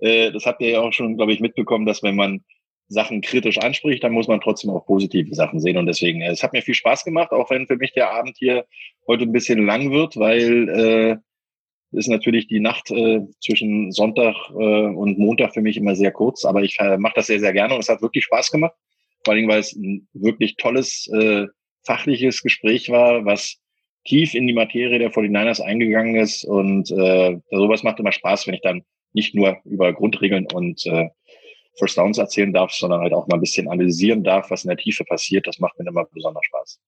äh, 0.00 0.32
das 0.32 0.46
habt 0.46 0.60
ihr 0.60 0.70
ja 0.70 0.80
auch 0.80 0.92
schon, 0.92 1.16
glaube 1.16 1.32
ich, 1.32 1.40
mitbekommen, 1.40 1.86
dass 1.86 2.02
wenn 2.02 2.16
man 2.16 2.44
Sachen 2.88 3.22
kritisch 3.22 3.58
anspricht, 3.58 4.04
dann 4.04 4.12
muss 4.12 4.28
man 4.28 4.40
trotzdem 4.40 4.70
auch 4.70 4.86
positive 4.86 5.34
Sachen 5.34 5.60
sehen. 5.60 5.76
Und 5.76 5.86
deswegen, 5.86 6.20
äh, 6.20 6.30
es 6.30 6.42
hat 6.42 6.52
mir 6.52 6.62
viel 6.62 6.74
Spaß 6.74 7.04
gemacht, 7.04 7.32
auch 7.32 7.50
wenn 7.50 7.66
für 7.66 7.76
mich 7.76 7.92
der 7.92 8.10
Abend 8.10 8.36
hier 8.38 8.66
heute 9.06 9.24
ein 9.24 9.32
bisschen 9.32 9.64
lang 9.66 9.90
wird, 9.90 10.16
weil 10.16 10.68
äh, 10.68 11.16
ist 11.96 12.08
natürlich 12.08 12.48
die 12.48 12.60
Nacht 12.60 12.90
äh, 12.90 13.20
zwischen 13.40 13.92
Sonntag 13.92 14.34
äh, 14.50 14.86
und 14.86 15.18
Montag 15.18 15.54
für 15.54 15.60
mich 15.60 15.76
immer 15.76 15.94
sehr 15.94 16.10
kurz, 16.10 16.44
aber 16.44 16.62
ich 16.62 16.78
äh, 16.80 16.98
mache 16.98 17.14
das 17.16 17.26
sehr, 17.26 17.40
sehr 17.40 17.52
gerne 17.52 17.74
und 17.74 17.80
es 17.80 17.88
hat 17.88 18.02
wirklich 18.02 18.24
Spaß 18.24 18.50
gemacht. 18.50 18.74
Vor 19.24 19.34
allem, 19.34 19.48
weil 19.48 19.60
es 19.60 19.74
ein 19.74 20.08
wirklich 20.12 20.56
tolles 20.56 21.08
äh, 21.14 21.46
fachliches 21.84 22.42
Gespräch 22.42 22.90
war, 22.90 23.24
was 23.24 23.60
tief 24.04 24.34
in 24.34 24.46
die 24.46 24.52
Materie 24.52 24.98
der 24.98 25.12
49ers 25.12 25.62
eingegangen 25.62 26.16
ist 26.16 26.44
und 26.44 26.90
äh, 26.90 27.38
sowas 27.50 27.82
macht 27.82 28.00
immer 28.00 28.12
Spaß, 28.12 28.46
wenn 28.46 28.54
ich 28.54 28.60
dann 28.60 28.82
nicht 29.14 29.34
nur 29.34 29.58
über 29.64 29.92
Grundregeln 29.92 30.46
und 30.52 30.84
äh, 30.86 31.08
First 31.78 31.98
Downs 31.98 32.18
erzählen 32.18 32.52
darf, 32.52 32.72
sondern 32.72 33.00
halt 33.00 33.12
auch 33.12 33.26
mal 33.26 33.36
ein 33.36 33.40
bisschen 33.40 33.68
analysieren 33.68 34.22
darf, 34.22 34.50
was 34.50 34.64
in 34.64 34.68
der 34.68 34.76
Tiefe 34.76 35.04
passiert. 35.04 35.46
Das 35.46 35.58
macht 35.58 35.78
mir 35.78 35.88
immer 35.88 36.04
besonders 36.12 36.44
Spaß. 36.46 36.80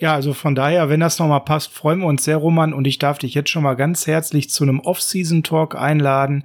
Ja, 0.00 0.14
also 0.14 0.32
von 0.32 0.54
daher, 0.54 0.88
wenn 0.88 1.00
das 1.00 1.18
nochmal 1.18 1.40
passt, 1.40 1.72
freuen 1.72 1.98
wir 1.98 2.06
uns 2.06 2.22
sehr, 2.22 2.36
Roman. 2.36 2.72
Und 2.72 2.86
ich 2.86 2.98
darf 2.98 3.18
dich 3.18 3.34
jetzt 3.34 3.50
schon 3.50 3.64
mal 3.64 3.74
ganz 3.74 4.06
herzlich 4.06 4.48
zu 4.48 4.62
einem 4.62 4.78
Off-Season-Talk 4.78 5.74
einladen. 5.74 6.44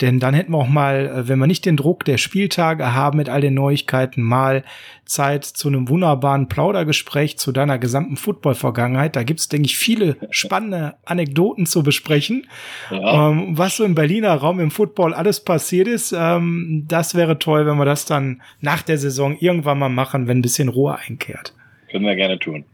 Denn 0.00 0.18
dann 0.18 0.34
hätten 0.34 0.50
wir 0.50 0.58
auch 0.58 0.68
mal, 0.68 1.06
äh, 1.06 1.28
wenn 1.28 1.38
wir 1.38 1.46
nicht 1.46 1.64
den 1.64 1.76
Druck 1.76 2.04
der 2.04 2.18
Spieltage 2.18 2.94
haben 2.94 3.16
mit 3.16 3.28
all 3.28 3.40
den 3.40 3.54
Neuigkeiten, 3.54 4.20
mal 4.22 4.64
Zeit 5.04 5.44
zu 5.44 5.68
einem 5.68 5.88
wunderbaren 5.88 6.48
Plaudergespräch 6.48 7.38
zu 7.38 7.52
deiner 7.52 7.78
gesamten 7.78 8.16
Football-Vergangenheit. 8.16 9.14
Da 9.14 9.22
gibt's, 9.22 9.48
denke 9.48 9.66
ich, 9.66 9.78
viele 9.78 10.16
spannende 10.30 10.96
Anekdoten 11.04 11.66
zu 11.66 11.84
besprechen. 11.84 12.48
Ja. 12.90 13.30
Ähm, 13.30 13.56
was 13.56 13.76
so 13.76 13.84
im 13.84 13.94
Berliner 13.94 14.34
Raum 14.34 14.58
im 14.58 14.72
Football 14.72 15.14
alles 15.14 15.38
passiert 15.38 15.86
ist, 15.86 16.12
ähm, 16.18 16.84
das 16.88 17.14
wäre 17.14 17.38
toll, 17.38 17.64
wenn 17.64 17.78
wir 17.78 17.84
das 17.84 18.06
dann 18.06 18.42
nach 18.60 18.82
der 18.82 18.98
Saison 18.98 19.36
irgendwann 19.38 19.78
mal 19.78 19.88
machen, 19.88 20.26
wenn 20.26 20.38
ein 20.38 20.42
bisschen 20.42 20.68
Ruhe 20.68 20.98
einkehrt. 20.98 21.54
Können 21.90 22.04
wir 22.04 22.16
gerne 22.16 22.40
tun. 22.40 22.64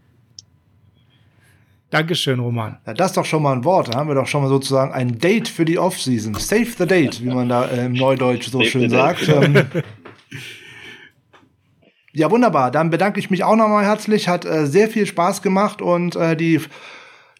Dankeschön, 1.95 2.41
Roman. 2.41 2.79
Ja, 2.87 2.93
das 2.93 3.13
ist 3.13 3.17
doch 3.17 3.25
schon 3.25 3.43
mal 3.43 3.53
ein 3.53 3.65
Wort. 3.65 3.95
Da 3.95 3.99
haben 3.99 4.09
wir 4.09 4.17
doch 4.17 4.27
schon 4.27 4.43
mal 4.43 4.49
sozusagen 4.49 4.93
ein 4.93 5.19
Date 5.21 5.47
für 5.47 5.65
die 5.65 5.79
Offseason. 5.79 6.35
Save 6.35 6.67
the 6.77 6.87
date, 6.87 7.23
wie 7.23 7.29
man 7.29 7.49
da 7.49 7.67
äh, 7.67 7.87
im 7.87 7.93
Neudeutsch 7.93 8.49
so 8.49 8.59
Save 8.59 8.69
schön 8.69 8.91
sagt. 8.91 9.29
Ähm, 9.29 9.65
Ja, 12.17 12.31
wunderbar. 12.31 12.71
Dann 12.71 12.91
bedanke 12.91 13.19
ich 13.19 13.29
mich 13.29 13.43
auch 13.43 13.57
nochmal 13.57 13.85
herzlich. 13.85 14.29
Hat 14.29 14.45
äh, 14.45 14.67
sehr 14.67 14.89
viel 14.89 15.05
Spaß 15.05 15.43
gemacht 15.43 15.83
und 15.83 16.15
äh, 16.15 16.37
die 16.37 16.61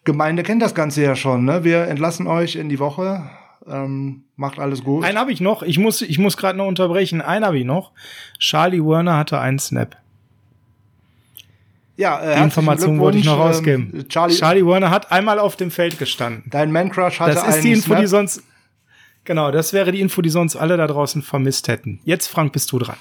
Gemeinde 0.03 0.43
kennt 0.43 0.61
das 0.61 0.75
Ganze 0.75 1.01
ja 1.01 1.15
schon. 1.15 1.45
Ne? 1.45 1.63
Wir 1.63 1.87
entlassen 1.87 2.27
euch 2.27 2.57
in 2.57 2.67
die 2.67 2.79
Woche. 2.79 3.29
Ähm, 3.67 4.23
macht 4.35 4.59
alles 4.59 4.83
gut. 4.83 5.05
Einen 5.05 5.17
habe 5.17 5.31
ich 5.31 5.39
noch. 5.39 5.63
Ich 5.63 5.79
muss, 5.79 6.01
ich 6.01 6.19
muss 6.19 6.35
gerade 6.35 6.57
noch 6.57 6.67
unterbrechen. 6.67 7.21
Einen 7.21 7.45
habe 7.45 7.57
ich 7.57 7.65
noch. 7.65 7.93
Charlie 8.37 8.83
Werner 8.85 9.17
hatte 9.17 9.39
einen 9.39 9.59
Snap. 9.59 9.95
Ja, 11.97 12.21
äh, 12.21 12.35
die 12.35 12.43
Information 12.43 12.99
wollte 12.99 13.17
ich 13.17 13.25
noch 13.25 13.39
rausgeben. 13.39 13.91
Ähm, 13.93 14.09
Charlie, 14.09 14.35
Charlie 14.35 14.65
Werner 14.65 14.89
hat 14.89 15.11
einmal 15.11 15.39
auf 15.39 15.55
dem 15.55 15.71
Feld 15.71 15.97
gestanden. 15.97 16.43
Dein 16.49 16.71
Man 16.71 16.91
Crush 16.91 17.19
hatte 17.19 17.35
Das 17.35 17.47
ist 17.55 17.63
die 17.63 17.71
Info, 17.71 17.87
Snap. 17.87 17.99
die 18.01 18.07
sonst 18.07 18.43
Genau, 19.25 19.49
das 19.49 19.73
wäre 19.73 19.91
die 19.91 20.01
Info, 20.01 20.21
die 20.21 20.29
sonst 20.29 20.55
alle 20.55 20.77
da 20.77 20.85
draußen 20.85 21.23
vermisst 21.23 21.67
hätten. 21.67 21.99
Jetzt, 22.05 22.27
Frank, 22.27 22.53
bist 22.53 22.71
du 22.71 22.77
dran. 22.77 22.97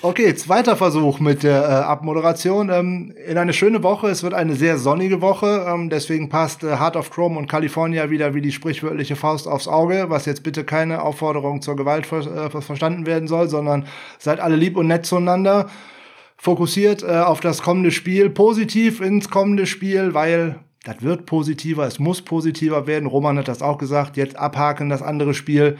Okay, 0.00 0.32
zweiter 0.36 0.76
Versuch 0.76 1.18
mit 1.18 1.42
der 1.42 1.62
äh, 1.62 1.66
Abmoderation. 1.66 2.70
Ähm, 2.70 3.12
in 3.26 3.36
eine 3.36 3.52
schöne 3.52 3.82
Woche. 3.82 4.06
Es 4.06 4.22
wird 4.22 4.32
eine 4.32 4.54
sehr 4.54 4.78
sonnige 4.78 5.20
Woche. 5.20 5.66
Ähm, 5.68 5.90
deswegen 5.90 6.28
passt 6.28 6.62
äh, 6.62 6.76
Heart 6.76 6.94
of 6.94 7.10
Chrome 7.10 7.36
und 7.36 7.48
California 7.48 8.08
wieder 8.08 8.32
wie 8.34 8.40
die 8.40 8.52
sprichwörtliche 8.52 9.16
Faust 9.16 9.48
aufs 9.48 9.66
Auge, 9.66 10.04
was 10.08 10.24
jetzt 10.26 10.44
bitte 10.44 10.62
keine 10.62 11.02
Aufforderung 11.02 11.60
zur 11.62 11.74
Gewalt 11.74 12.06
ver 12.06 12.20
äh, 12.20 12.60
verstanden 12.60 13.06
werden 13.06 13.26
soll, 13.26 13.48
sondern 13.48 13.86
seid 14.20 14.38
alle 14.38 14.54
lieb 14.54 14.76
und 14.76 14.86
nett 14.86 15.04
zueinander. 15.04 15.68
Fokussiert 16.38 17.02
äh, 17.02 17.18
auf 17.18 17.40
das 17.40 17.60
kommende 17.62 17.90
Spiel, 17.90 18.30
positiv 18.30 19.00
ins 19.00 19.28
kommende 19.28 19.66
Spiel, 19.66 20.14
weil 20.14 20.60
das 20.84 21.02
wird 21.02 21.26
positiver, 21.26 21.86
es 21.86 21.98
muss 21.98 22.22
positiver 22.22 22.86
werden. 22.86 23.06
Roman 23.06 23.36
hat 23.36 23.48
das 23.48 23.60
auch 23.60 23.76
gesagt. 23.76 24.16
Jetzt 24.16 24.36
abhaken 24.36 24.88
das 24.88 25.02
andere 25.02 25.34
Spiel 25.34 25.76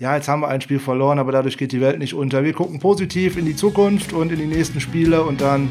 ja, 0.00 0.16
jetzt 0.16 0.28
haben 0.28 0.40
wir 0.40 0.48
ein 0.48 0.62
Spiel 0.62 0.78
verloren, 0.78 1.18
aber 1.18 1.30
dadurch 1.30 1.58
geht 1.58 1.72
die 1.72 1.80
Welt 1.82 1.98
nicht 1.98 2.14
unter. 2.14 2.42
Wir 2.42 2.54
gucken 2.54 2.78
positiv 2.78 3.36
in 3.36 3.44
die 3.44 3.54
Zukunft 3.54 4.14
und 4.14 4.32
in 4.32 4.38
die 4.38 4.46
nächsten 4.46 4.80
Spiele 4.80 5.22
und 5.22 5.42
dann 5.42 5.68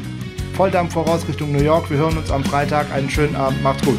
Volldampf 0.54 0.92
voraus 0.92 1.26
Richtung 1.26 1.50
New 1.50 1.62
York. 1.62 1.90
Wir 1.90 1.98
hören 1.98 2.16
uns 2.16 2.30
am 2.30 2.44
Freitag. 2.44 2.92
Einen 2.92 3.10
schönen 3.10 3.34
Abend. 3.34 3.60
Macht's 3.64 3.84
gut. 3.84 3.98